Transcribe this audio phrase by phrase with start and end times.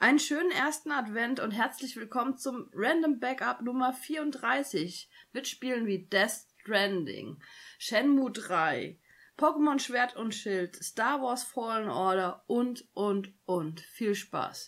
[0.00, 6.06] Einen schönen ersten Advent und herzlich willkommen zum Random Backup Nummer 34 mit Spielen wie
[6.06, 7.42] Death Stranding,
[7.80, 8.96] Shenmue 3,
[9.36, 13.80] Pokémon Schwert und Schild, Star Wars Fallen Order und, und, und.
[13.80, 14.66] Viel Spaß.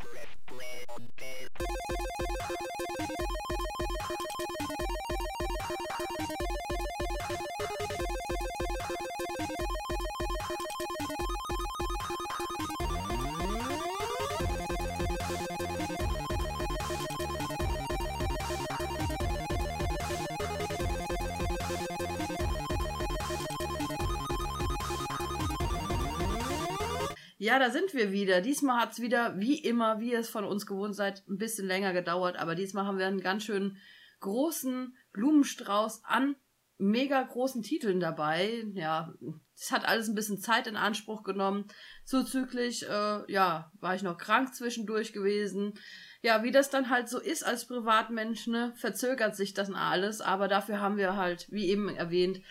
[27.43, 28.43] Ja, da sind wir wieder.
[28.43, 31.67] Diesmal hat es wieder, wie immer, wie ihr es von uns gewohnt seid, ein bisschen
[31.67, 32.37] länger gedauert.
[32.37, 33.79] Aber diesmal haben wir einen ganz schön
[34.21, 36.37] großen Blumenstrauß an
[36.77, 38.67] mega großen Titeln dabei.
[38.75, 39.15] Ja,
[39.57, 41.65] es hat alles ein bisschen Zeit in Anspruch genommen.
[42.05, 45.79] Zuzüglich, äh, ja, war ich noch krank zwischendurch gewesen.
[46.21, 50.21] Ja, wie das dann halt so ist als Privatmensch, ne, verzögert sich das alles.
[50.21, 52.43] Aber dafür haben wir halt, wie eben erwähnt,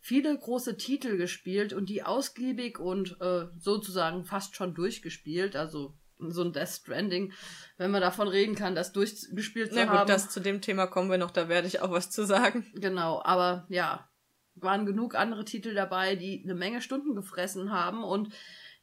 [0.00, 5.56] viele große Titel gespielt und die ausgiebig und äh, sozusagen fast schon durchgespielt.
[5.56, 7.32] Also so ein Death Stranding,
[7.76, 10.08] wenn man davon reden kann, das durchgespielt zu ja, gut, haben.
[10.08, 12.66] Das, zu dem Thema kommen wir noch, da werde ich auch was zu sagen.
[12.74, 14.08] Genau, aber ja,
[14.54, 18.32] waren genug andere Titel dabei, die eine Menge Stunden gefressen haben und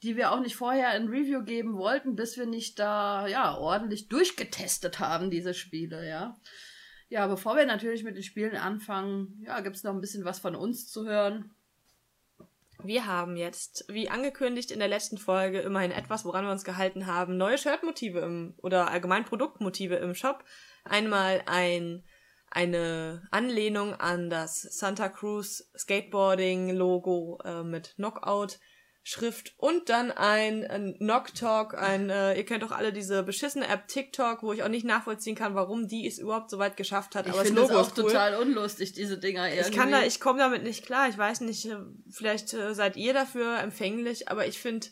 [0.04, 4.08] die wir auch nicht vorher in Review geben wollten, bis wir nicht da ja ordentlich
[4.08, 6.38] durchgetestet haben, diese Spiele, ja.
[7.08, 10.40] Ja, bevor wir natürlich mit den Spielen anfangen, ja, gibt es noch ein bisschen was
[10.40, 11.52] von uns zu hören.
[12.84, 17.08] Wir haben jetzt, wie angekündigt in der letzten Folge, immerhin etwas, woran wir uns gehalten
[17.08, 20.44] haben, neue Shirtmotive im, oder allgemein Produktmotive im Shop.
[20.84, 22.04] Einmal ein,
[22.50, 28.60] eine Anlehnung an das Santa Cruz Skateboarding Logo äh, mit Knockout
[29.08, 33.88] Schrift und dann ein, ein Knocktalk, ein, äh, ihr kennt doch alle diese beschissene App
[33.88, 37.28] TikTok, wo ich auch nicht nachvollziehen kann, warum die es überhaupt so weit geschafft hat.
[37.28, 38.06] Ich aber das Logo das auch ist cool.
[38.06, 39.70] total unlustig, diese Dinger irgendwie.
[39.70, 41.08] Ich kann da, ich komme damit nicht klar.
[41.08, 41.78] Ich weiß nicht, äh,
[42.10, 44.88] vielleicht äh, seid ihr dafür empfänglich, aber ich finde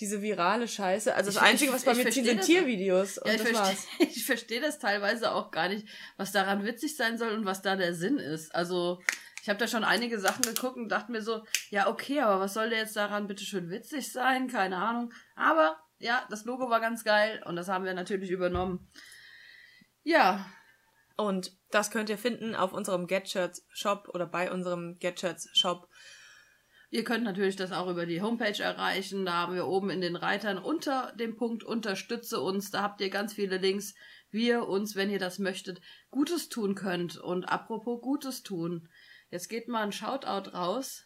[0.00, 1.14] diese virale Scheiße.
[1.14, 3.20] Also das ich, Einzige, was bei mir ziehen, sind Tiervideos.
[3.26, 3.76] Ja, ich verstehe
[4.08, 5.86] ich versteh das teilweise auch gar nicht,
[6.16, 8.54] was daran witzig sein soll und was da der Sinn ist.
[8.54, 9.02] Also
[9.44, 12.54] ich habe da schon einige Sachen geguckt und dachte mir so, ja, okay, aber was
[12.54, 14.48] soll der jetzt daran bitte schön witzig sein?
[14.48, 15.12] Keine Ahnung.
[15.36, 18.88] Aber ja, das Logo war ganz geil und das haben wir natürlich übernommen.
[20.02, 20.46] Ja.
[21.18, 25.90] Und das könnt ihr finden auf unserem Getshirts Shop oder bei unserem Getshirts Shop.
[26.88, 29.26] Ihr könnt natürlich das auch über die Homepage erreichen.
[29.26, 32.70] Da haben wir oben in den Reitern unter dem Punkt Unterstütze uns.
[32.70, 33.94] Da habt ihr ganz viele Links,
[34.30, 37.18] wie ihr uns, wenn ihr das möchtet, Gutes tun könnt.
[37.18, 38.88] Und apropos Gutes tun.
[39.34, 41.02] Jetzt geht mal ein Shoutout raus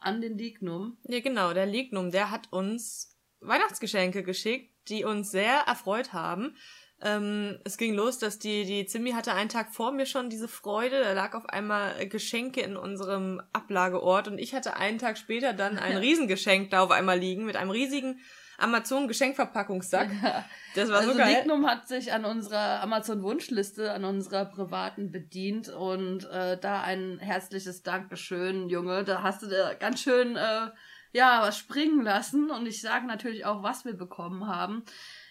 [0.00, 0.98] an den Lignum.
[1.04, 6.56] Ja, genau, der Lignum, der hat uns Weihnachtsgeschenke geschickt, die uns sehr erfreut haben.
[7.00, 10.48] Ähm, es ging los, dass die, die Zimmi hatte einen Tag vor mir schon diese
[10.48, 11.04] Freude.
[11.04, 15.78] Da lag auf einmal Geschenke in unserem Ablageort und ich hatte einen Tag später dann
[15.78, 18.18] ein Riesengeschenk da auf einmal liegen mit einem riesigen
[18.58, 20.10] Amazon Geschenkverpackungssack.
[20.22, 20.44] Ja.
[20.74, 21.36] Das war also so geil.
[21.36, 27.18] Lignum hat sich an unserer Amazon Wunschliste, an unserer privaten bedient und äh, da ein
[27.18, 29.04] herzliches Dankeschön, Junge.
[29.04, 30.70] Da hast du da ganz schön äh,
[31.12, 34.84] ja was springen lassen und ich sage natürlich auch, was wir bekommen haben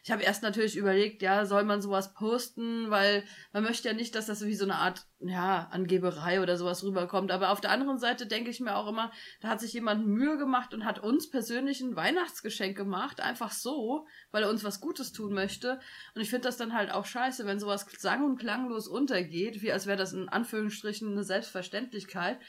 [0.04, 3.24] ich habe erst natürlich überlegt, ja, soll man sowas posten, weil
[3.54, 7.32] man möchte ja nicht, dass das wie so eine Art, ja, Angeberei oder sowas rüberkommt.
[7.32, 10.40] Aber auf der anderen Seite denke ich mir auch immer, da hat sich jemand Mühe
[10.40, 15.12] gemacht und hat uns persönlich ein Weihnachtsgeschenk gemacht, einfach so, weil er uns was Gutes
[15.12, 15.80] tun möchte.
[16.16, 19.72] Und ich finde das dann halt auch scheiße, wenn sowas sang- und klanglos untergeht, wie
[19.72, 22.40] als wäre das in Anführungsstrichen eine Selbstverständlichkeit.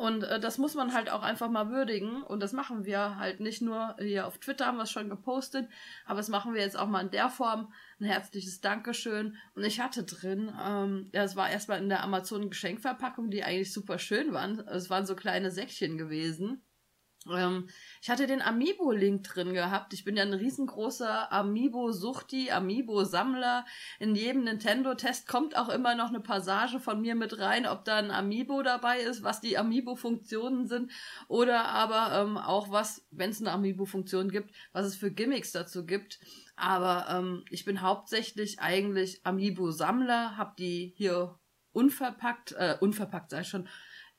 [0.00, 2.22] Und äh, das muss man halt auch einfach mal würdigen.
[2.22, 5.68] Und das machen wir halt nicht nur hier auf Twitter haben wir es schon gepostet,
[6.06, 7.70] aber das machen wir jetzt auch mal in der Form.
[8.00, 9.36] Ein herzliches Dankeschön.
[9.54, 13.74] Und ich hatte drin, ähm, ja, es war erstmal in der Amazon Geschenkverpackung, die eigentlich
[13.74, 14.60] super schön waren.
[14.68, 16.62] Es waren so kleine Säckchen gewesen.
[17.28, 17.68] Ähm,
[18.00, 19.92] ich hatte den Amiibo-Link drin gehabt.
[19.92, 23.66] Ich bin ja ein riesengroßer Amiibo-Suchti, Amiibo-Sammler.
[23.98, 27.96] In jedem Nintendo-Test kommt auch immer noch eine Passage von mir mit rein, ob da
[27.96, 30.90] ein Amiibo dabei ist, was die Amiibo-Funktionen sind
[31.28, 35.84] oder aber ähm, auch was, wenn es eine Amiibo-Funktion gibt, was es für Gimmicks dazu
[35.84, 36.20] gibt.
[36.56, 41.38] Aber ähm, ich bin hauptsächlich eigentlich Amiibo-Sammler, hab die hier
[41.72, 43.68] unverpackt, äh, unverpackt sei schon,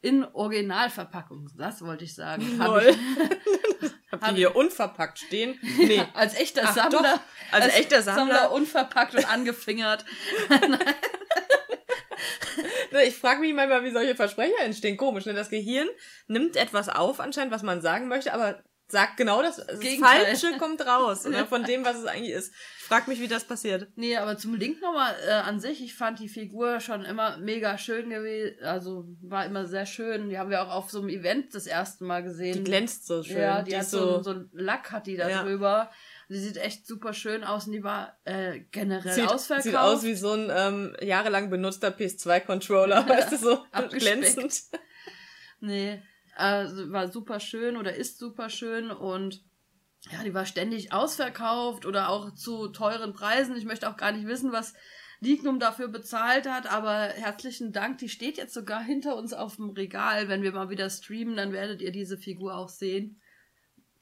[0.02, 1.50] in Originalverpackung.
[1.58, 2.60] Das wollte ich sagen.
[2.60, 2.98] Hab ich,
[4.12, 5.60] Habt ihr hier unverpackt stehen?
[5.78, 6.04] Nee.
[6.14, 7.02] als echter Ach, Sammler.
[7.02, 7.20] Doch.
[7.52, 8.36] Als, als echter Sammler.
[8.36, 8.52] Sammler.
[8.52, 10.06] unverpackt und angefingert.
[13.06, 14.98] ich frage mich manchmal, wie solche Versprecher entstehen.
[14.98, 15.34] Komisch, ne?
[15.34, 15.88] Das Gehirn
[16.28, 20.86] nimmt etwas auf, anscheinend, was man sagen möchte, aber sagt genau das, das Falsche kommt
[20.86, 22.54] raus, oder von dem, was es eigentlich ist.
[22.80, 23.88] Ich frag mich, wie das passiert.
[23.96, 27.78] Nee, aber zum Link nochmal äh, an sich, ich fand die Figur schon immer mega
[27.78, 30.30] schön gewesen, also war immer sehr schön.
[30.30, 32.54] Die haben wir auch auf so einem Event das erste Mal gesehen.
[32.54, 33.38] Die glänzt so schön.
[33.38, 35.44] Ja, die, die hat so, so, ein Lack hat die da ja.
[35.44, 35.90] drüber.
[36.30, 39.64] Die sieht echt super schön aus und die war äh, generell sieht, ausverkauft.
[39.64, 44.54] Sieht aus wie so ein ähm, jahrelang benutzter PS2-Controller, weißt du, so glänzend.
[45.60, 46.02] Nee,
[46.42, 49.44] also war super schön oder ist super schön und
[50.12, 53.56] ja, die war ständig ausverkauft oder auch zu teuren Preisen.
[53.56, 54.74] Ich möchte auch gar nicht wissen, was
[55.20, 58.00] Lignum dafür bezahlt hat, aber herzlichen Dank.
[58.00, 60.28] Die steht jetzt sogar hinter uns auf dem Regal.
[60.28, 63.22] Wenn wir mal wieder streamen, dann werdet ihr diese Figur auch sehen.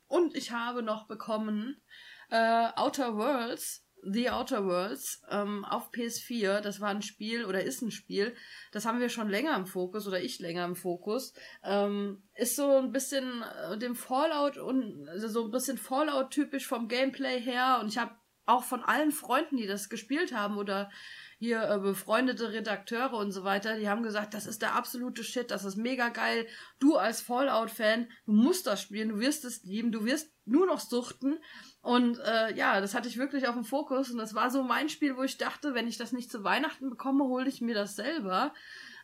[0.07, 1.81] Und ich habe noch bekommen
[2.29, 7.81] äh, Outer Worlds The Outer Worlds ähm, auf PS4, das war ein Spiel oder ist
[7.81, 8.35] ein Spiel,
[8.71, 12.77] das haben wir schon länger im Fokus oder ich länger im Fokus, ähm, ist so
[12.77, 17.79] ein bisschen äh, dem Fallout und also so ein bisschen Fallout typisch vom Gameplay her
[17.81, 18.15] und ich habe
[18.49, 20.89] auch von allen Freunden, die das gespielt haben oder
[21.37, 25.51] hier äh, befreundete Redakteure und so weiter, die haben gesagt, das ist der absolute Shit,
[25.51, 26.47] das ist mega geil.
[26.79, 30.79] Du als Fallout-Fan, du musst das spielen, du wirst es lieben, du wirst nur noch
[30.79, 31.37] suchten.
[31.81, 34.89] Und äh, ja, das hatte ich wirklich auf dem Fokus und das war so mein
[34.89, 37.95] Spiel, wo ich dachte, wenn ich das nicht zu Weihnachten bekomme, hole ich mir das
[37.95, 38.53] selber.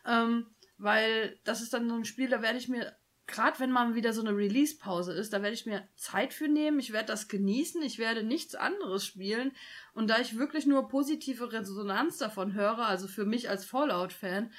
[0.04, 0.46] Ähm,
[0.78, 2.94] weil das ist dann so ein Spiel, da werde ich mir,
[3.26, 6.78] gerade wenn mal wieder so eine Release-Pause ist, da werde ich mir Zeit für nehmen,
[6.78, 9.52] ich werde das genießen, ich werde nichts anderes spielen.
[9.94, 14.52] Und da ich wirklich nur positive Resonanz davon höre, also für mich als Fallout-Fan,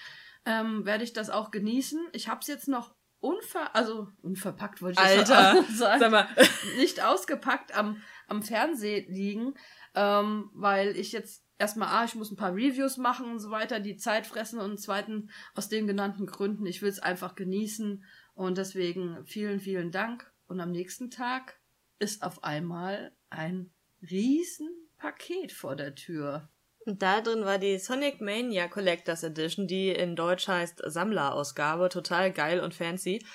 [0.46, 2.00] ähm, werde ich das auch genießen.
[2.14, 6.28] Ich habe es jetzt noch unver also unverpackt wollte ich Alter, sagen, sag mal.
[6.78, 9.54] nicht ausgepackt am, am Fernseh liegen,
[9.96, 13.80] ähm, weil ich jetzt erstmal, ah, ich muss ein paar Reviews machen und so weiter,
[13.80, 18.04] die Zeit fressen und zweitens aus den genannten Gründen, ich will es einfach genießen
[18.36, 21.60] und deswegen vielen, vielen Dank und am nächsten Tag
[22.00, 23.72] ist auf einmal ein
[24.02, 26.50] Riesenpaket vor der Tür.
[26.88, 31.90] Und da drin war die Sonic Mania Collectors Edition, die in Deutsch heißt Sammlerausgabe.
[31.90, 33.26] Total geil und fancy.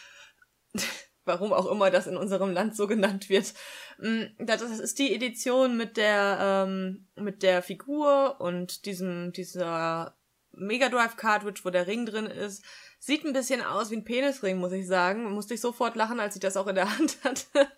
[1.27, 3.53] Warum auch immer das in unserem Land so genannt wird.
[3.99, 10.17] Mm, das ist die Edition mit der, ähm, mit der Figur und diesem, dieser
[10.53, 12.65] Mega Drive Cartridge, wo der Ring drin ist.
[12.99, 15.31] Sieht ein bisschen aus wie ein Penisring, muss ich sagen.
[15.31, 17.69] Musste ich sofort lachen, als ich das auch in der Hand hatte.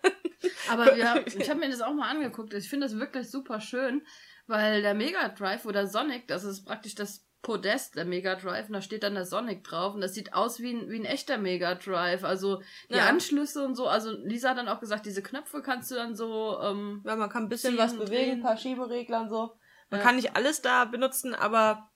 [0.69, 2.53] Aber ja, ich habe mir das auch mal angeguckt.
[2.53, 4.05] Ich finde das wirklich super schön.
[4.47, 8.73] Weil der Mega Drive oder Sonic, das ist praktisch das Podest der Mega Drive und
[8.73, 11.37] da steht dann der Sonic drauf und das sieht aus wie ein, wie ein echter
[11.37, 12.23] Mega Drive.
[12.23, 13.05] Also die ja.
[13.05, 13.87] Anschlüsse und so.
[13.87, 16.59] Also Lisa hat dann auch gesagt, diese Knöpfe kannst du dann so.
[16.59, 19.57] Ähm, ja, man kann ein bisschen was bewegen, ein paar Schieberegler und so.
[19.91, 20.05] Man ja.
[20.05, 21.91] kann nicht alles da benutzen, aber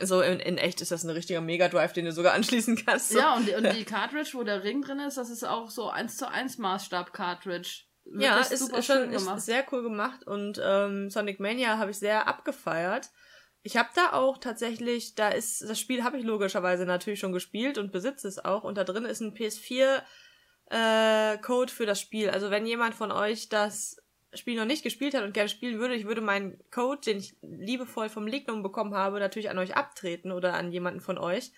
[0.00, 3.10] so in, in echt ist das ein richtiger Mega Drive, den du sogar anschließen kannst.
[3.10, 3.18] So.
[3.18, 5.90] Ja, und die, und die Cartridge, wo der Ring drin ist, das ist auch so
[5.90, 11.10] 1 zu 1 Maßstab Cartridge ja, ist, ist schon ist sehr cool gemacht und ähm,
[11.10, 13.10] Sonic Mania habe ich sehr abgefeiert.
[13.62, 17.76] Ich habe da auch tatsächlich, da ist das Spiel habe ich logischerweise natürlich schon gespielt
[17.76, 20.02] und besitze es auch und da drin ist ein PS4
[20.70, 22.30] äh, Code für das Spiel.
[22.30, 23.96] Also wenn jemand von euch das
[24.34, 27.36] Spiel noch nicht gespielt hat und gerne spielen würde, ich würde meinen Code, den ich
[27.42, 31.52] liebevoll vom Lignum bekommen habe, natürlich an euch abtreten oder an jemanden von euch,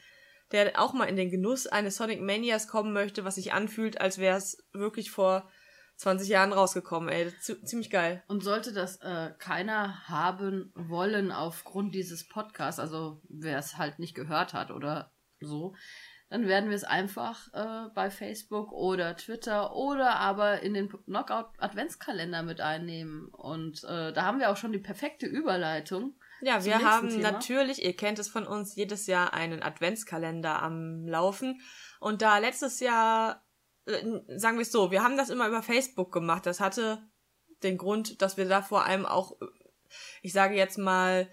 [0.52, 4.18] der auch mal in den Genuss eines Sonic Manias kommen möchte, was sich anfühlt, als
[4.18, 5.50] wäre es wirklich vor
[6.00, 7.30] 20 Jahren rausgekommen, ey.
[7.38, 8.22] ziemlich geil.
[8.26, 14.14] Und sollte das äh, keiner haben wollen aufgrund dieses Podcasts, also wer es halt nicht
[14.14, 15.74] gehört hat oder so,
[16.30, 21.50] dann werden wir es einfach äh, bei Facebook oder Twitter oder aber in den Knockout
[21.58, 23.28] Adventskalender mit einnehmen.
[23.28, 26.14] Und äh, da haben wir auch schon die perfekte Überleitung.
[26.40, 27.32] Ja, wir haben Thema.
[27.32, 31.60] natürlich, ihr kennt es von uns, jedes Jahr einen Adventskalender am Laufen.
[31.98, 33.44] Und da letztes Jahr
[33.84, 36.46] sagen wir es so, wir haben das immer über Facebook gemacht.
[36.46, 37.02] Das hatte
[37.62, 39.36] den Grund, dass wir da vor allem auch,
[40.22, 41.28] ich sage jetzt mal,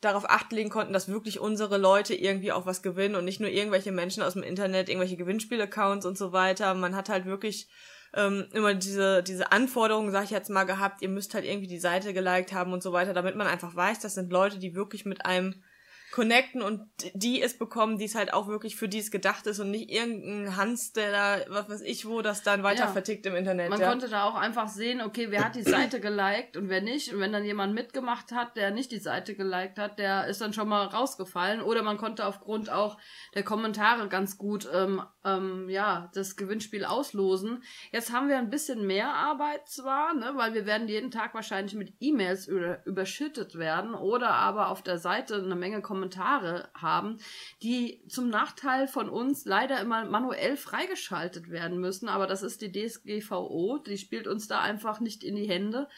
[0.00, 3.50] darauf acht legen konnten, dass wirklich unsere Leute irgendwie auch was gewinnen und nicht nur
[3.50, 6.74] irgendwelche Menschen aus dem Internet, irgendwelche Gewinnspiel-Accounts und so weiter.
[6.74, 7.68] Man hat halt wirklich
[8.14, 11.78] ähm, immer diese, diese Anforderungen, sag ich jetzt mal, gehabt, ihr müsst halt irgendwie die
[11.78, 15.04] Seite geliked haben und so weiter, damit man einfach weiß, das sind Leute, die wirklich
[15.04, 15.62] mit einem
[16.10, 19.60] connecten und die es bekommen, die es halt auch wirklich für die es gedacht ist
[19.60, 22.88] und nicht irgendein Hans, der da, was weiß ich wo, das dann weiter ja.
[22.88, 23.70] vertickt im Internet.
[23.70, 23.88] Man ja.
[23.88, 27.14] konnte da auch einfach sehen, okay, wer hat die Seite geliked und wer nicht.
[27.14, 30.52] Und wenn dann jemand mitgemacht hat, der nicht die Seite geliked hat, der ist dann
[30.52, 31.62] schon mal rausgefallen.
[31.62, 32.98] Oder man konnte aufgrund auch
[33.34, 37.62] der Kommentare ganz gut ähm, ähm, ja, das Gewinnspiel auslosen.
[37.92, 41.74] Jetzt haben wir ein bisschen mehr Arbeit zwar, ne, weil wir werden jeden Tag wahrscheinlich
[41.74, 47.18] mit E-Mails über, überschüttet werden oder aber auf der Seite eine Menge Kommentare Kommentare haben,
[47.62, 52.08] die zum Nachteil von uns leider immer manuell freigeschaltet werden müssen.
[52.08, 55.88] Aber das ist die DSGVO, die spielt uns da einfach nicht in die Hände.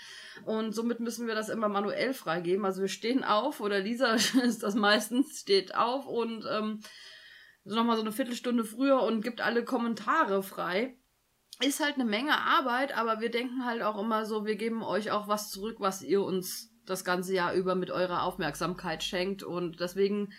[0.44, 2.64] Und somit müssen wir das immer manuell freigeben.
[2.64, 6.80] Also wir stehen auf, oder Lisa ist das meistens, steht auf und ähm,
[7.62, 10.96] nochmal so eine Viertelstunde früher und gibt alle Kommentare frei
[11.60, 15.12] ist halt eine Menge Arbeit, aber wir denken halt auch immer so, wir geben euch
[15.12, 19.42] auch was zurück, was ihr uns das ganze Jahr über mit eurer Aufmerksamkeit schenkt.
[19.42, 20.32] Und deswegen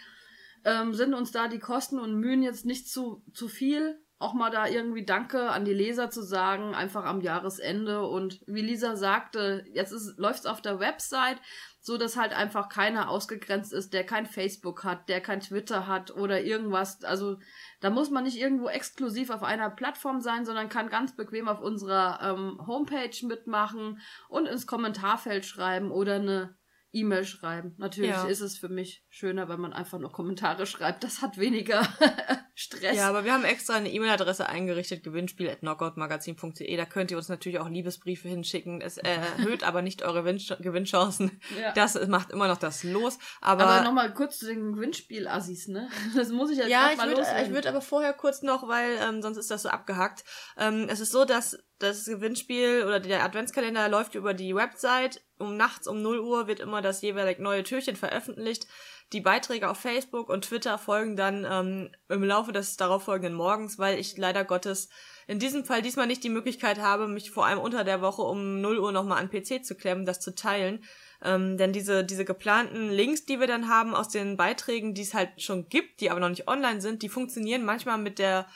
[0.65, 3.99] ähm, sind uns da die Kosten und Mühen jetzt nicht zu, zu viel.
[4.19, 8.07] Auch mal da irgendwie Danke an die Leser zu sagen, einfach am Jahresende.
[8.07, 11.37] Und wie Lisa sagte, jetzt läuft es auf der Website
[11.85, 16.15] so dass halt einfach keiner ausgegrenzt ist, der kein Facebook hat, der kein Twitter hat
[16.15, 17.03] oder irgendwas.
[17.03, 17.39] Also
[17.81, 21.59] da muss man nicht irgendwo exklusiv auf einer Plattform sein, sondern kann ganz bequem auf
[21.59, 23.99] unserer ähm, Homepage mitmachen
[24.29, 26.55] und ins Kommentarfeld schreiben oder eine
[26.93, 27.73] E-Mail schreiben.
[27.77, 28.25] Natürlich ja.
[28.25, 31.03] ist es für mich schöner, wenn man einfach nur Kommentare schreibt.
[31.03, 31.81] Das hat weniger
[32.55, 32.95] Stress.
[32.95, 36.77] Ja, aber wir haben extra eine E-Mail-Adresse eingerichtet, gewinnspiel.knockoutmagazin.de.
[36.77, 38.79] Da könnt ihr uns natürlich auch Liebesbriefe hinschicken.
[38.79, 41.41] Es erhöht aber nicht eure Gewinnchancen.
[41.59, 41.71] Ja.
[41.73, 43.17] Das macht immer noch das Los.
[43.41, 45.89] Aber, aber nochmal kurz zu den Gewinnspiel-Assis, ne?
[46.15, 47.47] Das muss ich jetzt ja, ich mal würd, loswerden.
[47.47, 50.23] ich würde aber vorher kurz noch, weil ähm, sonst ist das so abgehackt.
[50.57, 55.21] Ähm, es ist so, dass das Gewinnspiel oder der Adventskalender läuft über die Website.
[55.43, 58.65] Um nachts um 0 Uhr wird immer das jeweilig neue Türchen veröffentlicht.
[59.11, 63.99] Die Beiträge auf Facebook und Twitter folgen dann ähm, im Laufe des darauffolgenden Morgens, weil
[63.99, 64.89] ich leider Gottes
[65.27, 68.61] in diesem Fall diesmal nicht die Möglichkeit habe, mich vor allem unter der Woche um
[68.61, 70.83] 0 Uhr nochmal an PC zu klemmen, das zu teilen.
[71.21, 75.13] Ähm, denn diese, diese geplanten Links, die wir dann haben aus den Beiträgen, die es
[75.13, 78.47] halt schon gibt, die aber noch nicht online sind, die funktionieren manchmal mit der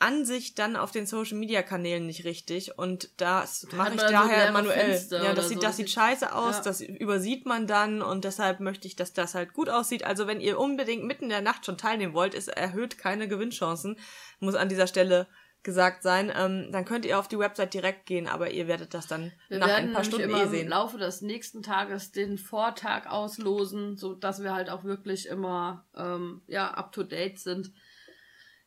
[0.00, 4.92] Ansicht dann auf den Social Media Kanälen nicht richtig und das mache ich daher manuell.
[4.92, 5.66] Fenster ja, das sieht, so.
[5.66, 6.62] das sieht scheiße aus, ja.
[6.62, 10.04] das übersieht man dann und deshalb möchte ich, dass das halt gut aussieht.
[10.04, 13.98] Also wenn ihr unbedingt mitten in der Nacht schon teilnehmen wollt, es erhöht keine Gewinnchancen,
[14.40, 15.26] muss an dieser Stelle
[15.62, 19.06] gesagt sein, ähm, dann könnt ihr auf die Website direkt gehen, aber ihr werdet das
[19.06, 20.64] dann wir nach ein paar Stunden immer eh sehen.
[20.64, 25.84] im Laufe des nächsten Tages den Vortag auslosen, so dass wir halt auch wirklich immer
[25.94, 27.72] ähm, ja up to date sind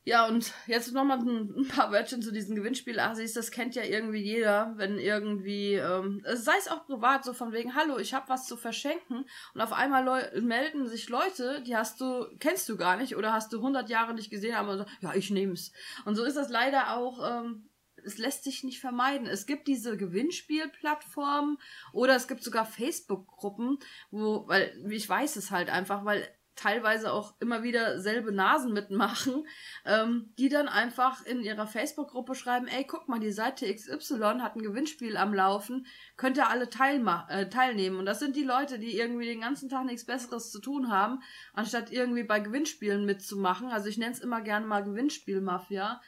[0.05, 3.33] ja, und jetzt nochmal ein, paar Wörtchen zu diesen Gewinnspiel-Asis.
[3.33, 7.73] Das kennt ja irgendwie jeder, wenn irgendwie, ähm, sei es auch privat, so von wegen,
[7.73, 9.25] hallo, ich habe was zu verschenken.
[9.53, 13.53] Und auf einmal melden sich Leute, die hast du, kennst du gar nicht oder hast
[13.53, 15.71] du 100 Jahre nicht gesehen, aber so, ja, ich nehm's.
[16.03, 17.69] Und so ist das leider auch, ähm,
[18.03, 19.27] es lässt sich nicht vermeiden.
[19.27, 21.57] Es gibt diese Gewinnspielplattformen
[21.93, 23.79] oder es gibt sogar Facebook-Gruppen,
[24.11, 29.45] wo, weil ich weiß es halt einfach, weil teilweise auch immer wieder selbe Nasen mitmachen,
[29.85, 34.55] ähm, die dann einfach in ihrer Facebook-Gruppe schreiben, ey, guck mal, die Seite XY hat
[34.55, 37.97] ein Gewinnspiel am Laufen, könnt ihr alle teilma äh, teilnehmen.
[37.97, 41.21] Und das sind die Leute, die irgendwie den ganzen Tag nichts Besseres zu tun haben,
[41.53, 43.69] anstatt irgendwie bei Gewinnspielen mitzumachen.
[43.69, 46.01] Also ich nenne es immer gerne mal Gewinnspielmafia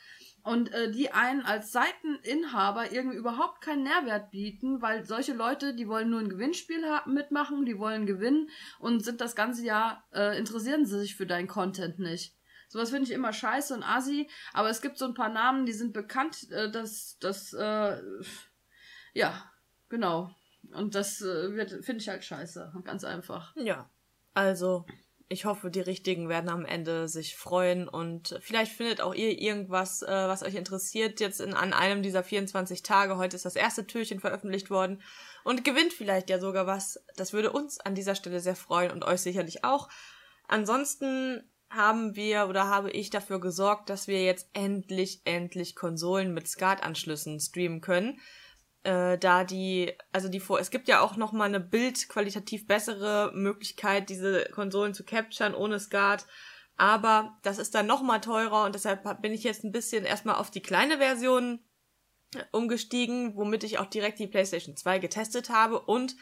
[0.45, 5.87] und äh, die einen als Seiteninhaber irgendwie überhaupt keinen Nährwert bieten, weil solche Leute, die
[5.87, 10.85] wollen nur ein Gewinnspiel mitmachen, die wollen gewinnen und sind das ganze Jahr, äh, interessieren
[10.85, 12.35] sie sich für deinen Content nicht.
[12.67, 15.73] Sowas finde ich immer scheiße und assi, aber es gibt so ein paar Namen, die
[15.73, 17.99] sind bekannt, äh, dass das, äh,
[19.13, 19.51] ja,
[19.89, 20.29] genau.
[20.73, 23.55] Und das äh, finde ich halt scheiße, ganz einfach.
[23.55, 23.89] Ja,
[24.35, 24.85] also
[25.27, 30.03] ich hoffe, die Richtigen werden am Ende sich freuen und vielleicht findet auch ihr irgendwas,
[30.03, 33.17] äh, was euch interessiert jetzt in, an einem dieser 24 Tage.
[33.17, 35.01] Heute ist das erste Türchen veröffentlicht worden
[35.43, 37.03] und gewinnt vielleicht ja sogar was.
[37.15, 39.89] Das würde uns an dieser Stelle sehr freuen und euch sicherlich auch.
[40.47, 46.47] Ansonsten haben wir oder habe ich dafür gesorgt, dass wir jetzt endlich, endlich Konsolen mit
[46.47, 48.19] SCART-Anschlüssen streamen können
[48.85, 53.31] äh, da die, also die vor, es gibt ja auch noch mal eine bildqualitativ bessere
[53.33, 56.25] Möglichkeit, diese Konsolen zu capturen ohne SCART.
[56.77, 60.35] Aber das ist dann noch mal teurer und deshalb bin ich jetzt ein bisschen erstmal
[60.35, 61.59] auf die kleine Version
[62.51, 66.15] umgestiegen, womit ich auch direkt die PlayStation 2 getestet habe und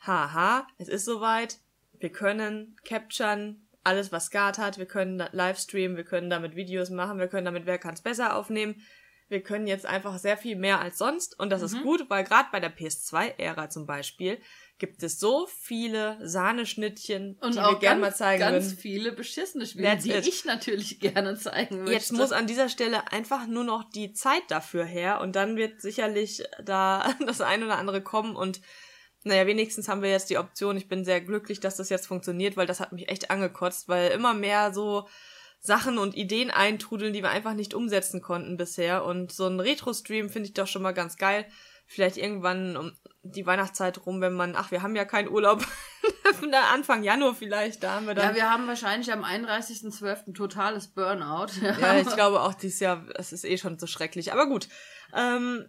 [0.00, 1.58] haha, es ist soweit.
[1.98, 4.78] Wir können capturen alles, was SCART hat.
[4.78, 8.80] Wir können Livestreamen, wir können damit Videos machen, wir können damit Wer kann's besser aufnehmen
[9.30, 11.66] wir können jetzt einfach sehr viel mehr als sonst und das mhm.
[11.66, 14.40] ist gut, weil gerade bei der PS2-Ära zum Beispiel
[14.78, 18.78] gibt es so viele Sahneschnittchen, und die wir gerne mal zeigen ganz würden.
[18.78, 20.26] viele beschissene Spiele, die it.
[20.26, 21.92] ich natürlich gerne zeigen möchte.
[21.92, 25.80] Jetzt muss an dieser Stelle einfach nur noch die Zeit dafür her und dann wird
[25.80, 28.60] sicherlich da das ein oder andere kommen und
[29.22, 30.78] naja, wenigstens haben wir jetzt die Option.
[30.78, 34.12] Ich bin sehr glücklich, dass das jetzt funktioniert, weil das hat mich echt angekotzt, weil
[34.12, 35.06] immer mehr so
[35.60, 39.04] Sachen und Ideen eintrudeln, die wir einfach nicht umsetzen konnten bisher.
[39.04, 41.46] Und so ein Retro-Stream finde ich doch schon mal ganz geil.
[41.86, 45.66] vielleicht irgendwann um die Weihnachtszeit rum, wenn man, ach, wir haben ja keinen Urlaub,
[46.72, 48.30] Anfang Januar vielleicht, da haben wir dann.
[48.30, 50.34] Ja, wir haben wahrscheinlich am 31.12.
[50.34, 51.48] totales Burnout.
[51.60, 54.32] ja, ich glaube auch dieses Jahr, es ist eh schon so schrecklich.
[54.32, 54.68] Aber gut.
[55.14, 55.66] Ähm,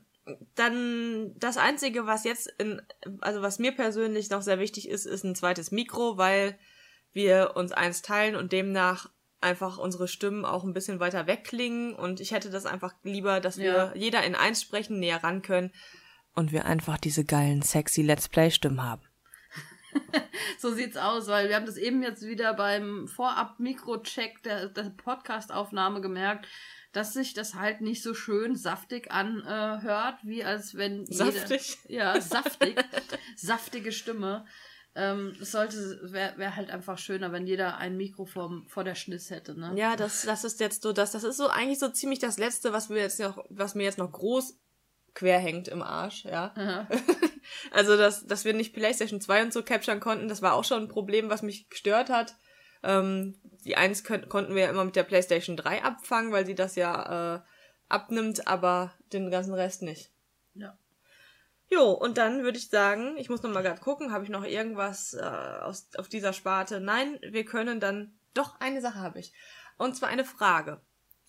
[0.56, 2.82] dann das Einzige, was jetzt in,
[3.22, 6.58] also was mir persönlich noch sehr wichtig ist, ist ein zweites Mikro, weil
[7.12, 9.10] wir uns eins teilen und demnach
[9.42, 13.58] einfach unsere Stimmen auch ein bisschen weiter wegklingen und ich hätte das einfach lieber, dass
[13.58, 13.96] wir ja.
[13.96, 15.72] jeder in eins sprechen, näher ran können
[16.34, 19.02] und wir einfach diese geilen, sexy Let's Play-Stimmen haben.
[20.60, 26.02] so sieht's aus, weil wir haben das eben jetzt wieder beim Vorab-Mikro-Check der, der Podcast-Aufnahme
[26.02, 26.48] gemerkt,
[26.94, 31.96] dass sich das halt nicht so schön saftig anhört, äh, wie als wenn saftig jede,
[31.96, 32.76] ja saftig
[33.36, 34.46] saftige Stimme.
[34.94, 38.96] Ähm, es sollte wäre wär halt einfach schöner, wenn jeder ein Mikro vor, vor der
[38.96, 39.72] Schniss hätte, ne?
[39.76, 42.74] Ja, das das ist jetzt so das das ist so eigentlich so ziemlich das letzte,
[42.74, 44.58] was wir jetzt noch was mir jetzt noch groß
[45.14, 46.54] quer hängt im Arsch, ja.
[47.72, 50.84] also, dass, dass wir nicht PlayStation 2 und so capturen konnten, das war auch schon
[50.84, 52.36] ein Problem, was mich gestört hat.
[52.84, 56.76] Ähm, die eins konnten wir ja immer mit der PlayStation 3 abfangen, weil sie das
[56.76, 57.42] ja äh,
[57.90, 60.12] abnimmt, aber den ganzen Rest nicht.
[60.56, 60.78] Ja.
[61.74, 64.44] Jo, und dann würde ich sagen, ich muss noch mal gerade gucken, habe ich noch
[64.44, 66.82] irgendwas äh, aus, auf dieser Sparte?
[66.82, 68.14] Nein, wir können dann.
[68.34, 69.32] Doch, eine Sache habe ich.
[69.78, 70.82] Und zwar eine Frage.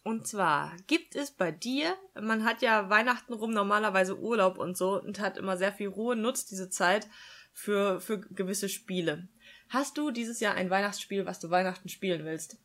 [0.04, 5.00] Und zwar gibt es bei dir, man hat ja Weihnachten rum normalerweise Urlaub und so
[5.00, 7.06] und hat immer sehr viel Ruhe, nutzt diese Zeit
[7.52, 9.28] für, für gewisse Spiele.
[9.68, 12.56] Hast du dieses Jahr ein Weihnachtsspiel, was du Weihnachten spielen willst?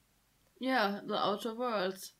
[0.57, 2.15] Ja, The Outer Worlds.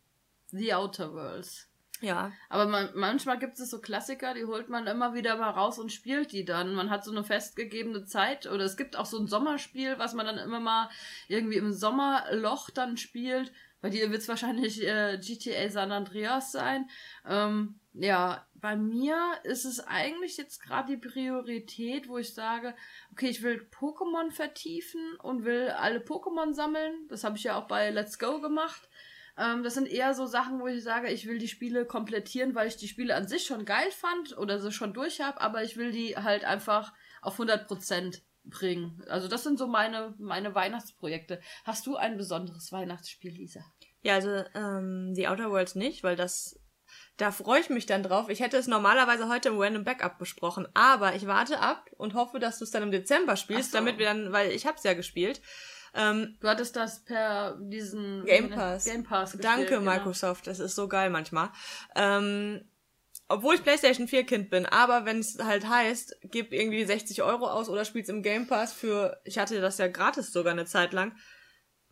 [0.52, 1.68] The Outer Worlds.
[2.02, 2.32] Ja.
[2.50, 5.92] Aber man, manchmal gibt es so Klassiker, die holt man immer wieder mal raus und
[5.92, 6.74] spielt die dann.
[6.76, 10.26] Man hat so eine festgegebene Zeit oder es gibt auch so ein Sommerspiel, was man
[10.26, 10.90] dann immer mal
[11.28, 13.52] irgendwie im Sommerloch dann spielt.
[13.82, 16.90] Bei dir wird es wahrscheinlich äh, GTA San Andreas sein.
[17.28, 22.76] Ähm, ja, bei mir ist es eigentlich jetzt gerade die Priorität, wo ich sage,
[23.12, 27.08] okay, ich will Pokémon vertiefen und will alle Pokémon sammeln.
[27.08, 28.90] Das habe ich ja auch bei Let's Go gemacht.
[29.38, 32.68] Ähm, das sind eher so Sachen, wo ich sage, ich will die Spiele komplettieren, weil
[32.68, 35.78] ich die Spiele an sich schon geil fand oder sie schon durch habe, aber ich
[35.78, 39.04] will die halt einfach auf 100% bringen.
[39.10, 41.42] Also das sind so meine, meine Weihnachtsprojekte.
[41.64, 43.62] Hast du ein besonderes Weihnachtsspiel, Lisa?
[44.02, 46.60] Ja, also ähm, die Outer Worlds nicht, weil das
[47.18, 48.30] da freue ich mich dann drauf.
[48.30, 52.40] Ich hätte es normalerweise heute im Random Backup besprochen, aber ich warte ab und hoffe,
[52.40, 53.78] dass du es dann im Dezember spielst, so.
[53.78, 55.42] damit wir dann, weil ich hab's ja gespielt.
[55.98, 58.86] Ähm, du hattest das per diesen Game Pass.
[58.86, 59.92] Game Pass gespielt, Danke, genau.
[59.92, 60.46] Microsoft.
[60.46, 61.50] Das ist so geil manchmal.
[61.96, 62.62] Ähm,
[63.28, 67.48] obwohl ich PlayStation 4 Kind bin, aber wenn es halt heißt, gib irgendwie 60 Euro
[67.48, 70.94] aus oder spiel's im Game Pass für, ich hatte das ja gratis sogar eine Zeit
[70.94, 71.14] lang.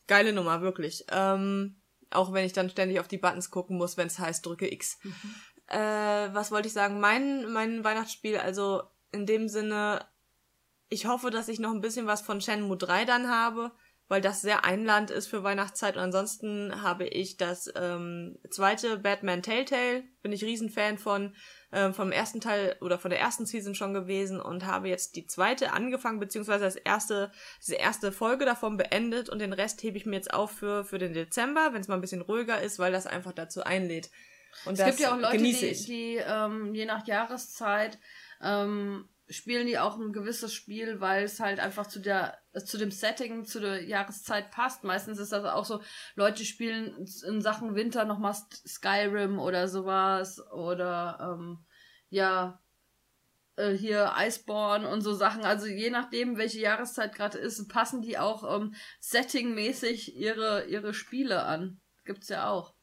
[0.08, 1.06] Geile Nummer, wirklich.
[1.12, 4.72] Ähm, auch wenn ich dann ständig auf die Buttons gucken muss, wenn es heißt, drücke
[4.72, 5.00] X.
[5.04, 5.36] Mhm.
[5.68, 7.00] Äh, was wollte ich sagen?
[7.00, 10.06] Mein, mein Weihnachtsspiel, also in dem Sinne,
[10.90, 13.72] ich hoffe, dass ich noch ein bisschen was von Shenmue 3 dann habe
[14.08, 15.96] weil das sehr einladend ist für Weihnachtszeit.
[15.96, 21.36] Und ansonsten habe ich das ähm, zweite Batman Telltale, bin ich Riesenfan von,
[21.72, 25.26] ähm, vom ersten Teil oder von der ersten Season schon gewesen und habe jetzt die
[25.26, 30.06] zweite angefangen, beziehungsweise das erste, diese erste Folge davon beendet und den Rest hebe ich
[30.06, 32.92] mir jetzt auf für, für den Dezember, wenn es mal ein bisschen ruhiger ist, weil
[32.92, 34.12] das einfach dazu einlädt.
[34.66, 37.98] Und es gibt ja auch Leute, die, die ähm, je nach Jahreszeit
[38.42, 42.92] ähm, spielen die auch ein gewisses Spiel, weil es halt einfach zu der zu dem
[42.92, 44.84] Setting, zu der Jahreszeit passt.
[44.84, 45.82] Meistens ist das auch so,
[46.16, 48.36] Leute spielen in Sachen Winter nochmal
[48.68, 51.66] Skyrim oder sowas oder ähm,
[52.10, 52.62] ja
[53.56, 55.44] äh, hier Iceborne und so Sachen.
[55.44, 61.44] Also je nachdem, welche Jahreszeit gerade ist, passen die auch ähm, settingmäßig ihre ihre Spiele
[61.44, 61.80] an.
[62.06, 62.75] Gibt's ja auch.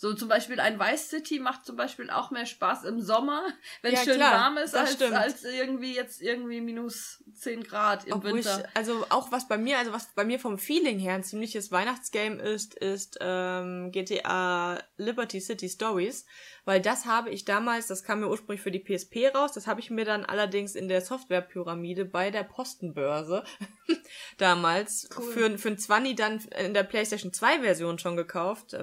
[0.00, 3.42] So zum Beispiel ein Vice City macht zum Beispiel auch mehr Spaß im Sommer,
[3.82, 8.06] wenn es ja, schön klar, warm ist, als, als irgendwie jetzt irgendwie minus 10 Grad
[8.06, 8.64] im Obwohl Winter.
[8.66, 11.70] Ich, also auch was bei mir, also was bei mir vom Feeling her ein ziemliches
[11.70, 16.24] Weihnachtsgame ist, ist ähm, GTA Liberty City Stories,
[16.64, 19.80] weil das habe ich damals, das kam mir ursprünglich für die PSP raus, das habe
[19.80, 23.44] ich mir dann allerdings in der Softwarepyramide bei der Postenbörse
[24.38, 25.24] damals cool.
[25.30, 28.74] für, für ein 20 dann in der PlayStation 2 Version schon gekauft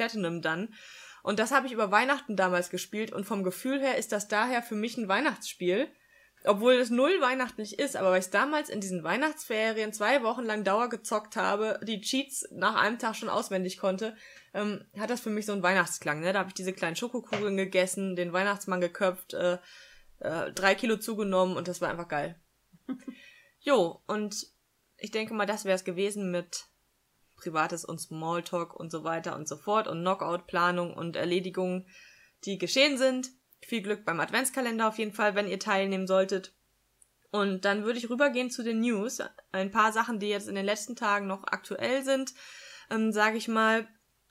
[0.00, 0.72] Platinum dann.
[1.22, 4.62] Und das habe ich über Weihnachten damals gespielt und vom Gefühl her ist das daher
[4.62, 5.88] für mich ein Weihnachtsspiel.
[6.44, 10.64] Obwohl es null weihnachtlich ist, aber weil ich damals in diesen Weihnachtsferien zwei Wochen lang
[10.64, 14.16] Dauer gezockt habe, die Cheats nach einem Tag schon auswendig konnte,
[14.54, 16.20] ähm, hat das für mich so einen Weihnachtsklang.
[16.20, 16.32] Ne?
[16.32, 19.58] Da habe ich diese kleinen Schokokugeln gegessen, den Weihnachtsmann geköpft, äh,
[20.20, 22.40] äh, drei Kilo zugenommen und das war einfach geil.
[23.60, 24.46] jo, und
[24.96, 26.69] ich denke mal, das wäre es gewesen mit
[27.40, 31.86] Privates und Smalltalk und so weiter und so fort und Knockout-Planung und Erledigungen,
[32.44, 33.30] die geschehen sind.
[33.62, 36.54] Viel Glück beim Adventskalender auf jeden Fall, wenn ihr teilnehmen solltet.
[37.30, 39.20] Und dann würde ich rübergehen zu den News.
[39.52, 42.34] Ein paar Sachen, die jetzt in den letzten Tagen noch aktuell sind,
[42.90, 43.86] ähm, sage ich mal.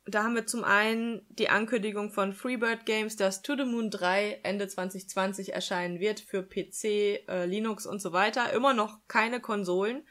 [0.06, 4.40] Da haben wir zum einen die Ankündigung von Freebird Games, dass To the Moon 3
[4.44, 8.52] Ende 2020 erscheinen wird für PC, äh, Linux und so weiter.
[8.54, 10.08] Immer noch keine Konsolen.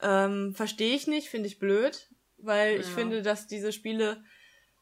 [0.00, 2.08] Ähm, Verstehe ich nicht, finde ich blöd,
[2.44, 2.80] weil ja.
[2.80, 4.22] ich finde, dass diese Spiele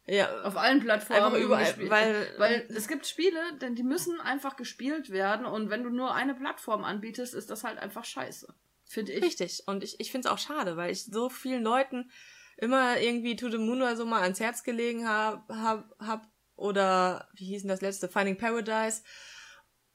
[0.07, 1.23] ja, auf allen Plattformen.
[1.23, 5.85] Einfach überall, weil, weil es gibt Spiele, denn die müssen einfach gespielt werden und wenn
[5.85, 8.53] du nur eine Plattform anbietest, ist das halt einfach scheiße.
[8.85, 9.23] Finde ich.
[9.23, 9.63] Richtig.
[9.67, 12.11] Und ich, ich finde es auch schade, weil ich so vielen Leuten
[12.57, 17.29] immer irgendwie To the Moon oder so mal ans Herz gelegen habe hab, hab, oder
[17.35, 18.09] wie hieß denn das letzte?
[18.09, 19.03] Finding Paradise.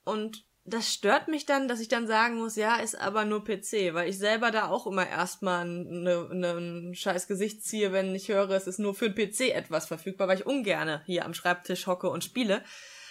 [0.04, 3.94] Und das stört mich dann, dass ich dann sagen muss, ja, ist aber nur PC,
[3.94, 8.28] weil ich selber da auch immer erstmal ne, ne, ein scheiß Gesicht ziehe, wenn ich
[8.28, 11.88] höre, es ist nur für den PC etwas verfügbar, weil ich ungerne hier am Schreibtisch
[11.88, 12.64] hocke und spiele.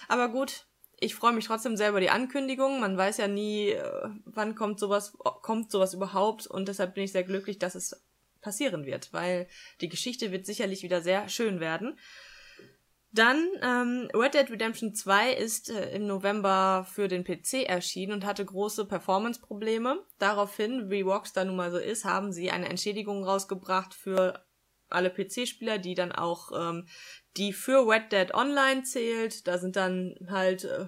[0.07, 0.67] Aber gut,
[1.01, 2.79] ich freue mich trotzdem sehr über die Ankündigung.
[2.79, 7.13] Man weiß ja nie, äh, wann kommt sowas, kommt sowas überhaupt und deshalb bin ich
[7.13, 8.05] sehr glücklich, dass es
[8.43, 9.49] passieren wird, weil
[9.81, 11.99] die Geschichte wird sicherlich wieder sehr schön werden.
[13.13, 18.27] Dann, ähm, Red Dead Redemption 2 ist äh, im November für den PC erschienen und
[18.27, 20.05] hatte große Performance-Probleme.
[20.19, 24.45] Daraufhin, wie Rockstar nun mal so ist, haben sie eine Entschädigung rausgebracht für
[24.89, 26.87] alle PC-Spieler, die dann auch, ähm,
[27.37, 29.47] die für Red Dead Online zählt.
[29.47, 30.87] Da sind dann halt äh,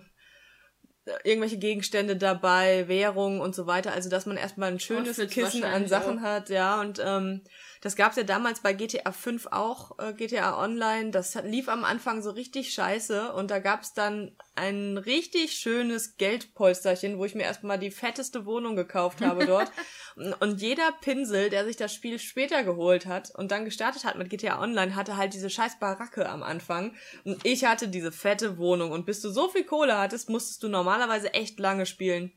[1.25, 3.93] irgendwelche Gegenstände dabei, Währung und so weiter.
[3.93, 6.23] Also, dass man erstmal ein schönes Kissen an Sachen auch.
[6.23, 7.43] hat, ja, und ähm,
[7.81, 11.11] das gab's ja damals bei GTA 5 auch, äh, GTA Online.
[11.11, 17.19] Das lief am Anfang so richtig scheiße und da gab's dann ein richtig schönes Geldpolsterchen,
[17.19, 19.71] wo ich mir erstmal die fetteste Wohnung gekauft habe dort.
[20.41, 24.31] und jeder Pinsel, der sich das Spiel später geholt hat und dann gestartet hat mit
[24.31, 26.95] GTA Online, hatte halt diese scheiß Baracke am Anfang.
[27.25, 28.91] Und ich hatte diese fette Wohnung.
[28.91, 32.33] Und bis du so viel Kohle hattest, musstest du normalerweise echt lange spielen.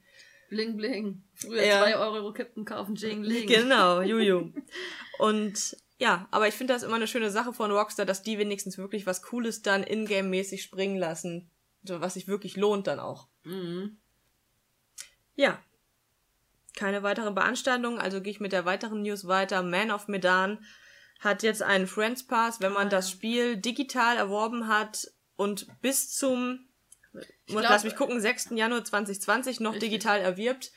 [0.51, 1.23] Bling bling.
[1.33, 1.79] Früher ja.
[1.79, 3.47] zwei Euro Kippen kaufen, Jing Ling.
[3.47, 4.51] Genau, Juju.
[5.17, 8.77] Und ja, aber ich finde das immer eine schöne Sache von Rockstar, dass die wenigstens
[8.77, 11.49] wirklich was Cooles dann ingame-mäßig springen lassen.
[11.83, 13.29] Was sich wirklich lohnt dann auch.
[13.45, 13.95] Mhm.
[15.35, 15.63] Ja.
[16.75, 19.63] Keine weiteren Beanstandungen, also gehe ich mit der weiteren News weiter.
[19.63, 20.59] Man of Medan
[21.21, 26.13] hat jetzt einen Friends Pass, wenn man ah, das Spiel digital erworben hat und bis
[26.13, 26.67] zum
[27.13, 28.51] ich glaub, lass mich gucken, 6.
[28.51, 29.89] Januar 2020 noch richtig.
[29.89, 30.71] digital erwirbt,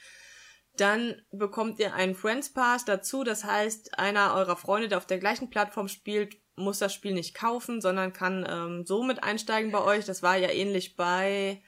[0.77, 3.23] dann bekommt ihr einen Friends Pass dazu.
[3.23, 7.35] Das heißt, einer eurer Freunde, der auf der gleichen Plattform spielt, muss das Spiel nicht
[7.35, 10.05] kaufen, sondern kann ähm, so mit einsteigen bei euch.
[10.05, 11.63] Das war ja ähnlich bei,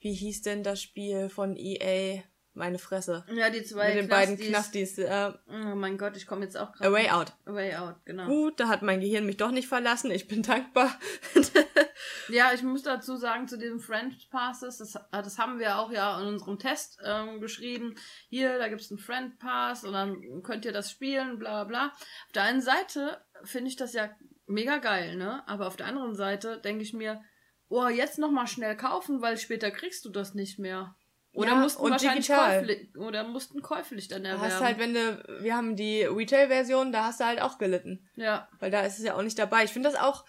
[0.00, 2.22] wie hieß denn das Spiel von EA?
[2.58, 3.24] Meine Fresse.
[3.32, 4.98] Ja, die zwei Mit den beiden Knastis.
[4.98, 6.90] Äh, oh mein Gott, ich komme jetzt auch gerade.
[6.90, 7.32] A Way Out.
[7.46, 8.26] A Way Out, genau.
[8.26, 10.10] Gut, da hat mein Gehirn mich doch nicht verlassen.
[10.10, 10.90] Ich bin dankbar.
[12.28, 15.92] ja, ich muss dazu sagen, zu diesem Friend Passes, das, äh, das haben wir auch
[15.92, 17.94] ja in unserem Test ähm, geschrieben.
[18.28, 21.92] Hier, da gibt's einen Friend Pass und dann könnt ihr das spielen, bla bla.
[21.92, 24.10] Auf der einen Seite finde ich das ja
[24.48, 25.46] mega geil, ne?
[25.46, 27.22] Aber auf der anderen Seite denke ich mir,
[27.68, 30.96] oh, jetzt nochmal schnell kaufen, weil später kriegst du das nicht mehr.
[31.38, 34.52] Oder ja, mussten und wahrscheinlich käuflich, oder mussten käuflich dann erwerben.
[34.52, 38.08] Hast halt, wenn du, wir haben die Retail-Version, da hast du halt auch gelitten.
[38.16, 38.48] Ja.
[38.58, 39.62] Weil da ist es ja auch nicht dabei.
[39.62, 40.24] Ich finde das auch,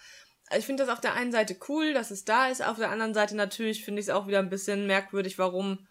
[0.56, 3.12] ich finde das auf der einen Seite cool, dass es da ist, auf der anderen
[3.12, 5.88] Seite natürlich finde ich es auch wieder ein bisschen merkwürdig, warum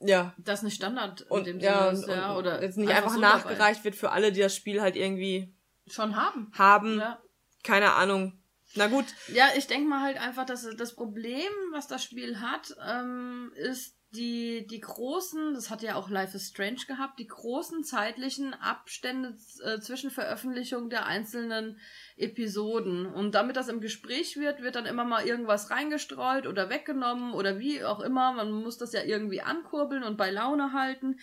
[0.00, 0.34] ja.
[0.38, 3.14] Das nicht Standard in und, dem ja, Sinne ist, ja, oder jetzt nicht einfach, einfach
[3.14, 3.84] so nachgereicht dabei.
[3.84, 5.54] wird für alle, die das Spiel halt irgendwie
[5.86, 6.50] schon haben.
[6.58, 6.98] Haben.
[6.98, 7.20] Ja.
[7.62, 8.40] Keine Ahnung.
[8.76, 9.06] Na gut.
[9.28, 13.96] Ja, ich denke mal halt einfach, dass das Problem, was das Spiel hat, ähm, ist
[14.14, 19.36] die, die großen, das hat ja auch Life is Strange gehabt, die großen zeitlichen Abstände
[19.64, 21.78] äh, zwischen Veröffentlichung der einzelnen
[22.16, 23.06] Episoden.
[23.06, 27.58] Und damit das im Gespräch wird, wird dann immer mal irgendwas reingestreut oder weggenommen oder
[27.58, 28.32] wie auch immer.
[28.32, 31.18] Man muss das ja irgendwie ankurbeln und bei Laune halten.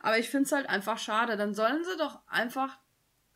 [0.00, 1.36] Aber ich finde es halt einfach schade.
[1.36, 2.78] Dann sollen sie doch einfach,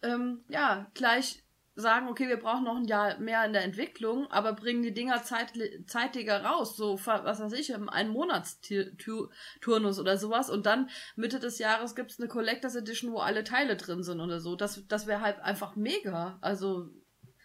[0.03, 1.46] ähm, ja, gleich
[1.77, 5.23] sagen, okay, wir brauchen noch ein Jahr mehr in der Entwicklung, aber bringen die Dinger
[5.23, 5.53] zeit,
[5.87, 11.95] zeitiger raus, so was weiß ich, einen Monatsturnus oder sowas und dann Mitte des Jahres
[11.95, 14.57] gibt's eine Collectors Edition, wo alle Teile drin sind oder so.
[14.57, 16.39] Das, das wäre halt einfach mega.
[16.41, 16.89] Also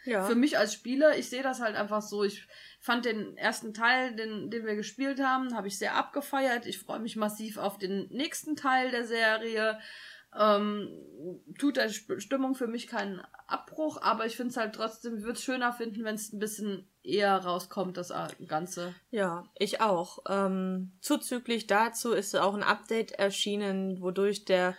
[0.05, 0.23] ja.
[0.23, 2.23] für mich als Spieler, ich sehe das halt einfach so.
[2.23, 2.47] Ich
[2.79, 6.65] fand den ersten Teil, den, den wir gespielt haben, habe ich sehr abgefeiert.
[6.65, 9.77] Ich freue mich massiv auf den nächsten Teil der Serie
[10.37, 10.89] ähm,
[11.59, 15.37] tut der Stimmung für mich keinen Abbruch, aber ich finde es halt trotzdem, ich würde
[15.37, 18.13] es schöner finden, wenn es ein bisschen eher rauskommt, das
[18.47, 18.93] Ganze.
[19.09, 20.19] Ja, ich auch.
[20.29, 24.75] Ähm, zuzüglich dazu ist auch ein Update erschienen, wodurch der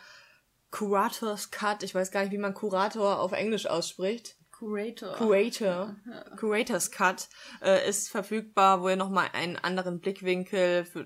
[0.70, 4.36] Curators Cut, ich weiß gar nicht, wie man Kurator auf Englisch ausspricht.
[4.62, 5.16] Curator.
[5.16, 5.96] Curator.
[6.08, 6.36] Ja.
[6.36, 7.28] Curators Cut
[7.62, 11.00] äh, ist verfügbar, wo ihr nochmal einen anderen Blickwinkel für,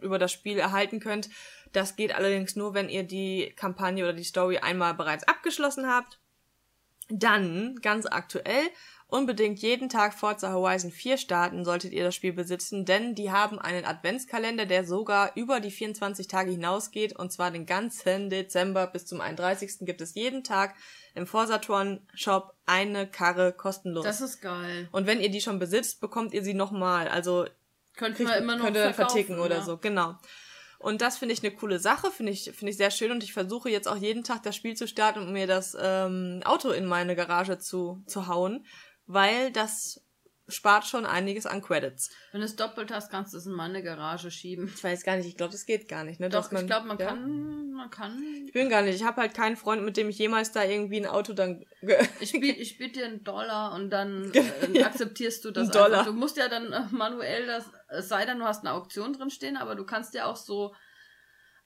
[0.00, 1.30] über das Spiel erhalten könnt.
[1.72, 6.18] Das geht allerdings nur, wenn ihr die Kampagne oder die Story einmal bereits abgeschlossen habt.
[7.08, 8.68] Dann, ganz aktuell,
[9.08, 13.60] unbedingt jeden Tag Forza Horizon 4 starten, solltet ihr das Spiel besitzen, denn die haben
[13.60, 19.06] einen Adventskalender, der sogar über die 24 Tage hinausgeht, und zwar den ganzen Dezember bis
[19.06, 19.86] zum 31.
[19.86, 20.74] gibt es jeden Tag
[21.14, 24.04] im Forsatron Shop eine Karre kostenlos.
[24.04, 24.88] Das ist geil.
[24.90, 27.46] Und wenn ihr die schon besitzt, bekommt ihr sie nochmal, also
[27.96, 30.16] könnt ihr immer noch könnt ihr verticken oder so, genau.
[30.78, 33.32] Und das finde ich eine coole Sache, finde ich, finde ich sehr schön und ich
[33.32, 36.86] versuche jetzt auch jeden Tag das Spiel zu starten und mir das ähm, Auto in
[36.86, 38.66] meine Garage zu, zu hauen,
[39.06, 40.06] weil das
[40.48, 42.10] spart schon einiges an Credits.
[42.32, 44.70] Wenn du es doppelt hast, kannst du es in meine Garage schieben.
[44.74, 46.20] Ich weiß gar nicht, ich glaube, das geht gar nicht.
[46.20, 46.28] Ne?
[46.28, 47.06] Doch, man, ich glaube, man ja?
[47.08, 48.22] kann, man kann.
[48.46, 50.98] Ich bin gar nicht, ich habe halt keinen Freund, mit dem ich jemals da irgendwie
[50.98, 51.64] ein Auto dann...
[52.20, 54.32] ich biete ich biet dir einen Dollar und dann
[54.74, 55.98] äh, akzeptierst du das Ein Dollar.
[56.00, 56.06] Einfach.
[56.06, 59.30] Du musst ja dann äh, manuell das, es sei denn, du hast eine Auktion drin
[59.30, 60.74] stehen, aber du kannst ja auch so,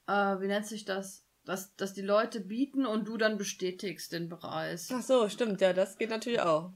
[0.07, 1.27] äh, wie nennt sich das?
[1.45, 4.91] Dass, dass die Leute bieten und du dann bestätigst den Preis.
[4.93, 6.73] Ach so, stimmt, ja, das geht natürlich auch.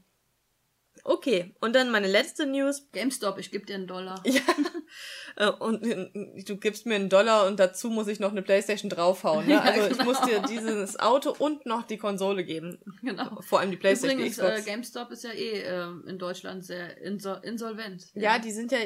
[1.03, 2.87] Okay, und dann meine letzte News.
[2.91, 4.21] GameStop, ich gebe dir einen Dollar.
[5.37, 5.47] Ja.
[5.47, 9.45] Äh, und du gibst mir einen Dollar und dazu muss ich noch eine Playstation draufhauen.
[9.45, 9.61] Ne?
[9.65, 9.99] Also ja, genau.
[9.99, 12.79] ich muss dir dieses Auto und noch die Konsole geben.
[13.01, 13.41] Genau.
[13.41, 14.19] Vor allem die Playstation.
[14.19, 18.05] Übrigens, äh, GameStop ist ja eh äh, in Deutschland sehr insol insolvent.
[18.13, 18.21] Ja.
[18.21, 18.77] ja, die sind ja,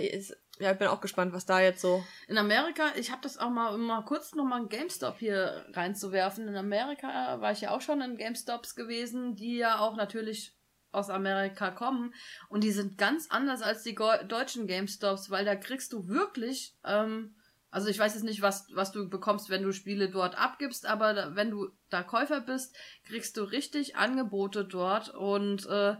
[0.59, 2.03] ja, ich bin auch gespannt, was da jetzt so.
[2.27, 5.65] In Amerika, ich habe das auch mal, um mal kurz noch mal ein GameStop hier
[5.73, 6.47] reinzuwerfen.
[6.47, 10.55] In Amerika war ich ja auch schon in GameStops gewesen, die ja auch natürlich
[10.91, 12.13] aus Amerika kommen
[12.49, 17.35] und die sind ganz anders als die deutschen GameStops, weil da kriegst du wirklich, ähm,
[17.69, 21.13] also ich weiß jetzt nicht, was, was du bekommst, wenn du Spiele dort abgibst, aber
[21.13, 25.95] da, wenn du da Käufer bist, kriegst du richtig Angebote dort und äh,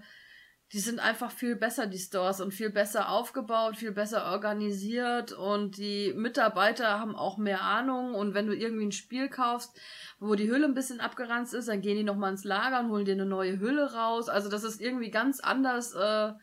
[0.72, 5.78] die sind einfach viel besser, die Stores, und viel besser aufgebaut, viel besser organisiert und
[5.78, 9.80] die Mitarbeiter haben auch mehr Ahnung und wenn du irgendwie ein Spiel kaufst,
[10.20, 13.06] wo die Hülle ein bisschen abgeranzt ist, dann gehen die nochmal ins Lager und holen
[13.06, 14.30] dir eine neue Hülle raus.
[14.30, 16.34] Also das ist irgendwie ganz anders, äh,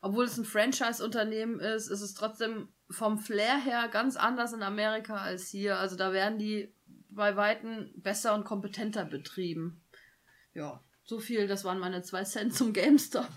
[0.00, 5.16] obwohl es ein Franchise-Unternehmen ist, ist es trotzdem vom Flair her ganz anders in Amerika
[5.16, 5.78] als hier.
[5.78, 6.74] Also da werden die
[7.10, 9.82] bei Weitem besser und kompetenter betrieben.
[10.54, 13.28] Ja, so viel, das waren meine zwei Cent zum GameStop.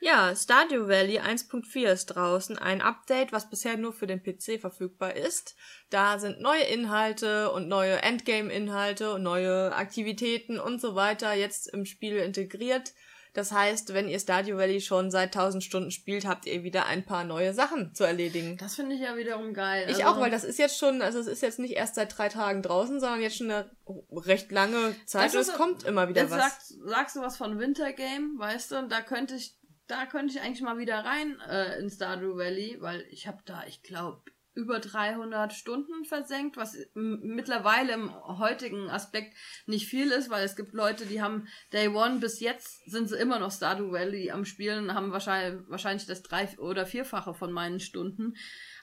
[0.00, 2.56] Ja, Stardew Valley 1.4 ist draußen.
[2.56, 5.56] Ein Update, was bisher nur für den PC verfügbar ist.
[5.90, 11.84] Da sind neue Inhalte und neue Endgame-Inhalte und neue Aktivitäten und so weiter jetzt im
[11.84, 12.92] Spiel integriert.
[13.34, 17.04] Das heißt, wenn ihr Stardew Valley schon seit 1000 Stunden spielt, habt ihr wieder ein
[17.04, 18.56] paar neue Sachen zu erledigen.
[18.56, 19.84] Das finde ich ja wiederum geil.
[19.88, 22.16] Ich also auch, weil das ist jetzt schon, also es ist jetzt nicht erst seit
[22.16, 23.70] drei Tagen draußen, sondern jetzt schon eine
[24.10, 26.38] recht lange Zeit und es kommt immer wieder was.
[26.40, 29.57] Sagst, sagst du was von Wintergame, weißt du, und da könnte ich
[29.88, 33.64] da könnte ich eigentlich mal wieder rein äh, in Stardew Valley, weil ich habe da,
[33.66, 34.22] ich glaube,
[34.58, 40.72] über 300 Stunden versenkt, was mittlerweile im heutigen Aspekt nicht viel ist, weil es gibt
[40.72, 44.94] Leute, die haben Day One bis jetzt sind sie immer noch Stardew Valley am Spielen,
[44.94, 48.34] haben wahrscheinlich, wahrscheinlich das drei- oder vierfache von meinen Stunden.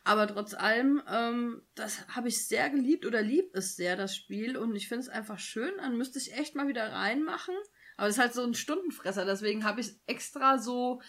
[0.05, 4.55] Aber trotz allem, ähm, das habe ich sehr geliebt oder lieb es sehr, das Spiel.
[4.55, 5.73] Und ich finde es einfach schön.
[5.77, 7.55] Dann müsste ich echt mal wieder reinmachen.
[7.97, 11.01] Aber es ist halt so ein Stundenfresser, deswegen habe ich extra so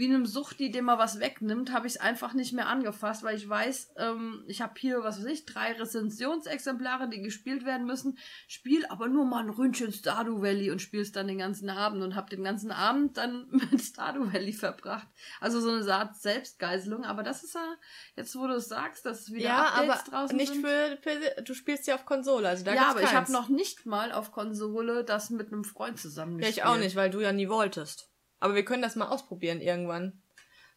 [0.00, 3.36] wie einem Suchti, dem man was wegnimmt, habe ich es einfach nicht mehr angefasst, weil
[3.36, 8.16] ich weiß, ähm, ich habe hier, was weiß ich, drei Rezensionsexemplare, die gespielt werden müssen.
[8.48, 12.16] Spiel aber nur mal ein Ründchen Stardew Valley und spiel's dann den ganzen Abend und
[12.16, 15.06] habe den ganzen Abend dann mit Stardew Valley verbracht.
[15.38, 17.04] Also so eine Art Selbstgeißelung.
[17.04, 17.74] Aber das ist ja,
[18.16, 20.66] jetzt wo du es sagst, dass es wieder ja, Updates aber draußen nicht sind.
[20.66, 23.10] Für, für, du spielst ja auf Konsole, also da Ja, aber keins.
[23.10, 26.56] ich habe noch nicht mal auf Konsole das mit einem Freund zusammen gespielt.
[26.56, 28.09] Ja, ich auch nicht, weil du ja nie wolltest.
[28.40, 30.20] Aber wir können das mal ausprobieren irgendwann.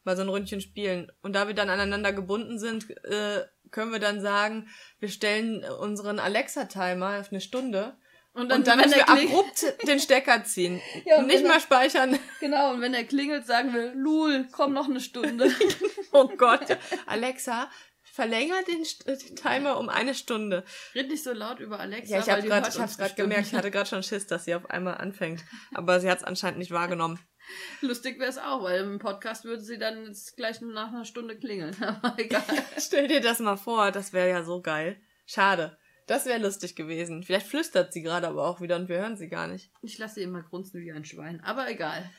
[0.03, 1.11] Mal so ein Ründchen spielen.
[1.21, 4.67] Und da wir dann aneinander gebunden sind, äh, können wir dann sagen,
[4.99, 7.97] wir stellen unseren Alexa-Timer auf eine Stunde.
[8.33, 10.81] Und dann, und dann müssen wir abrupt den Stecker ziehen.
[11.05, 12.17] Ja, und nicht mal speichern.
[12.39, 15.51] Genau, und wenn er klingelt, sagen wir, Lul, komm noch eine Stunde.
[16.11, 16.77] oh Gott.
[17.05, 17.69] Alexa,
[18.01, 20.63] verlängert den, den, Timer um eine Stunde.
[20.95, 22.15] Red nicht so laut über Alexa.
[22.15, 24.55] Ja, ich habe gerade, ich habe gerade gemerkt, ich hatte gerade schon Schiss, dass sie
[24.55, 25.43] auf einmal anfängt.
[25.73, 27.19] Aber sie hat es anscheinend nicht wahrgenommen.
[27.81, 31.37] Lustig wäre es auch, weil im Podcast würde sie dann jetzt gleich nach einer Stunde
[31.37, 31.75] klingeln.
[31.81, 32.43] Aber egal.
[32.77, 35.01] Stell dir das mal vor, das wäre ja so geil.
[35.25, 35.77] Schade.
[36.07, 37.23] Das wäre lustig gewesen.
[37.23, 39.71] Vielleicht flüstert sie gerade aber auch wieder und wir hören sie gar nicht.
[39.81, 42.11] Ich lasse sie immer grunzen wie ein Schwein, aber egal.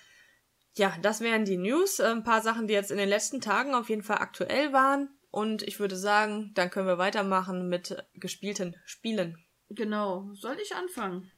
[0.77, 2.01] Ja, das wären die News.
[2.01, 5.11] Ein paar Sachen, die jetzt in den letzten Tagen auf jeden Fall aktuell waren.
[5.31, 9.37] Und ich würde sagen, dann können wir weitermachen mit gespielten Spielen.
[9.69, 10.31] Genau.
[10.35, 11.31] Soll ich anfangen?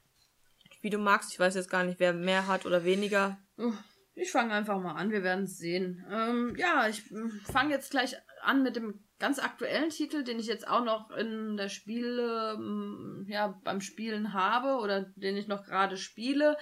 [0.81, 3.39] Wie du magst, ich weiß jetzt gar nicht, wer mehr hat oder weniger.
[4.15, 6.05] Ich fange einfach mal an, wir werden es sehen.
[6.11, 7.03] Ähm, ja, ich
[7.45, 11.57] fange jetzt gleich an mit dem ganz aktuellen Titel, den ich jetzt auch noch in
[11.57, 16.57] der Spiele, ähm, ja, beim Spielen habe oder den ich noch gerade spiele,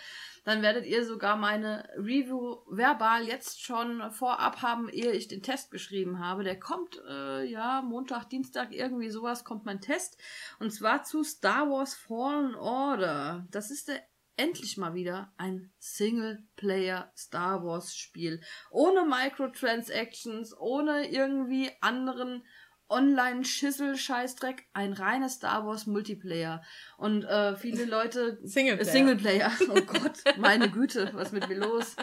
[0.45, 5.71] dann werdet ihr sogar meine Review verbal jetzt schon vorab haben, ehe ich den Test
[5.71, 6.45] geschrieben habe.
[6.45, 10.17] Der kommt, äh, ja, Montag, Dienstag, irgendwie sowas kommt mein Test.
[10.61, 13.47] Und zwar zu Star Wars Fallen Order.
[13.51, 14.01] Das ist der
[14.37, 18.41] endlich mal wieder ein Singleplayer Star Wars Spiel.
[18.71, 22.45] Ohne Microtransactions, ohne irgendwie anderen
[22.89, 26.63] Online-Schissel-Scheißdreck, ein reines Star Wars Multiplayer.
[26.97, 28.39] Und äh, viele Leute.
[28.43, 28.93] Singleplayer.
[28.93, 29.53] Singleplayer.
[29.71, 31.97] Oh Gott, meine Güte, was mit mir los?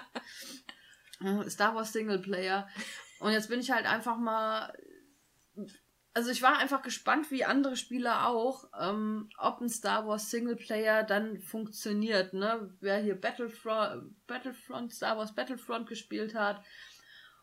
[1.50, 2.68] Star Wars Singleplayer.
[3.20, 4.74] Und jetzt bin ich halt einfach mal
[6.14, 11.04] also ich war einfach gespannt, wie andere Spieler auch, ähm, ob ein Star Wars Singleplayer
[11.04, 12.70] dann funktioniert, ne?
[12.82, 16.62] Wer hier Battlefront, Battlefront, Star Wars Battlefront gespielt hat.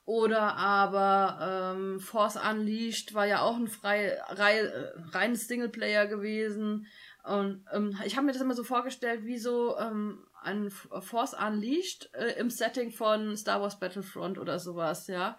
[0.05, 4.71] Oder aber ähm, Force Unleashed war ja auch ein frei, rei,
[5.13, 6.87] reines Singleplayer gewesen.
[7.25, 12.11] Und ähm, ich habe mir das immer so vorgestellt, wie so ähm, ein Force Unleashed
[12.15, 15.39] äh, im Setting von Star Wars Battlefront oder sowas, ja.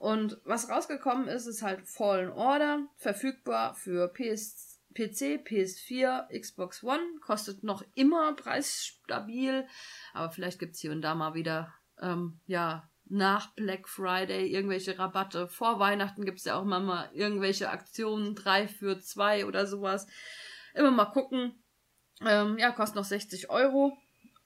[0.00, 7.02] Und was rausgekommen ist, ist halt Fallen Order, verfügbar für PS, PC, PS4, Xbox One,
[7.20, 9.68] kostet noch immer preisstabil,
[10.14, 15.48] aber vielleicht gibt's hier und da mal wieder, ähm, ja, nach Black Friday irgendwelche Rabatte.
[15.48, 20.06] Vor Weihnachten gibt's ja auch immer mal irgendwelche Aktionen, drei für zwei oder sowas.
[20.72, 21.62] Immer mal gucken.
[22.26, 23.98] Ähm, ja, kostet noch 60 Euro.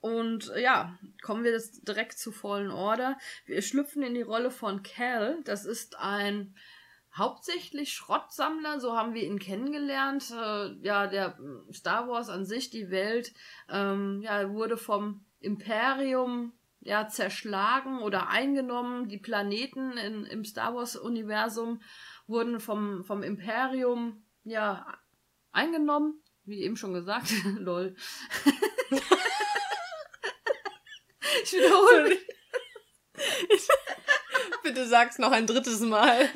[0.05, 3.17] Und äh, ja, kommen wir jetzt direkt zu Fallen Order.
[3.47, 5.38] Wir schlüpfen in die Rolle von Cal.
[5.45, 6.55] Das ist ein
[7.17, 10.31] hauptsächlich Schrottsammler, so haben wir ihn kennengelernt.
[10.31, 13.33] Äh, ja, der äh, Star Wars an sich, die Welt,
[13.71, 19.09] ähm, ja, wurde vom Imperium ja zerschlagen oder eingenommen.
[19.09, 21.81] Die Planeten in, im Star Wars Universum
[22.27, 24.87] wurden vom, vom Imperium ja
[25.51, 27.33] eingenommen, wie eben schon gesagt.
[27.59, 27.97] Lol.
[31.42, 32.16] Ich wiederhole.
[34.62, 36.29] Bitte sag's noch ein drittes Mal.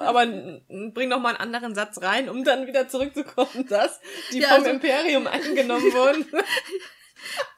[0.00, 4.00] Aber bring noch mal einen anderen Satz rein, um dann wieder zurückzukommen, dass
[4.32, 6.26] die ja, vom also, Imperium eingenommen wurden.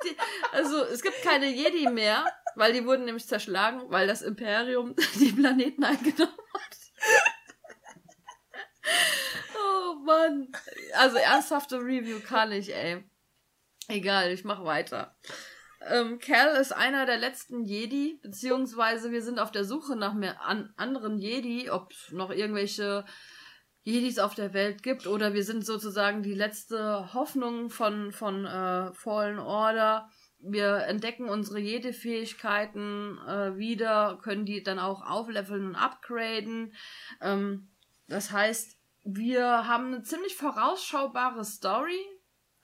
[0.05, 0.17] Die,
[0.53, 5.33] also es gibt keine Jedi mehr, weil die wurden nämlich zerschlagen, weil das Imperium die
[5.33, 6.77] Planeten eingenommen hat.
[9.57, 10.53] Oh Mann.
[10.95, 13.05] Also ernsthafte Review kann ich, ey.
[13.89, 15.17] Egal, ich mach weiter.
[15.91, 20.43] Ähm, Cal ist einer der letzten Jedi, beziehungsweise wir sind auf der Suche nach mehr
[20.43, 23.05] an anderen Jedi, ob es noch irgendwelche
[23.83, 28.95] Jedis auf der Welt gibt oder wir sind sozusagen die letzte Hoffnung von, von äh,
[28.95, 30.09] Fallen Order.
[30.39, 36.73] Wir entdecken unsere Jedi-Fähigkeiten äh, wieder, können die dann auch aufleveln und upgraden.
[37.21, 37.69] Ähm,
[38.09, 42.01] das heißt, wir haben eine ziemlich vorausschaubare Story,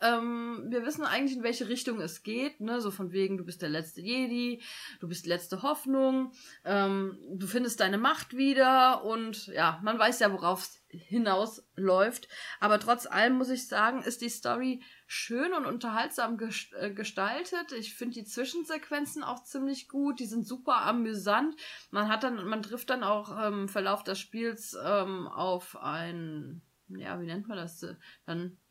[0.00, 2.80] ähm, wir wissen eigentlich, in welche Richtung es geht, ne?
[2.80, 4.62] So von wegen, du bist der letzte Jedi,
[5.00, 6.32] du bist die letzte Hoffnung,
[6.64, 12.28] ähm, du findest deine Macht wieder und ja, man weiß ja, worauf es hinausläuft.
[12.58, 16.38] Aber trotz allem muss ich sagen, ist die Story schön und unterhaltsam
[16.78, 17.72] äh, gestaltet.
[17.72, 20.20] Ich finde die Zwischensequenzen auch ziemlich gut.
[20.20, 21.54] Die sind super amüsant.
[21.90, 27.20] Man hat dann, man trifft dann auch im Verlauf des Spiels ähm, auf ein, ja,
[27.20, 27.86] wie nennt man das?
[28.26, 28.69] Dann äh,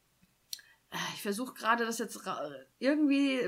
[1.14, 2.20] ich versuche gerade das jetzt
[2.80, 3.40] irgendwie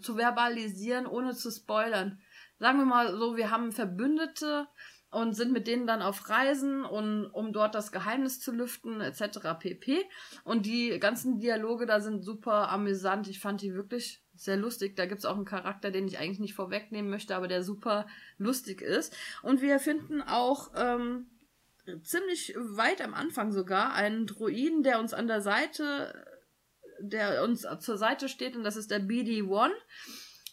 [0.00, 2.20] zu verbalisieren, ohne zu spoilern.
[2.58, 4.66] Sagen wir mal so, wir haben Verbündete
[5.10, 9.38] und sind mit denen dann auf Reisen und um dort das Geheimnis zu lüften etc.
[9.58, 10.04] pp.
[10.44, 13.28] Und die ganzen Dialoge da sind super amüsant.
[13.28, 14.96] Ich fand die wirklich sehr lustig.
[14.96, 18.06] Da gibt's auch einen Charakter, den ich eigentlich nicht vorwegnehmen möchte, aber der super
[18.38, 19.16] lustig ist.
[19.42, 21.26] Und wir finden auch ähm,
[22.02, 26.35] ziemlich weit am Anfang sogar einen Druiden, der uns an der Seite
[27.00, 29.70] der uns zur Seite steht und das ist der BD-1.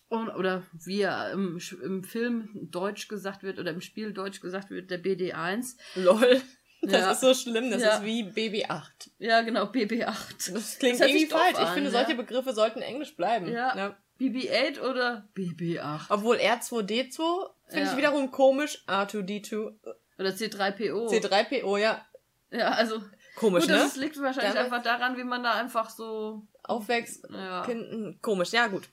[0.09, 4.69] Und, oder wie er im, im Film Deutsch gesagt wird oder im Spiel Deutsch gesagt
[4.69, 5.75] wird, der BD1.
[5.95, 6.41] Lol.
[6.83, 7.11] Das ja.
[7.13, 7.95] ist so schlimm, das ja.
[7.95, 9.09] ist wie BB8.
[9.17, 10.53] Ja, genau, BB8.
[10.53, 11.55] Das klingt das irgendwie falsch.
[11.55, 11.97] An, ich finde, ja.
[11.97, 13.47] solche Begriffe sollten Englisch bleiben.
[13.47, 13.75] Ja.
[13.75, 13.97] ja.
[14.19, 16.07] BB8 oder BB8.
[16.09, 18.83] Obwohl R2D2 finde ich wiederum komisch.
[18.87, 19.73] R2D2.
[20.19, 21.09] Oder C3PO.
[21.09, 22.05] C3PO, ja.
[22.51, 23.01] Ja, also
[23.35, 23.77] Komisch, Gut, ne?
[23.77, 27.27] Das liegt wahrscheinlich Damit einfach daran, wie man da einfach so aufwächst.
[27.29, 27.65] Ja.
[27.65, 28.89] Hm, komisch, ja gut.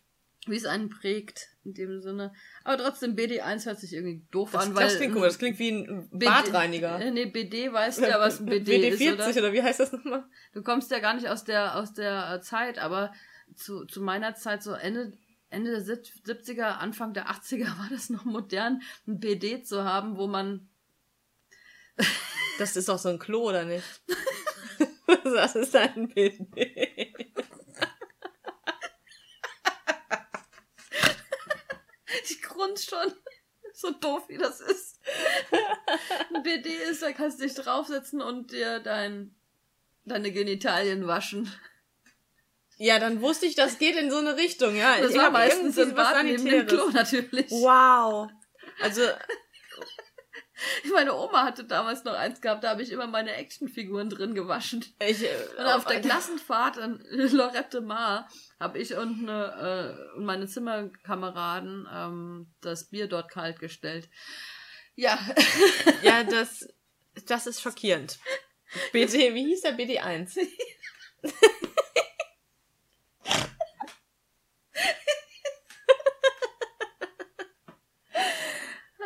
[0.47, 2.32] Wie es einen prägt, in dem Sinne.
[2.64, 4.84] Aber trotzdem, BD1 hört sich irgendwie doof das, an, weil.
[4.84, 6.97] Das klingt komisch, das klingt wie ein Badreiniger.
[6.99, 8.93] BD, nee, BD weißt ja, was ein BD BD40
[9.28, 9.45] ist, oder?
[9.45, 10.24] oder wie heißt das nochmal?
[10.55, 13.12] Du kommst ja gar nicht aus der, aus der Zeit, aber
[13.55, 15.12] zu, zu meiner Zeit, so Ende,
[15.51, 20.26] Ende der 70er, Anfang der 80er war das noch modern, ein BD zu haben, wo
[20.26, 20.68] man.
[22.61, 24.02] Das ist doch so ein Klo, oder nicht?
[25.24, 27.14] das ist ein BD.
[32.24, 33.14] Ich grunz schon.
[33.72, 35.00] So doof wie das ist.
[36.34, 39.34] Ein BD ist, da kannst du dich draufsetzen und dir dein,
[40.04, 41.50] deine Genitalien waschen.
[42.76, 45.00] Ja, dann wusste ich, das geht in so eine Richtung, ja.
[45.00, 46.66] Das ich war meistens im Bad neben dem.
[46.66, 47.50] Klo natürlich.
[47.50, 48.28] Wow.
[48.82, 49.00] Also,
[50.92, 54.84] Meine Oma hatte damals noch eins gehabt, da habe ich immer meine Actionfiguren drin gewaschen.
[54.98, 55.24] ich.
[55.58, 57.02] Und auf der Klassenfahrt in
[57.32, 64.08] Lorette Mar habe ich und, eine, äh, meine Zimmerkameraden ähm, das Bier dort kalt gestellt.
[64.96, 65.18] Ja,
[66.02, 66.68] Ja, das,
[67.26, 68.18] das ist schockierend.
[68.92, 70.38] BD, wie hieß der BD1?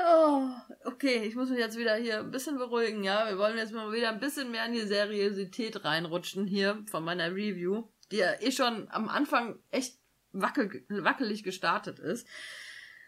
[0.07, 0.51] oh,
[1.05, 3.29] okay, ich muss mich jetzt wieder hier ein bisschen beruhigen, ja.
[3.29, 7.31] Wir wollen jetzt mal wieder ein bisschen mehr in die Seriosität reinrutschen hier von meiner
[7.31, 9.99] Review, die ja eh schon am Anfang echt
[10.33, 12.27] wackel, wackelig gestartet ist.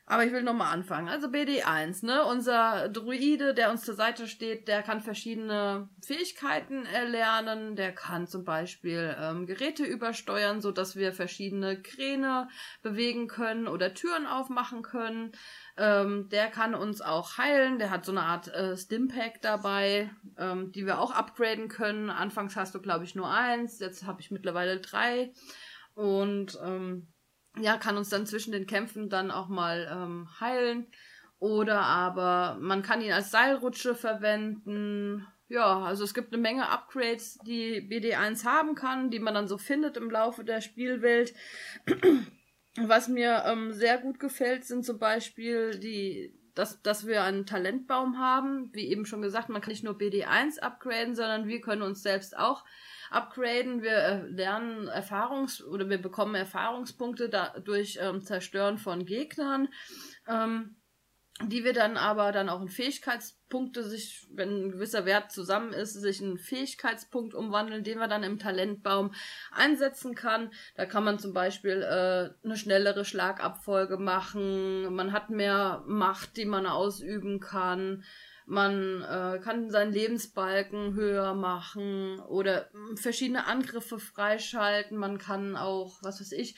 [0.09, 1.09] Aber ich will nochmal anfangen.
[1.09, 2.25] Also BD1, ne?
[2.25, 7.75] Unser Druide, der uns zur Seite steht, der kann verschiedene Fähigkeiten erlernen.
[7.75, 12.49] Der kann zum Beispiel ähm, Geräte übersteuern, so dass wir verschiedene Kräne
[12.83, 15.33] bewegen können oder Türen aufmachen können.
[15.77, 17.81] Ähm, der kann uns auch heilen.
[17.81, 22.11] Der hat so eine Art äh, Stimpack dabei, ähm, die wir auch upgraden können.
[22.11, 23.81] Anfangs hast du, glaube ich, nur eins.
[23.81, 25.33] Jetzt habe ich mittlerweile drei.
[25.95, 27.09] Und ähm,
[27.61, 30.87] ja, kann uns dann zwischen den Kämpfen dann auch mal ähm, heilen.
[31.39, 35.27] Oder aber man kann ihn als Seilrutsche verwenden.
[35.49, 39.59] Ja, also es gibt eine Menge Upgrades, die BD1 haben kann, die man dann so
[39.59, 41.35] findet im Laufe der Spielwelt.
[42.79, 48.19] Was mir ähm, sehr gut gefällt, sind zum Beispiel die, dass, dass wir einen Talentbaum
[48.19, 48.71] haben.
[48.75, 52.37] Wie eben schon gesagt, man kann nicht nur BD1 upgraden, sondern wir können uns selbst
[52.37, 52.65] auch
[53.11, 53.83] upgraden.
[53.83, 57.31] Wir äh, lernen Erfahrungs- oder wir bekommen Erfahrungspunkte
[57.65, 59.69] durch ähm, Zerstören von Gegnern.
[60.29, 60.77] Ähm,
[61.43, 65.93] die wir dann aber dann auch in Fähigkeitspunkte sich, wenn ein gewisser Wert zusammen ist,
[65.93, 69.13] sich in Fähigkeitspunkt umwandeln, den man dann im Talentbaum
[69.53, 70.51] einsetzen kann.
[70.77, 76.47] Da kann man zum Beispiel äh, eine schnellere Schlagabfolge machen, man hat mehr Macht, die
[76.47, 78.03] man ausüben kann.
[78.49, 84.97] Man äh, kann seinen Lebensbalken höher machen oder mh, verschiedene Angriffe freischalten.
[84.97, 86.57] Man kann auch, was weiß ich,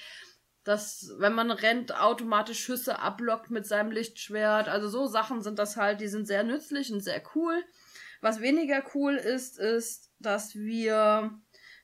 [0.65, 4.69] dass, wenn man rennt, automatisch Schüsse ablockt mit seinem Lichtschwert.
[4.69, 7.65] Also so Sachen sind das halt, die sind sehr nützlich und sehr cool.
[8.21, 11.41] Was weniger cool ist, ist, dass wir,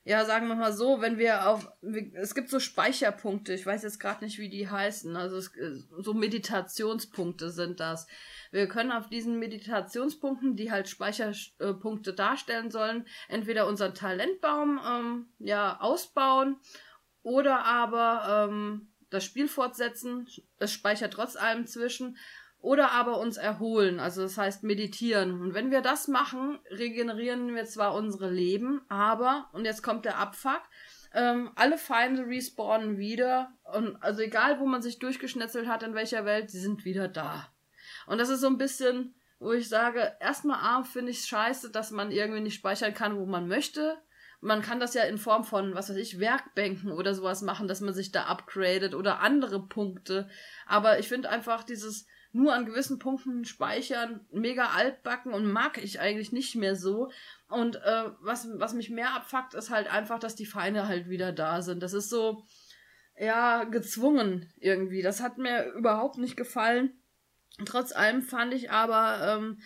[0.06, 1.66] ja, sagen wir mal so, wenn wir auf,
[2.12, 5.50] es gibt so Speicherpunkte, ich weiß jetzt gerade nicht, wie die heißen, also es,
[5.98, 8.06] so Meditationspunkte sind das.
[8.50, 15.80] Wir können auf diesen Meditationspunkten, die halt Speicherpunkte darstellen sollen, entweder unseren Talentbaum ähm, ja
[15.80, 16.58] ausbauen
[17.22, 20.28] oder aber ähm, das Spiel fortsetzen,
[20.58, 22.18] es speichert trotz allem zwischen,
[22.64, 25.42] oder aber uns erholen, also das heißt meditieren.
[25.42, 30.16] Und wenn wir das machen, regenerieren wir zwar unsere Leben, aber, und jetzt kommt der
[30.16, 30.62] Abfuck,
[31.12, 33.52] ähm, alle Feinde respawnen wieder.
[33.64, 37.52] Und also egal, wo man sich durchgeschnetzelt hat, in welcher Welt, sie sind wieder da.
[38.06, 41.70] Und das ist so ein bisschen, wo ich sage, erstmal A, finde ich es scheiße,
[41.70, 43.98] dass man irgendwie nicht speichern kann, wo man möchte.
[44.40, 47.82] Man kann das ja in Form von, was weiß ich, Werkbänken oder sowas machen, dass
[47.82, 50.30] man sich da upgradet oder andere Punkte.
[50.66, 56.00] Aber ich finde einfach dieses nur an gewissen Punkten speichern mega altbacken und mag ich
[56.00, 57.10] eigentlich nicht mehr so.
[57.48, 61.32] Und äh, was, was mich mehr abfuckt, ist halt einfach, dass die Feinde halt wieder
[61.32, 61.82] da sind.
[61.82, 62.44] Das ist so,
[63.16, 65.02] ja, gezwungen irgendwie.
[65.02, 66.92] Das hat mir überhaupt nicht gefallen.
[67.64, 69.60] Trotz allem fand ich aber, ähm,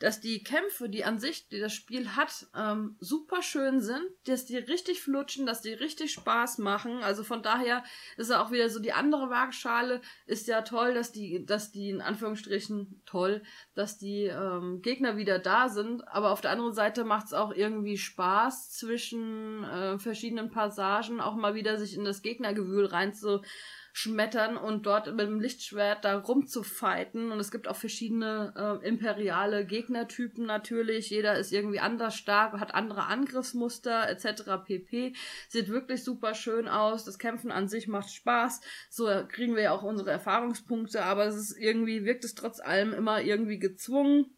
[0.00, 4.46] dass die Kämpfe, die an sich, die das Spiel hat, ähm, super schön sind, dass
[4.46, 7.02] die richtig flutschen, dass die richtig Spaß machen.
[7.02, 7.84] Also von daher
[8.16, 11.90] ist ja auch wieder so die andere Waagschale, ist ja toll, dass die, dass die
[11.90, 13.42] in Anführungsstrichen toll,
[13.74, 16.08] dass die ähm, Gegner wieder da sind.
[16.08, 21.34] Aber auf der anderen Seite macht es auch irgendwie Spaß zwischen äh, verschiedenen Passagen auch
[21.34, 23.42] mal wieder sich in das Gegnergewühl rein zu
[23.92, 27.32] schmettern und dort mit dem Lichtschwert da rumzufighten.
[27.32, 31.10] Und es gibt auch verschiedene äh, imperiale Gegnertypen natürlich.
[31.10, 34.64] Jeder ist irgendwie anders stark, hat andere Angriffsmuster etc.
[34.64, 35.14] pp.
[35.48, 37.04] Sieht wirklich super schön aus.
[37.04, 38.60] Das Kämpfen an sich macht Spaß.
[38.88, 42.92] So kriegen wir ja auch unsere Erfahrungspunkte, aber es ist irgendwie, wirkt es trotz allem
[42.92, 44.34] immer irgendwie gezwungen.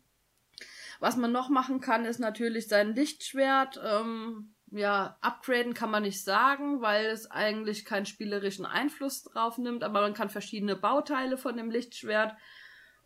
[1.00, 6.24] Was man noch machen kann, ist natürlich sein Lichtschwert ähm, ja, upgraden kann man nicht
[6.24, 11.56] sagen, weil es eigentlich keinen spielerischen Einfluss drauf nimmt, aber man kann verschiedene Bauteile von
[11.56, 12.34] dem Lichtschwert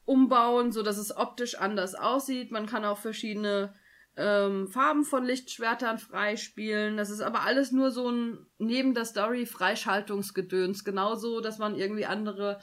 [0.04, 2.52] umbauen, so dass es optisch anders aussieht.
[2.52, 3.74] Man kann auch verschiedene
[4.16, 6.96] ähm, Farben von Lichtschwertern freispielen.
[6.96, 10.84] Das ist aber alles nur so ein neben der Story Freischaltungsgedöns.
[10.84, 12.60] Genauso, dass man irgendwie andere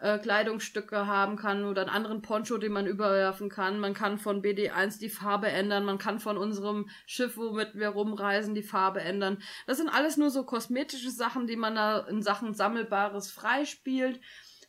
[0.00, 3.78] äh, Kleidungsstücke haben kann oder einen anderen Poncho, den man überwerfen kann.
[3.78, 5.84] Man kann von BD1 die Farbe ändern.
[5.84, 9.42] Man kann von unserem Schiff, womit wir rumreisen, die Farbe ändern.
[9.66, 14.20] Das sind alles nur so kosmetische Sachen, die man da in Sachen Sammelbares freispielt.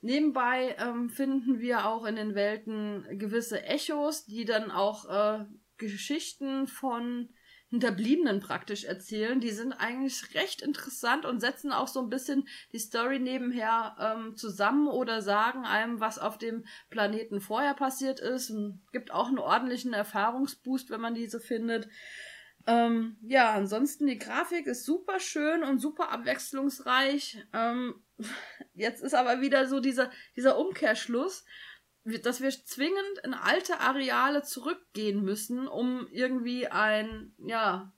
[0.02, 5.46] Nebenbei ähm, finden wir auch in den Welten gewisse Echos, die dann auch äh,
[5.78, 7.30] Geschichten von
[7.72, 9.40] Hinterbliebenen praktisch erzählen.
[9.40, 14.36] Die sind eigentlich recht interessant und setzen auch so ein bisschen die Story nebenher ähm,
[14.36, 18.50] zusammen oder sagen einem, was auf dem Planeten vorher passiert ist.
[18.50, 21.88] Und gibt auch einen ordentlichen Erfahrungsboost, wenn man diese findet.
[22.68, 27.42] Ähm, ja, ansonsten die Grafik ist super schön und super abwechslungsreich.
[27.54, 28.04] Ähm,
[28.74, 31.46] jetzt ist aber wieder so dieser, dieser Umkehrschluss,
[32.04, 37.92] dass wir zwingend in alte Areale zurückgehen müssen, um irgendwie ein, ja,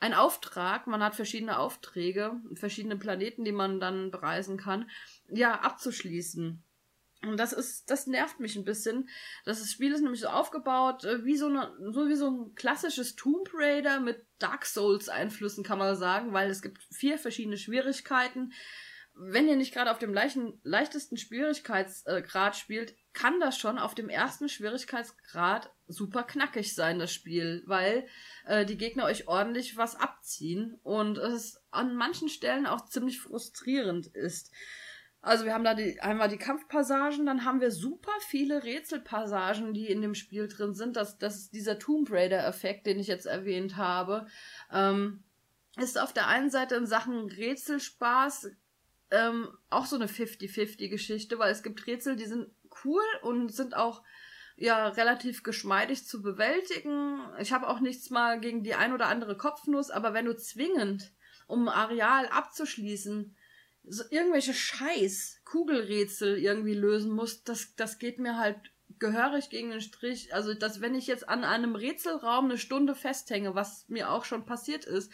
[0.00, 4.90] ein Auftrag, man hat verschiedene Aufträge, verschiedene Planeten, die man dann bereisen kann,
[5.28, 6.62] ja, abzuschließen.
[7.22, 9.08] Und das ist, das nervt mich ein bisschen.
[9.44, 13.16] Das Spiel ist nämlich so aufgebaut, äh, wie so, eine, so wie so ein klassisches
[13.16, 18.52] Tomb Raider mit Dark Souls Einflüssen, kann man sagen, weil es gibt vier verschiedene Schwierigkeiten.
[19.14, 24.08] Wenn ihr nicht gerade auf dem leichten, leichtesten Schwierigkeitsgrad spielt, kann das schon auf dem
[24.08, 28.06] ersten Schwierigkeitsgrad super knackig sein, das Spiel, weil
[28.44, 34.08] äh, die Gegner euch ordentlich was abziehen und es an manchen Stellen auch ziemlich frustrierend
[34.08, 34.50] ist.
[35.22, 39.86] Also wir haben da die, einmal die Kampfpassagen, dann haben wir super viele Rätselpassagen, die
[39.86, 40.96] in dem Spiel drin sind.
[40.96, 44.26] Das, das ist dieser Tomb Raider-Effekt, den ich jetzt erwähnt habe.
[44.70, 45.22] Ähm,
[45.78, 48.50] ist auf der einen Seite in Sachen Rätselspaß
[49.10, 52.50] ähm, auch so eine 50-50-Geschichte, weil es gibt Rätsel, die sind
[52.84, 54.02] cool und sind auch
[54.56, 57.20] ja relativ geschmeidig zu bewältigen.
[57.40, 61.12] Ich habe auch nichts mal gegen die ein oder andere Kopfnuss, aber wenn du zwingend,
[61.46, 63.36] um Areal abzuschließen,
[63.86, 68.56] so irgendwelche Scheiß Kugelrätsel irgendwie lösen muss, das, das geht mir halt
[68.98, 70.34] gehörig gegen den Strich.
[70.34, 74.46] Also, dass wenn ich jetzt an einem Rätselraum eine Stunde festhänge, was mir auch schon
[74.46, 75.12] passiert ist,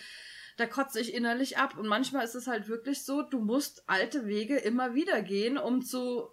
[0.56, 1.76] da kotze ich innerlich ab.
[1.78, 5.82] Und manchmal ist es halt wirklich so, du musst alte Wege immer wieder gehen, um
[5.82, 6.28] zu,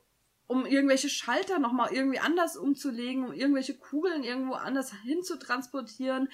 [0.47, 6.29] um irgendwelche Schalter nochmal irgendwie anders umzulegen, um irgendwelche Kugeln irgendwo anders hinzutransportieren.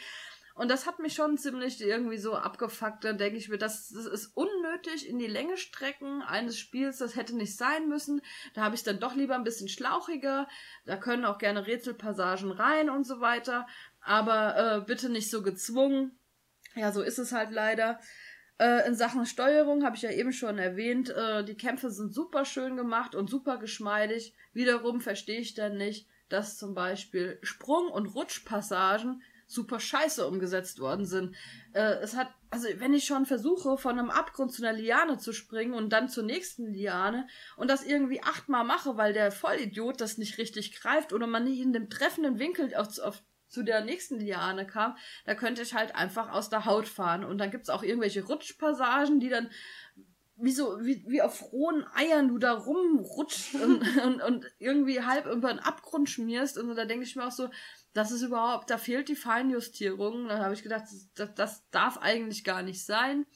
[0.55, 3.03] Und das hat mich schon ziemlich irgendwie so abgefuckt.
[3.03, 6.99] Dann denke ich mir, das, das ist unnötig in die Länge strecken eines Spiels.
[6.99, 8.21] Das hätte nicht sein müssen.
[8.53, 10.47] Da habe ich dann doch lieber ein bisschen schlauchiger.
[10.85, 13.65] Da können auch gerne Rätselpassagen rein und so weiter.
[13.99, 16.19] Aber äh, bitte nicht so gezwungen.
[16.75, 17.99] Ja, so ist es halt leider.
[18.59, 22.45] Äh, in Sachen Steuerung habe ich ja eben schon erwähnt, äh, die Kämpfe sind super
[22.45, 24.35] schön gemacht und super geschmeidig.
[24.53, 31.05] Wiederum verstehe ich dann nicht, dass zum Beispiel Sprung- und Rutschpassagen super scheiße umgesetzt worden
[31.05, 31.35] sind.
[31.73, 35.33] Äh, es hat, also wenn ich schon versuche, von einem Abgrund zu einer Liane zu
[35.33, 40.17] springen und dann zur nächsten Liane und das irgendwie achtmal mache, weil der Vollidiot das
[40.17, 43.23] nicht richtig greift oder man nicht in dem treffenden Winkel auf, auf
[43.53, 47.23] zu der nächsten Liane kam, da könnte ich halt einfach aus der Haut fahren.
[47.23, 49.49] Und dann gibt's auch irgendwelche Rutschpassagen, die dann
[50.35, 55.27] wie so, wie, wie auf rohen Eiern du da rumrutscht und, und, und irgendwie halb
[55.27, 56.57] über den Abgrund schmierst.
[56.57, 57.49] Und da denke ich mir auch so,
[57.93, 60.27] das ist überhaupt, da fehlt die Feinjustierung.
[60.27, 60.85] Da habe ich gedacht,
[61.15, 63.27] das, das darf eigentlich gar nicht sein.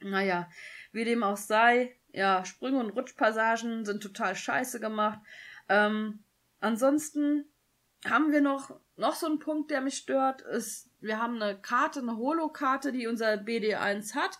[0.00, 0.48] Naja,
[0.92, 5.20] wie dem auch sei, ja, Sprünge und Rutschpassagen sind total scheiße gemacht.
[5.68, 6.22] Ähm,
[6.60, 7.46] ansonsten
[8.04, 12.00] haben wir noch, noch so einen Punkt, der mich stört, ist, wir haben eine Karte,
[12.00, 14.38] eine Holo-Karte, die unser BD1 hat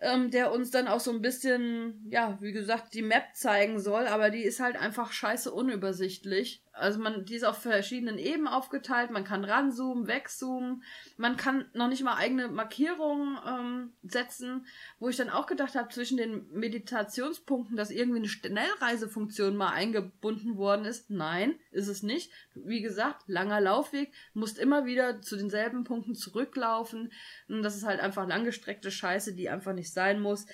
[0.00, 4.06] ähm, der uns dann auch so ein bisschen, ja, wie gesagt, die Map zeigen soll,
[4.06, 6.64] aber die ist halt einfach scheiße unübersichtlich.
[6.72, 10.82] Also man, die ist auf verschiedenen Ebenen aufgeteilt, man kann ranzoomen, wegzoomen,
[11.18, 14.66] man kann noch nicht mal eigene Markierungen ähm, setzen,
[14.98, 20.56] wo ich dann auch gedacht habe, zwischen den Meditationspunkten, dass irgendwie eine Schnellreisefunktion mal eingebunden
[20.56, 21.10] worden ist.
[21.10, 22.30] Nein, ist es nicht.
[22.54, 27.12] Wie gesagt, langer Laufweg, musst immer wieder zu denselben Punkten zurücklaufen.
[27.48, 30.46] Und das ist halt einfach langgestreckte Scheiße, die einfach nicht sein muss.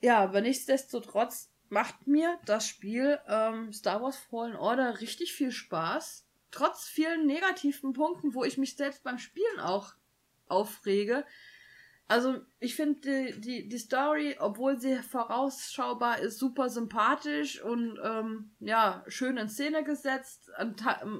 [0.00, 6.26] Ja, aber nichtsdestotrotz macht mir das Spiel ähm, Star Wars Fallen Order richtig viel Spaß.
[6.50, 9.94] Trotz vielen negativen Punkten, wo ich mich selbst beim Spielen auch
[10.48, 11.24] aufrege.
[12.08, 18.50] Also ich finde die, die, die Story, obwohl sie vorausschaubar ist, super sympathisch und ähm,
[18.58, 20.50] ja, schön in Szene gesetzt,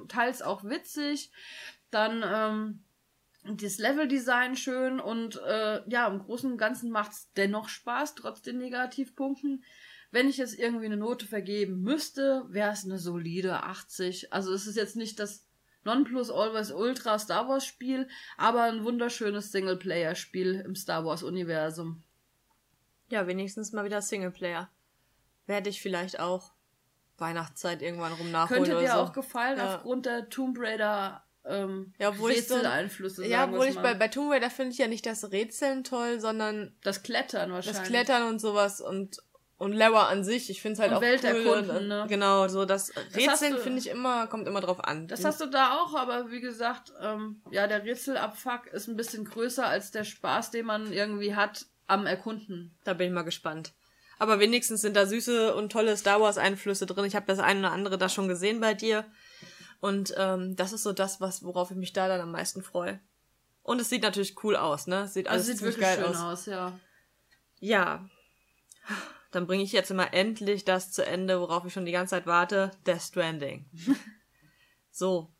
[0.09, 1.31] teils auch witzig.
[1.91, 2.83] Dann ähm,
[3.43, 8.57] das Leveldesign schön und äh, ja, im Großen und Ganzen macht's dennoch Spaß, trotz den
[8.59, 9.63] Negativpunkten.
[10.11, 14.33] Wenn ich jetzt irgendwie eine Note vergeben müsste, wäre es eine solide 80.
[14.33, 15.47] Also es ist jetzt nicht das
[15.83, 22.03] Nonplus Always Ultra Star Wars Spiel, aber ein wunderschönes Singleplayer-Spiel im Star Wars Universum.
[23.09, 24.69] Ja, wenigstens mal wieder Singleplayer.
[25.47, 26.53] Werde ich vielleicht auch
[27.17, 28.99] Weihnachtszeit irgendwann rum nachholen Könnte dir oder so.
[28.99, 29.75] auch gefallen Ja.
[29.75, 33.25] aufgrund der Tomb Raider ähm, Ja, obwohl Rätseleinflüsse.
[33.25, 33.81] Ja, obwohl ich mal.
[33.81, 37.81] bei, bei Tomb Raider finde ich ja nicht das Rätseln toll, sondern das Klettern wahrscheinlich.
[37.81, 39.17] das Klettern und sowas und
[39.57, 40.49] und Lever an sich.
[40.49, 41.29] Ich finde es halt Und auch Welt cool.
[41.29, 42.05] erkunden, und, ne?
[42.09, 45.07] Genau, so das hast Rätseln finde ich immer kommt immer drauf an.
[45.07, 49.23] Das hast du da auch, aber wie gesagt, ähm, ja, der Rätselabfuck ist ein bisschen
[49.23, 52.75] größer als der Spaß, den man irgendwie hat am Erkunden.
[52.85, 53.73] Da bin ich mal gespannt.
[54.17, 57.05] Aber wenigstens sind da süße und tolle Star Wars Einflüsse drin.
[57.05, 59.05] Ich habe das eine oder andere da schon gesehen bei dir.
[59.81, 62.99] Und ähm, das ist so das, was worauf ich mich da dann am meisten freue.
[63.63, 65.07] Und es sieht natürlich cool aus, ne?
[65.07, 66.39] Sieht alles Also sieht ziemlich wirklich geil schön aus.
[66.39, 66.45] aus.
[66.45, 66.79] ja.
[67.59, 68.09] Ja.
[69.31, 72.25] Dann bringe ich jetzt immer endlich das zu Ende, worauf ich schon die ganze Zeit
[72.27, 72.71] warte.
[72.85, 73.65] Death Stranding.
[74.91, 75.31] so.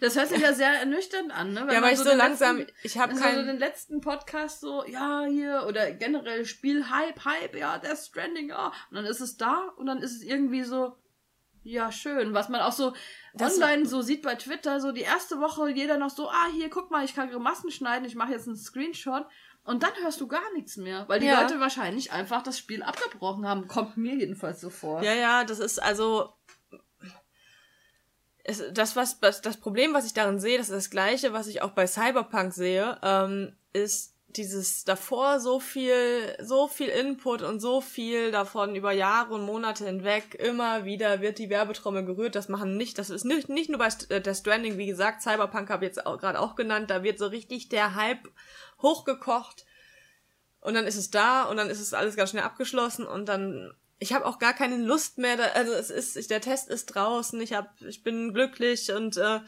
[0.00, 1.66] Das hört sich ja sehr ernüchternd an, ne?
[1.66, 3.58] Wenn ja, weil ich so den langsam, letzten- ich habe wenn so den keinen.
[3.58, 8.72] letzten Podcast so, ja, hier, oder generell Spiel, Hype, Hype, ja, Death Stranding, ja.
[8.90, 10.96] Und dann ist es da und dann ist es irgendwie so,
[11.62, 12.32] ja, schön.
[12.32, 12.94] Was man auch so
[13.40, 16.90] online so sieht bei Twitter, so die erste Woche jeder noch so, ah, hier, guck
[16.90, 19.24] mal, ich kann Grimassen schneiden, ich mache jetzt einen Screenshot.
[19.64, 21.42] Und dann hörst du gar nichts mehr, weil die Ja.
[21.42, 23.66] Leute wahrscheinlich einfach das Spiel abgebrochen haben.
[23.66, 25.02] Kommt mir jedenfalls so vor.
[25.02, 26.32] Ja, ja, das ist also.
[28.44, 31.62] Es, das, was, das Problem, was ich darin sehe, das ist das gleiche, was ich
[31.62, 37.80] auch bei Cyberpunk sehe, ähm, ist dieses davor so viel, so viel Input und so
[37.80, 42.34] viel davon über Jahre und Monate hinweg, immer wieder wird die Werbetrommel gerührt.
[42.34, 45.70] Das machen nicht, das ist nicht, nicht nur bei äh, Death Stranding, wie gesagt, Cyberpunk
[45.70, 48.28] habe ich jetzt gerade auch genannt, da wird so richtig der Hype
[48.82, 49.64] hochgekocht
[50.60, 53.72] und dann ist es da und dann ist es alles ganz schnell abgeschlossen und dann
[53.98, 57.40] ich habe auch gar keine Lust mehr da, also es ist der Test ist draußen
[57.40, 59.40] ich habe ich bin glücklich und äh,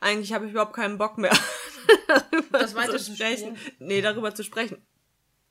[0.00, 1.32] eigentlich habe ich überhaupt keinen Bock mehr
[2.08, 2.72] darüber Das
[3.04, 4.84] zu sprechen nee darüber zu sprechen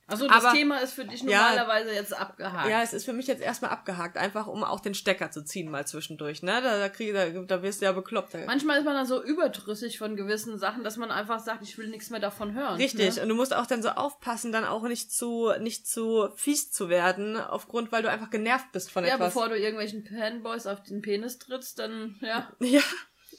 [0.08, 1.50] Also das Aber- Thema ist für dich Ja.
[1.50, 2.70] normalerweise jetzt abgehakt.
[2.70, 5.72] ja es ist für mich jetzt erstmal abgehakt einfach um auch den Stecker zu ziehen
[5.72, 8.36] mal zwischendurch ne da da, krieg, da, da wirst du ja bekloppt.
[8.46, 11.88] Manchmal ist man dann so überdrüssig von gewissen Sachen, dass man einfach sagt, ich will
[11.88, 12.76] nichts mehr davon hören.
[12.76, 13.22] Richtig, Ne?
[13.24, 16.88] und du musst auch dann so aufpassen, dann auch nicht zu, nicht zu fies zu
[16.89, 19.34] werden, aufgrund, weil du einfach genervt bist von Ja, etwas.
[19.34, 22.52] bevor du irgendwelchen Fanboys auf den Penis trittst, dann, ja.
[22.60, 22.82] Ja.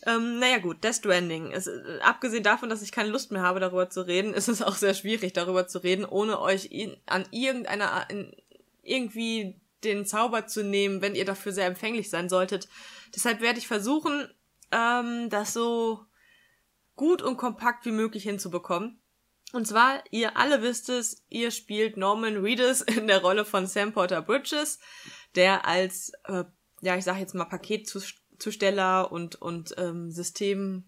[0.06, 1.50] Ähm, naja gut, Death Stranding.
[1.50, 4.62] Es, äh, abgesehen davon, dass ich keine Lust mehr habe, darüber zu reden, ist es
[4.62, 8.32] auch sehr schwierig, darüber zu reden, ohne euch in, an irgendeiner in,
[8.82, 12.68] irgendwie den Zauber zu nehmen, wenn ihr dafür sehr empfänglich sein solltet.
[13.14, 14.28] Deshalb werde ich versuchen,
[14.70, 16.06] ähm, das so
[16.94, 19.00] gut und kompakt wie möglich hinzubekommen.
[19.52, 23.92] Und zwar, ihr alle wisst es, ihr spielt Norman Reedus in der Rolle von Sam
[23.92, 24.78] Porter Bridges,
[25.34, 26.44] der als, äh,
[26.80, 27.44] ja, ich sag jetzt mal
[28.36, 30.84] Paketzusteller und, und ähm, System,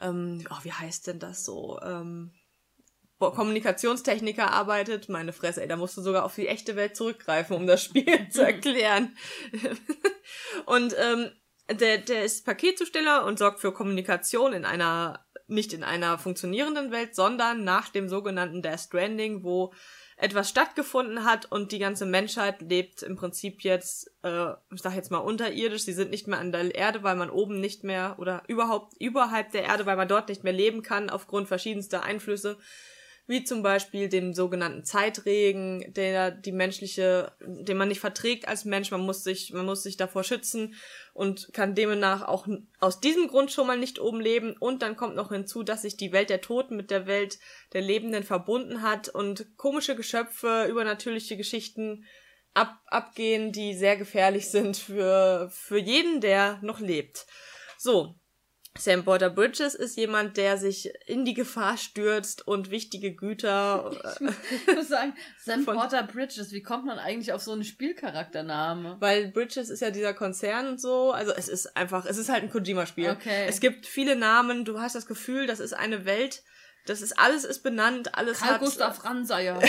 [0.00, 2.32] ähm, oh, wie heißt denn das so, ähm,
[3.18, 5.10] Kommunikationstechniker arbeitet.
[5.10, 8.28] Meine Fresse, ey, da musst du sogar auf die echte Welt zurückgreifen, um das Spiel
[8.30, 9.14] zu erklären.
[10.66, 11.30] und ähm,
[11.70, 17.14] der, der ist Paketzusteller und sorgt für Kommunikation in einer, nicht in einer funktionierenden Welt,
[17.14, 19.74] sondern nach dem sogenannten Death Stranding, wo
[20.20, 25.10] etwas stattgefunden hat und die ganze Menschheit lebt im Prinzip jetzt, äh, ich sag jetzt
[25.10, 28.42] mal unterirdisch, sie sind nicht mehr an der Erde, weil man oben nicht mehr oder
[28.46, 32.58] überhaupt überhalb der Erde, weil man dort nicht mehr leben kann aufgrund verschiedenster Einflüsse,
[33.30, 38.90] wie zum Beispiel dem sogenannten Zeitregen, der die menschliche, den man nicht verträgt als Mensch,
[38.90, 40.74] man muss sich, man muss sich davor schützen
[41.14, 42.48] und kann demnach auch
[42.80, 44.56] aus diesem Grund schon mal nicht oben leben.
[44.58, 47.38] Und dann kommt noch hinzu, dass sich die Welt der Toten mit der Welt
[47.72, 52.04] der Lebenden verbunden hat und komische Geschöpfe, übernatürliche Geschichten
[52.52, 57.26] ab, abgehen, die sehr gefährlich sind für, für jeden, der noch lebt.
[57.78, 58.16] So.
[58.78, 63.90] Sam Porter Bridges ist jemand, der sich in die Gefahr stürzt und wichtige Güter.
[64.20, 64.30] äh,
[64.68, 68.96] Ich muss sagen, Sam Porter Bridges, wie kommt man eigentlich auf so einen Spielcharaktername?
[69.00, 71.10] Weil Bridges ist ja dieser Konzern und so.
[71.10, 73.10] Also es ist einfach, es ist halt ein Kojima-Spiel.
[73.10, 73.46] Okay.
[73.48, 76.42] Es gibt viele Namen, du hast das Gefühl, das ist eine Welt,
[76.86, 78.60] das ist, alles ist benannt, alles Karl hat.
[78.60, 79.60] Gustav Ranseier.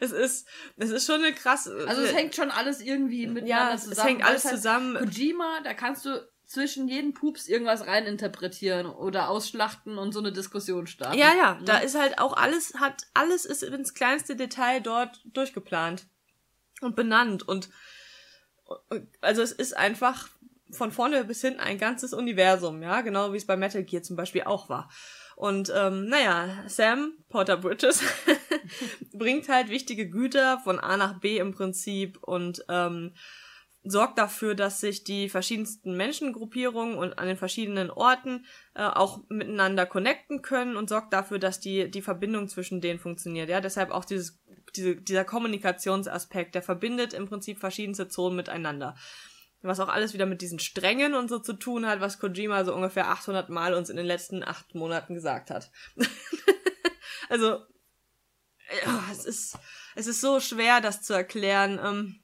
[0.00, 1.84] Es ist, es ist schon eine krasse.
[1.86, 3.98] Also es hängt schon alles irgendwie miteinander ja, es, zusammen.
[3.98, 4.96] es hängt weil alles es halt zusammen.
[4.96, 10.86] Kojima, da kannst du zwischen jeden Pups irgendwas reininterpretieren oder ausschlachten und so eine Diskussion
[10.86, 11.18] starten.
[11.18, 11.64] Ja, ja, Ne?
[11.66, 16.06] da ist halt auch alles, hat, alles ist ins kleinste Detail dort durchgeplant
[16.80, 17.68] und benannt und,
[19.20, 20.28] also es ist einfach
[20.70, 24.16] von vorne bis hinten ein ganzes Universum, ja, genau wie es bei Metal Gear zum
[24.16, 24.90] Beispiel auch war.
[25.36, 28.02] Und ähm, naja, Sam, Porter Bridges,
[29.12, 33.14] bringt halt wichtige Güter von A nach B im Prinzip und ähm,
[33.90, 39.86] sorgt dafür, dass sich die verschiedensten Menschengruppierungen und an den verschiedenen Orten äh, auch miteinander
[39.86, 43.48] connecten können und sorgt dafür, dass die, die Verbindung zwischen denen funktioniert.
[43.48, 44.40] Ja, deshalb auch dieses,
[44.76, 48.96] diese, dieser Kommunikationsaspekt, der verbindet im Prinzip verschiedenste Zonen miteinander.
[49.62, 52.74] Was auch alles wieder mit diesen Strängen und so zu tun hat, was Kojima so
[52.74, 55.70] ungefähr 800 Mal uns in den letzten acht Monaten gesagt hat.
[57.28, 57.64] also,
[58.84, 59.58] ja, es ist,
[59.96, 61.80] es ist so schwer, das zu erklären.
[61.82, 62.20] Ähm,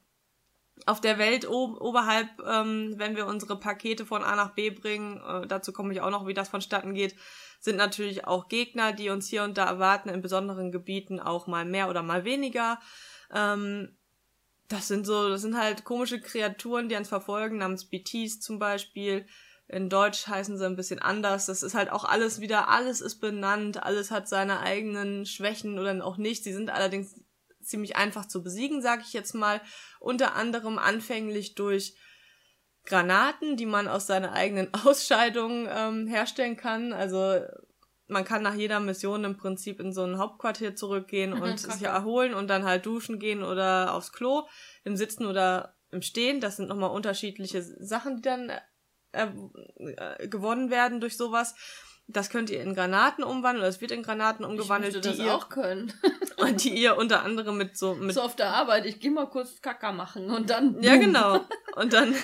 [0.87, 5.20] auf der Welt ob oberhalb, ähm, wenn wir unsere Pakete von A nach B bringen,
[5.26, 7.16] äh, dazu komme ich auch noch, wie das vonstatten geht,
[7.61, 11.64] sind natürlich auch Gegner, die uns hier und da erwarten, in besonderen Gebieten auch mal
[11.64, 12.78] mehr oder mal weniger.
[13.32, 13.97] Ähm,
[14.68, 19.26] das sind so, das sind halt komische Kreaturen, die uns verfolgen, namens BTs zum Beispiel.
[19.66, 21.47] In Deutsch heißen sie ein bisschen anders.
[21.47, 26.05] Das ist halt auch alles wieder, alles ist benannt, alles hat seine eigenen Schwächen oder
[26.05, 26.45] auch nicht.
[26.45, 27.14] Sie sind allerdings
[27.64, 29.60] ziemlich einfach zu besiegen, sage ich jetzt mal.
[30.00, 31.96] Unter anderem anfänglich durch
[32.84, 36.92] Granaten, die man aus seiner eigenen Ausscheidung ähm, herstellen kann.
[36.92, 37.40] Also
[38.06, 41.82] man kann nach jeder Mission im Prinzip in so ein Hauptquartier zurückgehen und mhm, sich
[41.82, 44.46] erholen und dann halt duschen gehen oder aufs Klo,
[44.84, 46.40] im Sitzen oder im Stehen.
[46.40, 48.52] Das sind nochmal unterschiedliche Sachen, die dann
[49.12, 49.28] äh,
[49.78, 51.54] äh, gewonnen werden durch sowas.
[52.07, 55.18] Das könnt ihr in Granaten umwandeln, oder es wird in Granaten umgewandelt, ich die das
[55.18, 55.92] ihr auch können.
[56.36, 59.26] und die ihr unter anderem mit so mit so auf der Arbeit, ich geh mal
[59.26, 61.40] kurz Kacker machen und dann Ja, genau.
[61.74, 62.14] Und dann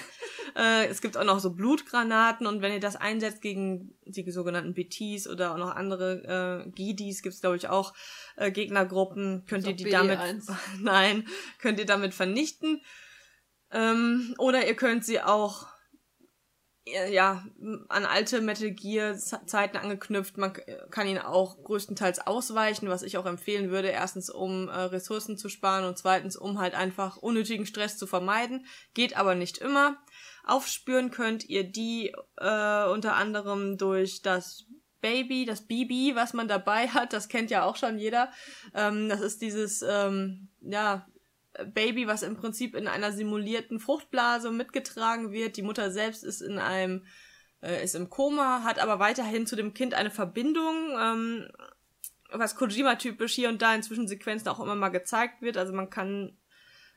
[0.54, 4.74] äh, es gibt auch noch so Blutgranaten und wenn ihr das einsetzt gegen die sogenannten
[4.74, 7.92] BTs oder auch noch andere äh, Gidis gibt's glaube ich auch
[8.36, 10.20] äh, Gegnergruppen, könnt ihr die BD damit
[10.78, 11.26] nein,
[11.58, 12.80] könnt ihr damit vernichten.
[13.72, 15.66] Ähm, oder ihr könnt sie auch
[16.86, 17.44] ja,
[17.88, 20.38] an alte Metal Gear Zeiten angeknüpft.
[20.38, 20.54] Man
[20.90, 23.88] kann ihn auch größtenteils ausweichen, was ich auch empfehlen würde.
[23.88, 28.66] Erstens, um äh, Ressourcen zu sparen und zweitens, um halt einfach unnötigen Stress zu vermeiden.
[28.94, 29.98] Geht aber nicht immer.
[30.44, 34.66] Aufspüren könnt ihr die äh, unter anderem durch das
[35.00, 37.12] Baby, das Bibi, was man dabei hat.
[37.12, 38.30] Das kennt ja auch schon jeder.
[38.74, 41.06] Ähm, das ist dieses, ähm, ja,
[41.74, 45.56] Baby, was im Prinzip in einer simulierten Fruchtblase mitgetragen wird.
[45.56, 47.04] Die Mutter selbst ist in einem,
[47.62, 51.48] äh, ist im Koma, hat aber weiterhin zu dem Kind eine Verbindung, ähm,
[52.32, 55.56] was Kojima-typisch hier und da in Zwischensequenzen auch immer mal gezeigt wird.
[55.56, 56.36] Also man kann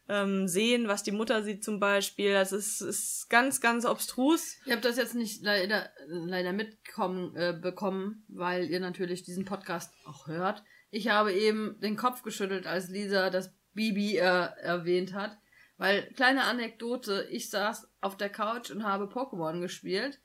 [0.07, 2.33] ähm, sehen, was die Mutter sieht zum Beispiel.
[2.33, 4.57] Das ist, ist ganz, ganz obstrus.
[4.65, 9.93] Ich habe das jetzt nicht leider, leider mitkommen äh, bekommen, weil ihr natürlich diesen Podcast
[10.05, 10.63] auch hört.
[10.91, 15.37] Ich habe eben den Kopf geschüttelt, als Lisa das Bibi äh, erwähnt hat.
[15.77, 20.19] Weil, kleine Anekdote, ich saß auf der Couch und habe Pokémon gespielt.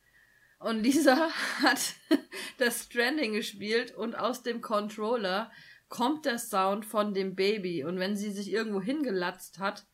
[0.59, 1.17] Und Lisa
[1.63, 1.95] hat
[2.59, 5.51] das Stranding gespielt und aus dem Controller
[5.89, 7.85] kommt der Sound von dem Baby.
[7.85, 9.87] Und wenn sie sich irgendwo hingelatzt hat,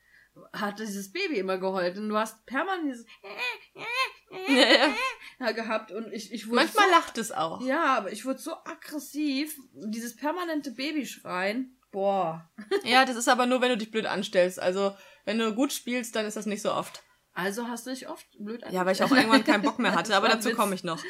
[0.53, 1.97] hat dieses Baby immer geheult.
[1.97, 3.07] Und du hast permanent dieses
[4.49, 4.95] ja,
[5.39, 5.53] ja.
[5.53, 5.93] gehabt.
[5.93, 7.61] Und ich, ich wurde Manchmal so, lacht es auch.
[7.63, 9.57] Ja, aber ich wurde so aggressiv.
[9.73, 11.79] Dieses permanente Babyschreien.
[11.95, 12.51] Boah.
[12.85, 14.59] ja, das ist aber nur, wenn du dich blöd anstellst.
[14.59, 17.05] Also, wenn du gut spielst, dann ist das nicht so oft.
[17.37, 18.75] Also hast du dich oft blöd angestellt?
[18.75, 21.03] Ja, weil ich auch irgendwann keinen Bock mehr hatte, aber dazu komme ich noch.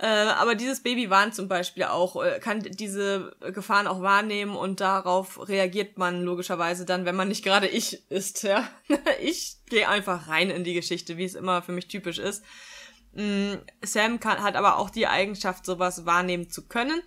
[0.00, 4.80] Äh, aber dieses Baby warnt zum Beispiel auch, äh, kann diese Gefahren auch wahrnehmen und
[4.80, 8.68] darauf reagiert man logischerweise dann, wenn man nicht gerade ich ist, ja.
[9.22, 12.44] ich gehe einfach rein in die Geschichte, wie es immer für mich typisch ist.
[13.12, 17.02] Mm, Sam kann, hat aber auch die Eigenschaft, sowas wahrnehmen zu können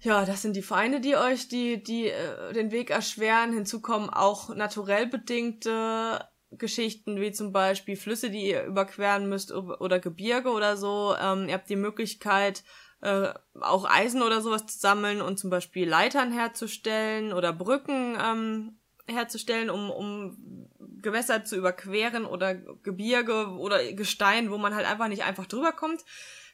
[0.00, 3.52] ja, das sind die Feinde, die euch die, die äh, den Weg erschweren.
[3.52, 9.98] Hinzu kommen auch naturell bedingte Geschichten, wie zum Beispiel Flüsse, die ihr überqueren müsst oder
[9.98, 11.14] Gebirge oder so.
[11.20, 12.62] Ähm, ihr habt die Möglichkeit,
[13.00, 13.28] äh,
[13.60, 19.70] auch Eisen oder sowas zu sammeln und zum Beispiel Leitern herzustellen oder Brücken ähm, herzustellen,
[19.70, 20.68] um, um
[21.02, 26.04] Gewässer zu überqueren oder Gebirge oder Gestein, wo man halt einfach nicht einfach drüber kommt.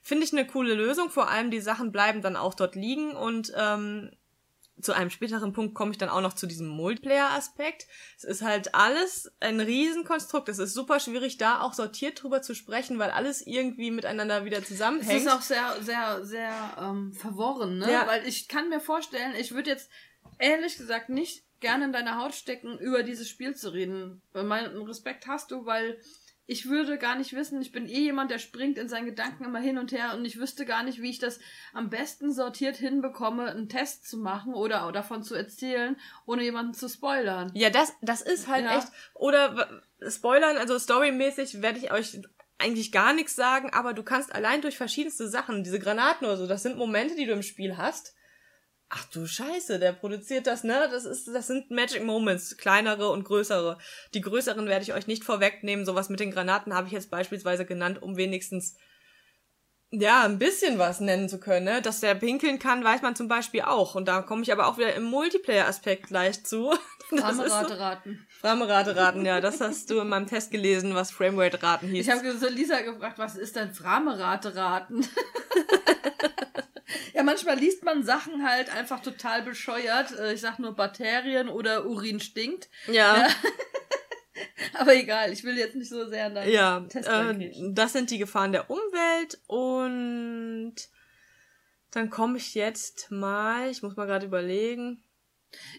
[0.03, 1.11] Finde ich eine coole Lösung.
[1.11, 4.11] Vor allem die Sachen bleiben dann auch dort liegen und ähm,
[4.81, 7.87] zu einem späteren Punkt komme ich dann auch noch zu diesem Multiplayer-Aspekt.
[8.17, 10.49] Es ist halt alles ein Riesenkonstrukt.
[10.49, 14.65] Es ist super schwierig, da auch sortiert drüber zu sprechen, weil alles irgendwie miteinander wieder
[14.65, 15.21] zusammenhängt.
[15.21, 17.93] Es ist auch sehr, sehr, sehr ähm, verworren, ne?
[17.93, 18.07] Ja.
[18.07, 19.89] Weil ich kann mir vorstellen, ich würde jetzt
[20.39, 24.21] ehrlich gesagt nicht gerne in deiner Haut stecken, über dieses Spiel zu reden.
[24.35, 26.01] Meinen Respekt hast du, weil
[26.47, 29.61] ich würde gar nicht wissen, ich bin eh jemand, der springt in seinen Gedanken immer
[29.61, 31.39] hin und her und ich wüsste gar nicht, wie ich das
[31.73, 36.89] am besten sortiert hinbekomme, einen Test zu machen oder davon zu erzählen, ohne jemanden zu
[36.89, 37.51] spoilern.
[37.55, 38.79] Ja, das, das ist halt ja.
[38.79, 38.89] echt.
[39.15, 42.21] Oder spoilern, also storymäßig werde ich euch
[42.59, 46.47] eigentlich gar nichts sagen, aber du kannst allein durch verschiedenste Sachen, diese Granaten oder so,
[46.47, 48.15] das sind Momente, die du im Spiel hast.
[48.95, 50.87] Ach du Scheiße, der produziert das, ne?
[50.91, 53.79] Das ist, das sind Magic Moments, kleinere und größere.
[54.13, 55.87] Die größeren werde ich euch nicht vorwegnehmen.
[55.87, 58.77] Sowas mit den Granaten habe ich jetzt beispielsweise genannt, um wenigstens
[59.93, 61.65] ja, ein bisschen was nennen zu können.
[61.65, 61.81] Ne?
[61.81, 63.95] Dass der pinkeln kann, weiß man zum Beispiel auch.
[63.95, 66.75] Und da komme ich aber auch wieder im Multiplayer-Aspekt gleich zu.
[67.09, 68.27] Framerate-Raten.
[68.31, 69.41] So, Framerate-Raten, ja.
[69.41, 72.07] Das hast du in meinem Test gelesen, was Framerate-Raten hieß.
[72.07, 75.07] Ich habe so Lisa gefragt, was ist denn Framerate-Raten?
[77.15, 80.13] ja, manchmal liest man Sachen halt einfach total bescheuert.
[80.19, 82.69] Äh, ich sag nur Bakterien oder Urin stinkt.
[82.87, 83.19] Ja.
[83.19, 83.29] ja.
[84.75, 88.11] Aber egal, ich will jetzt nicht so sehr an deinen ja, Test äh, Das sind
[88.11, 90.75] die Gefahren der Umwelt und
[91.91, 95.03] dann komme ich jetzt mal, ich muss mal gerade überlegen.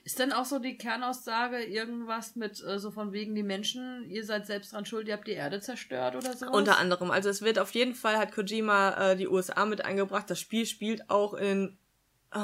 [0.04, 4.26] Ist denn auch so die Kernaussage irgendwas mit äh, so von wegen die Menschen, ihr
[4.26, 6.48] seid selbst dran schuld, ihr habt die Erde zerstört oder so?
[6.48, 7.12] Unter anderem.
[7.12, 10.30] Also es wird auf jeden Fall, hat Kojima äh, die USA mit eingebracht.
[10.30, 11.78] Das Spiel spielt auch in
[12.34, 12.40] oh,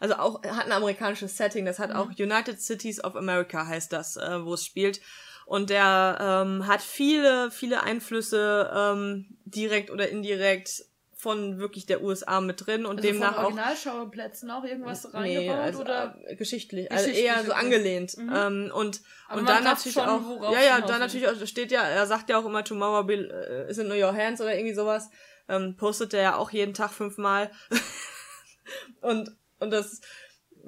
[0.00, 1.96] also auch hat ein amerikanisches Setting, das hat mhm.
[1.96, 5.00] auch United Cities of America heißt das, äh, wo es spielt.
[5.46, 10.84] Und der ähm, hat viele, viele Einflüsse ähm, direkt oder indirekt
[11.18, 15.50] von wirklich der USA mit drin und also demnach von Originalschauplätzen auch irgendwas reingebaut nee,
[15.50, 18.16] also, oder äh, geschichtlich, also eher so angelehnt.
[18.16, 18.32] Mhm.
[18.32, 21.82] ähm, und Aber und dann natürlich schon, auch ja ja dann natürlich auch, steht ja
[21.82, 25.10] er sagt ja auch immer tomorrow be, uh, is in your hands oder irgendwie sowas.
[25.48, 27.50] Ähm, postet er ja auch jeden Tag fünfmal.
[29.00, 30.00] Und und das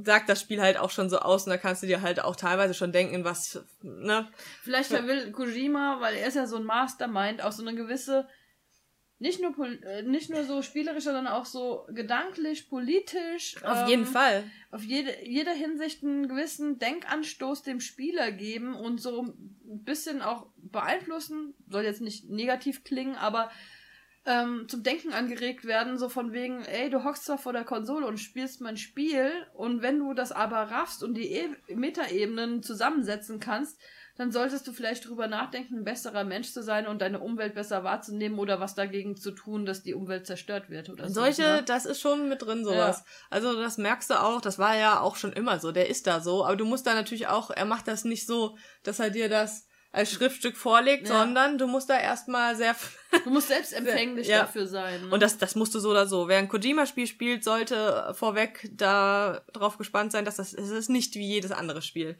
[0.02, 2.34] sagt das Spiel halt auch schon so aus und da kannst du dir halt auch
[2.34, 4.28] teilweise schon denken, was, ne?
[4.62, 8.26] Vielleicht will Kojima, weil er ist ja so ein Mastermind, auch so eine gewisse,
[9.20, 9.54] nicht nur,
[9.84, 13.62] äh, nicht nur so spielerisch, sondern auch so gedanklich, politisch.
[13.62, 14.44] Auf ähm, jeden Fall.
[14.70, 20.46] Auf jede, jeder Hinsicht einen gewissen Denkanstoß dem Spieler geben und so ein bisschen auch
[20.56, 21.52] beeinflussen.
[21.68, 23.50] Soll jetzt nicht negativ klingen, aber
[24.24, 28.06] ähm, zum Denken angeregt werden, so von wegen, ey, du hockst zwar vor der Konsole
[28.06, 33.38] und spielst mein Spiel und wenn du das aber raffst und die e Metaebenen zusammensetzen
[33.38, 33.78] kannst,
[34.16, 37.84] dann solltest du vielleicht drüber nachdenken, ein besserer Mensch zu sein und deine Umwelt besser
[37.84, 41.14] wahrzunehmen oder was dagegen zu tun, dass die Umwelt zerstört wird oder so.
[41.14, 41.62] Solche, ne?
[41.64, 42.98] das ist schon mit drin sowas.
[42.98, 43.04] Ja.
[43.30, 46.20] Also das merkst du auch, das war ja auch schon immer so, der ist da
[46.20, 49.28] so, aber du musst da natürlich auch, er macht das nicht so, dass er dir
[49.28, 51.18] das als Schriftstück vorlegt, ja.
[51.18, 52.76] sondern du musst da erstmal sehr.
[53.24, 54.40] Du musst selbst empfänglich ja.
[54.40, 55.06] dafür sein.
[55.06, 55.10] Ne?
[55.10, 56.28] Und das, das musst du so oder so.
[56.28, 61.14] Wer ein Kojima-Spiel spielt, sollte vorweg da drauf gespannt sein, dass das, es ist nicht
[61.16, 62.16] wie jedes andere Spiel.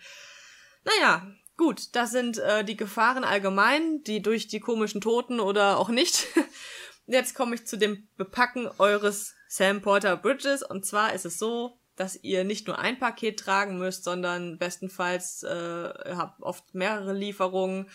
[0.85, 1.27] Naja,
[1.61, 6.27] gut, das sind äh, die Gefahren allgemein, die durch die komischen Toten oder auch nicht.
[7.07, 10.63] Jetzt komme ich zu dem Bepacken eures Sam Porter Bridges.
[10.63, 15.43] Und zwar ist es so, dass ihr nicht nur ein Paket tragen müsst, sondern bestenfalls
[15.43, 17.91] äh, habt oft mehrere Lieferungen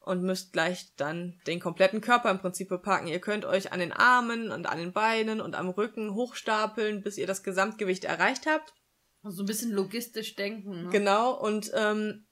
[0.00, 3.06] und müsst gleich dann den kompletten Körper im Prinzip bepacken.
[3.06, 7.16] Ihr könnt euch an den Armen und an den Beinen und am Rücken hochstapeln, bis
[7.16, 8.74] ihr das Gesamtgewicht erreicht habt.
[9.22, 10.86] Also ein bisschen logistisch denken.
[10.86, 10.90] Ne?
[10.90, 12.26] Genau, und ähm,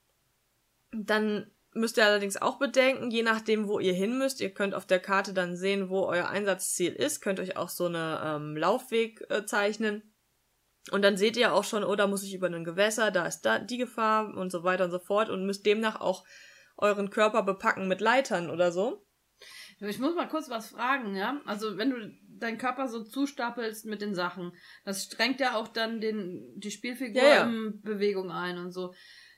[0.92, 4.86] dann müsst ihr allerdings auch bedenken, je nachdem, wo ihr hin müsst, ihr könnt auf
[4.86, 9.24] der Karte dann sehen, wo euer Einsatzziel ist, könnt euch auch so eine ähm, Laufweg
[9.30, 10.12] äh, zeichnen
[10.90, 13.42] und dann seht ihr auch schon, oh, da muss ich über ein Gewässer, da ist
[13.42, 16.24] da die Gefahr und so weiter und so fort und müsst demnach auch
[16.76, 19.06] euren Körper bepacken mit Leitern oder so.
[19.78, 21.40] Ich muss mal kurz was fragen, ja?
[21.44, 24.52] Also, wenn du deinen Körper so zustapelst mit den Sachen,
[24.84, 27.42] das strengt ja auch dann den, die Spielfigur ja, ja.
[27.44, 28.94] in Bewegung ein und so.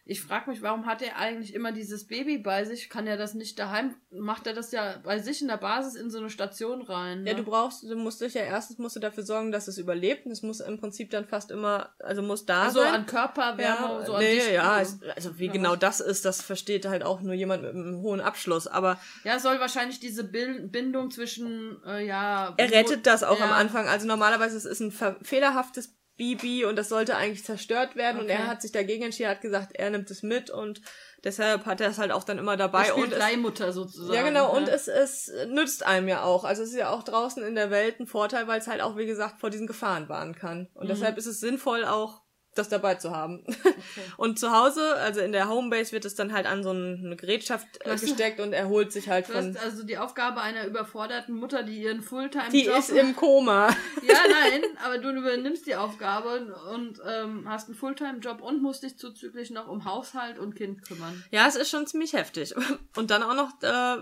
[0.07, 2.90] Ich frage mich, warum hat er eigentlich immer dieses Baby bei sich?
[2.90, 3.94] Kann er das nicht daheim?
[4.11, 7.22] Macht er das ja bei sich in der Basis in so eine Station rein?
[7.22, 7.30] Ne?
[7.30, 10.26] Ja, du brauchst, du musst dich ja erstens musst du dafür sorgen, dass es überlebt.
[10.26, 12.94] Und es muss im Prinzip dann fast immer, also muss da also sein.
[12.94, 14.55] an Körperwärme, ja, so an nee, Dichten.
[14.55, 18.02] ja, also wie ja, genau das ist, das versteht halt auch nur jemand mit einem
[18.02, 18.66] hohen Abschluss.
[18.66, 22.52] Aber ja, soll wahrscheinlich diese Bindung zwischen, äh, ja.
[22.59, 23.46] Er rettet das auch ja.
[23.46, 23.88] am Anfang.
[23.88, 24.92] Also normalerweise ist es ein
[25.22, 28.24] fehlerhaftes Bibi und das sollte eigentlich zerstört werden okay.
[28.24, 30.80] und er hat sich dagegen entschieden, hat gesagt, er nimmt es mit und
[31.24, 32.86] deshalb hat er es halt auch dann immer dabei.
[32.86, 34.14] Er und Leihmutter sozusagen.
[34.14, 34.58] Ja, genau, ja.
[34.58, 36.44] und es, es nützt einem ja auch.
[36.44, 38.96] Also es ist ja auch draußen in der Welt ein Vorteil, weil es halt auch,
[38.96, 40.68] wie gesagt, vor diesen Gefahren warnen kann.
[40.74, 40.88] Und mhm.
[40.88, 42.23] deshalb ist es sinnvoll auch
[42.55, 43.44] das dabei zu haben.
[43.46, 43.74] Okay.
[44.16, 47.66] Und zu Hause, also in der Homebase, wird es dann halt an so eine Gerätschaft
[47.84, 49.57] äh, gesteckt und erholt sich halt von.
[49.57, 52.52] also die Aufgabe einer überforderten Mutter, die ihren Fulltime-Job.
[52.52, 53.68] Die ist im Koma.
[54.02, 58.96] ja, nein, aber du übernimmst die Aufgabe und ähm, hast einen Fulltime-Job und musst dich
[58.98, 61.24] zuzüglich noch um Haushalt und Kind kümmern.
[61.30, 62.55] Ja, es ist schon ziemlich heftig.
[62.96, 63.96] Und dann auch noch äh,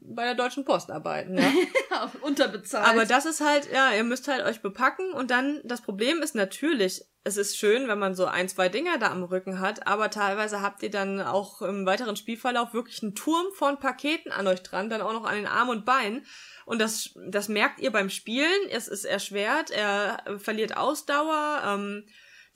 [0.00, 1.38] bei der Deutschen Post arbeiten.
[1.38, 2.10] Ja?
[2.22, 2.88] Unterbezahlt.
[2.88, 6.34] Aber das ist halt, ja, ihr müsst halt euch bepacken und dann, das Problem ist
[6.34, 10.10] natürlich, es ist schön, wenn man so ein, zwei Dinger da am Rücken hat, aber
[10.10, 14.62] teilweise habt ihr dann auch im weiteren Spielverlauf wirklich einen Turm von Paketen an euch
[14.62, 16.26] dran, dann auch noch an den Armen und Beinen.
[16.64, 18.68] Und das, das merkt ihr beim Spielen.
[18.70, 21.62] Es ist erschwert, er verliert Ausdauer.
[21.64, 22.04] Ähm,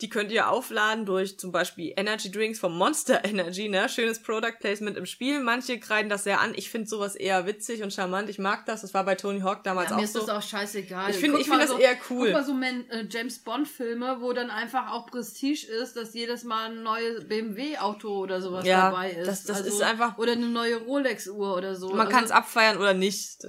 [0.03, 3.89] die könnt ihr aufladen durch zum Beispiel Energy Drinks vom Monster Energy, ne?
[3.89, 5.41] Schönes Product Placement im Spiel.
[5.41, 6.53] Manche kreiden das sehr an.
[6.55, 8.29] Ich finde sowas eher witzig und charmant.
[8.29, 8.83] Ich mag das.
[8.83, 10.19] Das war bei Tony Hawk damals ja, auch mir so.
[10.19, 11.11] Mir ist das auch scheißegal.
[11.11, 12.27] Ich finde ich find das so, eher cool.
[12.27, 16.13] Guck mal so Man, äh, James Bond Filme, wo dann einfach auch Prestige ist, dass
[16.13, 19.27] jedes Mal ein neues BMW Auto oder sowas ja, dabei ist.
[19.27, 20.19] Das, das also, ist einfach.
[20.19, 21.89] Oder eine neue Rolex Uhr oder so.
[21.89, 23.47] Man also, kann es abfeiern oder nicht.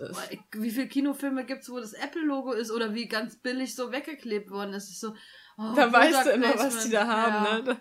[0.53, 4.49] Wie viele Kinofilme gibt's, wo das Apple Logo ist oder wie ganz billig so weggeklebt
[4.49, 4.89] worden ist.
[4.89, 5.13] Ist so,
[5.57, 7.73] Oh, da weißt du immer, was die da haben, ja.
[7.73, 7.77] ne?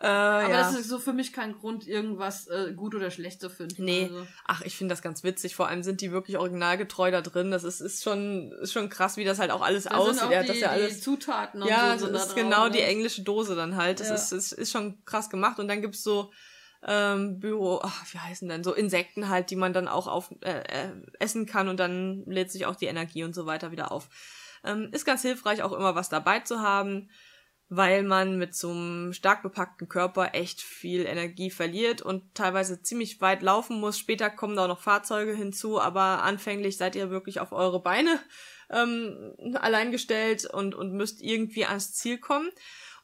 [0.00, 0.58] Äh, Aber ja.
[0.58, 3.84] das ist so für mich kein Grund, irgendwas äh, gut oder schlecht zu finden.
[3.84, 4.04] Nee.
[4.04, 4.26] Also.
[4.46, 5.56] Ach, ich finde das ganz witzig.
[5.56, 7.50] Vor allem sind die wirklich originalgetreu da drin.
[7.50, 10.22] Das ist, ist schon, ist schon krass, wie das halt auch alles da aussieht.
[10.22, 10.94] Auch die, das ja alles.
[10.94, 12.06] Die Zutaten und ja, so.
[12.06, 12.70] Ja, das ist genau ne?
[12.70, 13.98] die englische Dose dann halt.
[13.98, 14.14] Das ja.
[14.14, 15.58] ist, ist, ist schon krass gemacht.
[15.58, 16.30] Und dann gibt's so,
[16.86, 20.60] ähm, Büro, ach, wie heißen denn, so Insekten halt, die man dann auch auf, äh,
[20.60, 24.08] äh, essen kann und dann lädt sich auch die Energie und so weiter wieder auf.
[24.64, 27.08] Ähm, ist ganz hilfreich, auch immer was dabei zu haben
[27.70, 33.20] weil man mit so einem stark bepackten Körper echt viel Energie verliert und teilweise ziemlich
[33.20, 33.98] weit laufen muss.
[33.98, 38.18] Später kommen da auch noch Fahrzeuge hinzu, aber anfänglich seid ihr wirklich auf eure Beine
[38.70, 42.48] ähm, allein gestellt und, und müsst irgendwie ans Ziel kommen.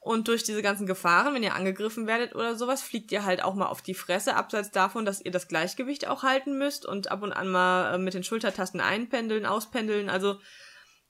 [0.00, 3.54] Und durch diese ganzen Gefahren, wenn ihr angegriffen werdet oder sowas, fliegt ihr halt auch
[3.54, 7.22] mal auf die Fresse, abseits davon, dass ihr das Gleichgewicht auch halten müsst und ab
[7.22, 10.10] und an mal äh, mit den Schultertasten einpendeln, auspendeln.
[10.10, 10.40] Also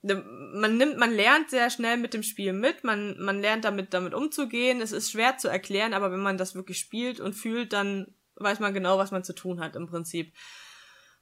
[0.05, 4.13] man nimmt, man lernt sehr schnell mit dem Spiel mit, man, man lernt damit, damit
[4.13, 4.81] umzugehen.
[4.81, 8.61] Es ist schwer zu erklären, aber wenn man das wirklich spielt und fühlt, dann weiß
[8.61, 10.35] man genau, was man zu tun hat im Prinzip.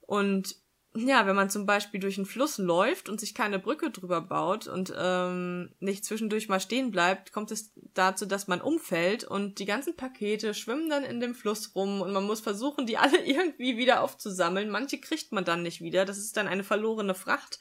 [0.01, 0.55] Und
[0.95, 4.67] ja, wenn man zum Beispiel durch einen Fluss läuft und sich keine Brücke drüber baut
[4.67, 9.65] und ähm, nicht zwischendurch mal stehen bleibt, kommt es dazu, dass man umfällt und die
[9.65, 13.77] ganzen Pakete schwimmen dann in dem Fluss rum und man muss versuchen, die alle irgendwie
[13.77, 14.69] wieder aufzusammeln.
[14.69, 16.05] Manche kriegt man dann nicht wieder.
[16.05, 17.59] Das ist dann eine verlorene Fracht.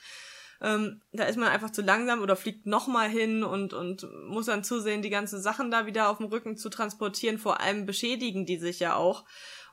[0.62, 4.62] Ähm, da ist man einfach zu langsam oder fliegt nochmal hin und, und muss dann
[4.62, 7.38] zusehen, die ganzen Sachen da wieder auf dem Rücken zu transportieren.
[7.38, 9.24] Vor allem beschädigen die sich ja auch.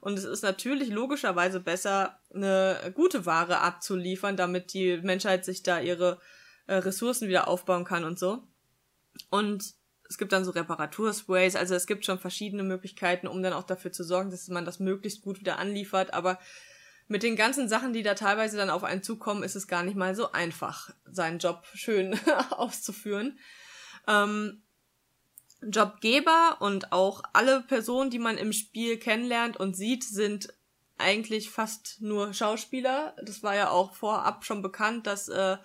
[0.01, 5.79] Und es ist natürlich logischerweise besser, eine gute Ware abzuliefern, damit die Menschheit sich da
[5.79, 6.19] ihre
[6.65, 8.43] äh, Ressourcen wieder aufbauen kann und so.
[9.29, 9.75] Und
[10.09, 13.91] es gibt dann so Reparatursprays, also es gibt schon verschiedene Möglichkeiten, um dann auch dafür
[13.91, 16.15] zu sorgen, dass man das möglichst gut wieder anliefert.
[16.15, 16.39] Aber
[17.09, 19.97] mit den ganzen Sachen, die da teilweise dann auf einen zukommen, ist es gar nicht
[19.97, 22.17] mal so einfach, seinen Job schön
[22.51, 23.39] auszuführen.
[24.07, 24.61] Ähm,
[25.61, 30.53] Jobgeber und auch alle Personen, die man im Spiel kennenlernt und sieht, sind
[30.99, 33.15] eigentlich fast nur Schauspieler.
[33.23, 35.57] Das war ja auch vorab schon bekannt, dass, äh,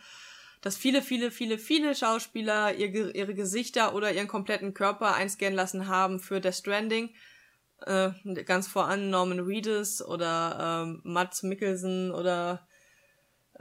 [0.62, 5.88] dass viele, viele, viele, viele Schauspieler ihr, ihre Gesichter oder ihren kompletten Körper einscannen lassen
[5.88, 7.11] haben für Death Stranding
[7.87, 8.11] äh,
[8.45, 12.66] ganz voran Norman Reedus oder ähm, Mats Mikkelsen oder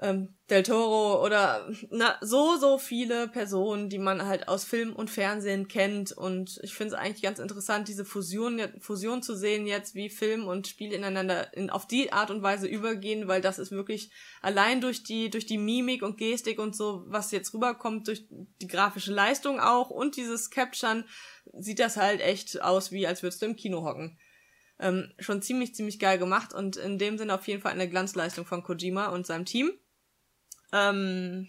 [0.01, 5.09] ähm, Del Toro oder na, so, so viele Personen, die man halt aus Film und
[5.09, 6.11] Fernsehen kennt.
[6.11, 10.47] Und ich finde es eigentlich ganz interessant, diese Fusion, Fusion zu sehen jetzt, wie Film
[10.47, 14.81] und Spiel ineinander in, auf die Art und Weise übergehen, weil das ist wirklich allein
[14.81, 19.13] durch die, durch die Mimik und Gestik und so, was jetzt rüberkommt, durch die grafische
[19.13, 21.05] Leistung auch und dieses Capturen,
[21.53, 24.17] sieht das halt echt aus, wie als würdest du im Kino hocken.
[24.79, 28.45] Ähm, schon ziemlich, ziemlich geil gemacht und in dem Sinne auf jeden Fall eine Glanzleistung
[28.45, 29.71] von Kojima und seinem Team.
[30.73, 31.47] Ähm,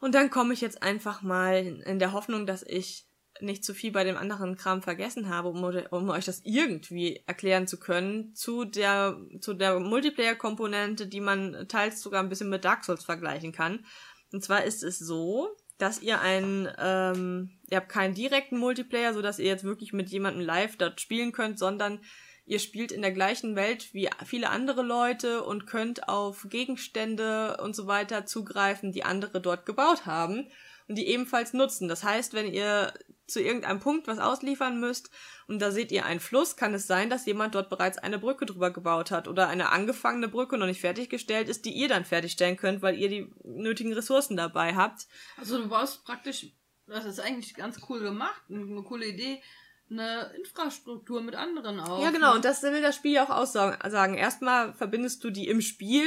[0.00, 3.06] und dann komme ich jetzt einfach mal in der Hoffnung, dass ich
[3.40, 7.66] nicht zu viel bei dem anderen Kram vergessen habe, um, um euch das irgendwie erklären
[7.66, 12.84] zu können, zu der, zu der Multiplayer-Komponente, die man teils sogar ein bisschen mit Dark
[12.84, 13.84] Souls vergleichen kann.
[14.32, 19.22] Und zwar ist es so, dass ihr einen, ähm, ihr habt keinen direkten Multiplayer, so
[19.22, 22.00] dass ihr jetzt wirklich mit jemandem live dort spielen könnt, sondern
[22.48, 27.76] ihr spielt in der gleichen Welt wie viele andere Leute und könnt auf Gegenstände und
[27.76, 30.48] so weiter zugreifen, die andere dort gebaut haben
[30.88, 31.88] und die ebenfalls nutzen.
[31.88, 32.94] Das heißt, wenn ihr
[33.26, 35.10] zu irgendeinem Punkt was ausliefern müsst
[35.46, 38.46] und da seht ihr einen Fluss, kann es sein, dass jemand dort bereits eine Brücke
[38.46, 42.56] drüber gebaut hat oder eine angefangene Brücke noch nicht fertiggestellt ist, die ihr dann fertigstellen
[42.56, 45.06] könnt, weil ihr die nötigen Ressourcen dabei habt.
[45.36, 46.46] Also du baust praktisch,
[46.86, 49.42] das ist eigentlich ganz cool gemacht, eine coole Idee,
[49.90, 52.02] eine Infrastruktur mit anderen auf.
[52.02, 52.36] Ja, genau, ne?
[52.36, 54.14] und das will das Spiel auch aussagen.
[54.14, 56.06] Erstmal verbindest du die im Spiel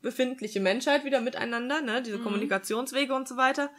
[0.00, 2.24] befindliche Menschheit wieder miteinander, ne, diese mhm.
[2.24, 3.70] Kommunikationswege und so weiter.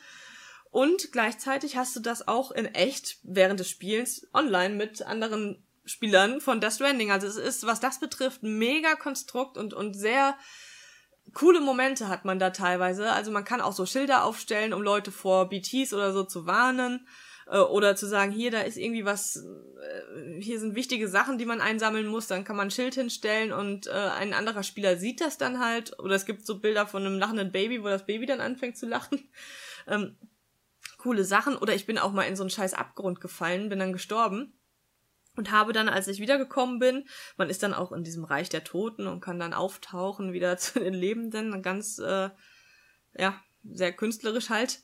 [0.72, 6.42] Und gleichzeitig hast du das auch in echt während des Spiels online mit anderen Spielern
[6.42, 7.12] von Death Stranding.
[7.12, 10.36] Also es ist, was das betrifft, mega Konstrukt und, und sehr
[11.34, 13.12] coole Momente hat man da teilweise.
[13.12, 17.08] Also man kann auch so Schilder aufstellen, um Leute vor BTs oder so zu warnen.
[17.48, 21.46] Äh, oder zu sagen, hier, da ist irgendwie was, äh, hier sind wichtige Sachen, die
[21.46, 25.22] man einsammeln muss, dann kann man ein Schild hinstellen und äh, ein anderer Spieler sieht
[25.22, 25.98] das dann halt.
[26.00, 28.86] Oder es gibt so Bilder von einem lachenden Baby, wo das Baby dann anfängt zu
[28.86, 29.30] lachen.
[29.86, 30.16] Ähm,
[30.98, 31.58] coole Sachen.
[31.58, 34.54] Oder ich bin auch mal in so einen scheiß Abgrund gefallen, bin dann gestorben
[35.36, 38.64] und habe dann, als ich wiedergekommen bin, man ist dann auch in diesem Reich der
[38.64, 42.30] Toten und kann dann auftauchen wieder zu den Lebenden, ganz, äh,
[43.18, 44.82] ja, sehr künstlerisch halt.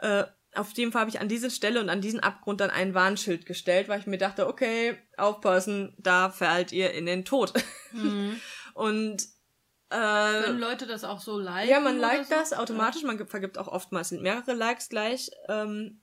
[0.00, 0.24] Äh,
[0.54, 3.46] auf jeden Fall habe ich an diese Stelle und an diesen Abgrund dann ein Warnschild
[3.46, 7.52] gestellt, weil ich mir dachte, okay, aufpassen, da fällt ihr in den Tod.
[7.92, 8.40] Mhm.
[8.74, 9.22] und
[9.90, 11.70] äh, Können Leute das auch so liken?
[11.70, 12.34] Ja, man liked so?
[12.34, 15.30] das automatisch, man vergibt auch oftmals mehrere Likes gleich.
[15.48, 16.00] Ähm,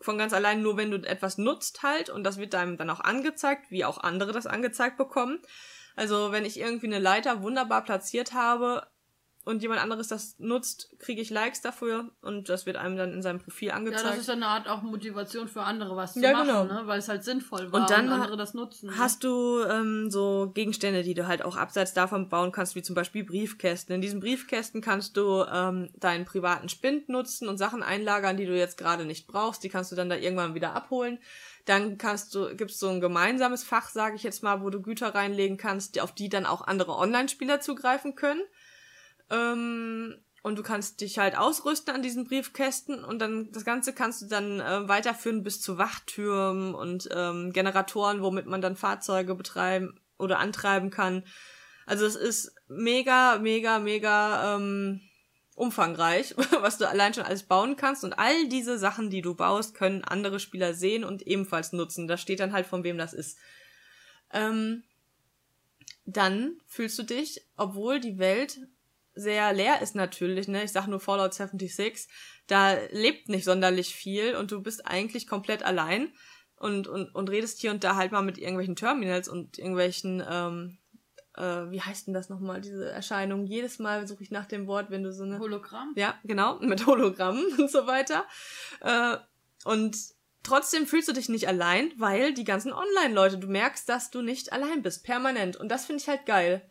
[0.00, 3.00] von ganz allein nur, wenn du etwas nutzt halt und das wird einem dann auch
[3.00, 5.40] angezeigt, wie auch andere das angezeigt bekommen.
[5.94, 8.86] Also wenn ich irgendwie eine Leiter wunderbar platziert habe,
[9.44, 13.22] und jemand anderes das nutzt, kriege ich Likes dafür und das wird einem dann in
[13.22, 14.04] seinem Profil angezeigt.
[14.04, 16.64] Ja, das ist eine Art auch Motivation für andere, was zu ja, machen, genau.
[16.64, 16.82] ne?
[16.84, 18.90] weil es halt sinnvoll war und, dann und andere das nutzen.
[18.90, 18.98] Ne?
[18.98, 22.94] Hast du ähm, so Gegenstände, die du halt auch abseits davon bauen kannst, wie zum
[22.94, 23.94] Beispiel Briefkästen.
[23.94, 28.56] In diesen Briefkästen kannst du ähm, deinen privaten Spind nutzen und Sachen einlagern, die du
[28.56, 29.64] jetzt gerade nicht brauchst.
[29.64, 31.18] Die kannst du dann da irgendwann wieder abholen.
[31.64, 35.14] Dann kannst du, gibt's so ein gemeinsames Fach, sage ich jetzt mal, wo du Güter
[35.14, 38.42] reinlegen kannst, auf die dann auch andere Online-Spieler zugreifen können.
[39.30, 44.22] Ähm, und du kannst dich halt ausrüsten an diesen Briefkästen und dann das Ganze kannst
[44.22, 50.00] du dann äh, weiterführen bis zu Wachtürmen und ähm, Generatoren, womit man dann Fahrzeuge betreiben
[50.18, 51.24] oder antreiben kann.
[51.86, 55.00] Also es ist mega, mega, mega ähm,
[55.56, 58.02] umfangreich, was du allein schon alles bauen kannst.
[58.02, 62.08] Und all diese Sachen, die du baust, können andere Spieler sehen und ebenfalls nutzen.
[62.08, 63.38] Da steht dann halt, von wem das ist.
[64.32, 64.84] Ähm,
[66.06, 68.60] dann fühlst du dich, obwohl die Welt
[69.20, 70.64] sehr leer ist natürlich, ne?
[70.64, 72.08] Ich sag nur Fallout 76,
[72.46, 76.12] da lebt nicht sonderlich viel und du bist eigentlich komplett allein
[76.56, 80.78] und, und, und redest hier und da halt mal mit irgendwelchen Terminals und irgendwelchen, ähm,
[81.36, 83.46] äh, wie heißt denn das nochmal, diese Erscheinung?
[83.46, 85.38] Jedes Mal suche ich nach dem Wort, wenn du so eine.
[85.38, 85.92] Hologramm?
[85.96, 88.26] Ja, genau, mit Hologrammen und so weiter.
[88.80, 89.16] Äh,
[89.64, 89.96] und
[90.42, 94.52] trotzdem fühlst du dich nicht allein, weil die ganzen Online-Leute, du merkst, dass du nicht
[94.52, 95.56] allein bist, permanent.
[95.56, 96.68] Und das finde ich halt geil.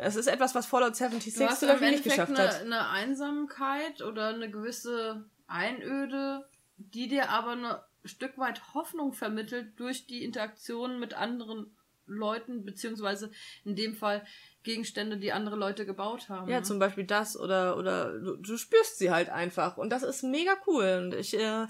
[0.00, 2.62] Es ist etwas, was Fallout 76 du hast zum nicht geschafft eine, hat.
[2.62, 7.66] Eine Einsamkeit oder eine gewisse Einöde, die dir aber ein
[8.04, 11.76] Stück weit Hoffnung vermittelt durch die Interaktion mit anderen
[12.06, 13.30] Leuten, beziehungsweise
[13.64, 14.24] in dem Fall
[14.62, 16.50] Gegenstände, die andere Leute gebaut haben.
[16.50, 19.76] Ja, zum Beispiel das oder, oder du, du, spürst sie halt einfach.
[19.76, 21.02] Und das ist mega cool.
[21.02, 21.66] Und ich, äh,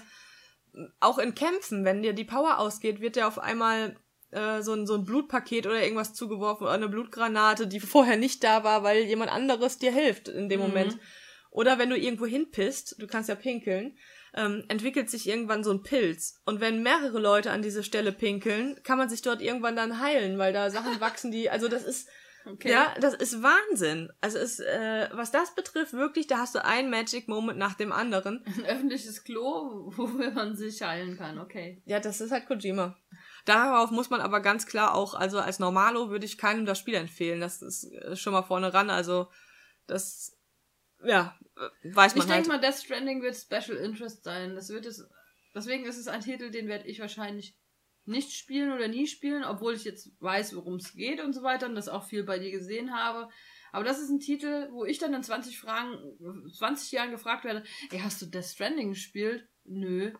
[0.99, 3.95] auch in Kämpfen, wenn dir die Power ausgeht, wird dir auf einmal
[4.31, 8.43] äh, so, ein, so ein Blutpaket oder irgendwas zugeworfen oder eine Blutgranate, die vorher nicht
[8.43, 10.67] da war, weil jemand anderes dir hilft in dem mhm.
[10.67, 10.97] Moment.
[11.51, 13.97] Oder wenn du irgendwo hinpisst, du kannst ja pinkeln,
[14.35, 16.41] ähm, entwickelt sich irgendwann so ein Pilz.
[16.45, 20.37] Und wenn mehrere Leute an diese Stelle pinkeln, kann man sich dort irgendwann dann heilen,
[20.37, 22.07] weil da Sachen wachsen, die, also das ist,
[22.45, 22.71] okay.
[22.71, 24.11] ja, das ist Wahnsinn.
[24.21, 27.91] Also ist, äh, was das betrifft, wirklich, da hast du ein Magic Moment nach dem
[27.91, 28.43] anderen.
[28.45, 31.81] Ein öffentliches Klo, wo man sich heilen kann, okay.
[31.85, 32.95] Ja, das ist halt Kojima.
[33.49, 36.93] Darauf muss man aber ganz klar auch, also als Normalo würde ich keinem das Spiel
[36.93, 37.39] empfehlen.
[37.39, 38.91] Das ist äh, schon mal vorne ran.
[38.91, 39.27] Also
[39.87, 40.37] das,
[41.03, 42.61] ja, äh, weiß man Ich denke halt.
[42.61, 44.53] mal, Death Stranding wird Special Interest sein.
[44.53, 45.03] Das wird es,
[45.55, 47.57] deswegen ist es ein Titel, den werde ich wahrscheinlich
[48.05, 51.65] nicht spielen oder nie spielen, obwohl ich jetzt weiß, worum es geht und so weiter
[51.65, 53.29] und das auch viel bei dir gesehen habe.
[53.71, 55.97] Aber das ist ein Titel, wo ich dann in 20 Fragen,
[56.55, 59.47] 20 Jahren gefragt werde, ey, hast du Death Stranding gespielt?
[59.63, 60.13] Nö.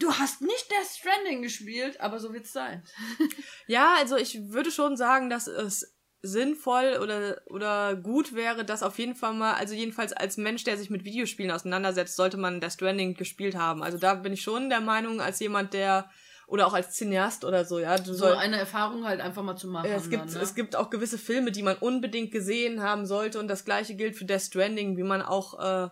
[0.00, 2.82] Du hast nicht Death Stranding gespielt, aber so wird's sein.
[3.66, 8.98] ja, also ich würde schon sagen, dass es sinnvoll oder, oder gut wäre, dass auf
[8.98, 12.72] jeden Fall mal, also jedenfalls als Mensch, der sich mit Videospielen auseinandersetzt, sollte man Death
[12.72, 13.82] Stranding gespielt haben.
[13.82, 16.10] Also da bin ich schon der Meinung, als jemand, der
[16.46, 17.96] oder auch als Cineast oder so, ja.
[17.96, 19.88] Du so soll, eine Erfahrung halt einfach mal zu machen.
[19.88, 20.40] Es gibt, dann, ne?
[20.40, 24.16] es gibt auch gewisse Filme, die man unbedingt gesehen haben sollte und das gleiche gilt
[24.16, 25.88] für Death Stranding, wie man auch äh,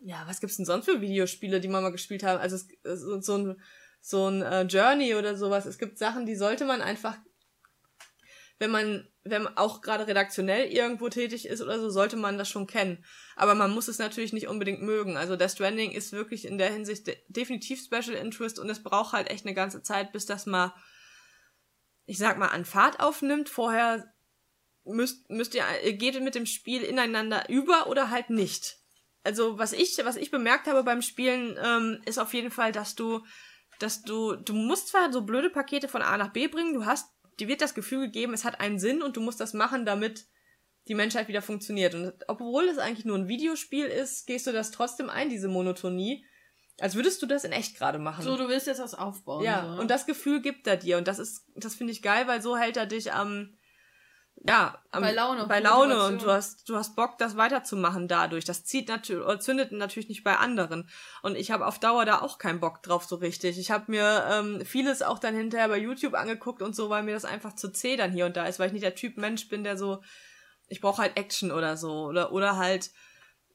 [0.00, 2.40] ja, was gibt's denn sonst für Videospiele, die man mal gespielt haben?
[2.40, 2.68] Also es,
[3.00, 3.62] so, ein,
[4.00, 5.66] so ein uh, Journey oder sowas.
[5.66, 7.18] Es gibt Sachen, die sollte man einfach,
[8.58, 12.48] wenn man, wenn man auch gerade redaktionell irgendwo tätig ist oder so, sollte man das
[12.48, 13.04] schon kennen.
[13.36, 15.18] Aber man muss es natürlich nicht unbedingt mögen.
[15.18, 19.12] Also Death Stranding ist wirklich in der Hinsicht de definitiv Special Interest und es braucht
[19.12, 20.74] halt echt eine ganze Zeit, bis das mal,
[22.06, 23.50] ich sag mal, an Fahrt aufnimmt.
[23.50, 24.10] Vorher
[24.84, 28.79] müsst, müsst ihr, geht mit dem Spiel ineinander über oder halt nicht
[29.24, 32.94] also was ich, was ich bemerkt habe beim Spielen, ähm, ist auf jeden Fall, dass
[32.94, 33.24] du,
[33.78, 37.06] dass du, du musst zwar so blöde Pakete von A nach B bringen, du hast
[37.40, 40.26] dir wird das Gefühl gegeben, es hat einen Sinn und du musst das machen, damit
[40.88, 41.94] die Menschheit wieder funktioniert.
[41.94, 46.24] Und obwohl es eigentlich nur ein Videospiel ist, gehst du das trotzdem ein, diese Monotonie.
[46.78, 48.24] Als würdest du das in echt gerade machen.
[48.24, 49.44] So, du willst jetzt was aufbauen.
[49.44, 49.74] Ja, so.
[49.74, 49.80] ne?
[49.80, 50.96] und das Gefühl gibt er dir.
[50.98, 53.54] Und das ist, das finde ich geil, weil so hält er dich am,
[54.42, 58.46] ja, am, Bei Laune, Bei Laune und du hast, du hast Bock, das weiterzumachen dadurch.
[58.46, 60.88] Das zieht natürlich, oder zündet natürlich nicht bei anderen.
[61.22, 63.58] Und ich habe auf Dauer da auch keinen Bock drauf so richtig.
[63.58, 67.12] Ich habe mir ähm, vieles auch dann hinterher bei YouTube angeguckt und so, weil mir
[67.12, 69.46] das einfach zu zäh dann hier und da ist, weil ich nicht der Typ Mensch
[69.48, 70.02] bin, der so,
[70.68, 72.06] ich brauche halt Action oder so.
[72.06, 72.90] Oder, oder halt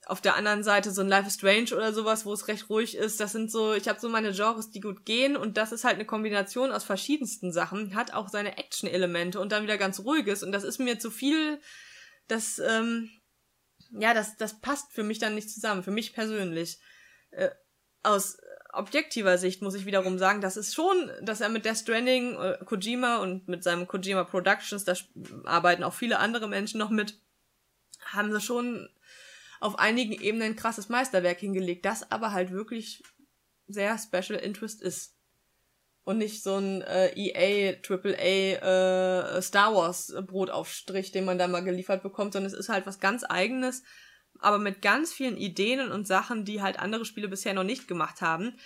[0.06, 2.96] auf der anderen Seite so ein Life is Strange oder sowas, wo es recht ruhig
[2.96, 3.20] ist.
[3.20, 5.96] Das sind so, ich habe so meine Genres, die gut gehen und das ist halt
[5.96, 10.52] eine Kombination aus verschiedensten Sachen, hat auch seine Action-Elemente und dann wieder ganz ruhiges und
[10.52, 11.60] das ist mir zu viel,
[12.28, 13.10] das, ähm,
[13.92, 16.80] ja, das, das passt für mich dann nicht zusammen, für mich persönlich.
[17.32, 17.50] Äh,
[18.04, 18.38] aus
[18.74, 22.58] objektiver Sicht muss ich wiederum sagen, das ist schon, dass er mit Death Stranding, äh,
[22.64, 24.94] Kojima und mit seinem Kojima Productions, da
[25.46, 27.20] arbeiten auch viele andere Menschen noch mit,
[28.12, 28.90] haben sie schon
[29.60, 33.04] auf einigen Ebenen ein krasses Meisterwerk hingelegt, das aber halt wirklich
[33.68, 35.14] sehr Special Interest ist.
[36.04, 41.64] Und nicht so ein äh, EA, AAA äh, Star Wars Brotaufstrich, den man da mal
[41.64, 43.82] geliefert bekommt, sondern es ist halt was ganz eigenes,
[44.40, 48.22] aber mit ganz vielen Ideen und Sachen, die halt andere Spiele bisher noch nicht gemacht
[48.22, 48.60] haben.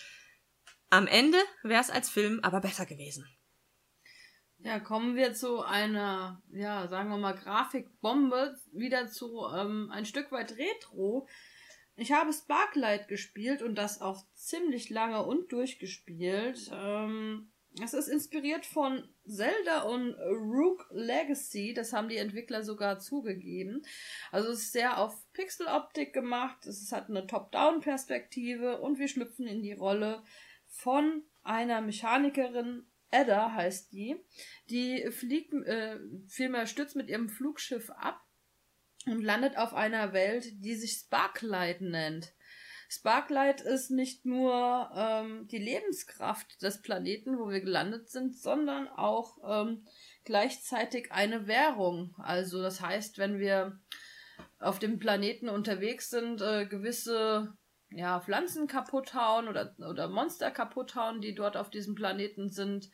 [0.90, 3.26] Am Ende wäre es als Film aber besser gewesen.
[4.62, 10.34] Ja, kommen wir zu einer, ja, sagen wir mal, Grafikbombe, wieder zu ähm, ein Stück
[10.34, 11.28] weit Retro.
[11.96, 16.72] Ich habe Sparklight gespielt und das auch ziemlich lange und durchgespielt.
[16.74, 23.84] Ähm, es ist inspiriert von Zelda und Rook Legacy, das haben die Entwickler sogar zugegeben.
[24.32, 29.62] Also es ist sehr auf Pixeloptik gemacht, es hat eine Top-Down-Perspektive und wir schlüpfen in
[29.62, 30.24] die Rolle
[30.68, 34.16] von einer Mechanikerin, Ada heißt die,
[34.70, 38.22] die fliegt, äh, vielmehr stürzt mit ihrem Flugschiff ab
[39.06, 42.34] und landet auf einer Welt, die sich Sparklight nennt.
[42.92, 49.38] Sparklight ist nicht nur ähm, die Lebenskraft des Planeten, wo wir gelandet sind, sondern auch
[49.48, 49.86] ähm,
[50.24, 52.16] gleichzeitig eine Währung.
[52.18, 53.80] Also das heißt, wenn wir
[54.58, 57.54] auf dem Planeten unterwegs sind, äh, gewisse
[57.92, 62.90] ja, Pflanzen kaputt hauen oder, oder Monster kaputt hauen, die dort auf diesem Planeten sind,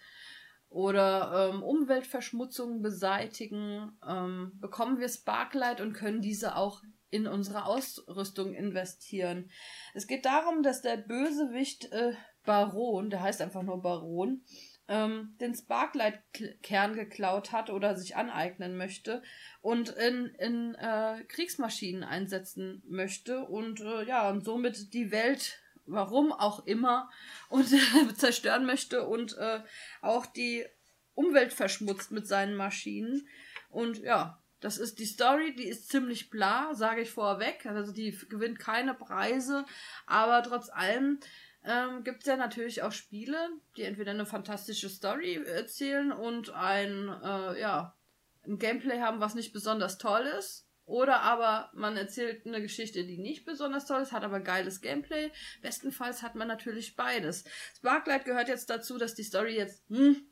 [0.70, 8.54] oder ähm, Umweltverschmutzung beseitigen, ähm, bekommen wir Sparklight und können diese auch in unsere Ausrüstung
[8.54, 9.50] investieren.
[9.94, 12.14] Es geht darum, dass der Bösewicht äh,
[12.44, 14.44] Baron, der heißt einfach nur Baron,
[14.88, 19.24] ähm, den Sparklight-Kern geklaut hat oder sich aneignen möchte
[19.62, 26.32] und in, in äh, Kriegsmaschinen einsetzen möchte und äh, ja, und somit die Welt, warum
[26.32, 27.10] auch immer,
[27.50, 29.62] und äh, zerstören möchte und äh,
[30.02, 30.66] auch die
[31.14, 33.28] Umwelt verschmutzt mit seinen Maschinen.
[33.70, 37.66] Und ja, das ist die Story, die ist ziemlich bla, sage ich vorweg.
[37.66, 39.66] Also die gewinnt keine Preise,
[40.06, 41.20] aber trotz allem
[41.66, 43.38] ähm, gibt es ja natürlich auch Spiele,
[43.76, 47.96] die entweder eine fantastische Story erzählen und ein, äh, ja,
[48.46, 50.66] ein Gameplay haben, was nicht besonders toll ist.
[50.86, 55.32] Oder aber man erzählt eine Geschichte, die nicht besonders toll ist, hat aber geiles Gameplay.
[55.62, 57.44] Bestenfalls hat man natürlich beides.
[57.78, 60.28] Sparklight gehört jetzt dazu, dass die Story jetzt, hm,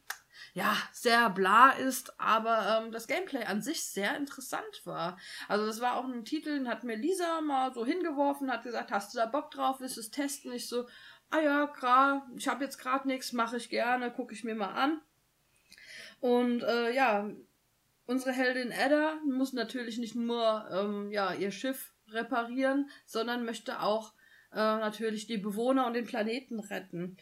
[0.54, 5.18] ja, sehr bla ist, aber ähm, das Gameplay an sich sehr interessant war.
[5.48, 8.92] Also das war auch ein Titel, den hat mir Lisa mal so hingeworfen, hat gesagt,
[8.92, 10.52] hast du da Bock drauf, willst du es testen?
[10.54, 10.88] Ich so,
[11.34, 14.74] ah ja, grad, ich habe jetzt gerade nichts, mache ich gerne, gucke ich mir mal
[14.74, 15.02] an.
[16.20, 17.30] Und äh, ja,
[18.06, 24.14] unsere Heldin Ada muss natürlich nicht nur ähm, ja, ihr Schiff reparieren, sondern möchte auch
[24.52, 27.18] äh, natürlich die Bewohner und den Planeten retten.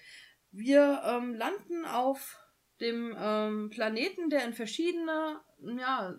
[0.51, 2.37] Wir ähm, landen auf
[2.81, 5.39] dem ähm, Planeten, der in verschiedene,
[5.79, 6.15] ja,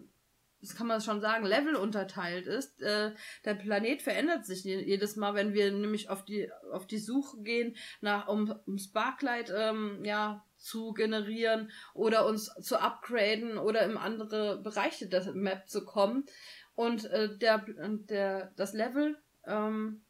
[0.62, 2.80] das kann man schon sagen, Level unterteilt ist.
[2.80, 3.12] Äh,
[3.44, 7.42] der Planet verändert sich je- jedes Mal, wenn wir nämlich auf die, auf die Suche
[7.42, 13.96] gehen, nach, um, um Sparklight ähm, ja, zu generieren oder uns zu upgraden oder in
[13.96, 16.24] andere Bereiche der Map zu kommen.
[16.74, 17.66] Und äh, der,
[18.08, 20.04] der, das Level ähm,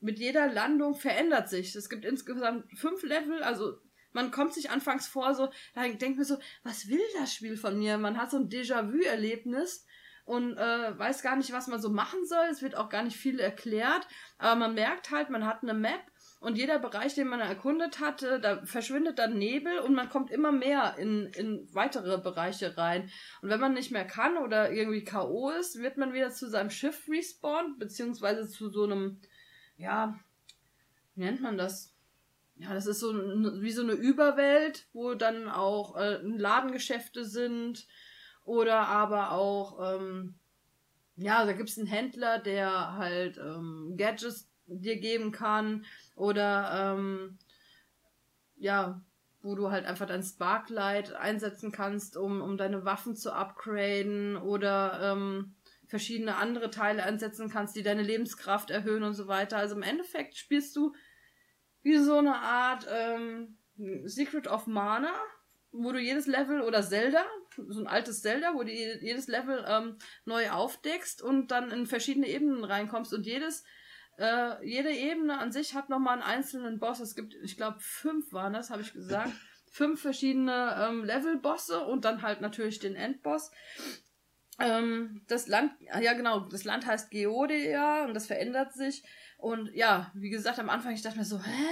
[0.00, 1.74] mit jeder Landung verändert sich.
[1.74, 3.78] Es gibt insgesamt fünf Level, also
[4.14, 7.78] man kommt sich anfangs vor, so, da denkt man so, was will das Spiel von
[7.78, 7.98] mir?
[7.98, 9.84] Man hat so ein Déjà-vu-Erlebnis
[10.24, 12.46] und äh, weiß gar nicht, was man so machen soll.
[12.50, 14.06] Es wird auch gar nicht viel erklärt,
[14.38, 16.00] aber man merkt halt, man hat eine Map
[16.44, 20.30] und jeder Bereich, den man erkundet hat, äh, da verschwindet dann Nebel und man kommt
[20.30, 23.10] immer mehr in, in weitere Bereiche rein.
[23.40, 25.50] Und wenn man nicht mehr kann oder irgendwie K.O.
[25.50, 29.20] ist, wird man wieder zu seinem Schiff respawnt, beziehungsweise zu so einem,
[29.76, 30.18] ja,
[31.14, 31.93] wie nennt man das?
[32.56, 37.86] Ja, das ist so wie so eine Überwelt, wo dann auch äh, Ladengeschäfte sind
[38.44, 40.34] oder aber auch, ähm,
[41.16, 47.38] ja, da gibt es einen Händler, der halt ähm, Gadgets dir geben kann oder ähm,
[48.56, 49.02] ja,
[49.42, 55.12] wo du halt einfach dein Sparklight einsetzen kannst, um, um deine Waffen zu upgraden oder
[55.12, 55.54] ähm,
[55.86, 59.58] verschiedene andere Teile einsetzen kannst, die deine Lebenskraft erhöhen und so weiter.
[59.58, 60.94] Also im Endeffekt spielst du
[61.84, 63.56] wie so eine Art ähm,
[64.04, 65.12] Secret of Mana,
[65.70, 67.24] wo du jedes Level oder Zelda,
[67.68, 72.26] so ein altes Zelda, wo du jedes Level ähm, neu aufdeckst und dann in verschiedene
[72.26, 73.64] Ebenen reinkommst und jedes
[74.16, 77.00] äh, jede Ebene an sich hat nochmal einen einzelnen Boss.
[77.00, 79.32] Es gibt, ich glaube, fünf waren das, habe ich gesagt.
[79.70, 83.50] Fünf verschiedene ähm, Level-Bosse und dann halt natürlich den Endboss.
[84.60, 89.02] Ähm, das Land, ja genau, das Land heißt Geodea und das verändert sich.
[89.44, 91.66] Und ja, wie gesagt, am Anfang, ich dachte mir so, hä?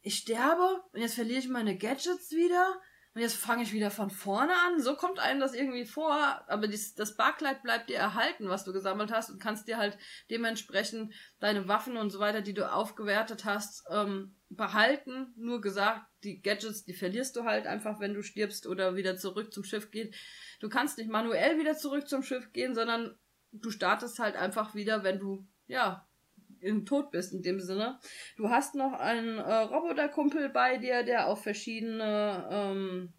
[0.00, 2.80] Ich sterbe und jetzt verliere ich meine Gadgets wieder
[3.14, 4.80] und jetzt fange ich wieder von vorne an.
[4.82, 6.12] So kommt einem das irgendwie vor,
[6.48, 9.98] aber dies, das Barkleid bleibt dir erhalten, was du gesammelt hast und kannst dir halt
[10.30, 15.32] dementsprechend deine Waffen und so weiter, die du aufgewertet hast, ähm, behalten.
[15.36, 19.52] Nur gesagt, die Gadgets, die verlierst du halt einfach, wenn du stirbst oder wieder zurück
[19.52, 20.16] zum Schiff geht.
[20.58, 23.16] Du kannst nicht manuell wieder zurück zum Schiff gehen, sondern
[23.52, 26.04] du startest halt einfach wieder, wenn du, ja,
[26.86, 27.98] Tod bist in dem Sinne.
[28.36, 33.12] Du hast noch einen äh, Roboterkumpel bei dir, der auf verschiedene, ähm,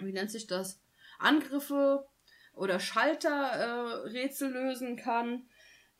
[0.00, 0.80] wie nennt sich das,
[1.18, 2.06] Angriffe
[2.54, 5.46] oder Schalter äh, Rätsel lösen kann.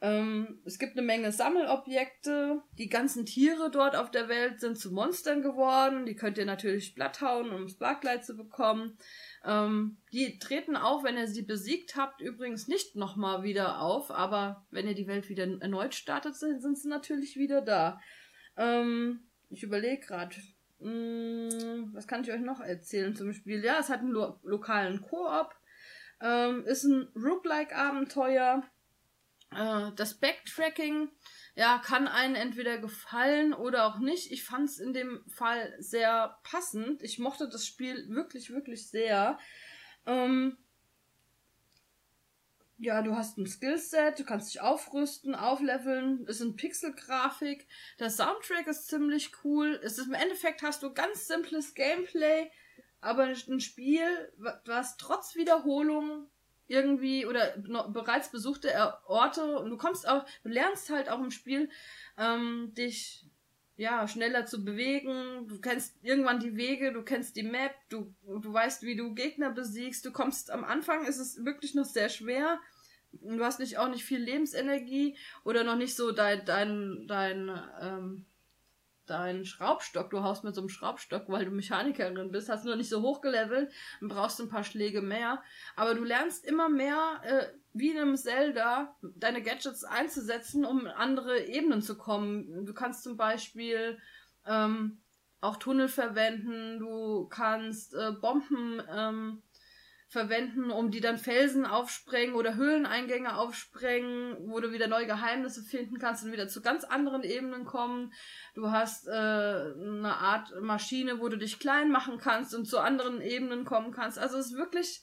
[0.03, 2.63] Ähm, es gibt eine Menge Sammelobjekte.
[2.79, 6.07] Die ganzen Tiere dort auf der Welt sind zu Monstern geworden.
[6.07, 8.97] Die könnt ihr natürlich platt hauen, um Sparklight zu bekommen.
[9.45, 14.67] Ähm, die treten auch, wenn ihr sie besiegt habt, übrigens nicht nochmal wieder auf, aber
[14.71, 18.01] wenn ihr die Welt wieder erneut startet, sind, sind sie natürlich wieder da.
[18.57, 20.37] Ähm, ich überlege gerade,
[20.81, 23.65] hm, was kann ich euch noch erzählen zum Spiel?
[23.65, 25.55] Ja, es hat einen lo lokalen Koop,
[26.21, 28.63] ähm, ist ein Roguelike-Abenteuer.
[29.53, 31.09] Äh, das Backtracking
[31.61, 34.33] ja, kann einen entweder gefallen oder auch nicht.
[34.33, 37.03] Ich fand es in dem Fall sehr passend.
[37.03, 39.39] Ich mochte das Spiel wirklich, wirklich sehr.
[40.07, 40.57] Ähm,
[42.79, 47.69] ja, du hast ein Skillset, du kannst dich aufrüsten, aufleveln, es ist ein Pixel-Grafik,
[47.99, 49.79] der Soundtrack ist ziemlich cool.
[49.85, 52.51] Es ist, Im Endeffekt hast du ganz simples Gameplay,
[53.03, 54.33] aber ein Spiel,
[54.65, 56.31] was trotz Wiederholung
[56.71, 57.57] irgendwie oder
[57.89, 58.69] bereits besuchte
[59.07, 61.69] Orte und du kommst auch, du lernst halt auch im Spiel,
[62.17, 63.27] ähm, dich
[63.77, 68.53] ja, schneller zu bewegen, du kennst irgendwann die Wege, du kennst die Map, du, du
[68.53, 72.61] weißt, wie du Gegner besiegst, du kommst am Anfang ist es wirklich noch sehr schwer,
[73.13, 78.27] du hast nicht auch nicht viel Lebensenergie oder noch nicht so dein, dein, dein, ähm,
[79.11, 82.89] deinen Schraubstock, du haust mit so einem Schraubstock, weil du Mechanikerin bist, hast nur nicht
[82.89, 85.43] so hochgelevelt und brauchst ein paar Schläge mehr.
[85.77, 90.87] Aber du lernst immer mehr, äh, wie in einem Zelda, deine Gadgets einzusetzen, um in
[90.87, 92.65] andere Ebenen zu kommen.
[92.65, 93.99] Du kannst zum Beispiel
[94.47, 95.01] ähm,
[95.41, 99.43] auch Tunnel verwenden, du kannst äh, Bomben ähm,
[100.11, 105.99] verwenden, um die dann Felsen aufsprengen oder Höhleneingänge aufsprengen, wo du wieder neue Geheimnisse finden
[105.99, 108.13] kannst und wieder zu ganz anderen Ebenen kommen.
[108.55, 113.21] Du hast äh, eine Art Maschine, wo du dich klein machen kannst und zu anderen
[113.21, 114.19] Ebenen kommen kannst.
[114.19, 115.01] Also es ist wirklich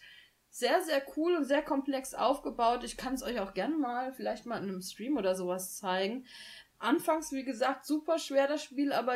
[0.50, 2.84] sehr, sehr cool und sehr komplex aufgebaut.
[2.84, 6.26] Ich kann es euch auch gerne mal, vielleicht mal in einem Stream oder sowas zeigen.
[6.80, 9.16] Anfangs, wie gesagt, super schwer das Spiel, aber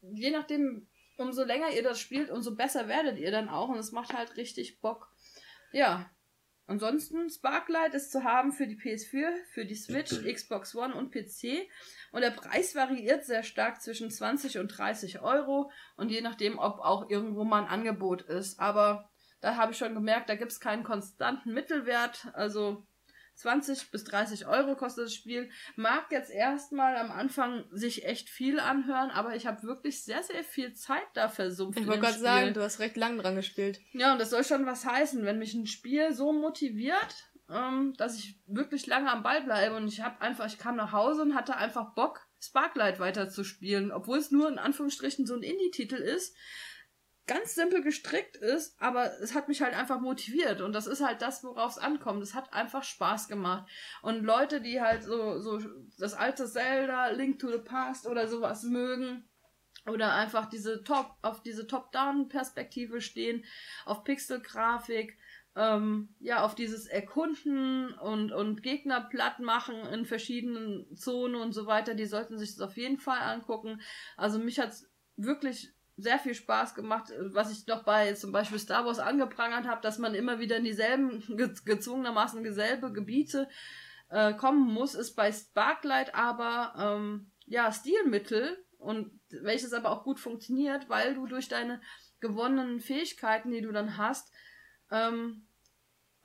[0.00, 0.86] je nachdem,
[1.16, 4.36] umso länger ihr das spielt, umso besser werdet ihr dann auch und es macht halt
[4.36, 5.10] richtig Bock.
[5.74, 6.08] Ja.
[6.66, 11.68] Ansonsten, Sparklight ist zu haben für die PS4, für die Switch, Xbox One und PC.
[12.10, 15.70] Und der Preis variiert sehr stark zwischen 20 und 30 Euro.
[15.96, 18.60] Und je nachdem, ob auch irgendwo mal ein Angebot ist.
[18.60, 19.10] Aber
[19.40, 22.28] da habe ich schon gemerkt, da gibt es keinen konstanten Mittelwert.
[22.32, 22.86] Also
[23.34, 25.50] 20 bis 30 Euro kostet das Spiel.
[25.76, 30.44] Mag jetzt erstmal am Anfang sich echt viel anhören, aber ich habe wirklich sehr, sehr
[30.44, 31.80] viel Zeit da versumpft.
[31.80, 33.80] Ich wollte gerade sagen, du hast recht lang dran gespielt.
[33.92, 38.18] Ja, und das soll schon was heißen, wenn mich ein Spiel so motiviert, ähm, dass
[38.18, 41.34] ich wirklich lange am Ball bleibe und ich habe einfach, ich kam nach Hause und
[41.34, 46.36] hatte einfach Bock, Sparklight weiterzuspielen, obwohl es nur in Anführungsstrichen so ein Indie-Titel ist
[47.26, 51.22] ganz simpel gestrickt ist, aber es hat mich halt einfach motiviert und das ist halt
[51.22, 52.22] das, worauf es ankommt.
[52.22, 53.68] Es hat einfach Spaß gemacht.
[54.02, 55.60] Und Leute, die halt so, so
[55.98, 59.28] das alte Zelda, Link to the Past oder sowas mögen,
[59.86, 63.44] oder einfach diese Top, auf diese Top-Down-Perspektive stehen,
[63.84, 65.18] auf Pixel-Grafik,
[65.56, 71.66] ähm, ja, auf dieses Erkunden und, und Gegner platt machen in verschiedenen Zonen und so
[71.66, 73.80] weiter, die sollten sich das auf jeden Fall angucken.
[74.16, 78.84] Also mich hat's wirklich sehr viel Spaß gemacht, was ich noch bei zum Beispiel Star
[78.84, 81.22] Wars angeprangert habe, dass man immer wieder in dieselben,
[81.64, 83.48] gezwungenermaßen dieselbe Gebiete
[84.10, 90.20] äh, kommen muss, ist bei Sparklight aber ähm, ja Stilmittel und welches aber auch gut
[90.20, 91.80] funktioniert, weil du durch deine
[92.20, 94.32] gewonnenen Fähigkeiten, die du dann hast,
[94.90, 95.46] ähm,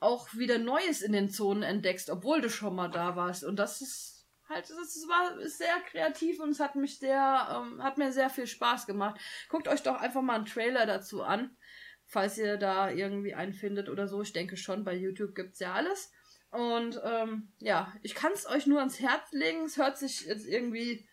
[0.00, 3.44] auch wieder Neues in den Zonen entdeckst, obwohl du schon mal da warst.
[3.44, 4.19] Und das ist
[4.50, 8.46] halt, das war sehr kreativ und es hat mich sehr, ähm, hat mir sehr viel
[8.46, 9.20] Spaß gemacht.
[9.48, 11.56] Guckt euch doch einfach mal einen Trailer dazu an,
[12.04, 14.20] falls ihr da irgendwie einen findet oder so.
[14.22, 16.12] Ich denke schon, bei YouTube gibt's ja alles.
[16.50, 19.64] Und ähm, ja, ich kann es euch nur ans Herz legen.
[19.64, 21.08] Es hört sich jetzt irgendwie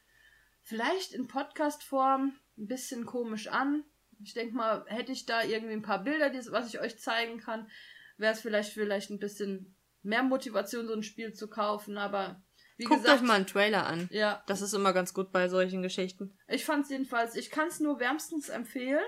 [0.62, 3.84] vielleicht in Podcast-Form ein bisschen komisch an.
[4.24, 7.70] Ich denke mal, hätte ich da irgendwie ein paar Bilder, was ich euch zeigen kann,
[8.18, 12.00] wäre es vielleicht vielleicht ein bisschen mehr Motivation, so ein Spiel zu kaufen.
[12.00, 12.42] Aber
[12.78, 14.08] wie Guckt gesagt, euch mal einen Trailer an.
[14.12, 14.44] Ja.
[14.48, 16.38] Das ist immer ganz gut bei solchen Geschichten.
[16.48, 19.04] Ich fand es jedenfalls, ich kann es nur wärmstens empfehlen.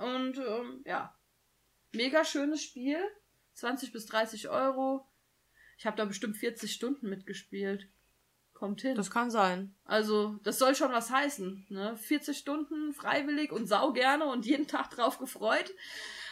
[0.00, 1.16] Und ähm, ja,
[1.92, 2.98] mega schönes Spiel.
[3.54, 5.08] 20 bis 30 Euro.
[5.78, 7.88] Ich habe da bestimmt 40 Stunden mitgespielt.
[8.52, 8.94] Kommt hin.
[8.94, 9.74] Das kann sein.
[9.84, 11.66] Also, das soll schon was heißen.
[11.68, 11.96] Ne?
[11.96, 15.72] 40 Stunden freiwillig und sau gerne und jeden Tag drauf gefreut.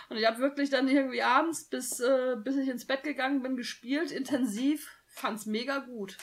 [0.09, 3.57] Und ich habe wirklich dann irgendwie abends, bis, äh, bis ich ins Bett gegangen bin,
[3.57, 4.93] gespielt, intensiv.
[5.07, 6.17] Fand's mega gut.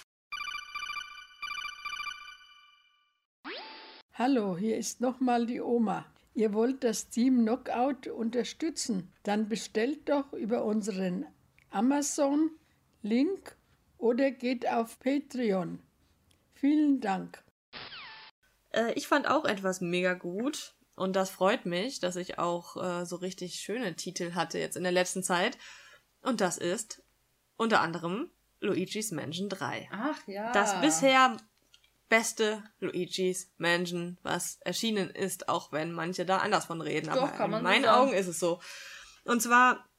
[4.15, 6.06] Hallo, hier ist nochmal die Oma.
[6.35, 9.11] Ihr wollt das Team Knockout unterstützen?
[9.23, 11.26] Dann bestellt doch über unseren
[11.72, 13.56] Amazon-Link
[13.98, 15.80] oder geht auf Patreon.
[16.53, 17.44] Vielen Dank.
[18.69, 20.76] Äh, ich fand auch etwas mega gut.
[20.95, 24.84] Und das freut mich, dass ich auch äh, so richtig schöne Titel hatte jetzt in
[24.84, 25.57] der letzten Zeit.
[26.22, 27.02] Und das ist
[27.57, 28.30] unter anderem
[28.60, 29.90] Luigi's Mansion 3.
[29.91, 30.52] Ach ja.
[30.52, 31.35] Das bisher
[32.14, 37.07] beste Luigi's Mansion, was erschienen ist, auch wenn manche da anders von reden.
[37.07, 38.61] Doch, Aber in meinen Augen ist es so.
[39.23, 39.90] Und zwar,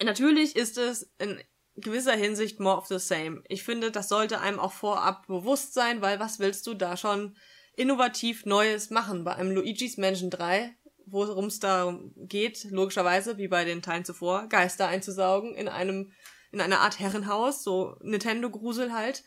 [0.00, 1.42] natürlich ist es in
[1.74, 3.42] gewisser Hinsicht more of the same.
[3.48, 7.36] Ich finde, das sollte einem auch vorab bewusst sein, weil was willst du da schon
[7.74, 10.72] innovativ Neues machen bei einem Luigi's Mansion 3,
[11.04, 16.12] worum es da geht, logischerweise, wie bei den Teilen zuvor, Geister einzusaugen in einem,
[16.52, 19.24] in einer Art Herrenhaus, so Nintendo-Grusel halt.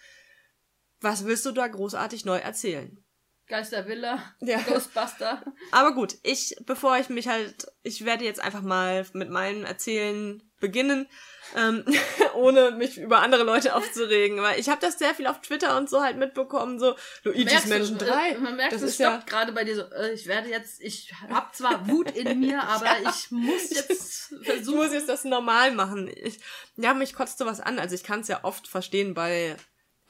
[1.01, 3.03] Was willst du da großartig neu erzählen?
[3.47, 4.59] Geistervilla, ja.
[4.67, 5.41] Ghostbuster.
[5.71, 10.43] Aber gut, ich, bevor ich mich halt, ich werde jetzt einfach mal mit meinem Erzählen
[10.59, 11.07] beginnen,
[11.55, 11.85] ähm,
[12.35, 15.89] ohne mich über andere Leute aufzuregen, weil ich habe das sehr viel auf Twitter und
[15.89, 18.31] so halt mitbekommen, so Luigi's Menschen 3.
[18.31, 21.13] Äh, man merkt, das ist ja gerade bei dir so, äh, ich werde jetzt, ich
[21.29, 23.09] habe zwar Wut in mir, aber ja.
[23.09, 24.61] ich muss jetzt versuchen.
[24.61, 26.11] Ich muss jetzt das normal machen.
[26.13, 26.39] Ich,
[26.75, 29.55] ja, mich kotzt sowas an, also ich kann es ja oft verstehen bei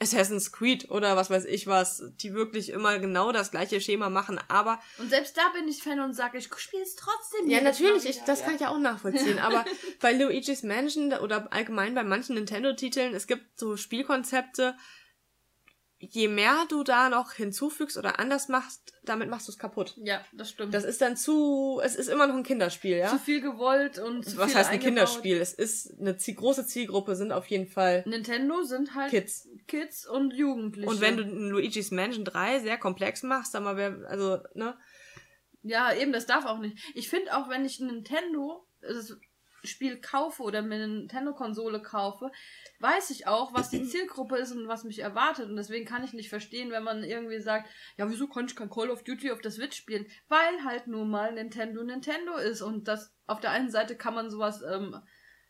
[0.00, 4.38] Assassin's Creed oder was weiß ich was, die wirklich immer genau das gleiche Schema machen,
[4.48, 4.80] aber.
[4.98, 7.48] Und selbst da bin ich Fan und sage, ich spiele es trotzdem.
[7.48, 8.46] Ja, natürlich, ich, das ja.
[8.46, 9.64] kann ich ja auch nachvollziehen, aber
[10.00, 14.76] bei Luigi's Mansion oder allgemein bei manchen Nintendo-Titeln, es gibt so Spielkonzepte,
[16.00, 19.94] je mehr du da noch hinzufügst oder anders machst, damit machst du es kaputt.
[19.98, 20.72] Ja, das stimmt.
[20.72, 23.08] Das ist dann zu, es ist immer noch ein Kinderspiel, ja.
[23.08, 25.38] Zu viel gewollt und zu Was viel heißt ein Kinderspiel?
[25.38, 29.48] Es ist eine Ziel, große Zielgruppe, sind auf jeden Fall Nintendo sind halt Kids.
[29.66, 30.88] Kids und Jugendliche.
[30.88, 34.76] Und wenn du Luigi's Mansion 3 sehr komplex machst, sag mal, wer, also, ne?
[35.62, 36.78] Ja, eben, das darf auch nicht.
[36.94, 39.16] Ich finde auch, wenn ich Nintendo, das
[39.68, 42.32] Spiel kaufe oder mir eine Nintendo-Konsole kaufe,
[42.80, 45.48] weiß ich auch, was die Zielgruppe ist und was mich erwartet.
[45.48, 48.70] Und deswegen kann ich nicht verstehen, wenn man irgendwie sagt, ja, wieso kann ich kein
[48.70, 50.06] Call of Duty auf der Switch spielen?
[50.28, 52.62] Weil halt nun mal Nintendo Nintendo ist.
[52.62, 54.96] Und das auf der einen Seite kann man sowas ähm,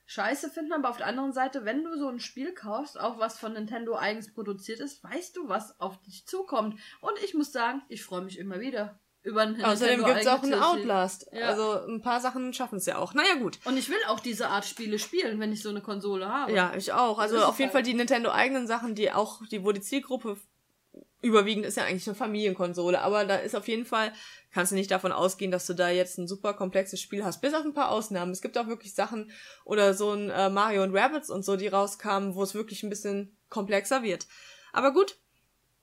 [0.07, 3.39] scheiße finden, aber auf der anderen Seite, wenn du so ein Spiel kaufst, auch was
[3.39, 6.81] von Nintendo eigens produziert ist, weißt du, was auf dich zukommt.
[7.01, 10.43] Und ich muss sagen, ich freue mich immer wieder über ein Außerdem gibt es auch
[10.43, 11.29] einen Outlast.
[11.33, 11.49] Ja.
[11.49, 13.15] Also ein paar Sachen schaffen es ja auch.
[13.15, 13.59] Naja, gut.
[13.65, 16.53] Und ich will auch diese Art Spiele spielen, wenn ich so eine Konsole habe.
[16.53, 17.19] Ja, ich auch.
[17.19, 17.73] Also auf jeden halt.
[17.73, 20.39] Fall die Nintendo-eigenen Sachen, die auch, die, wo die Zielgruppe
[21.21, 24.13] überwiegend ist ja eigentlich eine Familienkonsole, aber da ist auf jeden Fall,
[24.53, 27.55] kannst du nicht davon ausgehen, dass du da jetzt ein super komplexes Spiel hast, bis
[27.55, 28.31] auf ein paar Ausnahmen.
[28.31, 29.33] Es gibt auch wirklich Sachen
[29.65, 32.91] oder so ein äh, Mario und Rabbits und so, die rauskamen, wo es wirklich ein
[32.91, 34.29] bisschen komplexer wird.
[34.73, 35.19] Aber gut,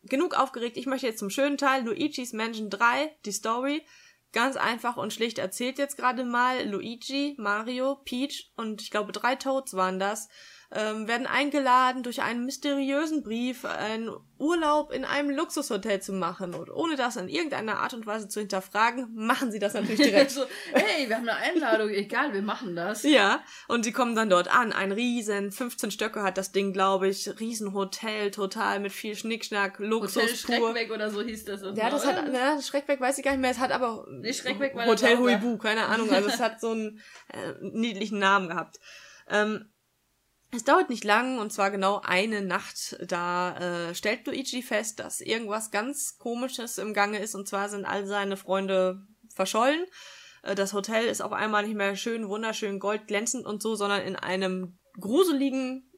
[0.05, 0.77] genug aufgeregt.
[0.77, 3.85] Ich möchte jetzt zum schönen Teil Luigi's Mansion 3, die Story.
[4.31, 6.67] Ganz einfach und schlicht erzählt jetzt gerade mal.
[6.67, 10.27] Luigi, Mario, Peach und ich glaube drei Toads waren das,
[10.71, 16.53] ähm, werden eingeladen, durch einen mysteriösen Brief einen Urlaub in einem Luxushotel zu machen.
[16.53, 20.31] Und ohne das in irgendeiner Art und Weise zu hinterfragen, machen sie das natürlich direkt.
[20.31, 20.43] so,
[20.73, 23.03] hey, wir haben eine Einladung, egal, wir machen das.
[23.03, 24.73] Ja, und sie kommen dann dort an.
[24.73, 27.29] Ein riesen, 15 Stöcke hat das Ding, glaube ich.
[27.39, 31.61] Riesenhotel, total mit viel Schnickschnack, Luxus Hotel Schreckweg oder so hieß das.
[31.75, 33.51] Ja, das hat, na, Schreckweg weiß ich gar nicht mehr.
[33.51, 35.17] Es hat aber Nee, Schreckweg war Hotel.
[35.17, 36.09] Huibu, keine Ahnung.
[36.11, 37.01] Also es hat so einen
[37.31, 38.79] äh, niedlichen Namen gehabt.
[39.29, 39.69] Ähm,
[40.55, 42.97] es dauert nicht lang und zwar genau eine Nacht.
[43.07, 47.85] Da äh, stellt Luigi fest, dass irgendwas ganz Komisches im Gange ist und zwar sind
[47.85, 49.85] all seine Freunde verschollen.
[50.43, 54.15] Äh, Das Hotel ist auf einmal nicht mehr schön, wunderschön, goldglänzend und so, sondern in
[54.15, 55.91] einem gruseligen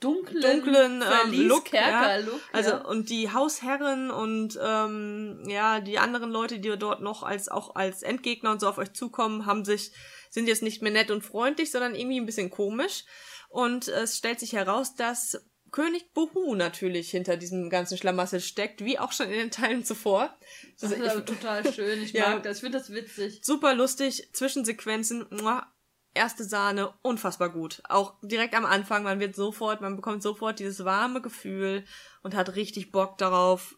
[0.00, 1.82] dunklen, dunklen ähm, Look, ja.
[1.82, 2.84] Kerker-Look, Also ja.
[2.84, 8.02] und die Hausherren und ähm, ja die anderen Leute, die dort noch als auch als
[8.02, 9.92] Endgegner und so auf euch zukommen, haben sich
[10.30, 13.04] sind jetzt nicht mehr nett und freundlich, sondern irgendwie ein bisschen komisch.
[13.48, 18.98] Und es stellt sich heraus, dass König Buhu natürlich hinter diesem ganzen Schlamassel steckt, wie
[18.98, 20.34] auch schon in den Teilen zuvor.
[20.80, 22.02] Das Also ist ich- aber total schön.
[22.02, 22.30] Ich Ja.
[22.30, 22.56] mag das.
[22.58, 23.40] Ich finde das witzig.
[23.42, 25.66] super lustig, Zwischensequenzen, muah,
[26.14, 27.82] erste Sahne, unfassbar gut.
[27.88, 31.84] Auch direkt am Anfang, man wird sofort, man bekommt sofort dieses warme Gefühl
[32.22, 33.76] und hat richtig Bock darauf,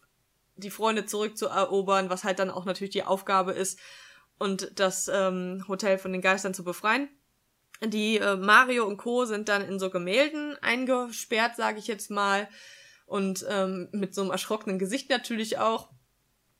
[0.55, 3.79] die Freunde zurückzuerobern, was halt dann auch natürlich die Aufgabe ist,
[4.37, 7.09] und das ähm, Hotel von den Geistern zu befreien.
[7.83, 9.25] Die äh, Mario und Co.
[9.25, 12.47] sind dann in so Gemälden eingesperrt, sage ich jetzt mal.
[13.05, 15.89] Und ähm, mit so einem erschrockenen Gesicht natürlich auch.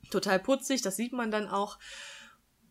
[0.09, 1.77] Total putzig, das sieht man dann auch.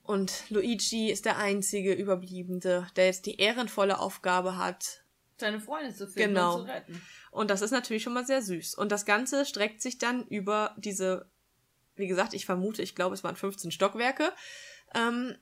[0.03, 5.05] Und Luigi ist der einzige Überbliebene, der jetzt die ehrenvolle Aufgabe hat.
[5.39, 6.57] Seine Freunde zu finden Genau.
[6.57, 7.03] und zu retten.
[7.31, 8.75] Und das ist natürlich schon mal sehr süß.
[8.75, 11.31] Und das Ganze streckt sich dann über diese,
[11.95, 14.33] wie gesagt, ich vermute, ich glaube, es waren 15 Stockwerke.
[14.95, 15.37] Ähm,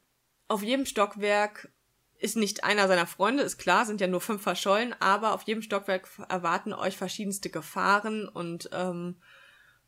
[0.47, 1.73] auf jedem Stockwerk
[2.19, 5.63] ist nicht einer seiner Freunde, ist klar, sind ja nur fünf verschollen, aber auf jedem
[5.63, 9.17] Stockwerk erwarten euch verschiedenste Gefahren und ähm,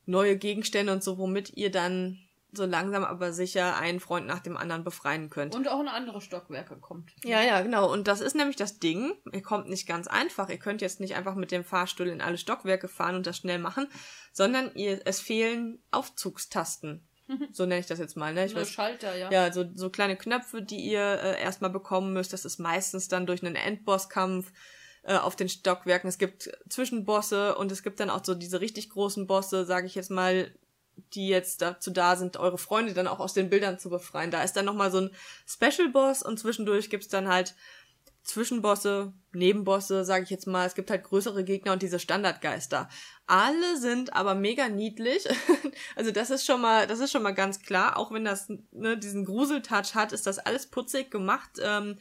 [0.07, 2.19] neue Gegenstände und so, womit ihr dann
[2.53, 5.55] so langsam aber sicher einen Freund nach dem anderen befreien könnt.
[5.55, 7.13] Und auch in andere Stockwerke kommt.
[7.25, 7.93] Ja, ja, genau.
[7.93, 9.13] Und das ist nämlich das Ding.
[9.33, 10.49] Ihr kommt nicht ganz einfach.
[10.49, 13.59] Ihr könnt jetzt nicht einfach mit dem Fahrstuhl in alle Stockwerke fahren und das schnell
[13.59, 13.87] machen,
[14.33, 17.07] sondern ihr, es fehlen Aufzugstasten.
[17.53, 18.47] So nenne ich das jetzt mal, ne?
[18.47, 19.31] Ich so weiß, Schalter, ja.
[19.31, 22.33] ja, so, so kleine Knöpfe, die ihr äh, erstmal bekommen müsst.
[22.33, 24.53] Das ist meistens dann durch einen Endbosskampf
[25.03, 26.09] äh, auf den Stockwerken.
[26.09, 29.95] Es gibt Zwischenbosse und es gibt dann auch so diese richtig großen Bosse, sage ich
[29.95, 30.53] jetzt mal,
[31.15, 34.31] die jetzt dazu da sind, eure Freunde dann auch aus den Bildern zu befreien.
[34.31, 35.11] Da ist dann nochmal so ein
[35.47, 37.55] Special-Boss und zwischendurch gibt's dann halt
[38.23, 40.67] Zwischenbosse, Nebenbosse, sage ich jetzt mal.
[40.67, 42.89] Es gibt halt größere Gegner und diese Standardgeister.
[43.31, 45.25] Alle sind aber mega niedlich.
[45.97, 47.97] also das ist schon mal, das ist schon mal ganz klar.
[47.97, 51.51] Auch wenn das ne, diesen Gruseltouch hat, ist das alles putzig gemacht.
[51.63, 51.99] Ähm,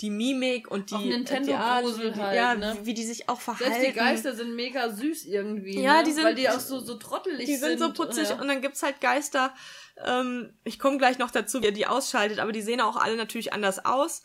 [0.00, 2.78] die Mimik und die, Auch Nintendo die wie Grusel die, halt, ja, ne?
[2.80, 3.72] wie, wie die sich auch verhalten.
[3.74, 5.80] Selbst die Geister sind mega süß irgendwie.
[5.82, 6.04] Ja, ne?
[6.04, 7.80] die sind- Weil die auch so, so trottelig die sind sind.
[7.80, 8.40] so putzig Ja.
[8.40, 9.54] und dann gibt's halt Geister.
[10.02, 13.16] Ähm, ich komme gleich noch dazu, wie ihr die ausschaltet, aber die sehen auch alle
[13.16, 14.22] natürlich anders aus.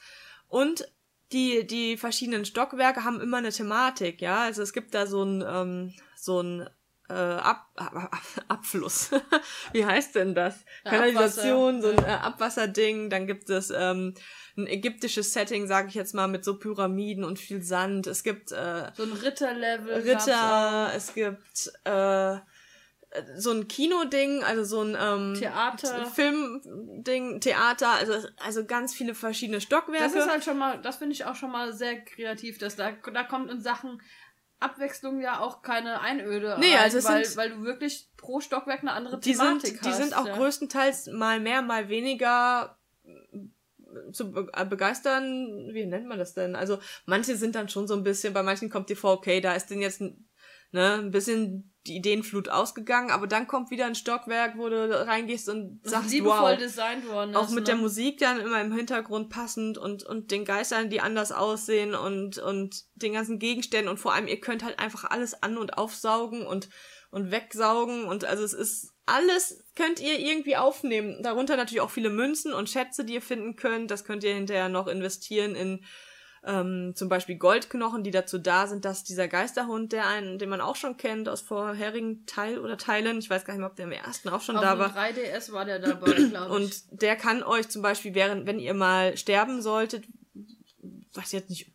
[0.48, 0.88] Und
[1.32, 4.44] die, die verschiedenen Stockwerke haben immer eine Thematik, ja.
[4.44, 6.70] Also es gibt da so ein, ähm, so ein
[7.10, 9.12] äh, Ab Ab Ab Abfluss.
[9.74, 10.66] wie heißt denn das?
[10.84, 12.10] Ja, Kanalisation, so ein Abwasser.
[12.10, 13.10] äh, Abwasserding.
[13.10, 14.14] Dann gibt es ähm,
[14.58, 18.08] ein ägyptisches Setting, sage ich jetzt mal, mit so Pyramiden und viel Sand.
[18.08, 20.02] Es gibt äh, So ein Ritterlevel.
[20.02, 22.38] Ritter, es gibt äh,
[23.38, 26.06] so ein Kinoding, also so ein ähm, Theater.
[26.08, 30.04] Filmding, Theater, also also ganz viele verschiedene Stockwerke.
[30.04, 32.92] Das ist halt schon mal, das finde ich auch schon mal sehr kreativ, dass da,
[32.92, 34.02] da kommt in Sachen
[34.60, 38.40] Abwechslung ja auch keine Einöde Nee, rein, also es weil, sind- weil du wirklich pro
[38.40, 39.98] Stockwerk eine andere die sind, Thematik die hast.
[39.98, 40.36] sind auch ja.
[40.36, 42.78] größtenteils mal mehr, mal weniger
[44.12, 46.56] zu be äh, begeistern, wie nennt man das denn?
[46.56, 49.54] Also manche sind dann schon so ein bisschen, bei manchen kommt dir vor, okay, da
[49.54, 50.28] ist denn jetzt ein,
[50.76, 55.48] ne, ein bisschen die Ideenflut ausgegangen, aber dann kommt wieder ein Stockwerk, wo du reingehst
[55.50, 56.58] und sagst, wow.
[56.58, 57.74] designt worden auch ist, mit ne?
[57.74, 62.40] der Musik dann immer im Hintergrund passend und, und den Geistern, die anders aussehen und,
[62.40, 66.46] und den ganzen Gegenständen und vor allem, ihr könnt halt einfach alles an- und aufsaugen
[66.46, 66.70] und,
[67.12, 71.22] und wegsaugen und also es ist alles könnt ihr irgendwie aufnehmen.
[71.22, 73.92] Darunter natürlich auch viele Münzen und Schätze, die ihr finden könnt.
[73.92, 75.86] Das könnt ihr hinterher noch investieren in
[76.46, 80.62] ähm, zum Beispiel Goldknochen, die dazu da sind, dass dieser Geisterhund, der einen, den man
[80.62, 83.86] auch schon kennt aus vorherigen Teil oder Teilen, ich weiß gar nicht mehr, ob der
[83.86, 86.56] im ersten auch schon Auf da war, 3DS war der dabei, glaube ich.
[86.56, 90.06] und der kann euch zum Beispiel, während, wenn ihr mal sterben solltet,
[91.14, 91.72] was jetzt nicht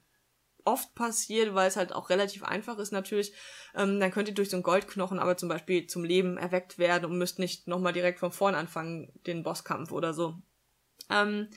[0.65, 3.33] oft passiert, weil es halt auch relativ einfach ist natürlich,
[3.75, 7.07] ähm, dann könnt ihr durch so einen Goldknochen aber zum Beispiel zum Leben erweckt werden
[7.07, 10.37] und müsst nicht nochmal direkt von vorn anfangen, den Bosskampf oder so.
[11.09, 11.49] Ähm,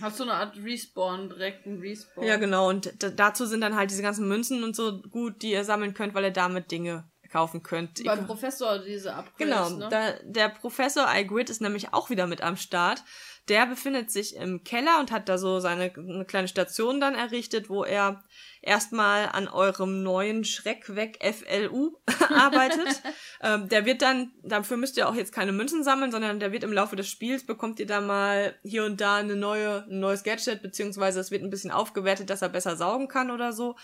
[0.00, 2.24] Hast du eine Art Respawn, direkten Respawn?
[2.24, 2.68] Ja, genau.
[2.68, 6.14] Und dazu sind dann halt diese ganzen Münzen und so gut, die ihr sammeln könnt,
[6.14, 8.04] weil ihr damit Dinge kaufen könnt.
[8.04, 9.88] Beim Professor diese Upgrades, Genau, ne?
[9.90, 13.02] da, der Professor Igrid ist nämlich auch wieder mit am Start.
[13.48, 17.68] Der befindet sich im Keller und hat da so seine eine kleine Station dann errichtet,
[17.68, 18.24] wo er
[18.60, 21.96] erstmal an eurem neuen Schreckweg FLU
[22.28, 23.02] arbeitet.
[23.42, 26.64] ähm, der wird dann, dafür müsst ihr auch jetzt keine Münzen sammeln, sondern der wird
[26.64, 30.24] im Laufe des Spiels, bekommt ihr da mal hier und da eine neue, ein neues
[30.24, 33.76] Gadget, beziehungsweise es wird ein bisschen aufgewertet, dass er besser saugen kann oder so.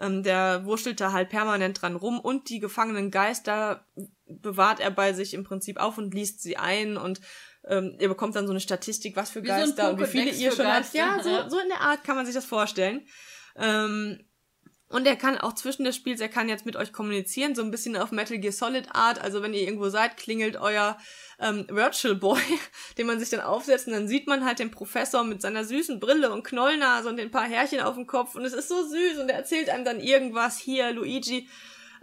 [0.00, 3.86] Ähm, der wurschtelt da halt permanent dran rum und die gefangenen Geister
[4.26, 7.20] bewahrt er bei sich im Prinzip auf und liest sie ein und
[7.68, 10.06] ähm, ihr bekommt dann so eine Statistik, was für Wie so ein Geister und wie
[10.06, 10.92] viele ihr schon habt.
[10.92, 10.98] Geister.
[10.98, 13.06] Ja, so, so in der Art kann man sich das vorstellen.
[13.56, 14.24] Ähm,
[14.92, 17.70] und er kann auch zwischen des Spiels, er kann jetzt mit euch kommunizieren, so ein
[17.70, 19.18] bisschen auf Metal Gear Solid Art.
[19.18, 20.98] Also wenn ihr irgendwo seid, klingelt euer
[21.38, 22.40] ähm, Virtual Boy,
[22.98, 25.98] den man sich dann aufsetzt und dann sieht man halt den Professor mit seiner süßen
[25.98, 29.18] Brille und Knollnase und den paar Härchen auf dem Kopf und es ist so süß
[29.18, 31.48] und er erzählt einem dann irgendwas hier, Luigi.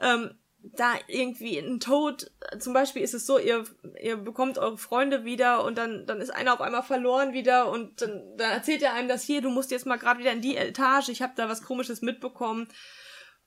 [0.01, 3.63] Ähm, da irgendwie ein Tod, zum Beispiel ist es so, ihr,
[4.01, 8.01] ihr bekommt eure Freunde wieder und dann, dann ist einer auf einmal verloren wieder und
[8.01, 10.57] dann, dann erzählt er einem das hier, du musst jetzt mal gerade wieder in die
[10.57, 12.67] Etage, ich habe da was komisches mitbekommen.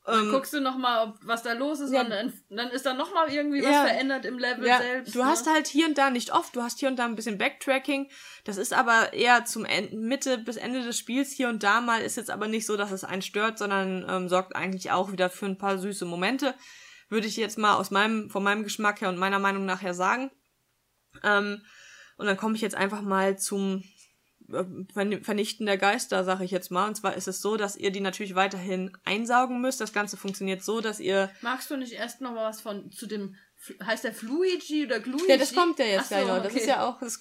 [0.05, 2.01] Dann Ähm, guckst du nochmal, was da los ist, Ja.
[2.01, 3.85] und dann, dann ist da nochmal irgendwie was Ja.
[3.85, 5.15] verändert im Level ja, selbst.
[5.15, 5.27] du ne?
[5.27, 8.11] hast halt hier und da nicht oft, du hast hier und da ein bisschen Backtracking.
[8.45, 12.01] Das ist aber eher zum Ende, Mitte bis Ende des Spiels hier und da mal.
[12.03, 15.31] Ist jetzt aber nicht so, dass es einen stört, sondern ähm, sorgt eigentlich auch wieder
[15.31, 16.55] für ein paar süße Momente.
[17.13, 19.93] Würde ich jetzt mal aus meinem, von meinem Geschmack her und meiner Meinung nach her
[19.93, 20.31] sagen.
[21.23, 21.63] Ähm,
[22.17, 23.85] und dann komme ich jetzt einfach mal zum
[24.49, 24.65] äh,
[24.95, 26.89] Vern- Vernichten der Geister, sage ich jetzt mal.
[26.89, 29.83] Und zwar ist es so, dass ihr die natürlich weiterhin einsaugen müsst.
[29.83, 33.07] Das Ganze funktioniert so, dass ihr Magst du nicht erst noch mal was von zu
[33.07, 33.37] dem
[33.85, 35.29] heißt der Fluigi oder Gluigi?
[35.29, 36.39] Ja, das kommt ja jetzt so, gleich noch.
[36.39, 36.61] Das okay.
[36.61, 37.19] ist ja auch, das,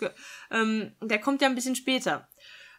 [0.52, 2.30] ähm, der kommt ja ein bisschen später.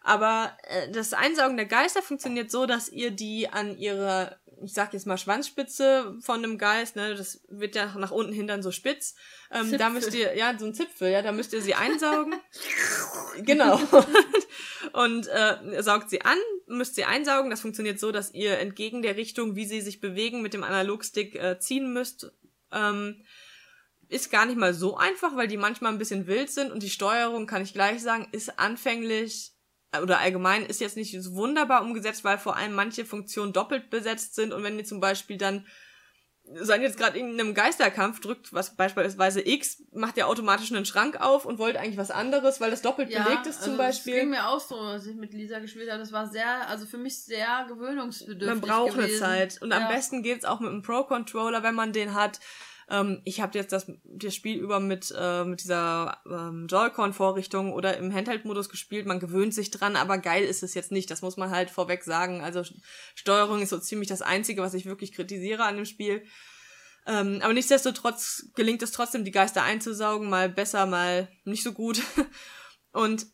[0.01, 4.93] Aber äh, das Einsaugen der Geister funktioniert so, dass ihr die an ihre, ich sag
[4.93, 8.70] jetzt mal Schwanzspitze von einem Geist, ne, das wird ja nach unten hin dann so
[8.70, 9.14] spitz.
[9.51, 12.34] Ähm, da müsst ihr, ja, so ein Zipfel, ja, da müsst ihr sie einsaugen.
[13.43, 13.80] genau.
[14.93, 17.51] Und äh, saugt sie an, müsst sie einsaugen.
[17.51, 21.34] Das funktioniert so, dass ihr entgegen der Richtung, wie sie sich bewegen, mit dem Analogstick
[21.34, 22.32] äh, ziehen müsst.
[22.72, 23.24] Ähm,
[24.09, 26.90] ist gar nicht mal so einfach, weil die manchmal ein bisschen wild sind und die
[26.90, 29.52] Steuerung, kann ich gleich sagen, ist anfänglich
[30.01, 34.35] oder allgemein ist jetzt nicht so wunderbar umgesetzt, weil vor allem manche Funktionen doppelt besetzt
[34.35, 35.66] sind und wenn ihr zum Beispiel dann
[36.55, 41.20] seid jetzt gerade in einem Geisterkampf drückt, was beispielsweise X, macht ihr automatisch einen Schrank
[41.20, 44.20] auf und wollt eigentlich was anderes, weil das doppelt belegt ist zum also Das Beispiel.
[44.20, 46.01] ging mir auch so, als ich mit Lisa gespielt habe.
[46.01, 48.48] Das war sehr, also für mich sehr gewöhnungsbedürftig.
[48.48, 49.20] Man braucht eine gewesen.
[49.20, 49.62] Zeit.
[49.62, 49.78] Und ja.
[49.78, 52.40] am besten geht's auch mit einem Pro-Controller, wenn man den hat.
[52.93, 57.97] Ähm, ich habe jetzt das, das Spiel über mit, äh, mit dieser ähm, Joy-Con-Vorrichtung oder
[57.97, 59.06] im Handheld-Modus gespielt.
[59.06, 61.10] Man gewöhnt sich dran, aber geil ist es jetzt nicht.
[61.10, 62.43] Das muss man halt vorweg sagen.
[62.43, 62.62] Also
[63.14, 66.23] Steuerung ist so ziemlich das Einzige, was ich wirklich kritisiere an dem Spiel.
[67.06, 70.28] Ähm, aber nichtsdestotrotz gelingt es trotzdem, die Geister einzusaugen.
[70.28, 72.02] Mal besser, mal nicht so gut.
[72.93, 73.27] Und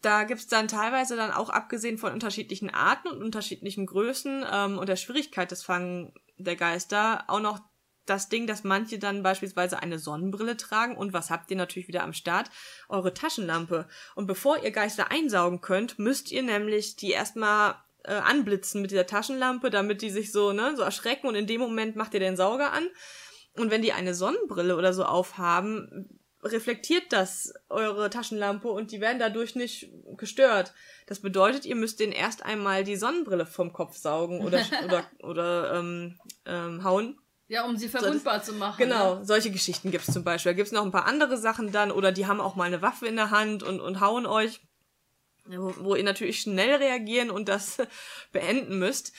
[0.00, 4.88] da gibt's dann teilweise dann auch abgesehen von unterschiedlichen Arten und unterschiedlichen Größen ähm, und
[4.88, 7.60] der Schwierigkeit des Fangen der Geister auch noch
[8.06, 12.02] das Ding, dass manche dann beispielsweise eine Sonnenbrille tragen und was habt ihr natürlich wieder
[12.02, 12.50] am Start?
[12.88, 13.86] Eure Taschenlampe.
[14.14, 19.06] Und bevor ihr Geister einsaugen könnt, müsst ihr nämlich die erstmal äh, anblitzen mit dieser
[19.06, 22.36] Taschenlampe, damit die sich so, ne, so erschrecken und in dem Moment macht ihr den
[22.36, 22.88] Sauger an.
[23.56, 29.18] Und wenn die eine Sonnenbrille oder so aufhaben, reflektiert das eure Taschenlampe und die werden
[29.18, 30.72] dadurch nicht gestört.
[31.06, 35.74] Das bedeutet, ihr müsst denen erst einmal die Sonnenbrille vom Kopf saugen oder oder oder
[35.74, 37.18] ähm, ähm, hauen.
[37.50, 38.78] Ja, um sie verwundbar zu machen.
[38.78, 39.24] Genau, Ne?
[39.24, 40.52] solche Geschichten gibt's zum Beispiel.
[40.52, 43.08] Da gibt's noch ein paar andere Sachen dann oder die haben auch mal eine Waffe
[43.08, 44.60] in der Hand und und hauen euch,
[45.46, 47.78] wo, wo ihr natürlich schnell reagieren und das
[48.32, 49.12] beenden müsst.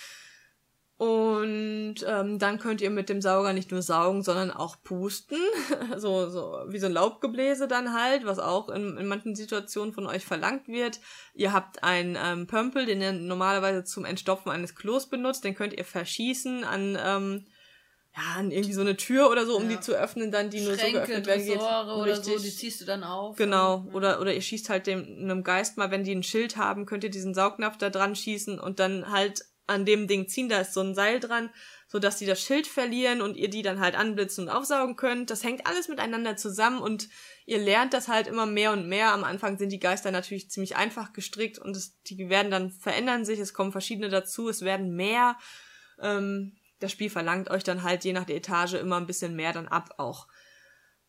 [0.96, 5.40] Und ähm, dann könnt ihr mit dem Sauger nicht nur saugen, sondern auch pusten.
[5.98, 10.06] so, so wie so ein Laubgebläse dann halt, was auch in, in manchen Situationen von
[10.06, 11.02] euch verlangt wird.
[11.34, 15.44] Ihr habt einen ähm, Pömpel, den ihr normalerweise zum Entstopfen eines Klos benutzt.
[15.44, 17.46] Den könnt ihr verschießen an, ähm,
[18.16, 19.78] ja, an irgendwie so eine Tür oder so, um Ja.
[19.78, 21.58] die zu öffnen, dann die nur so Schränke, geöffnet werden geht.
[21.58, 22.44] Oder so, Richtig.
[22.44, 23.38] die ziehst du dann auf.
[23.38, 23.94] Genau, Ja.
[23.94, 27.04] oder, oder ihr schießt halt dem, einem Geist mal, wenn die ein Schild haben, könnt
[27.06, 30.74] ihr diesen Saugnapf da dran schießen und dann halt an dem Ding ziehen, da ist
[30.74, 31.50] so ein Seil dran,
[31.88, 35.30] so dass die das Schild verlieren und ihr die dann halt anblitzen und aufsaugen könnt.
[35.30, 37.08] Das hängt alles miteinander zusammen und
[37.46, 39.14] ihr lernt das halt immer mehr und mehr.
[39.14, 43.24] Am Anfang sind die Geister natürlich ziemlich einfach gestrickt und es, die werden dann verändern
[43.24, 45.38] sich, es kommen verschiedene dazu, es werden mehr.
[46.02, 49.54] Ähm, das Spiel verlangt euch dann halt je nach der Etage immer ein bisschen mehr
[49.54, 50.28] dann ab auch.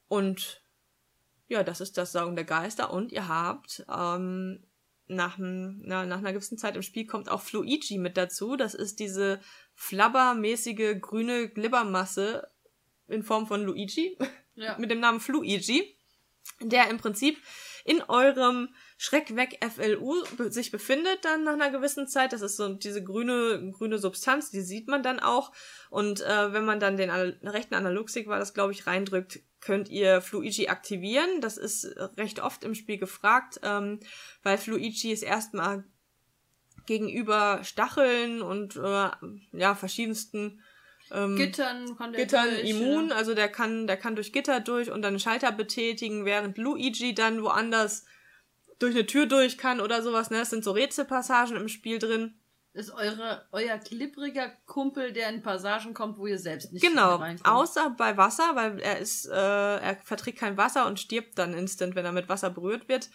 [0.06, 0.62] Und
[1.48, 4.64] ja, das ist das Saugen der Geister und ihr habt ähm,
[5.06, 8.56] nach, na, nach einer gewissen Zeit im Spiel kommt auch Fluigi mit dazu.
[8.56, 9.40] Das ist diese
[9.74, 12.50] flabbermäßige grüne Glibbermasse
[13.08, 14.16] in Form von Luigi
[14.54, 14.76] Ja.
[14.78, 15.98] mit dem Namen Fluigi,
[16.60, 17.38] der im Prinzip
[17.84, 22.32] in eurem Schreckweg FLU be sich befindet dann nach einer gewissen Zeit.
[22.32, 25.50] Das ist so diese grüne grüne Substanz, die sieht man dann auch.
[25.90, 29.88] Und äh, wenn man dann den Anal rechten Analogstick war das glaube ich reindrückt, könnt
[29.88, 31.40] ihr Fluigi aktivieren.
[31.40, 31.84] Das ist
[32.16, 33.98] recht oft im Spiel gefragt, ähm,
[34.44, 35.82] weil Fluigi ist erstmal
[36.86, 39.10] gegenüber Stacheln und äh,
[39.50, 40.62] ja verschiedensten
[41.10, 43.16] ähm, Gittern kann der Gittern durch, immun, ja.
[43.16, 47.42] also der kann, der kann durch Gitter durch und dann Schalter betätigen, während Luigi dann
[47.42, 48.04] woanders
[48.82, 50.40] durch eine Tür durch kann oder sowas, ne?
[50.40, 52.34] Es sind so Rätselpassagen im Spiel drin.
[52.74, 57.46] Ist eure, euer klippriger Kumpel, der in Passagen kommt, wo ihr selbst nicht Genau, reinkommt.
[57.46, 61.94] außer bei Wasser, weil er ist, äh, er verträgt kein Wasser und stirbt dann instant,
[61.94, 63.10] wenn er mit Wasser berührt wird.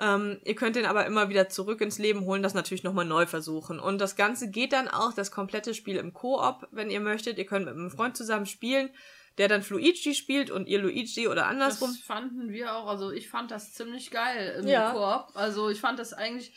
[0.00, 3.26] Ähm, ihr könnt ihn aber immer wieder zurück ins Leben holen, das natürlich nochmal neu
[3.26, 3.78] versuchen.
[3.78, 7.38] Und das Ganze geht dann auch, das komplette Spiel im Koop, wenn ihr möchtet.
[7.38, 8.90] Ihr könnt mit einem Freund zusammen spielen,
[9.38, 11.90] der dann Fluigi spielt und ihr Luigi oder andersrum.
[11.90, 12.86] Das fanden wir auch.
[12.88, 14.92] Also ich fand das ziemlich geil im Ja.
[14.92, 15.36] Koop.
[15.36, 16.52] Also ich fand das eigentlich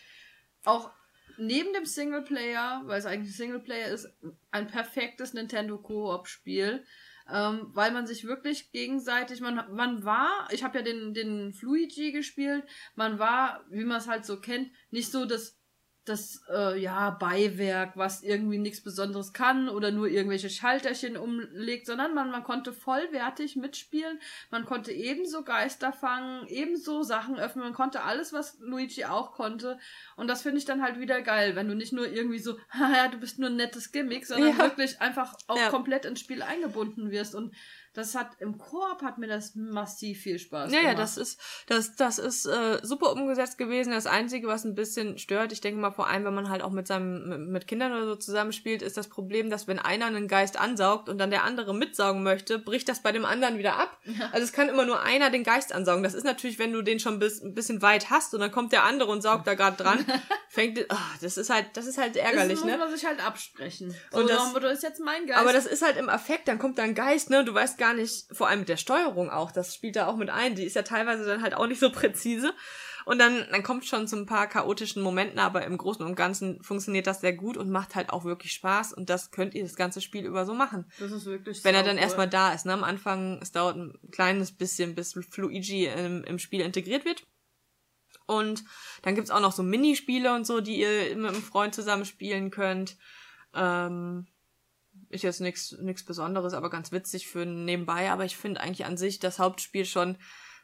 [0.65, 0.91] auch
[1.37, 4.09] neben dem Singleplayer, weil es eigentlich Singleplayer ist,
[4.51, 6.83] ein perfektes Nintendo Koop-Spiel.
[7.31, 12.11] Ähm, weil man sich wirklich gegenseitig, man, man war, ich habe ja den, den Fluigi
[12.11, 12.63] gespielt,
[12.95, 15.60] man war, wie man es halt so kennt, nicht so das
[16.05, 22.15] das äh, ja Beiwerk, was irgendwie nichts Besonderes kann oder nur irgendwelche Schalterchen umlegt, sondern
[22.15, 24.19] man, man konnte vollwertig mitspielen,
[24.49, 29.77] man konnte ebenso Geister fangen, ebenso Sachen öffnen, man konnte alles, was Luigi auch konnte.
[30.15, 33.09] Und das finde ich dann halt wieder geil, wenn du nicht nur irgendwie so, haha,
[33.09, 34.57] du bist nur ein nettes Gimmick, sondern Ja.
[34.57, 35.69] wirklich einfach auch Ja.
[35.69, 37.35] komplett ins Spiel eingebunden wirst.
[37.35, 37.53] Und
[37.93, 40.93] das hat im Koop hat mir das massiv viel Spaß Ja, gemacht.
[40.97, 43.91] ja, das ist, das, das ist äh, super umgesetzt gewesen.
[43.91, 46.71] Das Einzige, was ein bisschen stört, ich denke mal vor allem, wenn man halt auch
[46.71, 50.57] mit seinem, mit, Kindern oder so zusammenspielt, ist das Problem, dass wenn einer einen Geist
[50.57, 53.99] ansaugt und dann der andere mitsaugen möchte, bricht das bei dem anderen wieder ab.
[54.31, 56.03] Also es kann immer nur einer den Geist ansaugen.
[56.03, 58.71] Das ist natürlich, wenn du den schon bis, ein bisschen weit hast und dann kommt
[58.71, 60.05] der andere und saugt da gerade dran,
[60.49, 62.77] fängt, ah, das ist halt, das ist halt ärgerlich, das muss ne?
[62.77, 63.87] man sich halt absprechen.
[64.11, 65.39] Und so, das- nach dem Motto, ist jetzt mein Geist.
[65.39, 67.43] Aber das ist halt im Affekt, dann kommt da ein Geist, ne?
[67.43, 70.29] Du weißt gar nicht, vor allem mit der Steuerung auch, das spielt da auch mit
[70.29, 70.53] ein.
[70.53, 72.53] Die ist ja teilweise dann halt auch nicht so präzise.
[73.05, 76.61] Und dann, dann kommt schon zu ein paar chaotischen Momenten, aber im Großen und Ganzen
[76.61, 78.93] funktioniert das sehr gut und macht halt auch wirklich Spaß.
[78.93, 80.85] Und das könnt ihr das ganze Spiel über so machen.
[80.99, 82.03] Das ist wirklich Wenn er dann saucool.
[82.03, 82.67] erstmal da ist.
[82.67, 82.73] Ne?
[82.73, 87.25] Am Anfang, es dauert ein kleines bisschen, bis Fluigi im, im Spiel integriert wird.
[88.27, 88.63] Und
[89.01, 92.51] dann gibt's auch noch so Minispiele und so, die ihr mit einem Freund zusammen spielen
[92.51, 92.95] könnt.
[93.55, 94.27] Ähm,
[95.11, 98.11] ist jetzt nichts nichts Besonderes, aber ganz witzig für nebenbei.
[98.11, 100.17] Aber ich finde eigentlich an sich das Hauptspiel schon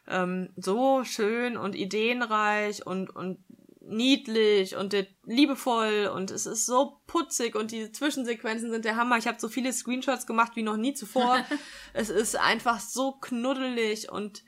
[0.08, 3.44] ähm, so schön und ideenreich und, und
[3.80, 4.94] niedlich und
[5.24, 9.16] liebevoll und es ist so putzig und die Zwischensequenzen sind der Hammer.
[9.16, 11.38] Ich habe so viele Screenshots gemacht wie noch nie zuvor.
[11.94, 14.44] es ist einfach so knuddelig und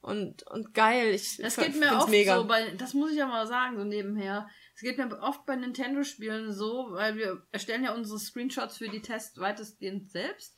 [0.00, 1.14] und und geil.
[1.14, 2.36] Ich Das geht mir oft mega.
[2.36, 4.48] so bei, das muss ich ja mal sagen, so nebenher.
[4.78, 9.02] Es geht mir oft bei Nintendo-Spielen so, weil wir erstellen ja unsere Screenshots für die
[9.02, 10.56] Tests weitestgehend selbst,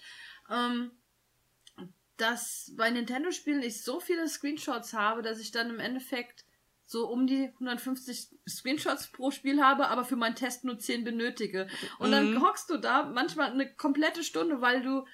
[0.51, 0.91] ähm,
[2.19, 6.45] dass bei Nintendo-Spielen ich so viele Screenshots habe, dass ich dann im Endeffekt
[6.85, 11.69] so um die 150 Screenshots pro Spiel habe, aber für meinen Test nur 10 benötige.
[11.99, 12.43] Und dann Mhm.
[12.43, 15.07] hockst du da manchmal eine komplette Stunde, weil du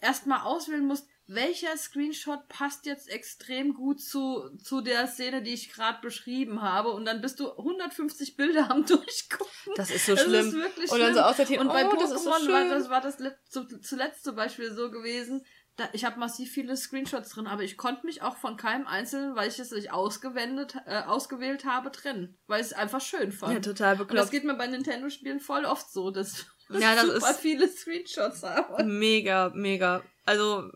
[0.00, 5.72] erstmal auswählen musst, welcher Screenshot passt jetzt extrem gut zu, zu der Szene, die ich
[5.72, 6.90] gerade beschrieben habe.
[6.90, 9.72] Und dann bist du 150 Bilder am Durchgucken.
[9.76, 10.48] Das ist so Das schlimm.
[10.48, 11.30] ist wirklich und dann so schlimm.
[11.30, 12.68] aussortieren, Und bei oh, das ist so Pokémon war schön.
[12.70, 13.16] das, war das
[13.48, 15.44] zu, zuletzt zum Beispiel so gewesen.
[15.76, 19.34] Da, ich habe massiv viele Screenshots drin, aber ich konnte mich auch von keinem einzelnen,
[19.34, 22.38] weil ich es nicht ausgewendet, äh, ausgewählt habe, trennen.
[22.46, 23.54] Weil ich es einfach schön fand.
[23.54, 24.30] ja, total Und das bekloppt.
[24.30, 28.42] geht mir bei Nintendo-Spielen voll oft so, dass Ja, ich das super ist- viele Screenshots
[28.44, 28.84] habe.
[28.84, 30.04] Mega, mega.
[30.24, 30.70] Also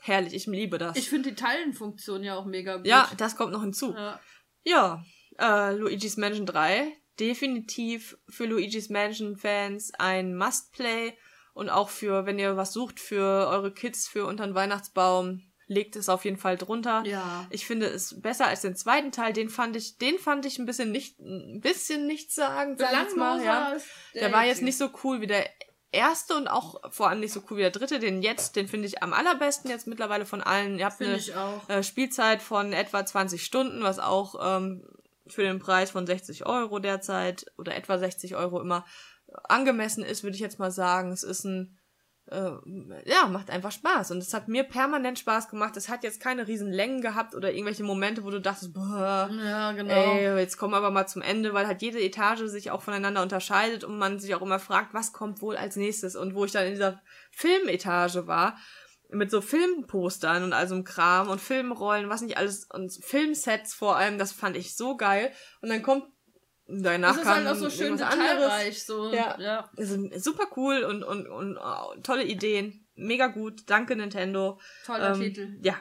[0.00, 0.96] herrlich, ich liebe das.
[0.96, 2.86] Ich finde die Teilenfunktion ja auch mega gut.
[2.86, 3.94] ja, das kommt noch hinzu.
[3.94, 4.20] ja.
[4.64, 5.02] Ja,
[5.38, 6.92] äh, Luigi's Mansion 3.
[7.18, 11.16] Definitiv für Luigi's Mansion Fans ein Must-Play.
[11.54, 15.96] Und auch für, wenn ihr was sucht für eure Kids für unter den Weihnachtsbaum, legt
[15.96, 17.02] es auf jeden Fall drunter.
[17.06, 17.46] Ja.
[17.50, 19.32] Ich finde es besser als den zweiten Teil.
[19.32, 23.42] Den fand ich, den fand ich ein bisschen nicht, ein bisschen nichtssagend, sag ich mal.
[23.42, 23.76] Ja.
[24.14, 25.48] Der war jetzt nicht so cool wie der
[25.92, 27.98] erste und auch vor allem nicht so cool wie der dritte.
[27.98, 30.78] Den jetzt, den finde ich am allerbesten jetzt mittlerweile von allen.
[30.78, 31.68] Ihr habt Finde eine ich auch.
[31.68, 34.86] äh, Spielzeit von etwa 20 Stunden, was auch ähm,
[35.26, 38.84] für den Preis von 60 Euro derzeit oder etwa 60 Euro immer
[39.44, 41.12] angemessen ist, würde ich jetzt mal sagen.
[41.12, 41.78] Es ist ein
[42.30, 42.50] äh,
[43.04, 44.10] ja, macht einfach Spaß.
[44.10, 45.76] Und es hat mir permanent Spaß gemacht.
[45.76, 49.72] Es hat jetzt keine riesen Längen gehabt oder irgendwelche Momente, wo du dachtest, boah, Ja,
[49.72, 49.92] genau.
[49.92, 53.22] ey, jetzt kommen wir aber mal zum Ende, weil halt jede Etage sich auch voneinander
[53.22, 56.16] unterscheidet und man sich auch immer fragt, was kommt wohl als nächstes.
[56.16, 57.00] Und wo ich dann in dieser
[57.30, 58.56] Filmetage war,
[59.10, 63.72] mit so Filmpostern und all so einem Kram und Filmrollen, was nicht alles, und Filmsets
[63.72, 65.32] vor allem, das fand ich so geil.
[65.62, 66.04] Und dann kommt
[66.68, 68.82] danach das ist halt auch so schön detailreich.
[68.82, 69.12] So.
[69.12, 69.38] Ja.
[69.40, 69.70] ja.
[69.76, 72.86] Also, super cool und, und, und oh, tolle Ideen.
[72.94, 73.62] Mega gut.
[73.66, 74.60] Danke, Nintendo.
[74.84, 75.58] Toller Ähm, Titel.
[75.62, 75.76] Ja.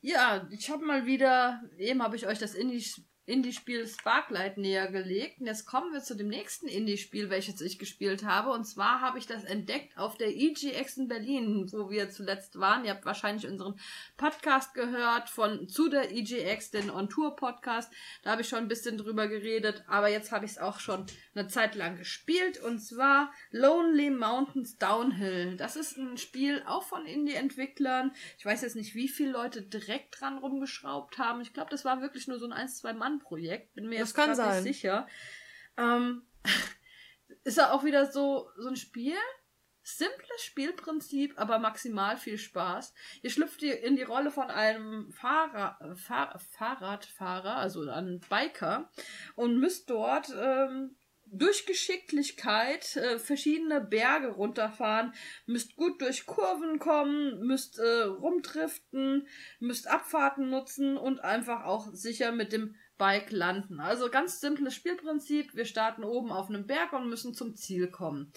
[0.00, 5.40] Ja, ich habe mal wieder, eben habe ich euch das Indie- Indie-Spiel Sparklight näher gelegt.
[5.40, 8.50] Und jetzt kommen wir zu dem nächsten Indie-Spiel, welches ich gespielt habe.
[8.50, 12.84] Und zwar habe ich das entdeckt auf der EGX in Berlin, wo wir zuletzt waren.
[12.84, 13.78] Ihr habt wahrscheinlich unseren
[14.16, 17.92] Podcast gehört von zu der EGX, den On-Tour-Podcast.
[18.22, 21.06] Da habe ich schon ein bisschen drüber geredet, aber jetzt habe ich es auch schon
[21.34, 22.60] eine Zeit lang gespielt.
[22.60, 25.56] Und zwar Lonely Mountains Downhill.
[25.56, 28.12] Das ist ein Spiel auch von Indie-Entwicklern.
[28.38, 31.40] Ich weiß jetzt nicht, wie viele Leute direkt dran rumgeschraubt haben.
[31.40, 32.52] Ich glaube, das war wirklich nur so ein
[33.20, 33.74] 1-2-Mann-Projekt.
[33.74, 34.62] Bin mir Das jetzt kann sein.
[34.62, 35.06] nicht sicher.
[35.76, 36.22] Ähm,
[37.44, 39.16] ist ja auch wieder so, so ein Spiel.
[39.82, 42.92] Simples Spielprinzip, aber maximal viel Spaß.
[43.22, 48.90] Ihr schlüpft in die Rolle von einem Fahrer, Fahr Fahrradfahrer, also einem Biker,
[49.36, 50.96] und müsst dort ähm,
[51.32, 55.14] durch Geschicklichkeit äh, verschiedene Berge runterfahren,
[55.46, 59.26] müsst gut durch Kurven kommen, müsst äh, rumdriften,
[59.60, 63.80] müsst Abfahrten nutzen und einfach auch sicher mit dem Bike landen.
[63.80, 65.54] Also ganz simples Spielprinzip.
[65.54, 68.30] Wir starten oben auf einem Berg und müssen zum Ziel kommen.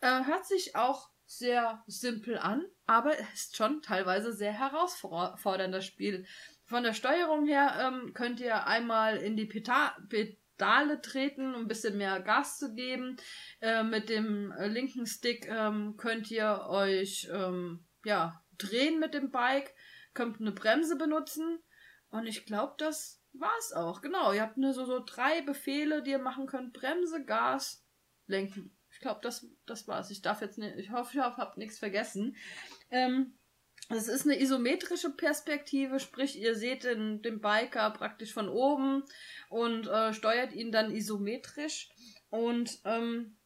[0.00, 6.26] Äh, hört sich auch sehr simpel an, aber ist schon teilweise sehr herausfordernd, das Spiel.
[6.64, 11.68] Von der Steuerung her ähm, könnt ihr einmal in die Peta Pedale treten, um ein
[11.68, 13.16] bisschen mehr Gas zu geben.
[13.60, 19.32] Äh, mit dem äh, linken Stick ähm, könnt ihr euch ähm, ja, drehen mit dem
[19.32, 19.74] Bike,
[20.12, 21.58] könnt eine Bremse benutzen
[22.10, 24.00] und ich glaube, das war's auch.
[24.00, 26.72] Genau, ihr habt nur so, so drei Befehle, die ihr machen könnt.
[26.72, 27.84] Bremse, Gas,
[28.26, 28.76] lenken.
[28.90, 30.10] Ich glaube, das, das war's.
[30.10, 32.36] Ich darf jetzt nicht, ich hoffe, ich habe nichts vergessen.
[32.90, 33.34] Ähm,
[33.90, 39.04] es ist eine isometrische Perspektive, sprich, ihr seht den, den Biker praktisch von oben
[39.50, 41.90] und äh, steuert ihn dann isometrisch.
[42.30, 43.36] Und ähm,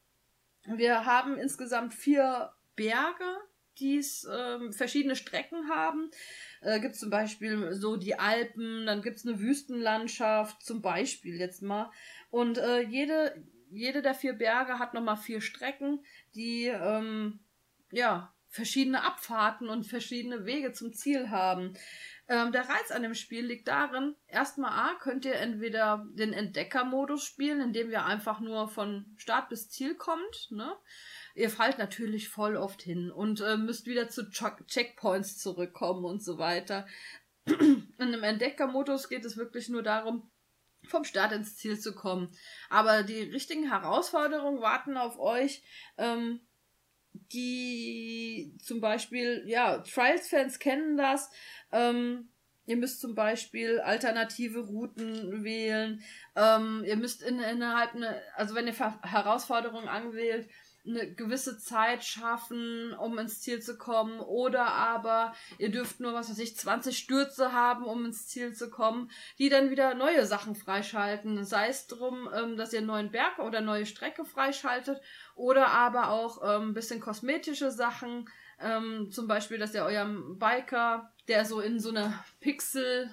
[0.64, 3.38] wir haben insgesamt vier Berge,
[3.80, 6.10] die ähm, verschiedene Strecken haben.
[6.60, 11.90] Äh, gibt zum Beispiel so die Alpen, dann gibt's eine Wüstenlandschaft, zum Beispiel jetzt mal.
[12.30, 17.40] Und äh, jede, jede der vier Berge hat nochmal vier Strecken, die ähm,
[17.90, 21.74] ja verschiedene Abfahrten und verschiedene Wege zum Ziel haben.
[22.28, 27.24] Ähm, der Reiz an dem Spiel liegt darin, erstmal A, könnt ihr entweder den Entdeckermodus
[27.24, 30.76] spielen, indem ihr einfach nur von Start bis Ziel kommt, ne?
[31.38, 36.20] Ihr fallt natürlich voll oft hin und äh, müsst wieder zu Check Checkpoints zurückkommen und
[36.20, 36.84] so weiter.
[37.46, 40.28] In dem Entdeckermodus geht es wirklich nur darum,
[40.88, 42.28] vom Start ins Ziel zu kommen.
[42.70, 45.62] Aber die richtigen Herausforderungen warten auf euch.
[45.96, 46.40] Ähm,
[47.32, 51.30] die zum Beispiel, ja, Trials-Fans kennen das.
[51.72, 52.30] Ähm,
[52.66, 56.02] ihr müsst zum Beispiel alternative Routen wählen.
[56.36, 60.48] Ähm, ihr müsst in, innerhalb eine, also wenn ihr Herausforderungen anwählt,
[60.88, 64.20] eine gewisse Zeit schaffen, um ins Ziel zu kommen.
[64.20, 68.70] Oder aber ihr dürft nur, was weiß ich, 20 Stürze haben, um ins Ziel zu
[68.70, 71.44] kommen, die dann wieder neue Sachen freischalten.
[71.44, 75.00] Sei es drum, ähm, dass ihr einen neuen Berg oder neue Strecke freischaltet.
[75.34, 78.28] Oder aber auch ähm, ein bisschen kosmetische Sachen.
[78.60, 83.10] Ähm, zum Beispiel, dass ihr eurem Biker, der so in so eine Pixel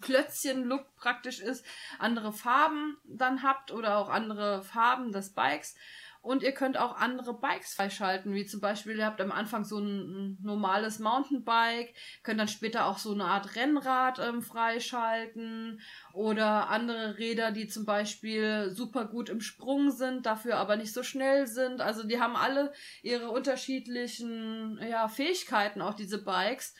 [0.00, 1.64] Klötzchen-Look praktisch ist,
[1.98, 5.76] andere Farben dann habt oder auch andere Farben des Bikes.
[6.24, 9.78] Und ihr könnt auch andere Bikes freischalten, wie zum Beispiel, ihr habt am Anfang so
[9.78, 15.82] ein, normales Mountainbike, könnt dann später auch so eine Art Rennrad ähm, freischalten
[16.14, 21.02] oder andere Räder, die zum Beispiel super gut im Sprung sind, dafür aber nicht so
[21.02, 21.82] schnell sind.
[21.82, 22.72] Also die haben alle
[23.02, 26.74] ihre unterschiedlichen ja, Fähigkeiten, auch diese Bikes.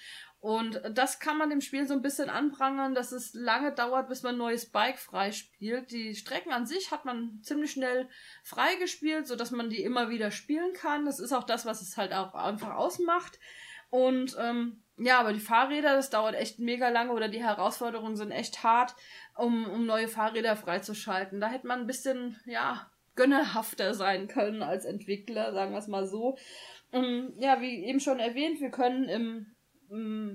[0.44, 4.22] Und das kann man dem Spiel so ein bisschen anprangern, dass es lange dauert, bis
[4.22, 5.90] man ein neues Bike freispielt.
[5.90, 8.10] Die Strecken an sich hat man ziemlich schnell
[8.42, 11.06] freigespielt, sodass man die immer wieder spielen kann.
[11.06, 13.38] Das ist auch das, was es halt auch einfach ausmacht.
[13.88, 18.30] Und ähm, ja, aber die Fahrräder, das dauert echt mega lange oder die Herausforderungen sind
[18.30, 18.94] echt hart,
[19.36, 21.40] um, um neue Fahrräder freizuschalten.
[21.40, 26.06] Da hätte man ein bisschen, ja, gönnerhafter sein können als Entwickler, sagen wir es mal
[26.06, 26.36] so.
[26.92, 29.53] Ähm, ja, wie eben schon erwähnt, wir können im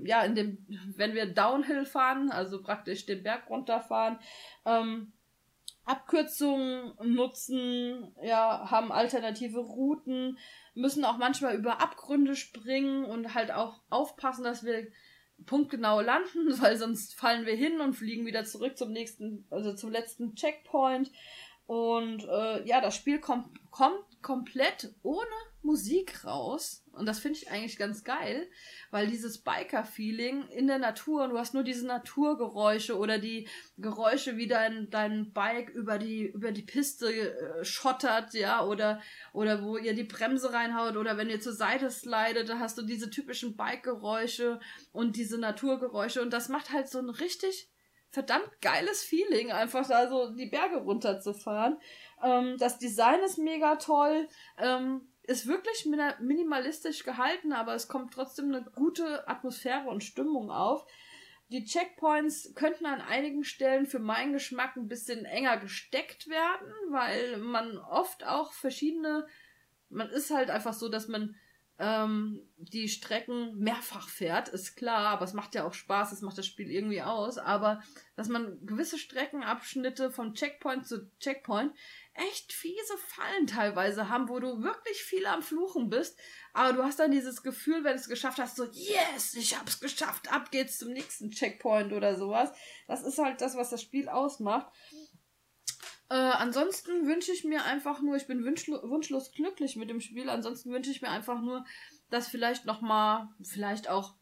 [0.06, 0.66] ja, in dem,
[0.96, 4.20] wenn wir Downhill fahren, also praktisch den Berg runterfahren,
[4.66, 5.14] ähm,
[5.86, 10.38] Abkürzungen nutzen, ja, haben alternative Routen,
[10.76, 14.88] müssen auch manchmal über Abgründe springen und halt auch aufpassen, dass wir
[15.46, 19.92] punktgenau landen, weil sonst fallen wir hin und fliegen wieder zurück zum nächsten, also zum
[19.92, 21.12] letzten Checkpoint.
[21.66, 25.28] Und äh, ja, das Spiel kommt, kommt komplett ohne
[25.62, 26.84] Musik raus.
[26.94, 28.50] Und das finde ich eigentlich ganz geil,
[28.92, 34.38] weil dieses Biker-Feeling in der Natur, und du hast nur diese Naturgeräusche oder die Geräusche,
[34.38, 39.02] wie dein, dein Bike über die, über die Piste äh, schottert, ja, oder,
[39.34, 42.82] oder wo ihr die Bremse reinhaut, oder wenn ihr zur Seite slidet, da hast du
[42.82, 44.60] diese typischen Bike-Geräusche
[44.92, 46.22] und diese Naturgeräusche.
[46.22, 47.70] Und das macht halt so ein richtig
[48.12, 51.78] verdammt geiles Feeling, einfach da so die Berge runterzufahren.
[52.24, 54.28] Ähm, das Design ist mega toll.
[54.58, 55.86] Ähm, ist wirklich
[56.20, 60.88] minimalistisch gehalten, aber es kommt trotzdem eine gute Atmosphäre und Stimmung auf.
[61.50, 67.38] Die Checkpoints könnten an einigen Stellen für meinen Geschmack ein bisschen enger gesteckt werden, weil
[67.38, 69.28] man oft auch verschiedene,
[69.90, 71.36] man ist halt einfach so, dass man
[71.78, 76.38] ähm, die Strecken mehrfach fährt, ist klar, aber es macht ja auch Spaß, es macht
[76.38, 77.82] das Spiel irgendwie aus, aber
[78.16, 81.74] dass man gewisse Streckenabschnitte von Checkpoint zu Checkpoint
[82.20, 86.18] echt fiese Fallen teilweise haben, wo du wirklich viel am Fluchen bist,
[86.54, 89.80] aber du hast dann dieses Gefühl, wenn du es geschafft hast, so, yes, ich hab's
[89.80, 92.52] geschafft, ab geht's zum nächsten Checkpoint oder sowas.
[92.88, 94.72] Das ist halt das, was das Spiel ausmacht.
[96.10, 100.30] Äh, ansonsten wünsche ich mir einfach nur, ich bin wunschlo wunschlos glücklich mit dem Spiel.
[100.30, 101.66] Ansonsten wünsche ich mir einfach nur,
[102.10, 104.19] dass vielleicht nochmal, vielleicht auch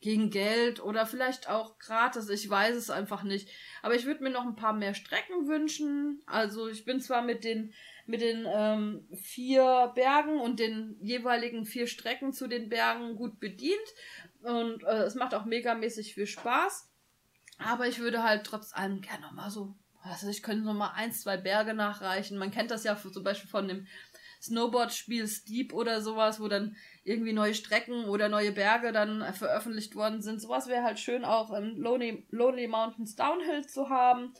[0.00, 3.48] gegen Geld oder vielleicht auch gratis, ich weiß es einfach nicht.
[3.82, 6.22] Aber ich würde mir noch ein paar mehr Strecken wünschen.
[6.26, 7.74] Also ich bin zwar mit den
[8.06, 13.76] mit den ähm, vier Bergen und den jeweiligen vier Strecken zu den Bergen gut bedient
[14.42, 16.90] und äh, es macht auch megamäßig viel Spaß.
[17.58, 21.12] Aber ich würde halt trotz allem gerne nochmal so also ich könnte noch mal ein,
[21.12, 22.38] zwei Berge nachreichen.
[22.38, 23.86] Man kennt das ja zum Beispiel von dem
[24.40, 30.22] Snowboard-Spiel Steep oder sowas, wo dann irgendwie neue Strecken oder neue Berge dann veröffentlicht worden
[30.22, 30.40] sind.
[30.40, 34.32] Sowas wäre halt schön auch im Lonely, Lonely Mountains Downhill zu haben.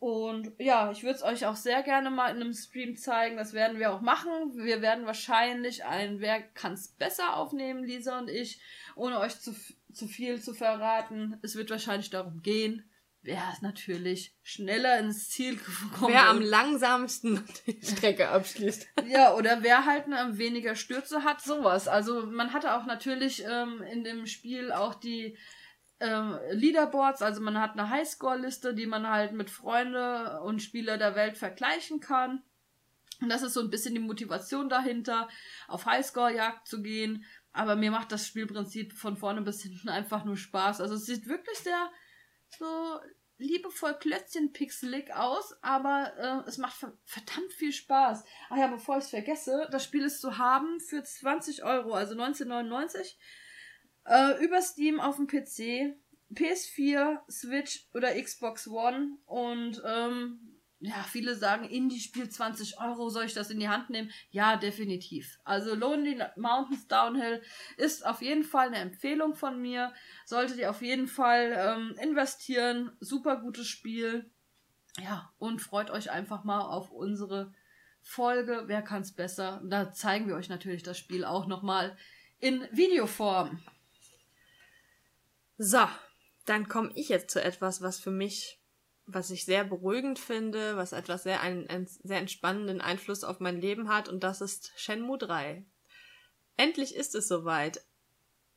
[0.00, 3.36] Und ja, ich würde es euch auch sehr gerne mal in einem Stream zeigen.
[3.36, 4.30] Das werden wir auch machen.
[4.54, 8.60] Wir werden wahrscheinlich ein Wer kann's besser aufnehmen, Lisa und ich,
[8.94, 9.56] ohne euch zu,
[9.92, 11.38] zu viel zu verraten.
[11.42, 12.87] Es wird wahrscheinlich darum gehen,
[13.22, 18.86] wer natürlich schneller ins Ziel gekommen Wer am langsamsten die Strecke abschließt.
[19.08, 21.88] ja, oder wer halt ähm, weniger Stürze hat, sowas.
[21.88, 25.36] Also man hatte auch natürlich ähm, in dem Spiel auch die
[26.00, 31.16] ähm, Leaderboards, also man hat eine Highscore-Liste, die man halt mit Freunde und Spieler der
[31.16, 32.42] Welt vergleichen kann.
[33.20, 35.28] Und das ist so ein bisschen die Motivation dahinter,
[35.66, 37.24] auf Highscore-Jagd zu gehen.
[37.52, 40.80] Aber mir macht das Spielprinzip von vorne bis hinten einfach nur Spaß.
[40.80, 41.90] Also es sieht wirklich sehr
[42.50, 43.00] so
[43.38, 48.24] liebevoll klötzchenpixelig aus, aber äh, es macht verdammt viel Spaß.
[48.50, 52.14] Ach ja, bevor ich es vergesse, das Spiel ist zu haben für 20 Euro, also
[52.14, 53.14] 19,99
[54.06, 55.96] äh, über Steam auf dem PC,
[56.34, 63.34] PS4, Switch oder Xbox One und ähm, ja, viele sagen, Indie-Spiel 20 Euro, soll ich
[63.34, 64.12] das in die Hand nehmen?
[64.30, 65.40] Ja, definitiv.
[65.42, 67.42] Also Lonely Mountains Downhill
[67.76, 69.92] ist auf jeden Fall eine Empfehlung von mir.
[70.24, 72.92] Solltet ihr auf jeden Fall ähm, investieren.
[73.00, 74.30] Super gutes Spiel.
[74.98, 77.52] Ja, und freut euch einfach mal auf unsere
[78.00, 78.64] Folge.
[78.66, 79.60] Wer kann's besser?
[79.64, 81.96] Da zeigen wir euch natürlich das Spiel auch nochmal
[82.38, 83.60] in Videoform.
[85.56, 85.88] So,
[86.46, 88.57] dann komme ich jetzt zu etwas, was für mich
[89.08, 93.60] was ich sehr beruhigend finde, was etwas sehr einen, einen sehr entspannenden Einfluss auf mein
[93.60, 95.64] Leben hat, und das ist Shenmue 3.
[96.56, 97.82] Endlich ist es soweit.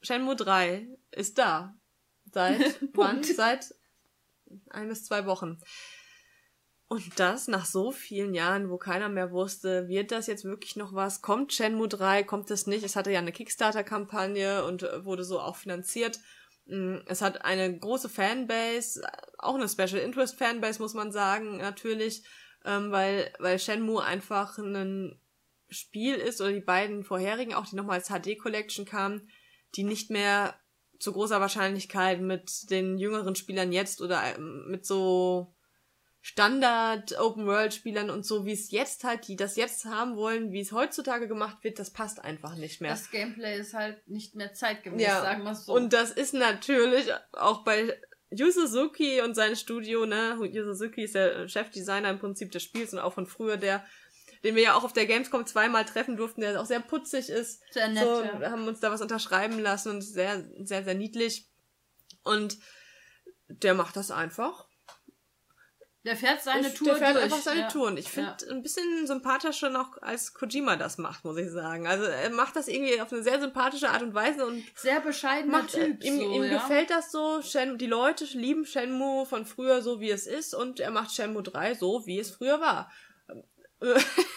[0.02, 1.76] Shenmue 3 ist da.
[2.32, 3.23] Seit wann?
[3.23, 3.73] Seit
[4.69, 5.61] ein bis zwei Wochen.
[6.90, 10.94] Und das nach so vielen Jahren, wo keiner mehr wusste, wird das jetzt wirklich noch
[10.94, 11.22] was?
[11.22, 12.23] Kommt Shenmue 3?
[12.23, 12.84] Kommt es nicht?
[12.84, 16.19] Es hatte ja eine Kickstarter-Kampagne und wurde so auch finanziert.
[16.72, 19.02] Mm, es hat eine große Fanbase,
[19.38, 22.23] auch eine Special Interest Fanbase, muss man sagen, natürlich,
[22.64, 25.19] ähm, weil, weil Shenmue einfach ein
[25.69, 29.30] Spiel ist, oder die beiden vorherigen, auch die nochmal als HD Collection kamen,
[29.76, 30.56] die nicht mehr
[30.98, 35.53] zu großer Wahrscheinlichkeit mit den jüngeren Spielern jetzt oder ähm, mit so
[36.23, 40.52] Standard Open World Spielern und so, wie es jetzt halt, die das jetzt haben wollen,
[40.52, 42.91] wie es heutzutage gemacht wird, das passt einfach nicht mehr.
[42.91, 45.22] Das Gameplay ist halt nicht mehr zeitgemäß, ja.
[45.22, 45.73] sagen wir so.
[45.73, 47.99] Und das ist natürlich auch bei
[48.30, 50.38] Yu Suzuki und sein Studio, ne?
[50.52, 53.84] Yu Suzuki ist der Chefdesigner im Prinzip des Spiels und auch von früher der,
[54.43, 57.64] den wir ja auch auf der Gamescom zweimal treffen durften, der auch sehr putzig ist.
[57.72, 58.39] Sehr nett, so, ja.
[58.39, 61.48] Wir haben uns da was unterschreiben lassen und sehr, sehr, sehr niedlich.
[62.23, 62.60] Und
[63.48, 64.68] der macht das einfach
[66.03, 67.23] Der fährt seine ich, Tour der fährt durch.
[67.26, 67.68] einfach seine ja.
[67.68, 67.88] Tour.
[67.88, 68.52] Und ich finde Ja.
[68.52, 71.86] ein bisschen sympathischer noch, als Kojima das macht, muss ich sagen.
[71.86, 75.60] Also er macht das irgendwie auf eine sehr sympathische Art und Weise und Sehr bescheidener
[75.60, 76.03] macht, Typ.
[76.03, 76.53] ihm, so, ihm ja.
[76.53, 77.41] gefällt das so.
[77.44, 80.56] Shen, die Leute lieben Shenmue von früher so, wie es ist.
[80.56, 82.91] Und er macht Shenmue 3 so, wie es früher war.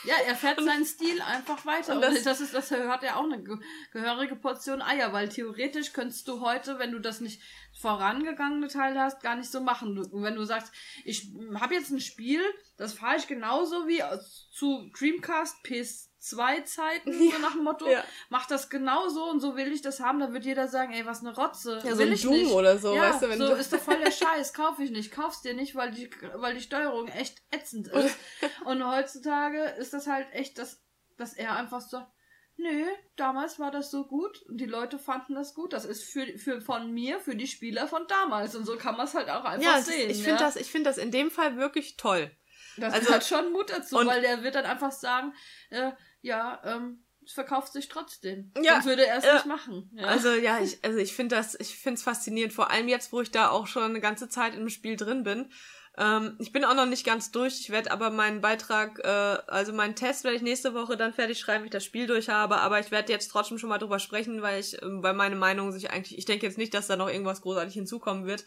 [0.07, 1.93] Ja, er fährt seinen Stil einfach weiter.
[1.93, 3.59] und Und das- das, ist, das hat ja auch eine ge-
[3.93, 7.43] gehörige Portion Eier, weil theoretisch könntest du heute, wenn du das nicht
[7.81, 9.95] vorangegangene Teil hast, gar nicht so machen.
[9.97, 10.73] Du- Wenn du sagst,
[11.05, 11.29] ich
[11.59, 12.41] habe jetzt ein Spiel,
[12.77, 18.05] das fahre ich genauso wie aus- zu Dreamcast PS2-Zeiten, so nach dem Motto, Ja.
[18.29, 21.21] mach das genauso und so will ich das haben, dann wird jeder sagen, ey, was
[21.21, 21.81] eine Rotze.
[21.85, 22.53] Ja, so will ein ich Doom nicht.
[22.53, 24.91] oder so, ja, weißt du, wenn so du- ist doch voll der Scheiß, kauf ich
[24.91, 28.17] nicht, kauf's dir nicht, weil die, weil die Steuerung echt ätzend ist.
[28.65, 30.83] Und heutzutage ist das halt echt, dass,
[31.17, 32.11] dass er einfach sagt,
[32.57, 32.87] nö,
[33.17, 35.73] damals war das so gut und die Leute fanden das gut.
[35.73, 38.55] Das ist für, für von mir, für die Spieler von damals.
[38.55, 40.11] Und so kann man es halt auch einfach ja, sehen.
[40.11, 40.47] ich finde ja?
[40.47, 42.31] das, ich finde das in dem Fall wirklich toll.
[42.77, 45.33] Das also- hat schon Mut dazu, weil der wird dann einfach sagen,
[45.71, 48.53] äh, ja, ähm, es verkauft sich trotzdem.
[48.63, 49.35] Ja, Sonst würde er es ja.
[49.35, 49.91] nicht machen.
[49.95, 50.07] Ja.
[50.07, 53.21] Also ja, ich, also ich finde das, ich finde es faszinierend, vor allem jetzt, wo
[53.21, 55.51] ich da auch schon eine ganze Zeit im Spiel drin bin.
[55.97, 57.61] Ähm, ich bin auch noch nicht ganz durch.
[57.61, 59.09] Ich werde aber meinen Beitrag, äh,
[59.47, 62.29] also meinen Test werde ich nächste Woche dann fertig schreiben, wenn ich das Spiel durch
[62.29, 62.59] habe.
[62.59, 65.73] Aber ich werde jetzt trotzdem schon mal drüber sprechen, weil ich, ähm, weil meine Meinung
[65.73, 68.45] sich eigentlich, ich denke jetzt nicht, dass da noch irgendwas großartig hinzukommen wird.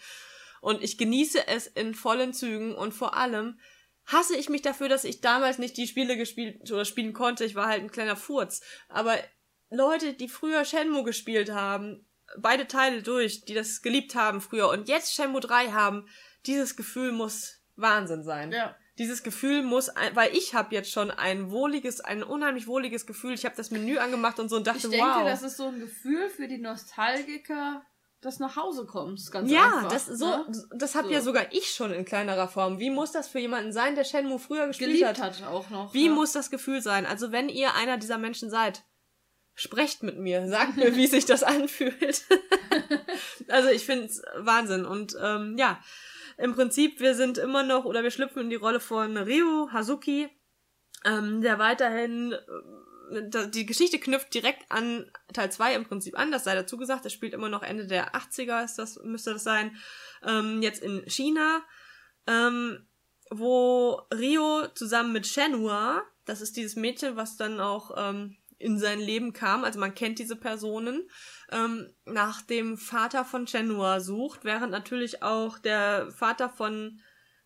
[0.62, 3.60] Und ich genieße es in vollen Zügen und vor allem
[4.06, 7.46] hasse ich mich dafür, dass ich damals nicht die Spiele gespielt oder spielen konnte.
[7.46, 8.62] Ich war halt ein kleiner Furz.
[8.90, 9.16] Aber
[9.70, 12.08] Leute, die früher Shenmue gespielt haben,
[12.38, 16.08] beide Teile durch, die das geliebt haben früher und jetzt Shenmue 3 haben,
[16.48, 18.52] dieses Gefühl muss Wahnsinn sein.
[18.52, 18.76] ja.
[18.98, 23.34] Dieses Gefühl muss, weil ich habe jetzt schon ein wohliges, ein unheimlich wohliges Gefühl.
[23.34, 25.24] Ich habe das Menü angemacht und so und dachte, Ich denke, wow.
[25.24, 27.86] das ist so ein Gefühl für die Nostalgiker,
[28.22, 29.92] dass nach Hause kommst, ganz ja, einfach.
[29.92, 30.52] das so, ne?
[30.76, 31.14] das habe So.
[31.14, 32.80] ja sogar ich schon in kleinerer Form.
[32.80, 35.42] Wie muss das für jemanden sein, der Shenmue früher gespielt geliebt hat?
[35.42, 35.94] hat auch noch.
[35.94, 36.12] Wie ja.
[36.12, 37.06] muss das Gefühl sein?
[37.06, 38.84] Also wenn ihr einer dieser Menschen seid,
[39.54, 42.24] sprecht mit mir, sagt mir, wie sich das anfühlt.
[43.48, 44.86] also ich finde es Wahnsinn.
[44.86, 45.80] Und ähm, ja,
[46.38, 50.30] im Prinzip, wir sind immer noch, oder wir schlüpfen in die Rolle von Ryo Hazuki,
[51.04, 52.34] ähm, der weiterhin,
[53.12, 57.06] äh, die Geschichte knüpft direkt an Teil 2 im Prinzip an, das sei dazu gesagt,
[57.06, 59.76] es spielt immer noch Ende der 80er, ist das, müsste das sein,
[60.24, 61.64] ähm, jetzt in China,
[62.28, 62.88] ähm,
[63.30, 69.00] wo Rio zusammen mit Shenhua, das ist dieses Mädchen, was dann auch ähm, in sein
[69.00, 71.08] Leben kam, also man kennt diese Personen,
[71.52, 77.00] ähm, nach dem Vater von Shenhua sucht, während natürlich auch der Vater von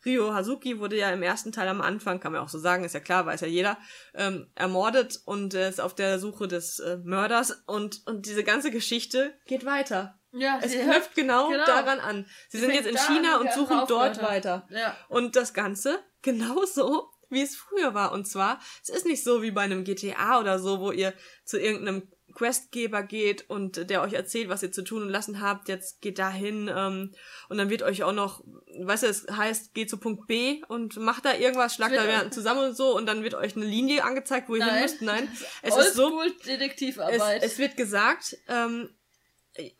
[0.03, 2.93] Ryo Hazuki wurde ja im ersten Teil am Anfang, kann man auch so sagen, ist
[2.93, 3.77] ja klar, weiß ja jeder,
[4.15, 8.71] ähm, ermordet und äh, ist auf der Suche des äh, Mörders und, und diese ganze
[8.71, 10.17] Geschichte geht weiter.
[10.31, 11.65] Ja, Es sie- knüpft genau, genau.
[11.65, 12.25] daran an.
[12.49, 14.65] Sie sind fängt jetzt in China und suchen dort weiter.
[14.71, 14.95] Ja.
[15.09, 18.11] Und das Ganze genauso, wie es früher war.
[18.11, 21.13] Und zwar, es ist nicht so wie bei einem GTA oder so, wo ihr
[21.45, 25.67] zu irgendeinem Questgeber geht und der euch erzählt, was ihr zu tun und lassen habt,
[25.69, 27.13] jetzt geht dahin ähm,
[27.49, 28.43] und dann wird euch auch noch,
[28.79, 32.31] weißt du, es heißt, geht zu Punkt B und macht da irgendwas, schlagt da jemanden
[32.31, 34.83] zusammen und so und dann wird euch eine Linie angezeigt, wo ihr hin Nein.
[34.83, 35.01] müsst.
[35.01, 37.43] Nein, es ist so, es, Oldschool-Detektivarbeit.
[37.43, 38.89] es wird gesagt, ähm,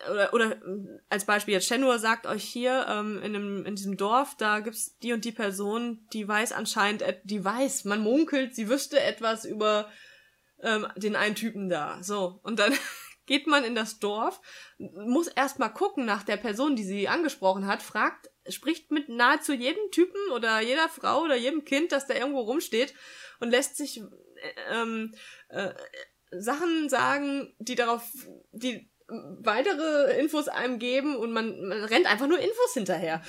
[0.10, 0.62] oder, oder
[1.10, 4.98] als Beispiel jetzt Shenhua sagt euch hier ähm, in, einem, in diesem Dorf, da gibt's
[5.00, 9.90] die und die Person, die weiß anscheinend, die weiß, man munkelt, sie wüsste etwas über
[10.62, 12.04] ähm, den einen Typen da.
[12.04, 12.74] So, und dann
[13.26, 14.42] geht man in das Dorf,
[14.78, 19.90] muss erstmal gucken nach der Person, die sie angesprochen hat, fragt, spricht mit nahezu jedem
[19.92, 22.94] Typen oder jeder Frau oder jedem Kind, das da irgendwo rumsteht
[23.40, 24.04] und lässt sich äh,
[24.70, 25.14] ähm,
[25.50, 25.74] äh,
[26.32, 28.04] Sachen sagen, die darauf,
[28.52, 28.90] die
[29.42, 33.22] weitere Infos einem geben und man, man rennt einfach nur Infos hinterher.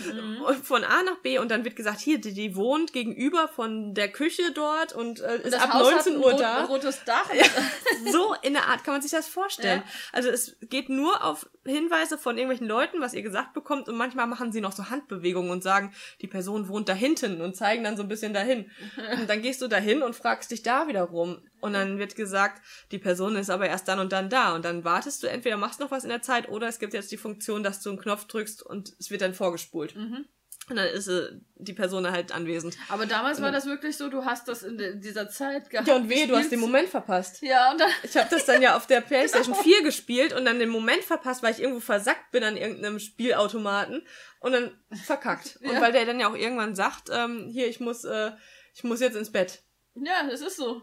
[0.47, 3.95] Und Von A nach B und dann wird gesagt, hier, die, die wohnt gegenüber von
[3.95, 6.65] der Küche dort und äh, ist ab 19 Uhr rot, da.
[6.65, 7.29] rotes Dach.
[8.11, 9.83] So in der Art kann man sich das vorstellen.
[9.85, 9.93] Ja.
[10.13, 14.27] Also es geht nur auf Hinweise von irgendwelchen Leuten, was ihr gesagt bekommt und manchmal
[14.27, 17.97] machen sie noch so Handbewegungen und sagen, die Person wohnt da hinten und zeigen dann
[17.97, 18.71] so ein bisschen dahin.
[19.21, 21.43] Und dann gehst du dahin und fragst dich da wieder rum.
[21.63, 22.61] Und dann wird gesagt,
[22.91, 24.55] die Person ist aber erst dann und dann da.
[24.55, 27.11] Und dann wartest du, entweder machst noch was in der Zeit oder es gibt jetzt
[27.13, 29.97] die Funktion, dass du einen Knopf drückst und es wird dann vorgespult.
[29.97, 30.27] Mhm.
[30.71, 32.77] Und dann ist äh, die Person halt anwesend.
[32.89, 35.89] Aber damals war das wirklich so, du hast das in dieser Zeit gehabt.
[35.89, 37.43] Ja, und wehe, du hast den Moment verpasst.
[37.43, 40.61] Ja, und dann, Ich habe das dann ja auf der PlayStation 4 gespielt und dann
[40.61, 44.07] den Moment verpasst, weil ich irgendwo versackt bin an irgendeinem Spielautomaten
[44.41, 44.71] und dann
[45.05, 45.59] verkackt.
[45.63, 45.81] Und Ja.
[45.81, 48.33] weil der dann ja auch irgendwann sagt, ähm, hier, ich muss, äh,
[48.75, 49.63] ich muss jetzt ins Bett.
[49.95, 50.83] ja, das ist so.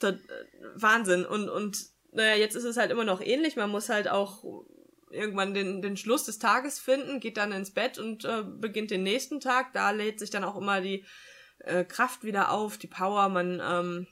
[0.00, 0.18] Das, äh,
[0.74, 1.24] Wahnsinn.
[1.24, 1.78] Und, und
[2.12, 3.56] naja, jetzt ist es halt immer noch ähnlich.
[3.56, 4.44] Man muss halt auch
[5.10, 9.02] irgendwann den, den Schluss des Tages finden, geht dann ins Bett und äh, beginnt den
[9.02, 9.72] nächsten Tag.
[9.72, 11.04] Da lädt sich dann auch immer die
[11.60, 13.28] äh, Kraft wieder auf, die Power.
[13.28, 14.06] Man, ähm,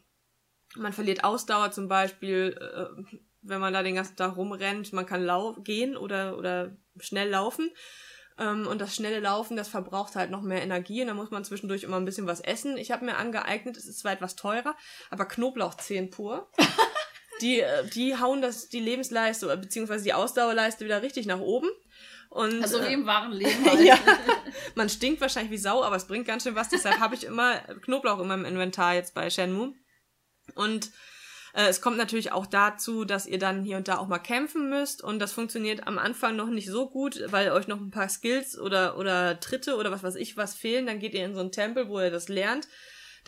[0.77, 4.93] man verliert Ausdauer zum Beispiel, äh, wenn man da den ganzen Tag rumrennt.
[4.93, 7.71] Man kann lau gehen oder, oder schnell laufen.
[8.39, 11.03] Ähm, und das schnelle Laufen, das verbraucht halt noch mehr Energie.
[11.03, 12.77] Und da muss man zwischendurch immer ein bisschen was essen.
[12.77, 14.77] Ich habe mir angeeignet, es ist zwar etwas teurer,
[15.11, 16.51] aber Knoblauchzehen pur.
[17.41, 21.69] die, äh, die hauen das, die Lebensleiste beziehungsweise die Ausdauerleiste wieder richtig nach oben.
[22.31, 23.65] Und, also wie äh, im wahren Leben.
[23.71, 23.81] Halt.
[23.81, 23.99] ja,
[24.75, 26.69] man stinkt wahrscheinlich wie Sau, aber es bringt ganz schön was.
[26.69, 29.75] Deshalb habe ich immer Knoblauch in meinem Inventar jetzt bei Shenmue.
[30.55, 30.91] Und
[31.59, 34.71] äh, es kommt natürlich auch dazu, dass ihr dann hier und da auch mal kämpfen
[34.71, 35.03] müsst.
[35.03, 38.59] Und das funktioniert am Anfang noch nicht so gut, weil euch noch ein paar Skills
[38.59, 40.87] oder, oder Tritte oder was weiß ich was fehlen.
[40.87, 42.69] Dann geht ihr in so einen Tempel, wo ihr das lernt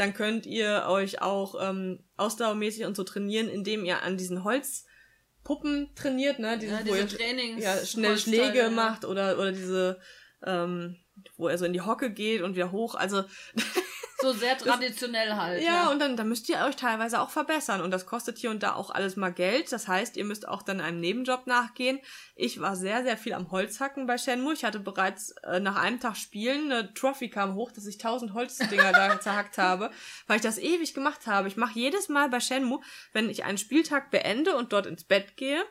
[0.00, 5.94] dann könnt ihr euch auch ähm, ausdauermäßig und so trainieren, indem ihr an diesen Holzpuppen
[5.94, 6.58] trainiert, ne?
[6.58, 8.70] Diese, ja, diese wo ihr Trainings ja, schnell Schläge ja.
[8.70, 10.00] macht oder, oder diese,
[10.42, 10.96] ähm,
[11.36, 12.94] wo er so in die Hocke geht und wieder hoch.
[12.94, 13.24] Also
[14.22, 15.62] So sehr traditionell halt.
[15.62, 17.80] Ja, ja, und dann, dann müsst ihr euch teilweise auch verbessern.
[17.80, 19.72] Und das kostet hier und da auch alles mal Geld.
[19.72, 22.00] Das heißt, ihr müsst auch dann einem Nebenjob nachgehen.
[22.34, 24.52] Ich war sehr, sehr viel am Holzhacken bei Shenmue.
[24.52, 28.34] Ich hatte bereits äh, nach einem Tag Spielen eine Trophy kam hoch, dass ich tausend
[28.34, 29.90] Holzdinger da zerhackt habe,
[30.26, 31.48] weil ich das ewig gemacht habe.
[31.48, 32.80] Ich mache jedes Mal bei Shenmue,
[33.12, 35.64] wenn ich einen Spieltag beende und dort ins Bett gehe,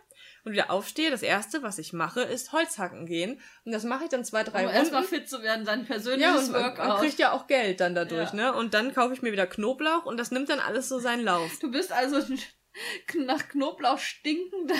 [0.49, 3.39] und wieder aufstehe, das erste, was ich mache, ist Holzhacken gehen.
[3.65, 4.77] Und das mache ich dann zwei, drei um Runden.
[4.77, 6.87] erstmal fit zu werden, sein persönliches ja, und Workout.
[6.87, 8.51] Man kriegt ja auch Geld dann dadurch, ja.
[8.51, 8.53] ne?
[8.53, 11.59] Und dann kaufe ich mir wieder Knoblauch und das nimmt dann alles so seinen Lauf.
[11.59, 12.19] Du bist also
[13.15, 14.75] nach Knoblauch stinkender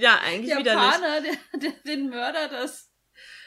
[0.00, 2.90] ja, eigentlich Japaner, der, der den Mörder das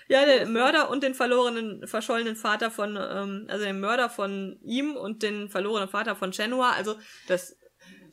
[0.10, 4.96] ja, der Mörder und den verlorenen, verschollenen Vater von, ähm, also den Mörder von ihm
[4.96, 6.72] und den verlorenen Vater von Shenhua.
[6.72, 6.96] Also
[7.28, 7.58] das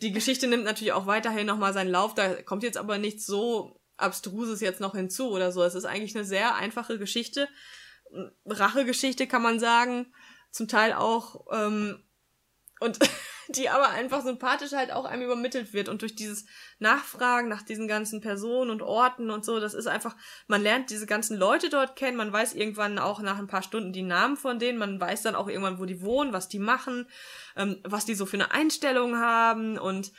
[0.01, 2.15] die Geschichte nimmt natürlich auch weiterhin nochmal seinen Lauf.
[2.15, 5.63] Da kommt jetzt aber nichts so Abstruses jetzt noch hinzu oder so.
[5.63, 7.49] Es ist eigentlich eine sehr einfache Geschichte.
[8.47, 10.13] Rachegeschichte kann man sagen.
[10.51, 11.47] Zum Teil auch.
[11.53, 12.03] Ähm,
[12.81, 12.99] und
[13.49, 15.89] die aber einfach sympathisch halt auch einem übermittelt wird.
[15.89, 16.47] Und durch dieses
[16.79, 20.17] Nachfragen nach diesen ganzen Personen und Orten und so, das ist einfach,
[20.47, 23.93] man lernt diese ganzen Leute dort kennen, man weiß irgendwann auch nach ein paar Stunden
[23.93, 27.09] die Namen von denen, man weiß dann auch irgendwann, wo die wohnen, was die machen,
[27.57, 29.79] ähm, was die so für eine Einstellung haben.
[29.79, 30.13] Und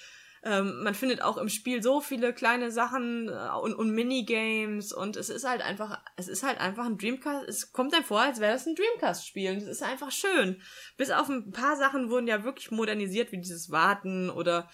[0.45, 5.17] ähm, man findet auch im Spiel so viele kleine Sachen äh, und, und Minigames und
[5.17, 8.39] es ist halt einfach, es ist halt einfach ein Dreamcast, es kommt einem vor, als
[8.39, 10.61] wäre das ein Dreamcast-Spiel und es ist einfach schön.
[10.97, 14.69] Bis auf ein paar Sachen wurden ja wirklich modernisiert, wie dieses Warten oder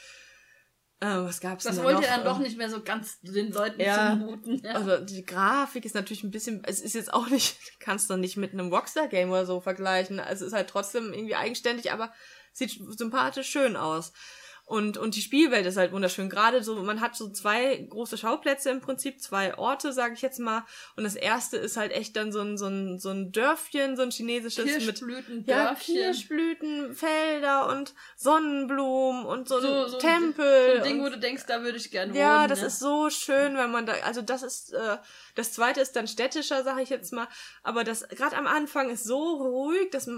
[0.99, 4.11] äh, was gab's Das wollte ja dann doch nicht mehr so ganz den Leuten ja,
[4.11, 4.61] zumuten.
[4.65, 4.73] Ja.
[4.73, 8.35] Also die Grafik ist natürlich ein bisschen, es ist jetzt auch nicht, kannst du nicht
[8.35, 10.19] mit einem Rockstar-Game oder so vergleichen.
[10.19, 12.11] Also es ist halt trotzdem irgendwie eigenständig, aber
[12.52, 14.11] sieht sympathisch schön aus.
[14.72, 16.30] Und, und die Spielwelt ist halt wunderschön.
[16.30, 20.39] Gerade so, man hat so zwei große Schauplätze im Prinzip, zwei Orte, sage ich jetzt
[20.39, 20.64] mal.
[20.95, 24.03] Und das erste ist halt echt dann so ein, so ein, so ein Dörfchen, so
[24.03, 30.77] ein chinesisches Kirschblüten, mit ja, Kirschblüten, Felder und Sonnenblumen und so, so, so Tempel.
[30.77, 32.22] So ein Ding, wo du denkst, da würde ich gerne wohnen.
[32.22, 32.68] Ja, das ne?
[32.68, 34.98] ist so schön, wenn man da, also das ist, äh,
[35.35, 37.27] das zweite ist dann städtischer, sage ich jetzt mal.
[37.63, 40.09] Aber das gerade am Anfang ist so ruhig, das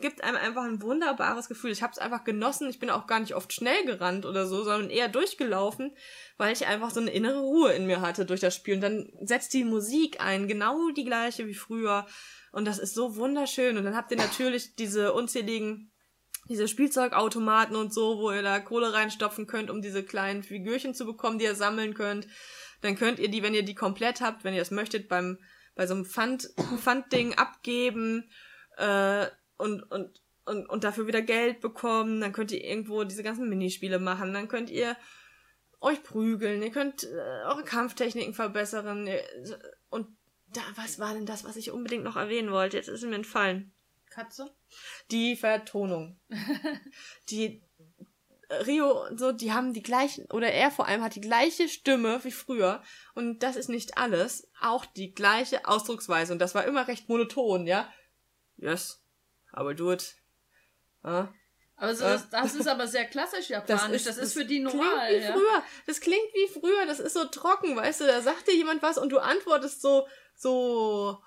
[0.00, 1.70] gibt einem einfach ein wunderbares Gefühl.
[1.70, 2.68] Ich habe es einfach genossen.
[2.68, 5.94] Ich bin auch gar nicht oft schnell gerannt oder so, sondern eher durchgelaufen,
[6.36, 8.74] weil ich einfach so eine innere Ruhe in mir hatte durch das Spiel.
[8.74, 12.06] Und dann setzt die Musik ein, genau die gleiche wie früher.
[12.52, 13.76] Und das ist so wunderschön.
[13.76, 15.92] Und dann habt ihr natürlich diese unzähligen
[16.48, 21.04] diese Spielzeugautomaten und so, wo ihr da Kohle reinstopfen könnt, um diese kleinen Figürchen zu
[21.04, 22.28] bekommen, die ihr sammeln könnt
[22.86, 25.38] dann könnt ihr die, wenn ihr die komplett habt, wenn ihr das möchtet, beim
[25.76, 26.50] bei so einem Pfand,
[26.80, 28.28] Pfandding abgeben
[28.78, 29.26] äh,
[29.58, 32.20] und, und, und, und dafür wieder Geld bekommen.
[32.20, 34.32] Dann könnt ihr irgendwo diese ganzen Minispiele machen.
[34.32, 34.96] Dann könnt ihr
[35.80, 36.62] euch prügeln.
[36.62, 39.08] Ihr könnt äh, eure Kampftechniken verbessern.
[39.90, 40.16] Und
[40.48, 42.78] da, was war denn das, was ich unbedingt noch erwähnen wollte?
[42.78, 43.72] Jetzt ist es mir entfallen.
[44.10, 44.50] Katze?
[45.10, 46.18] Die Vertonung.
[47.28, 47.62] die,
[48.48, 52.30] Rio so, die haben die gleichen, oder er vor allem hat die gleiche Stimme wie
[52.30, 52.82] früher.
[53.14, 54.48] Und das ist nicht alles.
[54.60, 56.32] Auch die gleiche Ausdrucksweise.
[56.32, 57.92] Und das war immer recht monoton, ja.
[58.56, 59.02] Yes,
[59.52, 60.14] will do it.
[61.04, 61.32] Ja.
[61.78, 64.04] Aber so, das, das, ist aber sehr klassisch japanisch.
[64.04, 65.08] Das ist, das ist für die normal.
[65.08, 65.32] Klingt wie ja?
[65.32, 65.62] früher.
[65.86, 66.86] Das klingt wie früher.
[66.86, 68.06] Das ist so trocken, weißt du.
[68.06, 71.18] Da sagt dir jemand was und du antwortest so, so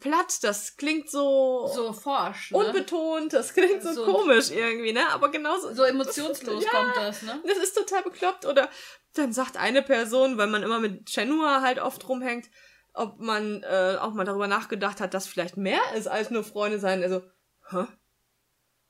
[0.00, 2.58] platt, das klingt so so forsch, ne?
[2.58, 5.08] unbetont, das klingt so, so, komisch irgendwie, ne?
[5.10, 7.42] Aber genauso so emotionslos ja, kommt das, ne?
[7.46, 8.68] Das ist total bekloppt oder
[9.14, 12.48] dann sagt eine Person, weil man immer mit Chenua halt oft rumhängt,
[12.94, 16.78] ob man äh, auch mal darüber nachgedacht hat, dass vielleicht mehr ist als nur Freunde
[16.78, 17.02] sein.
[17.02, 17.22] Also,
[17.70, 17.86] huh?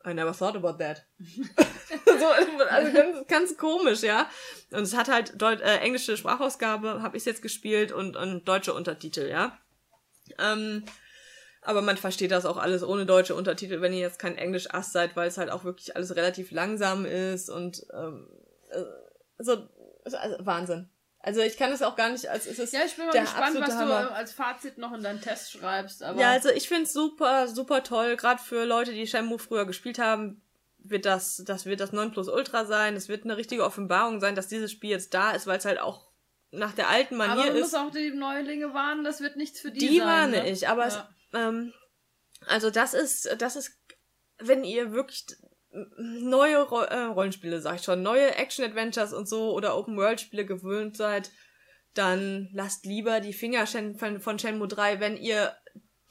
[0.07, 1.05] I never thought about that.
[1.19, 4.31] so, also ganz, ganz komisch, ja.
[4.71, 8.73] Und es hat halt Deut äh, englische Sprachausgabe, habe ich jetzt gespielt und, und deutsche
[8.73, 9.59] Untertitel, ja.
[10.39, 10.85] Ähm,
[11.63, 15.17] aber man versteht das auch alles ohne deutsche Untertitel, wenn ihr jetzt kein Englisch-Ass seid,
[15.17, 18.29] weil es halt auch wirklich alles relativ langsam ist und ähm,
[18.71, 18.83] äh,
[19.39, 19.69] so
[20.05, 20.89] also Wahnsinn.
[21.19, 23.59] Also ich kann es auch gar nicht als es ist Ja, ich bin mal gespannt,
[23.61, 24.03] was Hammer.
[24.05, 26.05] du als Fazit noch in deinen Test schreibst.
[26.05, 28.17] Aber ja, also ich finde es super, super toll.
[28.17, 30.41] Gerade für Leute, die Shenmue früher gespielt haben,
[30.79, 32.95] wird das, das wird das 9 Plus Ultra sein.
[32.95, 35.81] Es wird eine richtige Offenbarung sein, dass dieses Spiel jetzt da ist, weil es halt
[35.81, 36.07] auch
[36.51, 37.73] nach der alten Manier aber man ist.
[37.73, 40.07] muss auch die Neulinge warnen, das wird nichts für die, die sein.
[40.07, 40.51] warne ne?
[40.51, 40.89] ich, aber ja.
[40.89, 41.73] es, ähm,
[42.47, 43.79] also das ist, das ist,
[44.39, 45.27] wenn ihr wirklich
[45.99, 51.31] neue Ro äh, Rollenspiele, sag ich schon, neue Action-Adventures und so oder Open-World-Spiele gewöhnt seid,
[51.95, 55.55] dann lasst lieber die Finger von, von Shenmue 3, wenn ihr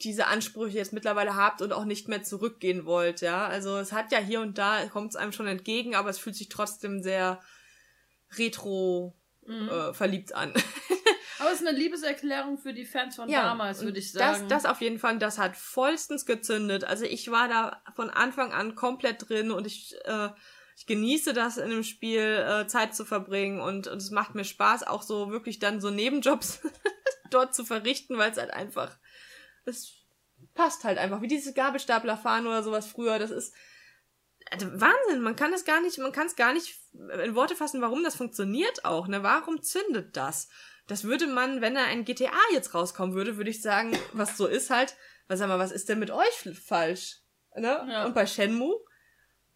[0.02, 3.46] diese Ansprüche jetzt mittlerweile habt und auch nicht mehr zurückgehen wollt, ja.
[3.46, 6.36] Also es hat ja hier und da, kommt es einem schon entgegen, aber es fühlt
[6.36, 7.40] sich trotzdem sehr
[8.36, 9.16] retro
[9.46, 9.68] Mhm.
[9.68, 10.52] äh, verliebt an.
[11.38, 14.48] Aber es ist eine Liebeserklärung für die Fans von Ja, damals, würde ich sagen.
[14.48, 16.84] Das, das auf jeden Fall, das hat vollstens gezündet.
[16.84, 20.30] Also ich war da von Anfang an komplett drin und ich, äh,
[20.76, 24.44] ich genieße das in dem Spiel, äh, Zeit zu verbringen und, und es macht mir
[24.44, 26.60] Spaß, auch so wirklich dann so Nebenjobs
[27.30, 28.96] dort zu verrichten, weil es halt einfach,
[29.66, 29.92] es
[30.54, 33.54] passt halt einfach, wie dieses Gabelstapler fahren oder sowas früher, das ist,
[34.50, 37.82] also Wahnsinn, man kann es gar nicht, man kann es gar nicht in Worte fassen,
[37.82, 39.22] warum das funktioniert auch, ne?
[39.22, 40.48] Warum zündet das?
[40.86, 44.46] Das würde man, wenn da ein GTA jetzt rauskommen würde, würde ich sagen, was so
[44.46, 44.96] ist halt,
[45.26, 47.22] was sag mal, was ist denn mit euch falsch?
[47.56, 47.86] Ne?
[47.90, 48.04] Ja.
[48.04, 48.84] Und bei Shenmue,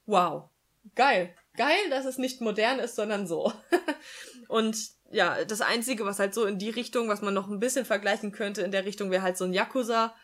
[0.06, 0.50] wow,
[0.94, 1.34] geil.
[1.56, 3.52] Geil, dass es nicht modern ist, sondern so.
[4.48, 4.78] Und
[5.10, 8.32] ja, das Einzige, was halt so in die Richtung, was man noch ein bisschen vergleichen
[8.32, 10.14] könnte, in der Richtung wäre halt so ein Yakuza.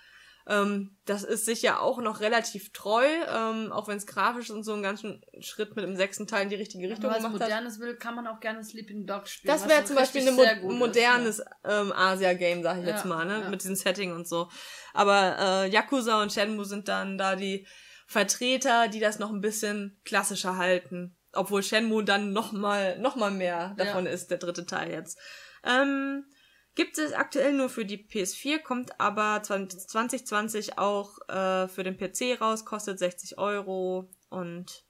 [0.48, 4.74] Ähm, das ist sicher auch noch relativ treu, ähm, auch wenn es grafisch und so
[4.74, 7.42] einen ganzen Schritt mit dem sechsten Teil in die richtige Richtung Wenn man was gemacht
[7.42, 7.48] hat.
[7.48, 9.52] Modernes will, kann man auch gerne Sleeping Dog spielen.
[9.52, 13.40] Das wäre zum Beispiel ein mo modernes ähm, Asia-Game, sag ich Ja, jetzt mal, ne?
[13.40, 13.48] ja.
[13.48, 14.48] Mit diesem Setting und so.
[14.94, 17.66] Aber äh, Yakuza und Shenmue sind dann da die
[18.06, 21.16] Vertreter, die das noch ein bisschen klassischer halten.
[21.32, 25.18] Obwohl Shenmue dann noch mal, noch mal mehr davon ist, der dritte Teil jetzt.
[25.64, 26.24] Ähm,
[26.76, 31.96] gibt es aktuell nur für die PS4, kommt aber 20- 2020 auch äh, für den
[31.96, 34.84] PC raus, kostet 60 Euro und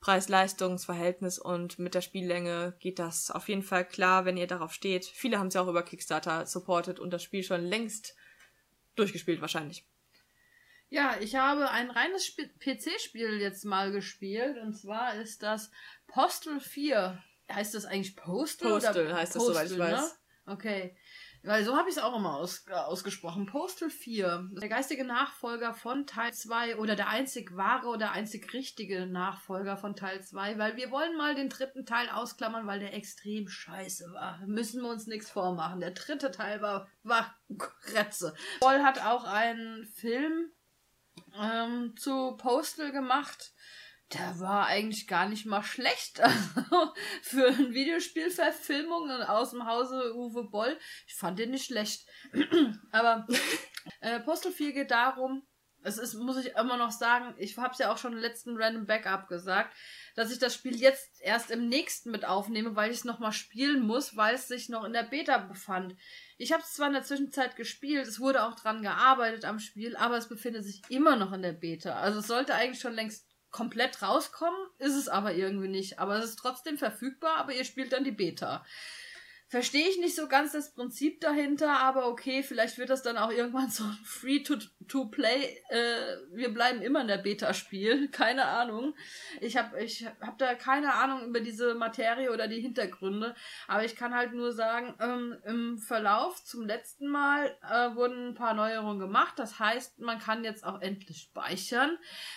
[0.00, 5.06] Preis-Leistungs-Verhältnis und mit der Spiellänge geht das auf jeden Fall klar, wenn ihr darauf steht.
[5.06, 8.14] Viele haben es ja auch über Kickstarter supportet und das Spiel schon längst
[8.96, 9.86] durchgespielt wahrscheinlich.
[10.90, 15.70] Ja, ich habe ein reines Sp- PC-Spiel jetzt mal gespielt und zwar ist das
[16.06, 17.22] Postal 4.
[17.50, 18.72] Heißt das eigentlich Postal?
[18.72, 20.02] Postal oder heißt das, soweit ich weiß.
[20.46, 20.52] Ne?
[20.52, 20.96] Okay.
[21.44, 23.44] Weil so habe ich es auch immer aus, äh, ausgesprochen.
[23.44, 24.48] Postal 4.
[24.52, 29.94] Der geistige Nachfolger von Teil 2 oder der einzig wahre oder einzig richtige Nachfolger von
[29.94, 34.40] Teil 2, weil wir wollen mal den dritten Teil ausklammern, weil der extrem scheiße war.
[34.46, 35.80] Müssen wir uns nichts vormachen.
[35.80, 37.36] Der dritte Teil war, war
[37.82, 38.34] Kretze.
[38.60, 40.50] Paul hat auch einen Film
[41.38, 43.52] ähm, zu Postal gemacht.
[44.12, 46.20] Der war eigentlich gar nicht mal schlecht.
[46.54, 50.78] Also, für eine Videospielverfilmung aus dem Hause Uwe Boll.
[51.06, 52.06] Ich fand den nicht schlecht.
[52.92, 53.26] Aber
[54.00, 55.46] äh, Postal 4 geht darum,
[55.84, 58.56] es ist, muss ich immer noch sagen, ich habe es ja auch schon im letzten
[58.56, 59.76] Random Backup gesagt,
[60.16, 63.86] dass ich das Spiel jetzt erst im nächsten mit aufnehme, weil ich es nochmal spielen
[63.86, 65.94] muss, weil es sich noch in der Beta befand.
[66.38, 69.94] Ich habe es zwar in der Zwischenzeit gespielt, es wurde auch dran gearbeitet am Spiel,
[69.96, 72.00] aber es befindet sich immer noch in der Beta.
[72.00, 76.00] Also es sollte eigentlich schon längst komplett rauskommen, ist es aber irgendwie nicht.
[76.00, 78.66] Aber es ist trotzdem verfügbar, aber ihr spielt dann die Beta.
[79.54, 83.30] Verstehe ich nicht so ganz das Prinzip dahinter, aber okay, vielleicht wird das dann auch
[83.30, 85.62] irgendwann so ein Free-to-Play.
[85.68, 88.96] Äh, wir bleiben immer in der Beta-Spiel, keine Ahnung.
[89.40, 93.36] Ich habe ich hab da keine Ahnung über diese Materie oder die Hintergründe,
[93.68, 98.34] aber ich kann halt nur sagen, ähm, im Verlauf zum letzten Mal äh, wurden ein
[98.34, 99.34] paar Neuerungen gemacht.
[99.36, 101.96] Das heißt, man kann jetzt auch endlich speichern,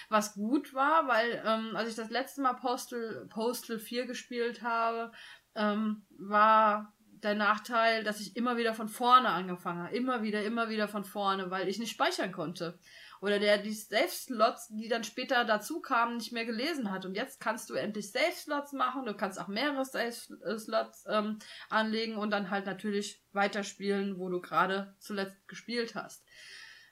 [0.09, 5.11] was gut war, weil ähm, als ich das letzte Mal Postal, Postal 4 gespielt habe,
[5.55, 9.95] ähm, war der Nachteil, dass ich immer wieder von vorne angefangen habe.
[9.95, 12.79] Immer wieder, immer wieder von vorne, weil ich nicht speichern konnte.
[13.19, 17.05] Oder der die Save-Slots, die dann später dazu kamen, nicht mehr gelesen hat.
[17.05, 19.05] Und jetzt kannst du endlich Save-Slots machen.
[19.05, 21.39] Du kannst auch mehrere Save-Slots ähm,
[21.69, 26.23] anlegen und dann halt natürlich weiterspielen, wo du gerade zuletzt gespielt hast.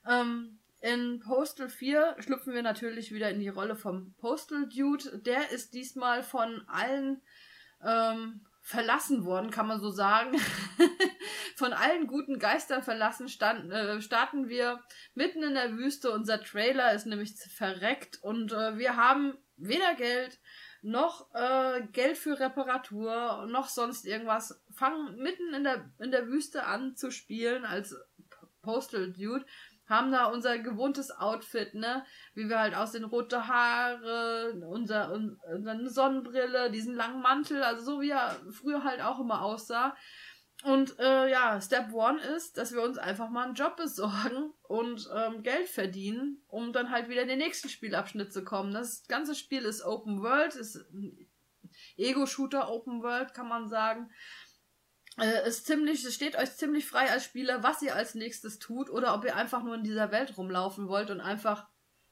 [0.07, 5.19] Ähm, in Postal 4 schlüpfen wir natürlich wieder in die Rolle vom Postal Dude.
[5.19, 7.22] Der ist diesmal von allen
[7.84, 10.35] ähm, verlassen worden, kann man so sagen.
[11.55, 14.81] Von allen guten Geistern verlassen stand, äh, starten wir
[15.13, 16.11] mitten in der Wüste.
[16.11, 20.39] Unser Trailer ist nämlich verreckt und äh, wir haben weder Geld
[20.81, 24.59] noch äh, Geld für Reparatur, noch sonst irgendwas.
[24.71, 27.95] Fangen mitten in der, in der Wüste an zu spielen als
[28.63, 29.45] Postal Dude.
[29.87, 32.03] Haben da unser gewohntes Outfit, ne?
[32.33, 38.09] Wie wir halt aussehen, rote Haare, unser, unsere Sonnenbrille, diesen langen Mantel, also so wie
[38.09, 39.95] er früher halt auch immer aussah.
[40.63, 45.07] Und äh, ja, Step One ist, dass wir uns einfach mal einen Job besorgen und
[45.13, 48.73] ähm, Geld verdienen, um dann halt wieder in den nächsten Spielabschnitt zu kommen.
[48.73, 50.83] Das ganze Spiel ist Open World, ist
[51.97, 54.09] Ego-Shooter Open World, kann man sagen.
[55.19, 58.89] Äh, ist ziemlich, es steht euch ziemlich frei als Spieler, was ihr als nächstes tut
[58.89, 61.67] oder ob ihr einfach nur in dieser Welt rumlaufen wollt und einfach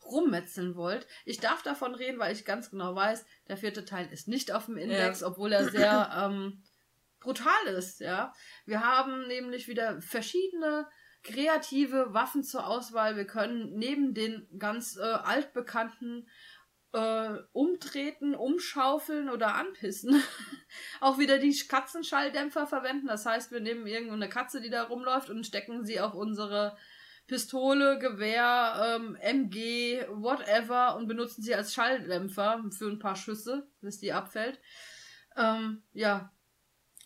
[0.06, 1.08] rummetzeln wollt.
[1.26, 4.66] Ich darf davon reden, weil ich ganz genau weiß, der vierte Teil ist nicht auf
[4.66, 5.28] dem Index, ja.
[5.28, 6.64] obwohl er sehr ähm,
[7.20, 8.34] brutal ist, ja.
[8.66, 10.88] Wir haben nämlich wieder verschiedene
[11.24, 13.16] kreative Waffen zur Auswahl.
[13.16, 16.28] Wir können neben den ganz äh, altbekannten
[16.94, 20.22] äh, umtreten, umschaufeln oder anpissen,
[21.02, 23.08] auch wieder die Katzenschalldämpfer verwenden.
[23.08, 26.78] Das heißt, wir nehmen irgendeine Katze, die da rumläuft und stecken sie auf unsere
[27.28, 34.00] Pistole, Gewehr, ähm, MG, whatever und benutzen sie als Schalldämpfer für ein paar Schüsse, bis
[34.00, 34.60] die abfällt.
[35.36, 36.32] Ähm, ja,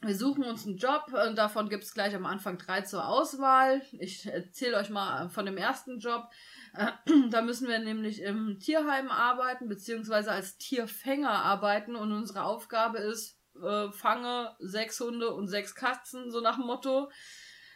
[0.01, 3.81] wir suchen uns einen Job, und davon gibt es gleich am Anfang drei zur Auswahl.
[3.93, 6.29] Ich erzähle euch mal von dem ersten Job.
[7.29, 13.39] Da müssen wir nämlich im Tierheim arbeiten, beziehungsweise als Tierfänger arbeiten und unsere Aufgabe ist,
[13.61, 17.09] äh, fange sechs Hunde und sechs Katzen, so nach dem Motto.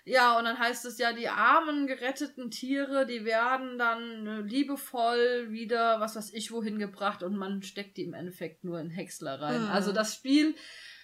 [0.04, 5.52] Ja, und dann heißt es ja, die armen geretteten Tiere, die werden dann äh, liebevoll
[5.52, 9.40] wieder, was weiß ich, wohin gebracht und man steckt die im Endeffekt nur in Häcksler
[9.40, 9.64] rein.
[9.64, 9.70] Mhm.
[9.70, 10.56] Also das Spiel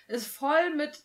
[0.08, 1.04] ist voll mit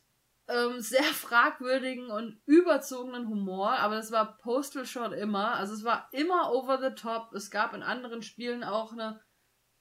[0.52, 5.54] ähm, sehr fragwürdigen und überzogenen Humor, aber das war Postal schon immer.
[5.54, 7.32] Also es war immer over the top.
[7.34, 9.20] Es gab in anderen Spielen auch eine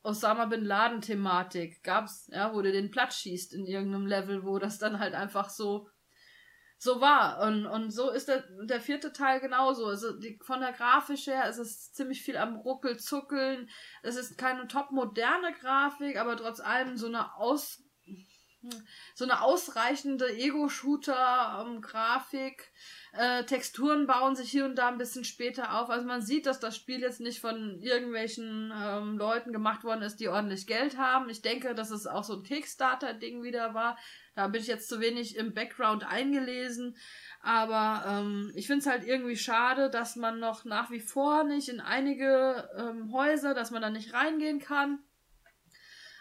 [0.04, 1.84] Osama Bin Laden Thematik.
[1.84, 5.50] Gab's, ja, wo du den Platz schießt in irgendeinem Level, wo das dann halt einfach
[5.50, 5.88] so
[6.84, 7.42] so war.
[7.42, 9.86] Und, und so ist der, der vierte Teil genauso.
[9.86, 13.70] Also die, von der Grafik her ist es ziemlich viel am Ruckel, Zuckeln.
[14.02, 17.84] Es ist keine top moderne Grafik, aber trotz allem so eine aus
[19.16, 22.72] so eine ausreichende Ego-Shooter-Grafik.
[23.14, 25.90] Äh, Texturen bauen sich hier und da ein bisschen später auf.
[25.90, 30.18] Also man sieht, dass das Spiel jetzt nicht von irgendwelchen ähm, Leuten gemacht worden ist,
[30.18, 31.30] die ordentlich Geld haben.
[31.30, 33.98] Ich denke, dass es auch so ein Kickstarter-Ding wieder war.
[34.36, 36.96] Da bin ich jetzt zu wenig im Background eingelesen.
[37.42, 41.68] Aber ähm, ich finde es halt irgendwie schade, dass man noch nach wie vor nicht
[41.68, 45.00] in einige ähm, Häuser, dass man da nicht reingehen kann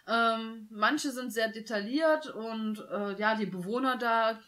[0.06, 4.40] ähm, manche sind sehr detailliert und äh, ja, die Bewohner da,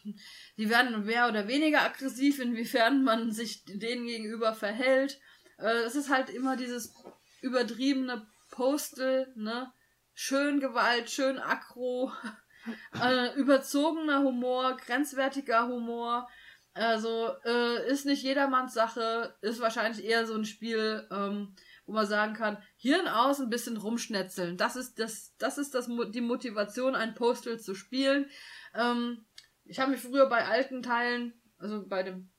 [0.57, 5.19] die werden mehr oder weniger aggressiv, inwiefern man sich denen gegenüber verhält.
[5.57, 6.93] Äh, es ist halt immer dieses
[7.41, 9.71] übertriebene Postel, ne?
[10.15, 12.11] Schön Gewalt, schön aggro,
[13.01, 16.27] äh, überzogener Humor, grenzwertiger Humor.
[16.75, 22.05] Also äh, ist nicht jedermanns Sache, ist wahrscheinlich eher so ein Spiel, ähm, wo man
[22.05, 24.57] sagen kann, Hirn aus, ein bisschen rumschnetzeln.
[24.57, 28.29] Das ist das, das ist das, die Motivation, ein Postal zu spielen.
[28.73, 29.25] Ähm,
[29.65, 32.31] ich habe mich früher bei alten Teilen, also bei dem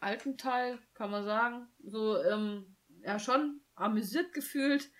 [0.00, 4.90] alten Teil, kann man sagen, so, ähm, ja, schon amüsiert gefühlt.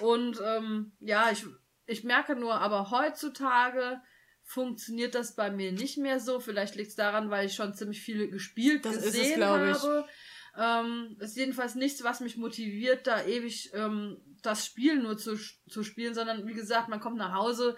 [0.00, 1.44] Und ähm, ja, ich,
[1.86, 4.00] ich merke nur, aber heutzutage
[4.42, 6.38] funktioniert das bei mir nicht mehr so.
[6.40, 10.06] Vielleicht liegt es daran, weil ich schon ziemlich viele gespielt das gesehen es, habe.
[10.58, 15.36] Ähm, ist jedenfalls nichts, was mich motiviert, da ewig ähm, das Spiel nur zu,
[15.68, 17.76] zu spielen, sondern wie gesagt, man kommt nach Hause,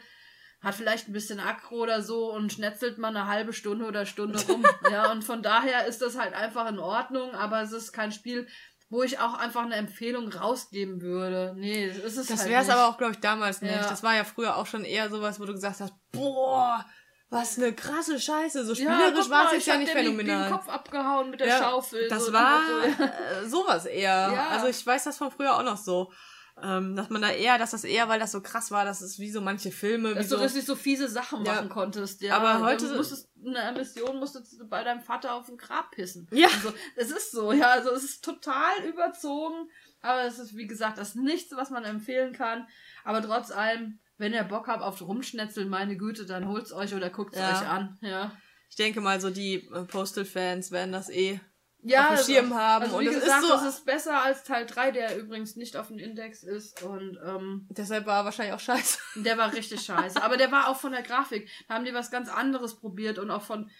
[0.60, 4.40] hat vielleicht ein bisschen Akro oder so und schnetzelt mal eine halbe Stunde oder Stunde
[4.46, 4.64] rum.
[4.90, 8.46] ja, und von daher ist das halt einfach in Ordnung, aber es ist kein Spiel,
[8.90, 11.54] wo ich auch einfach eine Empfehlung rausgeben würde.
[11.56, 13.74] Nee, das ist es Das halt wäre es aber auch, glaube ich, damals nicht.
[13.74, 13.88] Ja.
[13.88, 16.84] Das war ja früher auch schon eher sowas, wo du gesagt hast, boah,
[17.30, 18.64] was eine krasse Scheiße.
[18.64, 20.48] So spielerisch ja, war es jetzt ja nicht phänomenal.
[20.48, 22.08] Den Kopf abgehauen mit der ja, Schaufel.
[22.08, 23.02] Das so war so.
[23.04, 24.32] Äh, sowas eher.
[24.32, 24.48] Ja.
[24.48, 26.12] Also ich weiß das von früher auch noch so.
[26.60, 29.20] Ähm, dass man da eher, dass das eher, weil das so krass war, dass es
[29.20, 30.14] wie so manche Filme.
[30.14, 31.54] Dass wie du richtig so fiese Sachen ja.
[31.54, 32.36] machen konntest, ja.
[32.36, 32.88] Aber heute.
[32.88, 36.26] Du musstest, eine Mission musstest du bei deinem Vater auf dem Grab pissen.
[36.32, 36.48] Ja.
[36.48, 37.70] Also, es ist so, ja.
[37.70, 39.70] Also es ist total überzogen.
[40.00, 42.66] Aber es ist, wie gesagt, das ist nichts, was man empfehlen kann.
[43.04, 47.08] Aber trotz allem, wenn ihr Bock habt auf Rumschnetzeln, meine Güte, dann holt's euch oder
[47.08, 47.50] guckt's ja.
[47.50, 47.98] euch an.
[48.02, 48.32] Ja.
[48.68, 51.40] Ich denke mal, so die äh, Postal-Fans werden das eh
[51.82, 52.84] ja, auf dem Schirm haben.
[52.84, 55.76] Also, und wie gesagt, ist so, das ist besser als Teil 3, der übrigens nicht
[55.76, 56.82] auf dem Index ist.
[56.82, 58.98] Und ähm, deshalb war er wahrscheinlich auch scheiße.
[59.22, 60.22] Der war richtig scheiße.
[60.22, 61.48] Aber der war auch von der Grafik.
[61.68, 63.70] Da haben die was ganz anderes probiert und auch von.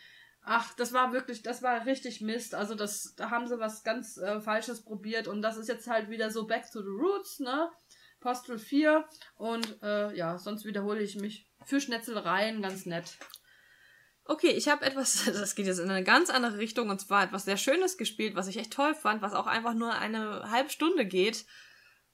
[0.43, 2.55] Ach, das war wirklich, das war richtig Mist.
[2.55, 6.09] Also das, da haben sie was ganz äh, Falsches probiert und das ist jetzt halt
[6.09, 7.69] wieder so Back to the Roots, ne?
[8.21, 9.05] Postal 4
[9.37, 11.47] und äh, ja, sonst wiederhole ich mich.
[11.65, 13.19] Für Schnetzelereien ganz nett.
[14.25, 17.45] Okay, ich habe etwas, das geht jetzt in eine ganz andere Richtung, und zwar etwas
[17.45, 21.07] sehr Schönes gespielt, was ich echt toll fand, was auch einfach nur eine halbe Stunde
[21.07, 21.47] geht.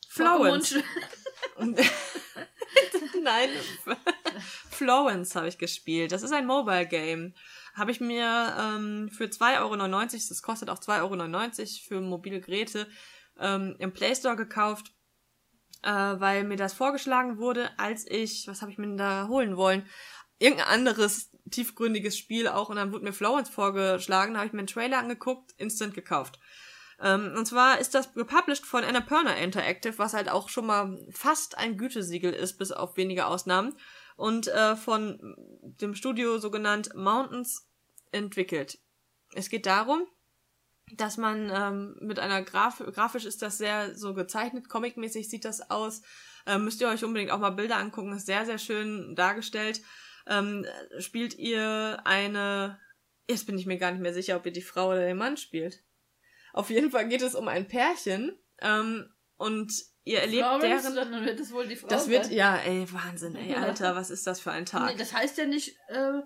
[0.08, 0.76] Florence.
[3.22, 3.48] Nein,
[4.70, 6.12] Florence habe ich gespielt.
[6.12, 7.34] Das ist ein Mobile Game.
[7.74, 9.72] Habe ich mir ähm, für 2,99 Euro,
[10.28, 12.86] das kostet auch 2,99 Euro für mobile Geräte,
[13.40, 14.92] ähm, im Play Store gekauft,
[15.84, 19.56] äh, weil mir das vorgeschlagen wurde, als ich, was habe ich mir denn da holen
[19.56, 19.86] wollen?
[20.38, 24.66] Irgendein anderes tiefgründiges Spiel auch und dann wurde mir Florence vorgeschlagen, habe ich mir einen
[24.66, 26.38] Trailer angeguckt, instant gekauft.
[27.00, 31.58] Ähm, und zwar ist das gepublished von Annapurna Interactive, was halt auch schon mal fast
[31.58, 33.76] ein Gütesiegel ist, bis auf wenige Ausnahmen.
[34.16, 37.68] Und äh, von dem Studio sogenannt Mountains
[38.12, 38.78] entwickelt.
[39.34, 40.06] Es geht darum,
[40.92, 45.70] dass man ähm, mit einer Graf grafisch ist das sehr so gezeichnet, comicmäßig sieht das
[45.70, 46.02] aus.
[46.46, 49.80] Ähm, müsst ihr euch unbedingt auch mal Bilder angucken, ist sehr, sehr schön dargestellt.
[50.26, 50.66] Ähm,
[50.98, 52.78] spielt ihr eine,
[53.28, 55.36] jetzt bin ich mir gar nicht mehr sicher, ob ihr die Frau oder den Mann
[55.36, 55.82] spielt.
[56.52, 59.72] Auf jeden Fall geht es um ein Pärchen ähm, und
[60.04, 61.12] ihr erlebt Florence, deren.
[61.12, 61.88] Dann wird es wohl die Frau.
[61.88, 64.92] Das wird ja, ey, Wahnsinn, ey, Alter, was ist das für ein Tag?
[64.92, 66.20] Nee, das heißt ja nicht äh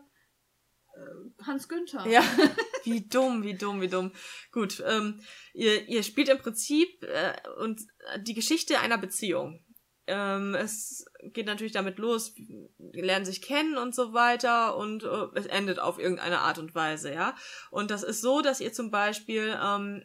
[1.47, 2.07] Hans Günther.
[2.07, 2.23] Ja,
[2.85, 4.13] wie dumm, wie dumm, wie dumm.
[4.53, 5.21] Gut, ähm,
[5.55, 7.81] ihr, ihr spielt im Prinzip äh, und
[8.21, 9.65] die Geschichte einer Beziehung.
[10.07, 12.35] Ähm, es geht natürlich damit los,
[12.79, 17.13] lernen sich kennen und so weiter und äh, es endet auf irgendeine Art und Weise,
[17.13, 17.37] ja.
[17.71, 20.03] Und das ist so, dass ihr zum Beispiel ähm,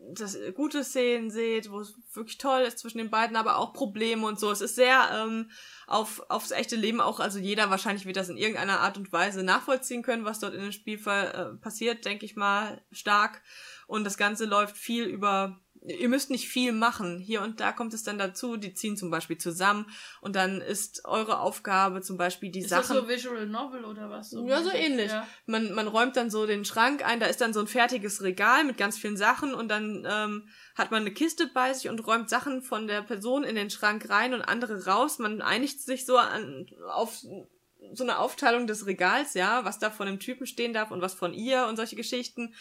[0.00, 4.26] das gute Szenen seht, wo es wirklich toll ist zwischen den beiden, aber auch Probleme
[4.26, 4.50] und so.
[4.50, 5.50] Es ist sehr ähm,
[5.86, 9.42] auf aufs echte Leben auch, also jeder wahrscheinlich wird das in irgendeiner Art und Weise
[9.42, 13.42] nachvollziehen können, was dort in dem Spiel äh, passiert, denke ich mal, stark.
[13.86, 17.18] Und das Ganze läuft viel über ihr müsst nicht viel machen.
[17.18, 19.86] Hier und da kommt es dann dazu, die ziehen zum Beispiel zusammen
[20.20, 22.82] und dann ist eure Aufgabe zum Beispiel die ist Sachen.
[22.82, 24.30] Ist das so Visual Novel oder was?
[24.30, 25.10] So ja, so ähnlich.
[25.10, 25.26] Ja.
[25.46, 28.64] Man, man räumt dann so den Schrank ein, da ist dann so ein fertiges Regal
[28.64, 32.28] mit ganz vielen Sachen und dann ähm, hat man eine Kiste bei sich und räumt
[32.28, 35.18] Sachen von der Person in den Schrank rein und andere raus.
[35.18, 37.22] Man einigt sich so an, auf
[37.92, 41.14] so eine Aufteilung des Regals, ja, was da von dem Typen stehen darf und was
[41.14, 42.54] von ihr und solche Geschichten.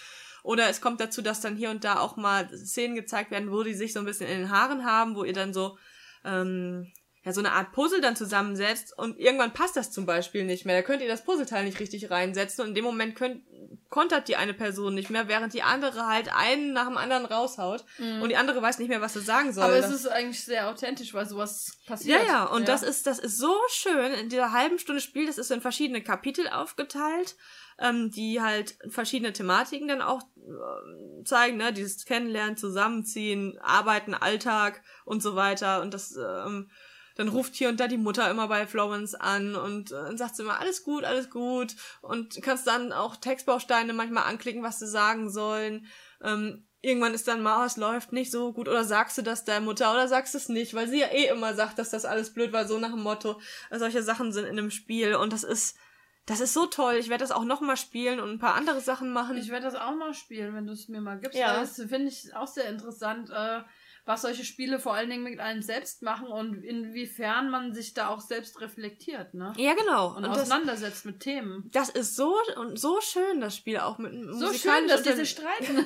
[0.43, 3.63] Oder es kommt dazu, dass dann hier und da auch mal Szenen gezeigt werden, wo
[3.63, 5.77] die sich so ein bisschen in den Haaren haben, wo ihr dann so,
[6.23, 6.91] ähm,
[7.27, 10.77] ja, so eine Art Puzzle dann zusammensetzt und irgendwann passt das zum Beispiel nicht mehr.
[10.77, 13.43] Da könnt ihr das Puzzleteil nicht richtig reinsetzen und in dem Moment könnt,
[13.89, 17.83] kontert die eine Person nicht mehr, während die andere halt einen nach dem anderen raushaut
[17.97, 18.21] mhm.
[18.21, 19.65] und die andere weiß nicht mehr, was sie sagen soll.
[19.65, 22.21] Aber es ist eigentlich sehr authentisch, weil sowas passiert.
[22.21, 22.67] Ja, ja, und ja.
[22.67, 24.13] das ist, das ist so schön.
[24.13, 27.35] In dieser halben Stunde Spiel, das ist in verschiedene Kapitel aufgeteilt
[27.79, 34.81] ähm, die halt verschiedene Thematiken dann auch äh, zeigen, ne, dieses Kennenlernen, Zusammenziehen, Arbeiten, Alltag
[35.05, 35.81] und so weiter.
[35.81, 36.69] Und das, ähm,
[37.17, 40.43] dann ruft hier und da die Mutter immer bei Florence an und äh, sagt sie
[40.43, 41.75] immer, alles gut, alles gut.
[42.01, 45.87] Und kannst dann auch Textbausteine manchmal anklicken, was sie sagen sollen.
[46.23, 49.45] Ähm, irgendwann ist dann mal, oh, es läuft nicht so gut oder sagst du das
[49.45, 52.05] der Mutter oder sagst du es nicht, weil sie ja eh immer sagt, dass das
[52.05, 53.41] alles blöd war, so nach dem Motto.
[53.71, 55.77] Solche Sachen sind in dem Spiel und das ist,
[56.27, 56.95] das ist so toll.
[56.95, 59.37] Ich werde das auch noch mal spielen und ein paar andere Sachen machen.
[59.37, 61.37] Ich werde das auch mal spielen, wenn du es mir mal gibst.
[61.37, 61.59] Ja.
[61.59, 63.61] Das finde ich auch sehr interessant, äh,
[64.07, 68.07] was solche Spiele vor allen Dingen mit einem selbst machen und inwiefern man sich da
[68.07, 69.53] auch selbst reflektiert, ne?
[69.57, 70.15] Ja, genau.
[70.15, 71.69] Und, und auseinandersetzt das, mit Themen.
[71.73, 75.85] Das ist so und so schön, das Spiel auch mit So schön, dass diese streiten.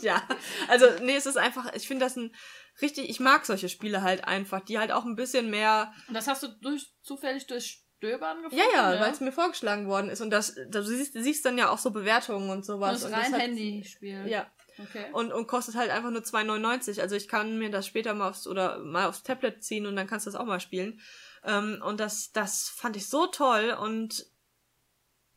[0.02, 0.22] ja.
[0.68, 2.34] Also, nee, es ist einfach, ich finde das ein
[2.80, 5.92] richtig, ich mag solche Spiele halt einfach, die halt auch ein bisschen mehr.
[6.08, 8.56] Und das hast du durch, zufällig durch Stöbern gefunden?
[8.56, 9.00] Ja, ja, ja.
[9.00, 10.20] weil es mir vorgeschlagen worden ist.
[10.20, 13.02] Und das, du siehst, siehst dann ja auch so Bewertungen und sowas.
[13.02, 14.26] Das ist rein Handyspiel.
[14.26, 14.50] Ja.
[14.78, 15.06] Okay.
[15.12, 17.00] Und, und kostet halt einfach nur 2,99.
[17.00, 20.06] Also ich kann mir das später mal aufs oder mal aufs Tablet ziehen und dann
[20.06, 21.00] kannst du das auch mal spielen.
[21.44, 24.26] Ähm, und das, das fand ich so toll und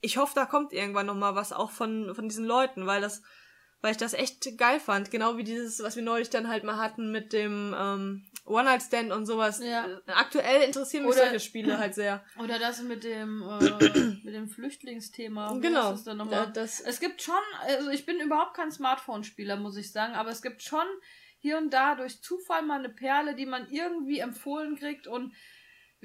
[0.02, 3.24] ich hoffe, da kommt irgendwann noch mal was auch von, von diesen Leuten, weil das,
[3.86, 5.12] weil ich das echt geil fand.
[5.12, 9.28] Genau wie dieses, was wir neulich dann halt mal hatten mit dem ähm, One-Night-Stand und
[9.28, 9.62] sowas.
[9.64, 9.86] Ja.
[10.08, 12.26] Aktuell interessieren mich oder, solche Spiele halt sehr.
[12.44, 15.60] Oder das mit dem, äh, mit dem Flüchtlingsthema.
[15.62, 15.92] Genau.
[15.92, 16.52] Das nochmal?
[16.52, 20.42] Das, es gibt schon, also ich bin überhaupt kein Smartphone-Spieler, muss ich sagen, aber es
[20.42, 20.88] gibt schon
[21.38, 25.32] hier und da durch Zufall mal eine Perle, die man irgendwie empfohlen kriegt und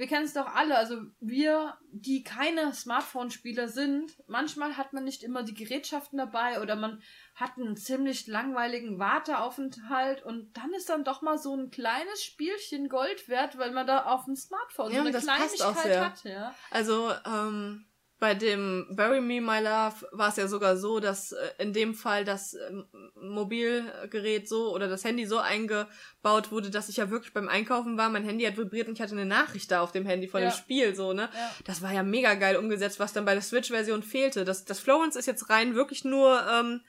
[0.00, 5.22] wir kennen es doch alle, also wir, die keine Smartphone-Spieler sind, manchmal hat man nicht
[5.22, 7.02] immer die Gerätschaften dabei oder man
[7.34, 12.88] hat einen ziemlich langweiligen Warteaufenthalt und dann ist dann doch mal so ein kleines Spielchen
[12.88, 16.24] Gold wert, weil man da auf dem Smartphone ja, so eine Kleinigkeit hat.
[16.24, 16.54] Ja.
[16.70, 17.86] Also, ähm,
[18.18, 21.94] bei dem Bury Me My Love war es ja sogar so, dass äh, in dem
[21.94, 22.84] Fall das ähm,
[23.14, 28.10] Mobilgerät so oder das Handy so eingebaut wurde, dass ich ja wirklich beim Einkaufen war,
[28.10, 30.50] mein Handy hat vibriert und ich hatte eine Nachricht da auf dem Handy von Ja.
[30.50, 31.30] dem Spiel so, ne?
[31.32, 31.50] Ja.
[31.64, 34.44] Das war ja mega geil umgesetzt, was dann bei der Switch-Version fehlte.
[34.44, 36.82] Das, das Florence ist jetzt rein wirklich nur, ähm,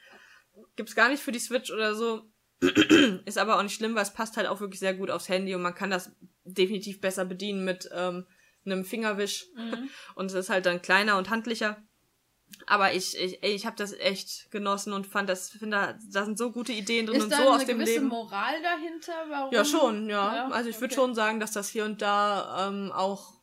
[0.75, 2.31] gibt's gar nicht für die Switch oder so.
[3.25, 5.55] ist aber auch nicht schlimm, weil es passt halt auch wirklich sehr gut aufs Handy
[5.55, 6.11] und man kann das
[6.43, 8.27] definitiv besser bedienen mit ähm,
[8.65, 9.47] einem Fingerwisch.
[9.55, 9.89] Mhm.
[10.15, 11.81] Und es ist halt dann kleiner und handlicher.
[12.67, 16.25] Aber ich, ich, ey, ich habe das echt genossen und fand das, finde, da, da
[16.25, 18.07] sind so gute Ideen drin Ist und da so eine aus dem Leben.
[18.07, 19.13] Moral dahinter?
[19.29, 19.53] Warum?
[19.53, 20.35] Ja, schon, ja.
[20.35, 20.95] Ja, also ich würde okay.
[20.95, 23.41] schon sagen, dass das hier und da ähm, auch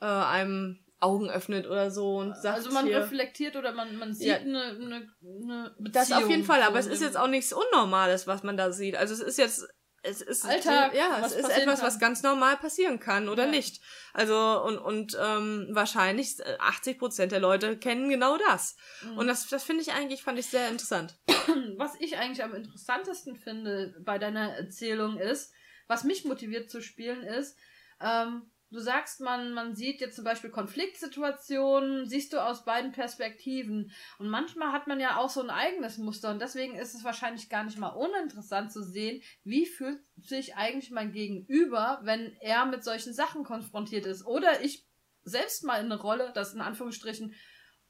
[0.00, 4.14] äh, einem Augen öffnet oder so und sagt Also man hier, reflektiert oder man, man
[4.14, 4.36] sieht Ja.
[4.36, 5.92] eine, eine, eine Beziehung.
[5.92, 8.96] das auf jeden Fall, aber es ist jetzt auch nichts Unnormales, was man da sieht.
[8.96, 9.68] Also es ist jetzt
[10.04, 11.86] es ist Alltag, ja, es ist etwas, kann.
[11.88, 13.50] was ganz normal passieren kann oder Ja.
[13.50, 13.82] nicht.
[14.12, 18.76] Also und und ähm, wahrscheinlich äh, 80 Prozent der Leute kennen genau das.
[19.02, 19.18] Mhm.
[19.18, 21.18] Und das das finde ich eigentlich fand ich sehr interessant.
[21.76, 25.52] Was ich eigentlich am interessantesten finde bei deiner Erzählung ist,
[25.88, 27.58] was mich motiviert zu spielen ist,
[28.00, 33.92] ähm, du sagst, man, man sieht jetzt zum Beispiel Konfliktsituationen, siehst du aus beiden Perspektiven.
[34.18, 37.48] Und manchmal hat man ja auch so ein eigenes Muster und deswegen ist es wahrscheinlich
[37.48, 42.84] gar nicht mal uninteressant zu sehen, wie fühlt sich eigentlich mein Gegenüber, wenn er mit
[42.84, 44.26] solchen Sachen konfrontiert ist.
[44.26, 44.86] Oder ich
[45.22, 47.34] selbst mal in eine Rolle, das in Anführungsstrichen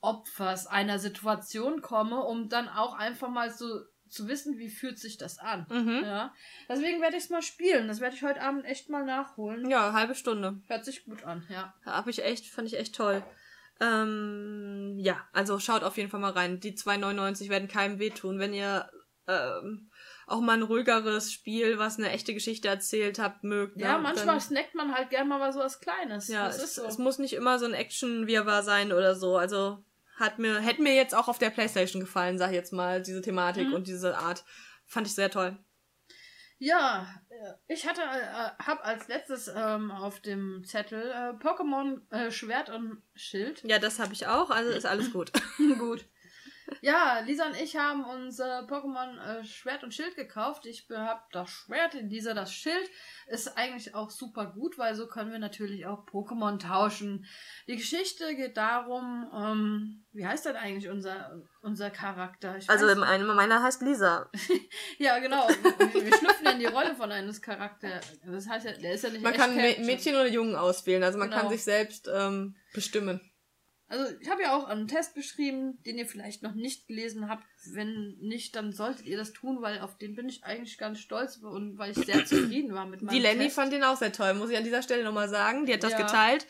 [0.01, 3.81] Opfers einer Situation komme, um dann auch einfach mal so
[4.11, 5.67] zu wissen, wie fühlt sich das an.
[5.71, 6.03] Mhm.
[6.05, 6.35] Ja.
[6.69, 7.89] Deswegen werde ich es mal spielen.
[7.89, 9.69] Das werde ich heute Abend echt mal nachholen.
[9.69, 10.61] Ja, halbe Stunde.
[10.67, 11.75] Hört sich gut an, ja.
[11.85, 13.23] Hab ich echt, fand ich echt toll.
[13.81, 16.61] Ähm, ja, also schaut auf jeden Fall mal rein.
[16.61, 18.39] Die 2,99 werden keinem wehtun.
[18.39, 18.91] Wenn ihr
[19.29, 19.91] ähm,
[20.27, 23.79] auch mal ein ruhigeres Spiel, was eine echte Geschichte erzählt habt, mögt.
[23.81, 26.29] Ja, ne, manchmal dann- snackt man halt gern mal was so was Kleines.
[26.29, 26.85] Ja, das es, ist so.
[26.87, 29.37] es muss nicht immer so ein Action-Wirrwarr sein oder so.
[29.37, 29.85] Also
[30.19, 33.23] hat mir, hätte mir jetzt auch auf der Playstation gefallen, sag ich jetzt mal, diese
[33.23, 33.75] Thematik Mhm.
[33.75, 34.45] und diese Art.
[34.87, 35.59] Fand ich sehr toll.
[36.61, 42.31] Ja, äh, ich hatte, äh, hab als letztes ähm, auf dem Zettel äh, Pokémon äh,
[42.33, 43.63] Schwert und Schild.
[43.65, 45.31] Ja, das habe ich auch, also ist alles gut.
[45.79, 46.05] Gut.
[46.81, 50.67] Ja, Lisa und ich haben uns äh, Pokémon äh, Schwert und Schild gekauft.
[50.67, 52.91] Ich habe das Schwert, Lisa das Schild.
[53.27, 57.27] Ist eigentlich auch super gut, weil so können wir natürlich auch Pokémon tauschen.
[57.67, 62.57] Die Geschichte geht darum, ähm, wie heißt denn eigentlich unser, unser Charakter?
[62.57, 64.31] Ich Also weiß- eine meiner heißt Lisa.
[64.99, 65.49] ja, genau.
[65.49, 68.19] Wir, wir schlüpfen in die Rolle von eines Charakters.
[68.25, 69.55] Das heißt ja, der ist ja nicht Man kann.
[69.57, 71.51] Mädchen oder Jungen auswählen, also man kann Genau.
[71.53, 73.21] sich selbst ähm, bestimmen.
[73.91, 77.45] Also ich habe ja auch einen Test beschrieben, den ihr vielleicht noch nicht gelesen habt.
[77.73, 81.37] Wenn nicht, dann solltet ihr das tun, weil auf den bin ich eigentlich ganz stolz
[81.39, 83.57] und weil ich sehr zufrieden war mit meinem Die Lenny Test.
[83.57, 85.65] fand den auch sehr toll, muss ich an dieser Stelle nochmal sagen.
[85.65, 86.03] Die hat das Ja.
[86.03, 86.47] geteilt.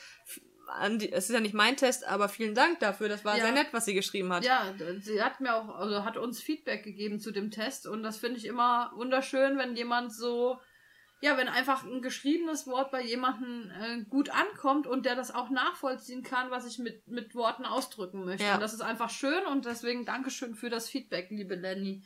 [0.99, 3.09] Die, es ist ja nicht mein Test, aber vielen Dank dafür.
[3.09, 3.45] Das war Ja.
[3.45, 4.45] sehr nett, was sie geschrieben hat.
[4.45, 8.19] Ja, sie hat mir auch, also hat uns Feedback gegeben zu dem Test und das
[8.19, 10.59] finde ich immer wunderschön, wenn jemand so,
[11.21, 15.51] ja, wenn einfach ein geschriebenes Wort bei jemandem äh, gut ankommt und der das auch
[15.51, 18.45] nachvollziehen kann, was ich mit, mit Worten ausdrücken möchte.
[18.45, 18.55] Ja.
[18.55, 22.05] Und das ist einfach schön und deswegen Dankeschön für das Feedback, liebe Lenny.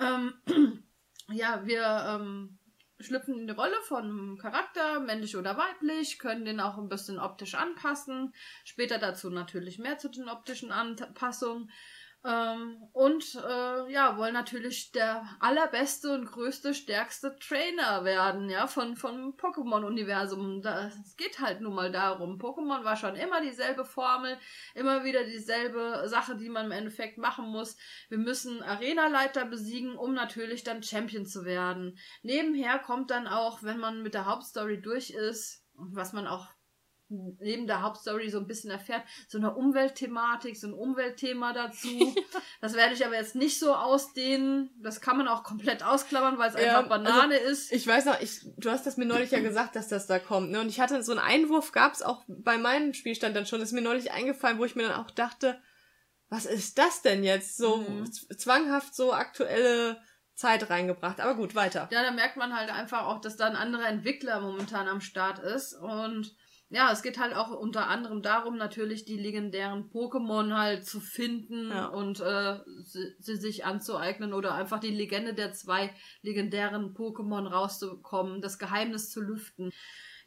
[0.00, 0.34] Ähm,
[1.30, 2.58] ja, wir ähm,
[2.98, 7.20] schlüpfen in die Rolle von einem Charakter, männlich oder weiblich, können den auch ein bisschen
[7.20, 8.34] optisch anpassen.
[8.64, 11.70] Später dazu natürlich mehr zu den optischen Anpassungen.
[12.26, 18.96] Ähm, und äh, ja, wollen natürlich der allerbeste und größte, stärkste Trainer werden, ja, von,
[18.96, 20.60] vom Pokémon-Universum.
[20.64, 22.40] Es geht halt nun mal darum.
[22.40, 24.38] Pokémon war schon immer dieselbe Formel,
[24.74, 27.76] immer wieder dieselbe Sache, die man im Endeffekt machen muss.
[28.08, 31.96] Wir müssen Arenaleiter besiegen, um natürlich dann Champion zu werden.
[32.22, 36.48] Nebenher kommt dann auch, wenn man mit der Hauptstory durch ist, was man auch
[37.08, 42.14] neben der Hauptstory so ein bisschen erfährt, so eine Umweltthematik, so ein Umweltthema dazu.
[42.62, 44.70] Das werde ich aber jetzt nicht so ausdehnen.
[44.82, 47.70] Das kann man auch komplett ausklammern, weil es Ja, einfach Banane ist.
[47.70, 50.50] Ich weiß noch, ich, du hast das mir neulich ja gesagt, dass das da kommt.
[50.50, 50.60] Ne?
[50.60, 53.60] Und ich hatte so einen Einwurf, gab es auch bei meinem Spielstand dann schon.
[53.60, 55.60] ist mir neulich eingefallen, wo ich mir dann auch dachte,
[56.28, 57.56] was ist das denn jetzt?
[57.56, 58.10] So Mhm.
[58.36, 60.00] zwanghaft so aktuelle
[60.34, 61.20] Zeit reingebracht.
[61.20, 61.88] Aber gut, weiter.
[61.92, 65.38] Ja, da merkt man halt einfach auch, dass da ein anderer Entwickler momentan am Start
[65.38, 65.74] ist.
[65.74, 66.34] Und
[66.68, 71.70] ja, es geht halt auch unter anderem darum, natürlich die legendären Pokémon halt zu finden
[71.70, 71.86] Ja.
[71.86, 78.40] und äh, sie, sie sich anzueignen oder einfach die Legende der zwei legendären Pokémon rauszubekommen,
[78.42, 79.72] das Geheimnis zu lüften.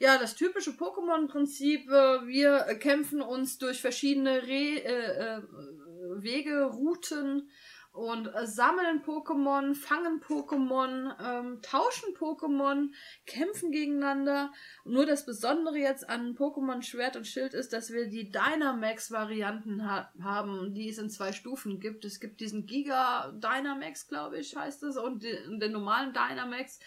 [0.02, 5.42] Ja, das typische Pokémon-Prinzip, äh, wir kämpfen uns durch verschiedene Re äh, äh,
[6.22, 7.50] Wege, Routen
[8.00, 12.94] und äh, sammeln Pokémon, fangen Pokémon, ähm, tauschen Pokémon,
[13.26, 14.54] kämpfen gegeneinander.
[14.86, 20.14] Nur das Besondere jetzt an Pokémon Schwert und Schild ist, dass wir die Dynamax-Varianten ha
[20.22, 22.06] haben, die es in zwei Stufen gibt.
[22.06, 26.80] Es gibt diesen Giga Dynamax, glaube ich, heißt es, und den, den normalen Dynamax.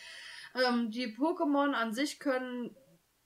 [0.55, 2.75] Ähm, die Pokémon an sich können,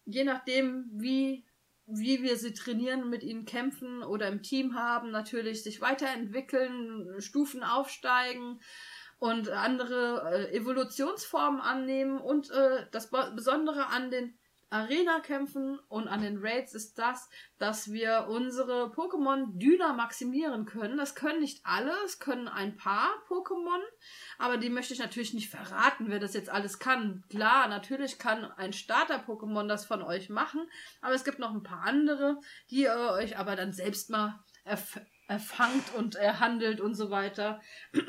[0.05, 1.46] je nachdem, wie
[1.87, 7.63] wie wir sie trainieren, mit ihnen kämpfen oder im Team haben, natürlich sich weiterentwickeln, Stufen
[7.63, 8.61] aufsteigen
[9.19, 12.19] und andere äh, Evolutionsformen annehmen.
[12.19, 14.37] Und äh, das Besondere an den
[14.71, 17.29] Arena-Kämpfen und an den Raids ist das,
[17.59, 20.97] dass wir unsere Pokémon Düner maximieren können.
[20.97, 23.81] Das können nicht alle, es können ein paar Pokémon,
[24.39, 27.25] aber die möchte ich natürlich nicht verraten, wer das jetzt alles kann.
[27.31, 30.69] Klar, natürlich kann ein Starter-Pokémon das von euch machen,
[31.01, 35.01] aber es gibt noch ein paar andere, die ihr euch aber dann selbst mal erf
[35.29, 37.61] erfangt und erhandelt und so weiter.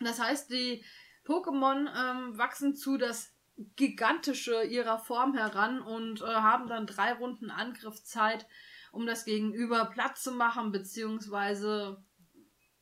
[0.00, 0.84] Das heißt, die
[1.24, 3.34] Pokémon ähm, wachsen zu das
[3.76, 8.46] gigantische ihrer Form heran und äh, haben dann drei Runden Angriffszeit,
[8.92, 12.02] um das Gegenüber platt zu machen, beziehungsweise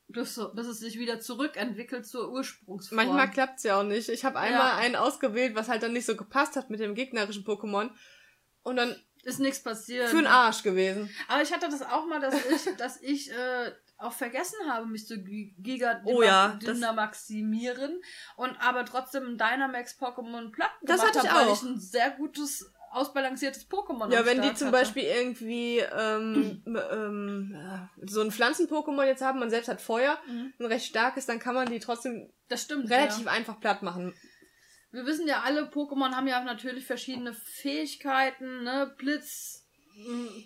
[0.08, 2.96] bis, bis es sich wieder zurückentwickelt zur Ursprungsform.
[2.96, 4.08] Manchmal klappt's ja auch nicht.
[4.08, 4.76] Ich habe einmal ja.
[4.76, 7.90] einen ausgewählt, was halt dann nicht so gepasst hat mit dem gegnerischen Pokémon.
[8.62, 10.08] Und dann ist nichts passiert.
[10.08, 11.10] Für den Arsch gewesen.
[11.28, 15.06] Aber ich hatte das auch mal, dass ich, dass ich äh, auch vergessen habe, mich
[15.06, 16.58] zu Giga oh, ja,
[16.94, 18.00] maximieren
[18.36, 22.70] und aber trotzdem ein Dynamax Pokémon platt das ich habe, weil ich ein sehr gutes
[22.90, 24.78] ausbalanciertes Pokémon Ja, wenn die zum hatte.
[24.78, 30.52] Beispiel irgendwie ähm, ähm, äh, so ein Pflanzen-Pokémon jetzt haben, man selbst hat Feuer, mhm.
[30.58, 33.32] ein recht starkes, dann kann man die trotzdem das stimmt, relativ ja.
[33.32, 34.14] einfach platt machen.
[34.92, 38.94] Wir wissen ja alle, Pokémon haben ja natürlich verschiedene Fähigkeiten, ne?
[38.96, 39.66] Blitz,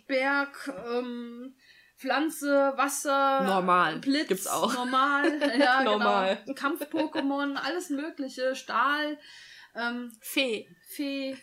[0.06, 1.54] Berg, ähm,
[2.00, 3.98] Pflanze, Wasser, normal.
[3.98, 4.72] Blitz, gibt's auch.
[4.72, 5.98] Normal, ja, genau.
[5.98, 6.38] normal.
[6.46, 6.54] Genau.
[6.54, 9.18] Kampf-Pokémon, alles Mögliche, Stahl,
[9.74, 11.36] ähm, Fee, Fee,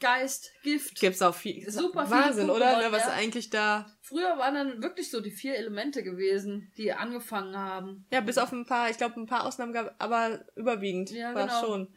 [0.00, 0.98] Geist, Gift.
[0.98, 1.70] Gibt's auch viel.
[1.70, 2.16] Super viel.
[2.16, 2.80] Wahnsinn, Pokémon, oder?
[2.80, 2.92] Ja.
[2.92, 3.94] Was eigentlich da.
[4.00, 8.06] Früher waren dann wirklich so die vier Elemente gewesen, die angefangen haben.
[8.10, 11.46] Ja, bis auf ein paar, ich glaube, ein paar Ausnahmen gab, aber überwiegend ja, war
[11.46, 11.60] genau.
[11.60, 11.94] schon.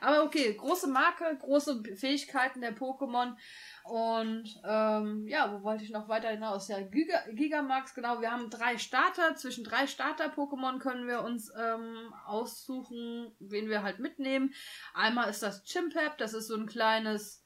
[0.00, 3.36] Aber okay, große Marke, große Fähigkeiten der Pokémon.
[3.84, 6.68] Und ähm, ja, wo wollte ich noch weiter hinaus?
[6.68, 8.20] Ja, Giga, Gigamax, genau.
[8.20, 9.34] Wir haben drei Starter.
[9.34, 14.54] Zwischen drei Starter-Pokémon können wir uns ähm, aussuchen, wen wir halt mitnehmen.
[14.94, 17.42] Einmal ist das Chimpep, das ist so ein kleines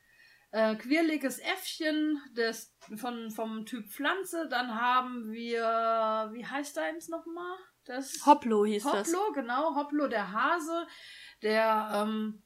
[0.50, 4.48] äh, quirliges Äffchen des, von, vom Typ Pflanze.
[4.48, 7.56] Dann haben wir, wie heißt deins nochmal?
[7.84, 9.14] Das Hoplo hieß Hoplo, das.
[9.14, 9.74] Hoplo, genau.
[9.76, 10.86] Hoplo, der Hase,
[11.42, 12.42] der ähm,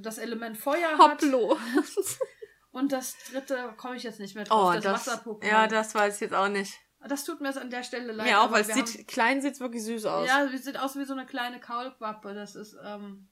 [0.00, 1.08] das Element Feuer Hoplo.
[1.08, 1.22] hat.
[1.22, 1.58] Hoplo.
[2.72, 5.46] Und das dritte komme ich jetzt nicht mehr drauf, oh, das, das Wasser-Pokémon.
[5.46, 6.74] Ja, das weiß ich jetzt auch nicht.
[7.06, 8.28] Das tut mir an der Stelle leid.
[8.28, 10.28] Ja, auch, weil es sieht, haben, klein sieht wirklich süß aus.
[10.28, 12.32] Ja, es sieht aus wie so eine kleine Kaulquappe.
[12.32, 13.28] Das ist, ähm,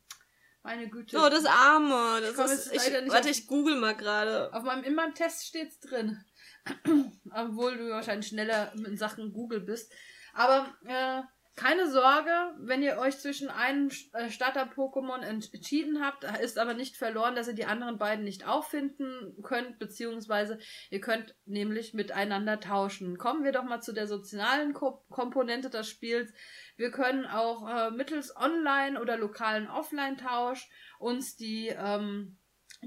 [0.63, 1.17] meine Güte.
[1.19, 2.21] Oh, das Arme.
[2.21, 4.53] Das ist, ich, warte, ich google mal gerade.
[4.53, 6.23] Auf meinem Immer-Test steht's drin.
[7.33, 9.93] Obwohl du wahrscheinlich schneller in Sachen Google bist.
[10.35, 11.23] Aber, äh,
[11.57, 17.35] keine Sorge, wenn ihr euch zwischen einem äh, Starter-Pokémon entschieden habt, ist aber nicht verloren,
[17.35, 20.59] dass ihr die anderen beiden nicht auffinden könnt, beziehungsweise
[20.91, 23.19] ihr könnt nämlich miteinander tauschen.
[23.19, 26.33] Kommen wir doch mal zu der sozialen Ko Komponente des Spiels.
[26.77, 32.39] Wir können auch äh, mittels Online- oder lokalen Offline-Tausch uns die ähm,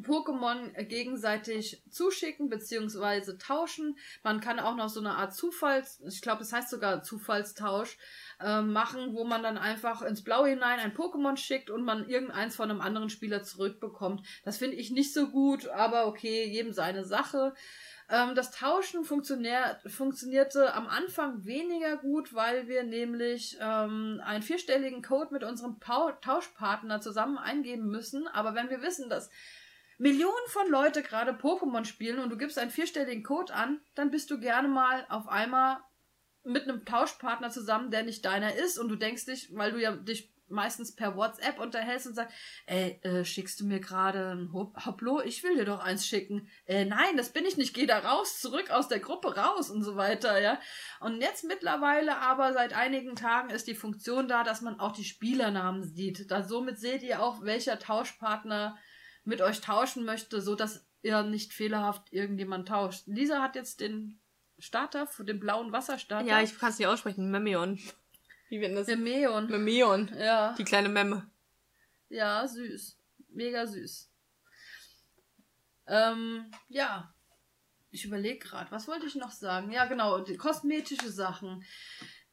[0.01, 3.97] Pokémon gegenseitig zuschicken beziehungsweise tauschen.
[4.23, 7.97] Man kann auch noch so eine Art Zufalls, ich glaube, es das heißt sogar Zufallstausch,
[8.39, 12.55] äh, machen, wo man dann einfach ins Blaue hinein ein Pokémon schickt und man irgendeins
[12.55, 14.25] von einem anderen Spieler zurückbekommt.
[14.43, 17.53] Das finde ich nicht so gut, aber okay, jedem seine Sache.
[18.09, 25.01] Ähm, das Tauschen funktioniert, funktionierte am Anfang weniger gut, weil wir nämlich ähm, einen vierstelligen
[25.01, 28.27] Code mit unserem pa Tauschpartner zusammen eingeben müssen.
[28.27, 29.29] Aber wenn wir wissen, dass
[29.97, 34.31] Millionen von Leute gerade Pokémon spielen und du gibst einen vierstelligen Code an, dann bist
[34.31, 35.79] du gerne mal auf einmal
[36.43, 39.95] mit einem Tauschpartner zusammen, der nicht deiner ist und du denkst dich, weil du ja
[39.95, 45.21] dich meistens per WhatsApp unterhältst und sagst, ey, äh, schickst du mir gerade ein Hoplo?
[45.21, 46.49] Ich will dir doch eins schicken.
[46.65, 47.73] Äh, nein, das bin ich nicht.
[47.73, 50.59] Geh da raus, zurück aus der Gruppe raus und so weiter, ja.
[50.99, 55.05] Und jetzt mittlerweile aber seit einigen Tagen ist die Funktion da, dass man auch die
[55.05, 56.29] Spielernamen sieht.
[56.31, 58.77] Da somit seht ihr auch, welcher Tauschpartner
[59.23, 63.03] mit euch tauschen möchte, so dass ihr nicht fehlerhaft irgendjemand tauscht.
[63.07, 64.19] Lisa hat jetzt den
[64.59, 66.27] Starter, für den blauen Wasserstarter.
[66.27, 67.29] Ja, ich kann es nicht aussprechen.
[67.29, 67.79] Memeon.
[68.49, 68.87] Wie wird das?
[68.87, 69.47] Memeon.
[69.49, 70.11] Memeon.
[70.17, 70.53] Ja.
[70.57, 71.29] Die kleine Memme.
[72.09, 72.97] Ja, süß.
[73.29, 74.09] Mega süß.
[75.87, 77.13] Ähm, ja.
[77.91, 79.71] Ich überlege gerade, was wollte ich noch sagen?
[79.71, 81.63] Ja, genau, die kosmetische Sachen.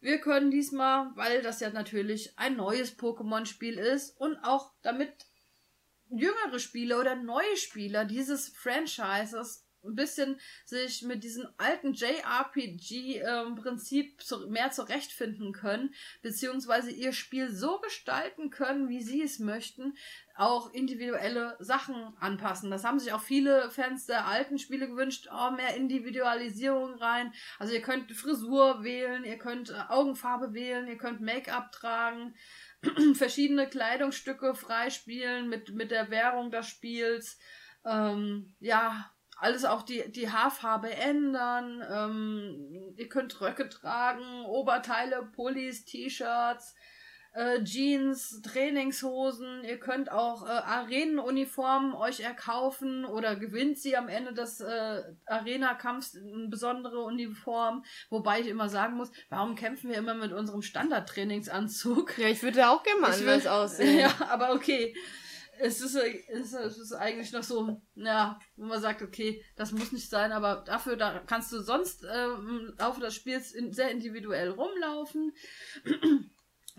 [0.00, 5.26] wir können diesmal, weil das ja natürlich ein neues Pokémon-Spiel ist und auch damit
[6.10, 14.50] jüngere Spieler oder neue Spieler dieses Franchises ein bisschen sich mit diesem alten JRPG-Prinzip ähm,
[14.50, 19.94] mehr zurechtfinden können, beziehungsweise ihr Spiel so gestalten können, wie sie es möchten,
[20.36, 22.70] auch individuelle Sachen anpassen.
[22.70, 27.32] Das haben sich auch viele Fans der alten Spiele gewünscht, oh, mehr Individualisierung rein.
[27.58, 32.34] Also ihr könnt Frisur wählen, ihr könnt äh, Augenfarbe wählen, ihr könnt Make-up tragen,
[33.14, 37.38] verschiedene Kleidungsstücke freispielen mit, mit der Währung des Spiels.
[37.84, 41.82] Ähm, ja, alles auch die, die Haarfarbe ändern.
[41.90, 46.74] Ähm, ihr könnt Röcke tragen, Oberteile, Pullis, T-Shirts,
[47.32, 49.64] äh, Jeans, Trainingshosen.
[49.64, 56.16] Ihr könnt auch äh, Arenenuniformen euch erkaufen oder gewinnt sie am Ende des äh, Arena-Kampfs
[56.16, 57.84] eine besondere Uniform.
[58.08, 62.18] Wobei ich immer sagen muss, warum kämpfen wir immer mit unserem Standard-Trainingsanzug?
[62.18, 63.90] Ja, ich würde auch gerne mal anders aussehen.
[64.00, 64.94] Ja, aber okay
[65.60, 70.08] es ist, es ist eigentlich noch so, ja, wo man sagt, okay, das muss nicht
[70.08, 74.50] sein, aber dafür da kannst du sonst äh, im Laufe des Spiels in, sehr individuell
[74.50, 75.32] rumlaufen.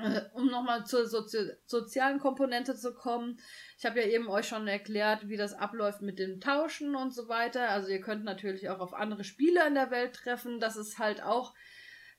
[0.04, 3.40] Äh, um nochmal zur Sozi sozialen Komponente zu kommen.
[3.78, 7.28] Ich habe ja eben euch schon erklärt, wie das abläuft mit dem Tauschen und so
[7.28, 7.70] weiter.
[7.70, 10.60] Also ihr könnt natürlich auch auf andere Spieler in der Welt treffen.
[10.60, 11.54] Das ist halt auch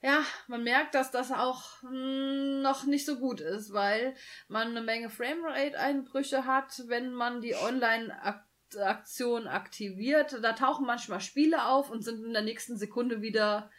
[0.04, 4.16] ja, man merkt, dass das auch mh, hm, noch nicht so gut ist, weil
[4.48, 10.38] man eine Menge Framerate-Einbrüche hat, wenn man die Online-Aktion aktiviert.
[10.42, 13.70] Da tauchen manchmal Spiele auf und sind in der nächsten Sekunde wieder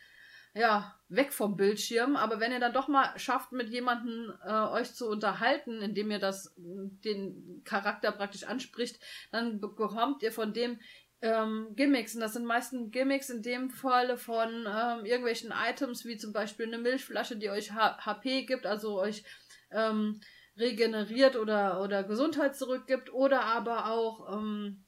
[0.54, 2.16] ja, weg vom Bildschirm.
[2.16, 6.20] Aber wenn ihr dann doch mal schafft, mit jemandem äh, euch zu unterhalten, indem ihr
[6.20, 9.00] das, den Charakter praktisch anspricht,
[9.32, 10.80] dann bekommt ihr von dem
[11.22, 12.16] ähm, Gimmicks.
[12.16, 16.68] Und das sind meistens Gimmicks in dem Falle von ähm, irgendwelchen Items, wie zum Beispiel
[16.68, 19.24] eine Milchflasche, die euch H HP gibt, also euch
[19.72, 20.20] ähm,
[20.58, 24.83] regeneriert oder, oder Gesundheit zurückgibt, oder aber auch ähm,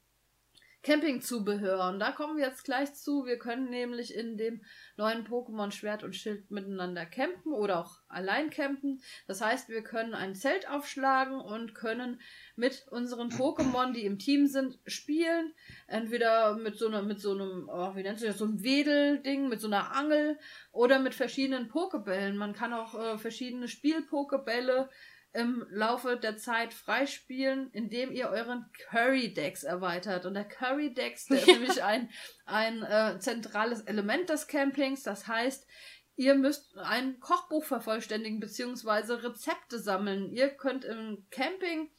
[0.85, 1.89] Campingzubehör.
[1.89, 3.25] Und da kommen wir jetzt gleich zu.
[3.25, 4.61] Wir können nämlich in dem
[4.97, 9.01] neuen Pokémon Schwert und Schild miteinander campen oder auch allein campen.
[9.27, 12.21] Das heißt, wir können ein Zelt aufschlagen und können
[12.55, 15.53] mit unseren Pokémon, die im Team sind, spielen.
[15.87, 19.49] Entweder mit so, einer, mit so einem, oh, wie nennt sich das, so einem Wedelding,
[19.49, 20.37] mit so einer Angel
[20.71, 22.37] oder mit verschiedenen Pokebällen.
[22.37, 24.89] Man kann auch äh, verschiedene Spiel-Pokebälle
[25.35, 30.25] im Laufe der Zeit freispielen, indem ihr euren Curry-Decks erweitert.
[30.25, 32.09] Und der Curry-Decks, der ist nämlich ein,
[32.45, 35.03] ein äh, zentrales Element des Campings.
[35.03, 35.67] Das heißt,
[36.15, 40.31] ihr müsst ein Kochbuch vervollständigen, beziehungsweise Rezepte sammeln.
[40.31, 41.89] Ihr könnt im Camping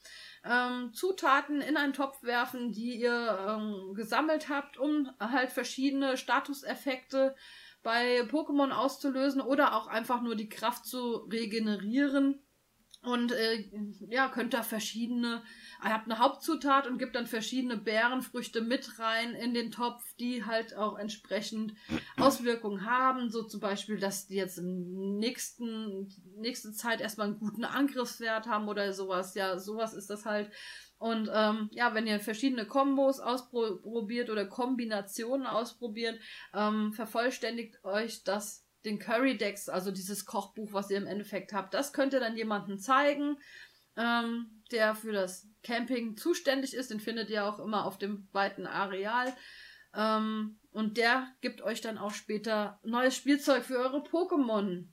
[0.43, 7.37] ähm, Zutaten in einen Topf werfen, die ihr ähm, gesammelt habt, um halt verschiedene Statuseffekte
[7.83, 12.41] bei Pokémon auszulösen oder auch einfach nur die Kraft zu regenerieren
[13.03, 13.65] und äh,
[14.09, 15.43] ja, könnt da verschiedene,
[15.83, 20.45] ihr habt eine Hauptzutat und gibt dann verschiedene Beerenfrüchte mit rein in den Topf, die
[20.45, 21.75] halt auch entsprechend
[22.17, 23.31] Auswirkungen haben.
[23.31, 28.69] So zum Beispiel, dass die jetzt im nächsten, nächsten Zeit erstmal einen guten Angriffswert haben
[28.69, 29.35] oder sowas.
[29.35, 30.51] Ja, sowas ist das halt.
[30.99, 36.19] Und ähm, ja, wenn ihr verschiedene Kombos ausprobiert oder Kombinationen ausprobiert,
[36.55, 41.75] ähm, vervollständigt euch das den Curry Decks, also dieses Kochbuch, was ihr im Endeffekt habt,
[41.75, 43.37] das könnt ihr dann jemandem zeigen,
[43.97, 46.91] ähm, der für das Camping zuständig ist.
[46.91, 49.35] Den findet ihr auch immer auf dem weiten Areal.
[49.95, 54.87] Ähm, und der gibt euch dann auch später neues Spielzeug für eure Pokémon.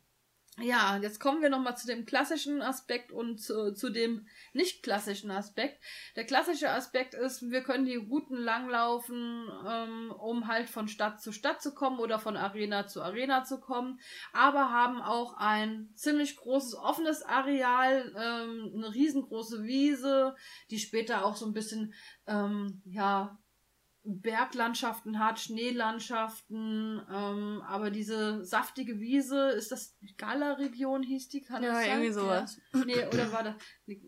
[0.60, 5.32] Ja, jetzt kommen wir nochmal zu dem klassischen Aspekt und zu, zu dem nicht klassischen
[5.32, 5.84] Aspekt.
[6.16, 11.32] Der klassische Aspekt ist, wir können die Routen langlaufen, ähm, um halt von Stadt zu
[11.32, 14.00] Stadt zu kommen oder von Arena zu Arena zu kommen,
[14.32, 20.36] aber haben auch ein ziemlich großes offenes Areal, ähm, eine riesengroße Wiese,
[20.70, 21.96] die später auch so ein bisschen,
[22.28, 23.40] ähm, ja,
[24.06, 31.42] Berglandschaften hat, Schneelandschaften, ähm, aber diese saftige Wiese, ist das Gala-Region hieß die?
[31.42, 32.60] Kann ja, irgendwie sowas.
[32.74, 32.86] Ja.
[32.86, 33.56] Nee, oder war das...
[33.86, 34.02] Nee,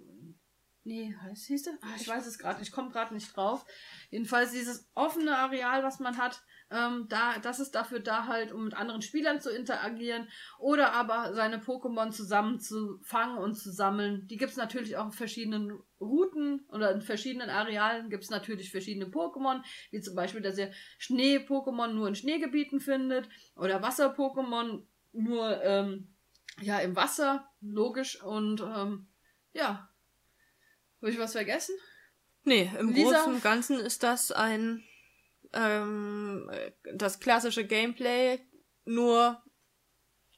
[0.83, 1.75] nee heißt, hieß das?
[1.81, 3.65] Ah, ich weiß es gerade, ich komme gerade nicht drauf.
[4.09, 8.65] Jedenfalls dieses offene Areal, was man hat, ähm, da, das ist dafür da halt, um
[8.65, 10.27] mit anderen Spielern zu interagieren
[10.57, 14.27] oder aber seine Pokémon zusammen zu fangen und zu sammeln.
[14.27, 18.71] Die gibt es natürlich auch in verschiedenen Routen oder in verschiedenen Arealen gibt es natürlich
[18.71, 25.63] verschiedene Pokémon, wie zum Beispiel, dass ihr Schnee-Pokémon nur in Schneegebieten findet oder Wasser-Pokémon nur
[25.63, 26.07] ähm,
[26.61, 28.21] ja, im Wasser, logisch.
[28.23, 29.07] Und ähm,
[29.53, 29.89] ja,
[31.01, 31.75] habe ich was vergessen?
[32.43, 33.17] Nee, im Lisa?
[33.17, 34.83] Großen und Ganzen ist das ein
[35.55, 36.49] ähm,
[36.93, 38.39] das klassische Gameplay,
[38.85, 39.41] nur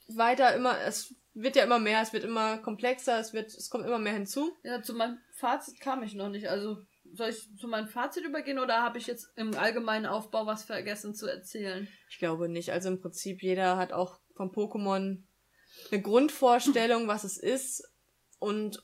[0.07, 3.85] weiter immer, es wird ja immer mehr, es wird immer komplexer, es wird, es kommt
[3.85, 4.55] immer mehr hinzu.
[4.63, 6.49] Ja, zu meinem Fazit kam ich noch nicht.
[6.49, 6.77] Also
[7.13, 11.13] soll ich zu meinem Fazit übergehen oder habe ich jetzt im allgemeinen Aufbau was vergessen
[11.13, 11.87] zu erzählen?
[12.09, 12.71] Ich glaube nicht.
[12.71, 15.23] Also im Prinzip jeder hat auch vom Pokémon
[15.91, 17.83] eine Grundvorstellung, was es ist.
[18.39, 18.83] Und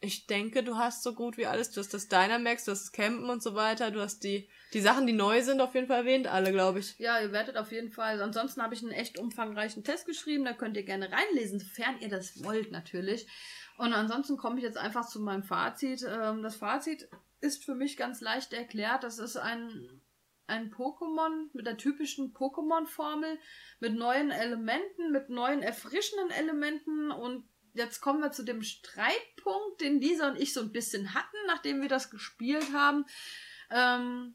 [0.00, 1.72] ich denke, du hast so gut wie alles.
[1.72, 3.90] Du hast das Dynamax, du hast das Campen und so weiter.
[3.90, 6.96] Du hast die, die Sachen, die neu sind, auf jeden Fall erwähnt, alle, glaube ich.
[6.98, 8.22] Ja, ihr werdet auf jeden Fall.
[8.22, 10.44] Ansonsten habe ich einen echt umfangreichen Test geschrieben.
[10.44, 13.26] Da könnt ihr gerne reinlesen, sofern ihr das wollt, natürlich.
[13.76, 16.06] Und ansonsten komme ich jetzt einfach zu meinem Fazit.
[16.08, 17.08] Ähm, das Fazit
[17.40, 19.02] ist für mich ganz leicht erklärt.
[19.02, 20.00] Das ist ein,
[20.46, 23.38] ein Pokémon mit der typischen Pokémon-Formel,
[23.80, 30.00] mit neuen Elementen, mit neuen erfrischenden Elementen und jetzt kommen wir zu dem Streitpunkt, den
[30.00, 33.04] Lisa und ich so ein bisschen hatten, nachdem wir das gespielt haben.
[33.70, 34.34] Ähm,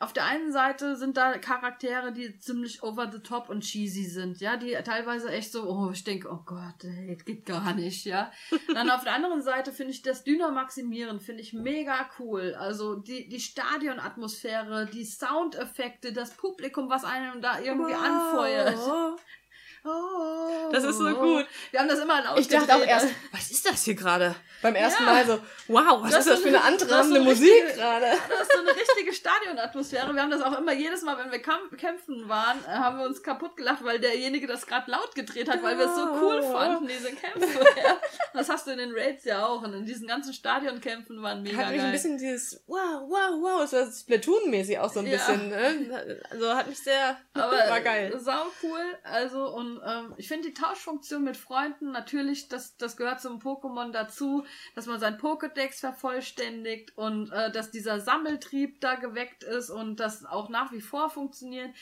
[0.00, 4.40] auf der einen Seite sind da Charaktere, die ziemlich over the top und cheesy sind,
[4.40, 8.04] ja, die teilweise echt so, oh, ich denke, oh Gott, ey, das geht gar nicht,
[8.04, 8.30] ja.
[8.74, 12.54] Dann auf der anderen Seite finde ich das Dynamaximieren, finde ich mega cool.
[12.54, 18.02] Also die, die Stadionatmosphäre, die Soundeffekte, das Publikum, was einem da irgendwie wow.
[18.02, 18.78] anfeuert.
[19.84, 21.46] Oh, das ist so gut.
[21.70, 24.34] Wir haben das immer laut Ich dachte auch erst, was ist das hier gerade?
[24.60, 25.12] Beim ersten ja.
[25.12, 28.06] Mal so, wow, was das ist das für eine antragende Musik gerade?
[28.28, 30.12] Das ist so eine richtige Stadionatmosphäre.
[30.12, 33.22] Wir haben das auch immer jedes Mal, wenn wir kämpfen waren, äh, haben wir uns
[33.22, 36.88] kaputt gelacht, weil derjenige das gerade laut gedreht hat, weil wir es so cool fanden,
[36.88, 37.64] diese Kämpfe.
[37.84, 38.00] ja.
[38.34, 39.62] Das hast du in den Raids ja auch.
[39.62, 43.68] Und in diesen ganzen Stadionkämpfen waren mega Hat mich ein bisschen dieses wow, wow, wow,
[43.68, 45.12] so Splatoon-mäßig auch so ein ja.
[45.12, 45.50] bisschen.
[45.50, 46.20] Ne?
[46.30, 48.12] Also hat mich sehr, Aber war geil.
[48.18, 48.98] Sau cool.
[49.04, 53.92] Also und ähm, ich finde die Tauschfunktion mit Freunden natürlich, das, das gehört zum Pokémon
[53.92, 59.96] dazu, dass man sein Pokédex vervollständigt und äh, dass dieser Sammeltrieb da geweckt ist und
[60.00, 61.74] das auch nach wie vor funktioniert.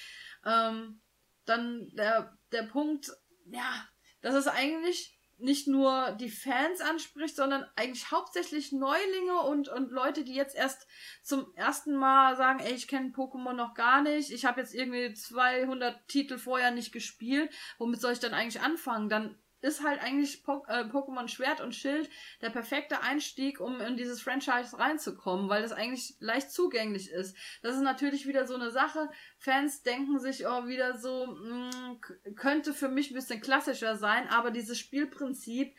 [0.44, 1.00] Ähm,
[1.44, 3.10] dann der, der Punkt,
[3.46, 3.88] ja,
[4.20, 10.24] das ist eigentlich nicht nur die Fans anspricht, sondern eigentlich hauptsächlich Neulinge und, und Leute,
[10.24, 10.86] die jetzt erst
[11.22, 15.12] zum ersten Mal sagen, ey, ich kenne Pokémon noch gar nicht, ich habe jetzt irgendwie
[15.12, 19.10] 200 Titel vorher nicht gespielt, womit soll ich dann eigentlich anfangen?
[19.10, 22.08] Dann ist halt eigentlich äh, Pokémon Schwert und Schild
[22.40, 27.36] der perfekte Einstieg, um in dieses Franchise reinzukommen, weil das eigentlich leicht zugänglich ist.
[27.62, 29.10] Das ist natürlich wieder so eine Sache.
[29.38, 34.28] Fans denken sich oh, wieder so, mh, mm, könnte für mich ein bisschen klassischer sein,
[34.28, 35.74] aber dieses Spielprinzip,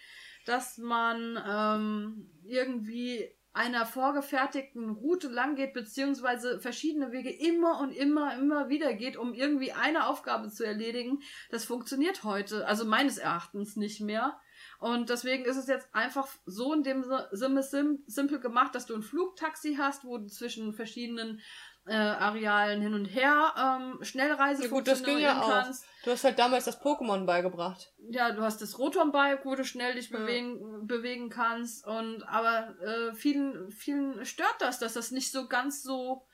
[0.46, 8.38] dass man ähm, irgendwie einer vorgefertigten Route lang geht, beziehungsweise verschiedene Wege immer und immer,
[8.38, 13.76] immer wieder geht, um irgendwie eine Aufgabe zu erledigen, das funktioniert heute, also meines Erachtens
[13.76, 14.40] nicht mehr.
[14.80, 17.64] Und deswegen ist es jetzt einfach so in dem Sinne
[18.06, 21.42] simpel gemacht, dass du ein Flugtaxi hast, wo du zwischen verschiedenen
[21.88, 25.84] äh, Arealen hin und her ähm, Schnellreise ja, gut, das ging ja kannst.
[25.84, 26.04] Auch.
[26.06, 27.92] Du hast halt damals das Pokémon beigebracht.
[28.10, 30.20] Ja, du hast das Rotom bei, wo du schnell dich ja.
[30.20, 31.86] bewegen, bewegen kannst.
[31.86, 36.26] Und aber äh, vielen, vielen stört das, dass das nicht so ganz so.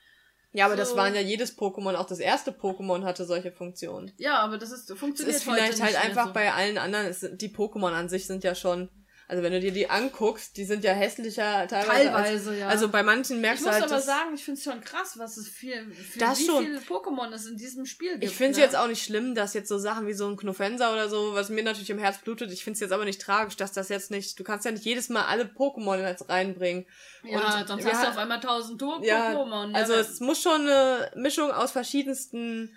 [0.52, 4.12] Ja, aber so das waren ja jedes Pokémon, auch das erste Pokémon hatte solche Funktionen.
[4.18, 5.34] Ja, aber das ist funktioniert.
[5.34, 6.32] Das ist vielleicht halt einfach so.
[6.32, 8.88] bei allen anderen, es, die Pokémon an sich sind ja schon
[9.26, 12.10] also wenn du dir die anguckst, die sind ja hässlicher teilweise.
[12.10, 12.68] Teilweise, als, ja.
[12.68, 13.84] Also bei manchen merkst du halt.
[13.84, 16.46] Ich muss aber sagen, ich finde es schon krass, was es viel, für das wie
[16.46, 16.64] schon.
[16.64, 18.24] viele Pokémon es in diesem Spiel gibt.
[18.24, 18.64] Ich finde es ne?
[18.64, 21.48] jetzt auch nicht schlimm, dass jetzt so Sachen wie so ein Knofenser oder so, was
[21.48, 24.10] mir natürlich im Herz blutet, ich finde es jetzt aber nicht tragisch, dass das jetzt
[24.10, 26.86] nicht, du kannst ja nicht jedes Mal alle Pokémon jetzt reinbringen.
[27.22, 29.72] Ja, und sonst hast du auf einmal tausend ja, Pokémon.
[29.72, 32.76] Ja, also es muss schon eine Mischung aus verschiedensten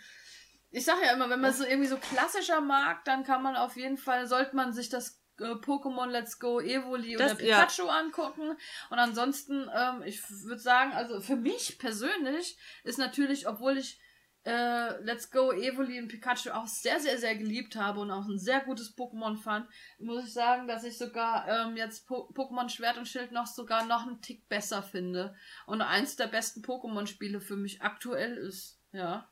[0.69, 3.77] ich sag ja immer, wenn man so irgendwie so klassischer mag, dann kann man auf
[3.77, 7.99] jeden Fall, sollte man sich das äh, Pokémon Let's Go Evoli das, oder Pikachu ja.
[7.99, 8.57] angucken.
[8.89, 13.99] Und ansonsten, ähm, ich würde sagen, also für mich persönlich ist natürlich, obwohl ich
[14.47, 18.39] äh, Let's Go Evoli und Pikachu auch sehr, sehr, sehr geliebt habe und auch ein
[18.39, 19.67] sehr gutes Pokémon fand,
[19.99, 23.85] muss ich sagen, dass ich sogar ähm, jetzt po Pokémon Schwert und Schild noch sogar
[23.85, 25.35] noch einen Tick besser finde.
[25.65, 28.79] Und eins der besten Pokémon-Spiele für mich aktuell ist.
[28.93, 29.29] Ja.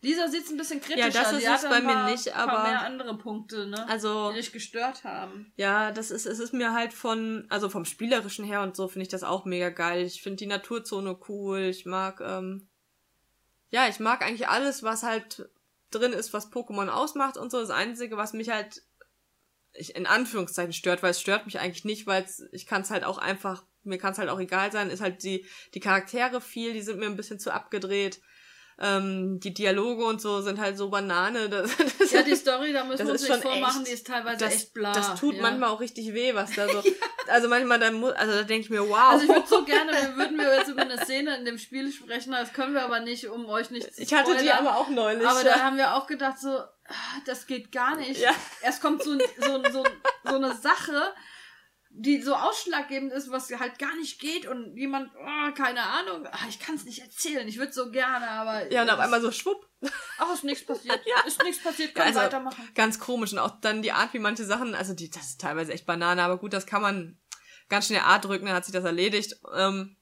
[0.00, 1.08] Lisa sieht es ein bisschen kritischer.
[1.08, 3.88] Ja, das ist es bei mir nicht, aber mehr andere Punkte, ne?
[3.88, 5.52] Also die dich gestört haben.
[5.56, 9.02] Ja, das ist es ist mir halt von also vom spielerischen her und so finde
[9.04, 10.04] ich das auch mega geil.
[10.04, 11.60] Ich finde die Naturzone cool.
[11.60, 12.68] Ich mag ähm,
[13.70, 15.48] ja, ich mag eigentlich alles, was halt
[15.90, 17.60] drin ist, was Pokémon ausmacht und so.
[17.60, 18.82] Das einzige, was mich halt
[19.74, 23.04] ich, in Anführungszeichen stört, weil es stört mich eigentlich nicht, weil ich kann es halt
[23.04, 26.72] auch einfach mir kann es halt auch egal sein, ist halt die die Charaktere viel,
[26.72, 28.20] die sind mir ein bisschen zu abgedreht
[28.82, 31.48] ähm, die Dialoge und so sind halt so Banane.
[31.52, 34.38] Das, das ja, die Story, da müssen wir uns nicht vormachen, echt, die ist teilweise
[34.38, 34.92] das, echt bla.
[34.92, 35.42] Das tut ja.
[35.42, 36.82] manchmal auch richtig weh, was da so.
[37.28, 39.12] Also manchmal dann muss, also da denke ich mir, wow.
[39.12, 41.92] Also ich würde so gerne, wir würden wir jetzt über eine Szene in dem Spiel
[41.92, 44.88] sprechen, das können wir aber nicht, um euch nicht zu Ich hatte die aber auch
[44.88, 45.26] neulich.
[45.26, 46.70] Aber da haben wir auch gedacht so, ah,
[47.26, 48.20] das geht gar nicht.
[48.20, 48.32] Ja.
[48.62, 49.84] Erst kommt so, so, so,
[50.24, 51.14] so eine Sache,
[51.94, 56.46] die so ausschlaggebend ist, was halt gar nicht geht und jemand, oh, keine Ahnung, ah,
[56.48, 58.72] ich kann es nicht erzählen, ich würde so gerne, aber.
[58.72, 59.68] Ja, und auf einmal so schwupp.
[60.18, 61.00] Ach, ist nichts passiert.
[61.06, 61.26] Ja.
[61.26, 62.68] Ist nichts passiert, kann Also, weitermachen.
[62.74, 63.32] Ganz komisch.
[63.32, 66.22] Und auch dann die Art, wie manche Sachen, also die, das ist teilweise echt Banane,
[66.22, 67.20] aber gut, das kann man
[67.68, 69.36] ganz schnell A drücken, dann hat sich das erledigt.
[69.54, 69.96] Ähm,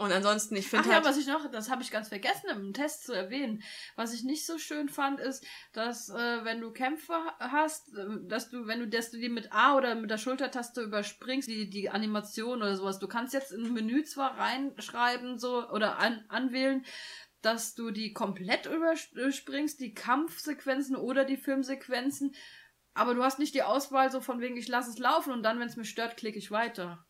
[0.00, 1.04] und ansonsten, ich Ach finde ja, halt.
[1.04, 3.62] was ich noch, das habe ich ganz vergessen im Test zu erwähnen.
[3.96, 8.48] Was ich nicht so schön fand, ist, dass äh, wenn du Kämpfe hast, äh, dass
[8.48, 11.90] du, wenn du, dass du die mit A oder mit der Schultertaste überspringst, die, die
[11.90, 12.98] Animation oder sowas.
[12.98, 16.86] Du kannst jetzt im Menü zwar reinschreiben so oder an, anwählen,
[17.42, 22.34] dass du die komplett überspringst, die Kampfsequenzen oder die Filmsequenzen,
[22.94, 25.60] aber du hast nicht die Auswahl so von wegen, ich lasse es laufen und dann,
[25.60, 27.06] wenn es mich stört, klicke ich weiter.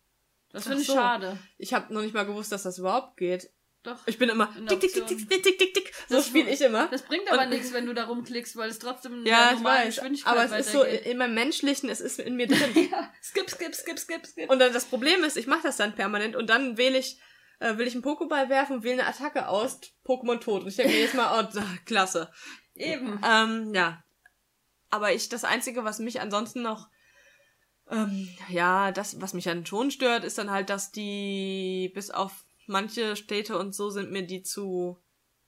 [0.53, 0.95] Das finde ich so.
[0.95, 1.39] schade.
[1.59, 3.51] Ich habe noch nicht mal gewusst, dass das überhaupt geht.
[3.83, 3.97] Doch.
[4.05, 5.29] Ich bin immer tick, tick, tick, Option.
[5.29, 5.93] tick, tick, tick, tick.
[6.09, 6.89] So spiele ich immer.
[6.89, 9.95] Das bringt aber nichts, wenn du da rumklickst, weil es trotzdem in Ja, normalen weiß.
[9.97, 12.91] Geschwindigkeit Aber es ist so in meinem Menschlichen, es ist in mir drin.
[12.91, 14.51] ja, skip, skip, skip, skip, skip.
[14.51, 17.19] Und dann das Problem ist, ich mache das dann permanent und dann wähle ich,
[17.61, 20.63] äh, will ich einen Pokéball werfen und wähle eine Attacke aus, Pokémon tot.
[20.63, 22.31] Und ich denke mir jedes Mal, oh, klasse.
[22.75, 23.19] Eben.
[23.27, 24.05] Ähm, ja.
[24.91, 26.89] Aber ich, das Einzige, was mich ansonsten noch,
[27.91, 32.45] ähm, ja, das, was mich dann schon stört, ist dann halt, dass die, bis auf
[32.67, 34.99] manche Städte und so sind mir die zu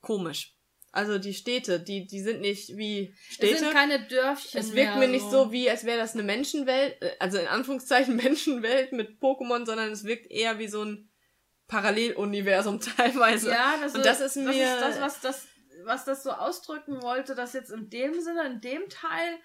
[0.01, 0.55] komisch.
[0.95, 3.55] Also die Städte, die, die sind nicht wie Städte.
[3.55, 7.01] Es sind keine Dörfchen Es wirkt mir nicht so, wie, als wäre das eine Menschenwelt,
[7.01, 11.09] äh, also in Anführungszeichen Menschenwelt mit Pokémon, sondern es wirkt eher wie so ein
[11.69, 13.51] Paralleluniversum teilweise.
[13.51, 15.47] Ja, das, Und das ist das mir- ist das, was das,
[15.85, 19.39] was das so ausdrücken wollte, dass jetzt in dem Sinne, in dem Teil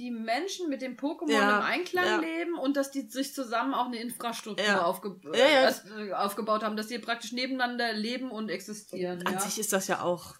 [0.00, 2.16] die Menschen mit dem Pokémon Ja, im Einklang ja.
[2.20, 4.82] leben und dass die sich zusammen auch eine Infrastruktur Ja.
[4.82, 5.68] aufge ja.
[5.68, 9.24] äh, aufgebaut haben, dass die praktisch nebeneinander leben und existieren.
[9.26, 10.34] An sich ist das ja auch.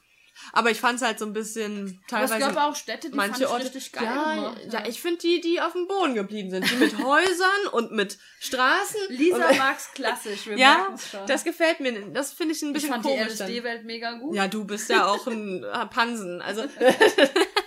[0.55, 2.55] Aber ich fand es halt so ein bisschen Aber es teilweise.
[2.55, 5.43] gab auch Städte, die manche fand ich Orte, richtig geil ja, ja, ich finde die,
[5.43, 9.01] die auf dem Boden geblieben sind, die mit Häusern und mit Straßen.
[9.11, 11.27] Lisa und, mag's klassisch, wir ja, schon.
[11.27, 12.07] das gefällt mir.
[12.13, 13.37] Das finde ich ein ich bisschen fand die komisch.
[13.37, 13.49] dann.
[13.51, 14.35] LSD-Welt mega gut.
[14.35, 16.41] Ja, du bist ja auch ein äh, Pansen.
[16.41, 16.63] Also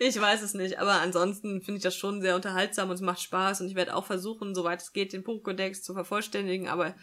[0.00, 3.20] ich weiß es nicht, aber ansonsten finde ich das schon sehr unterhaltsam und es macht
[3.20, 6.94] Spaß und ich werde auch versuchen, soweit es geht, den Pokédex zu vervollständigen, aber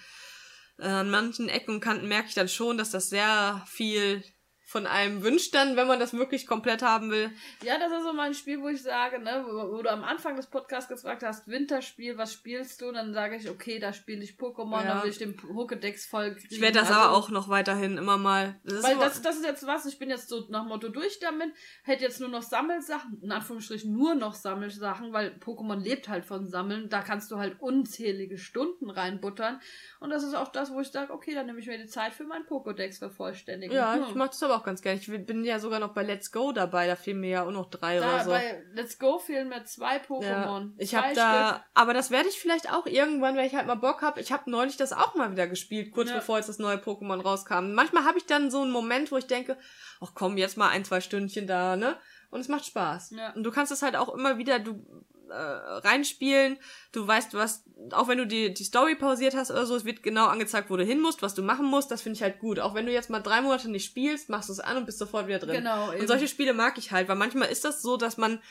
[0.77, 4.24] äh, an manchen Ecken und Kanten merke ich dann schon, dass das sehr viel
[4.69, 7.31] von einem wünscht dann, wenn man das wirklich komplett haben will.
[7.64, 10.35] Ja, das ist so mein Spiel, wo ich sage, ne, wo, wo du am Anfang
[10.35, 12.91] des Podcasts gefragt hast, Winterspiel, was spielst du?
[12.91, 14.93] Dann sage ich, okay, da spiele ich Pokémon, Ja.
[14.93, 16.53] dann will ich den Pokédex voll kriegen.
[16.53, 18.59] Ich werde das Also, aber auch noch weiterhin immer mal.
[18.64, 21.49] Das Weil das, das ist jetzt was, ich bin jetzt so nach Motto durch damit,
[21.81, 26.48] hätte jetzt nur noch Sammelsachen, in Anführungsstrichen nur noch Sammelsachen, weil Pokémon lebt halt von
[26.48, 29.59] Sammeln, da kannst du halt unzählige Stunden reinbuttern.
[29.99, 32.14] Und das ist auch das, wo ich sage, okay, dann nehme ich mir die Zeit
[32.14, 33.75] für meinen Pokédex vervollständigen.
[33.75, 34.03] ja, Hm.
[34.09, 34.99] ich mache das aber auch ganz gerne.
[34.99, 37.69] Ich bin ja sogar noch bei Let's Go dabei, da fehlen mir ja auch noch
[37.69, 38.29] drei da, oder so.
[38.31, 40.23] Bei Let's Go fehlen mir zwei Pokémon.
[40.23, 41.17] Ja, ich habe Stück.
[41.17, 44.19] da, aber das werde ich vielleicht auch irgendwann, wenn ich halt mal Bock habe.
[44.19, 46.15] Ich habe neulich das auch mal wieder gespielt, kurz Ja.
[46.15, 47.73] bevor jetzt das neue Pokémon rauskam.
[47.73, 49.57] Manchmal habe ich dann so einen Moment, wo ich denke,
[50.01, 51.97] ach komm, jetzt mal ein, zwei Stündchen da, ne?
[52.31, 53.11] Und es macht Spaß.
[53.11, 53.33] Ja.
[53.33, 54.85] Und du kannst es halt auch immer wieder, du
[55.30, 56.58] äh, reinspielen.
[56.91, 60.03] Du weißt, was, auch wenn du die, die Story pausiert hast oder so, es wird
[60.03, 61.91] genau angezeigt, wo du hin musst, was du machen musst.
[61.91, 62.59] Das finde ich halt gut.
[62.59, 64.99] Auch wenn du jetzt mal drei Monate nicht spielst, machst du es an und bist
[64.99, 65.58] sofort wieder drin.
[65.58, 66.01] Genau, eben.
[66.01, 68.41] Und solche Spiele mag ich halt, weil manchmal ist das so, dass man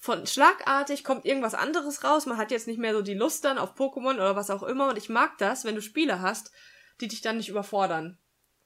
[0.00, 2.26] von schlagartig kommt irgendwas anderes raus.
[2.26, 4.88] Man hat jetzt nicht mehr so die Lust dann auf Pokémon oder was auch immer.
[4.88, 6.52] Und ich mag das, wenn du Spiele hast,
[7.00, 8.18] die dich dann nicht überfordern.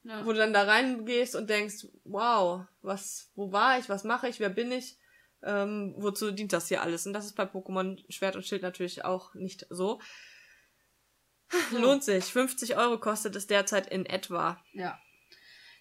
[0.05, 0.25] Ja.
[0.27, 4.41] Wo du dann da reingehst und denkst, wow, was, wo war ich, was mache ich,
[4.41, 4.99] wer bin ich?
[5.45, 7.07] Ähm, wozu dient das hier alles?
[7.07, 10.01] Und das ist bei Pokémon Schwert und Schild natürlich auch nicht so.
[11.73, 12.25] Lohnt sich.
[12.25, 14.62] 50 Euro kostet es derzeit in etwa.
[14.73, 14.99] Ja.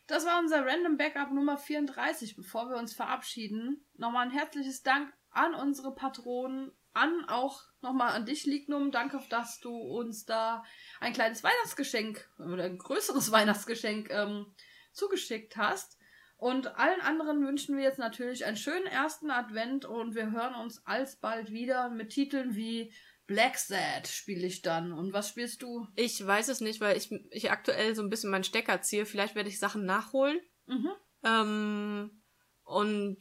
[0.07, 2.35] Das war unser Random Backup Nummer 34.
[2.35, 8.25] Bevor wir uns verabschieden, nochmal ein herzliches Dank an unsere Patronen, an auch nochmal an
[8.25, 8.91] dich, Lignum.
[8.91, 10.63] Danke, dass du uns da
[10.99, 14.53] ein kleines Weihnachtsgeschenk oder ein größeres Weihnachtsgeschenk ähm,
[14.91, 15.97] zugeschickt hast.
[16.41, 20.83] Und allen anderen wünschen wir jetzt natürlich einen schönen ersten Advent und wir hören uns
[20.87, 22.91] alsbald wieder mit Titeln wie
[23.27, 24.91] Black Sad spiele ich dann.
[24.91, 25.85] Und was spielst du?
[25.95, 29.05] Ich weiß es nicht, weil ich, ich aktuell so ein bisschen meinen Stecker ziehe.
[29.05, 30.41] Vielleicht werde ich Sachen nachholen.
[30.65, 30.89] Mhm.
[31.23, 32.23] Ähm,
[32.63, 33.19] und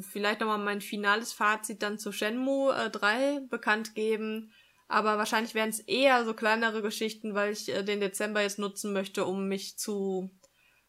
[0.00, 4.50] vielleicht nochmal mein finales Fazit dann zu Shenmue äh, 3 bekannt geben.
[4.88, 8.94] Aber wahrscheinlich werden es eher so kleinere Geschichten, weil ich äh, den Dezember jetzt nutzen
[8.94, 10.30] möchte, um mich zu.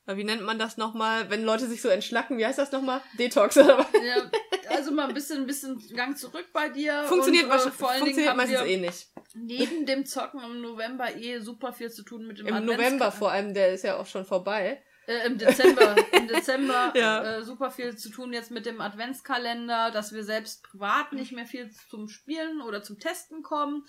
[0.06, 1.30] Äh, wie nennt man das nochmal?
[1.30, 3.02] Wenn Leute sich so entschlacken, wie heißt das nochmal?
[3.18, 3.88] Detox oder was?
[3.94, 4.30] Ja,
[4.76, 7.04] also mal ein bisschen, ein bisschen Gang zurück bei dir.
[7.06, 9.08] Funktioniert, und, äh, wahrscheinlich- vor allen Dingen funktioniert haben meistens eh nicht.
[9.36, 12.66] neben dem Zocken im November eh super viel zu tun mit dem Im.
[12.66, 14.84] November vor allem, der ist ja auch schon vorbei.
[15.06, 15.96] Äh, Im Dezember.
[16.14, 17.24] Im Dezember Ja.
[17.40, 21.46] äh, super viel zu tun jetzt mit dem Adventskalender, dass wir selbst privat nicht mehr
[21.46, 23.86] viel zum Spielen oder zum Testen kommen.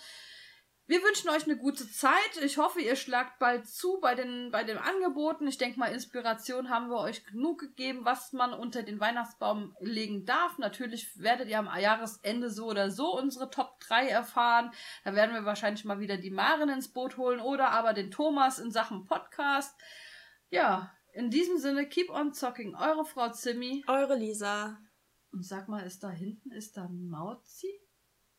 [0.87, 2.37] Wir wünschen euch eine gute Zeit.
[2.43, 5.47] Ich hoffe, ihr schlagt bald zu bei den, bei den Angeboten.
[5.47, 10.27] Ich denke mal, Inspiration haben wir euch genug gegeben, was man unter den Weihnachtsbaum legen
[10.27, 10.59] darf.
[10.59, 14.73] Natürlich werdet ihr am Jahresende so oder so unsere Top 3 erfahren.
[15.05, 18.59] Da werden wir wahrscheinlich mal wieder die Maren ins Boot holen oder aber den Thomas
[18.59, 19.75] in Sachen Podcast.
[20.51, 22.75] Ja, in diesem Sinne, keep on zocking.
[22.75, 23.85] Eure Frau Zimmi.
[23.87, 24.79] Eure Lisa.
[25.33, 27.73] Und sag mal, ist da hinten, ist da ein Mauzi?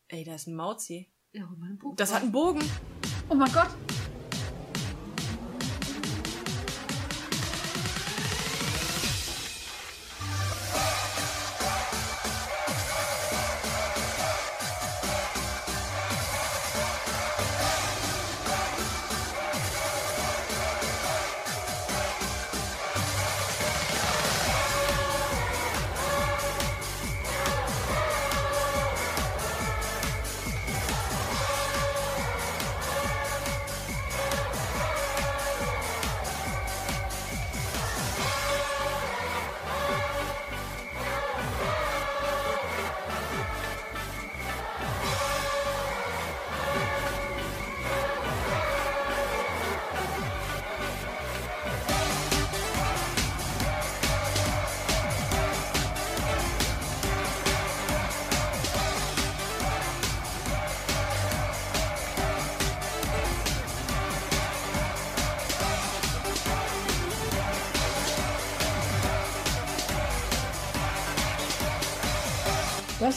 [0.06, 1.12] Ey, da ist ein Mauzi.
[1.36, 1.94] Ja, hol mal ein Buch.
[1.96, 2.62] Das hat einen Bogen.
[3.28, 3.68] Oh mein Gott.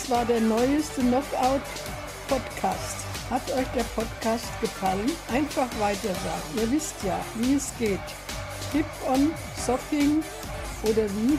[0.09, 1.61] Das war der neueste Knockout
[2.27, 3.05] Podcast.
[3.29, 5.11] Hat euch der Podcast gefallen?
[5.31, 6.57] Einfach weitersagen.
[6.57, 7.99] Ihr wisst ja, wie es geht.
[8.71, 10.23] Keep on Socking
[10.83, 11.37] oder wie?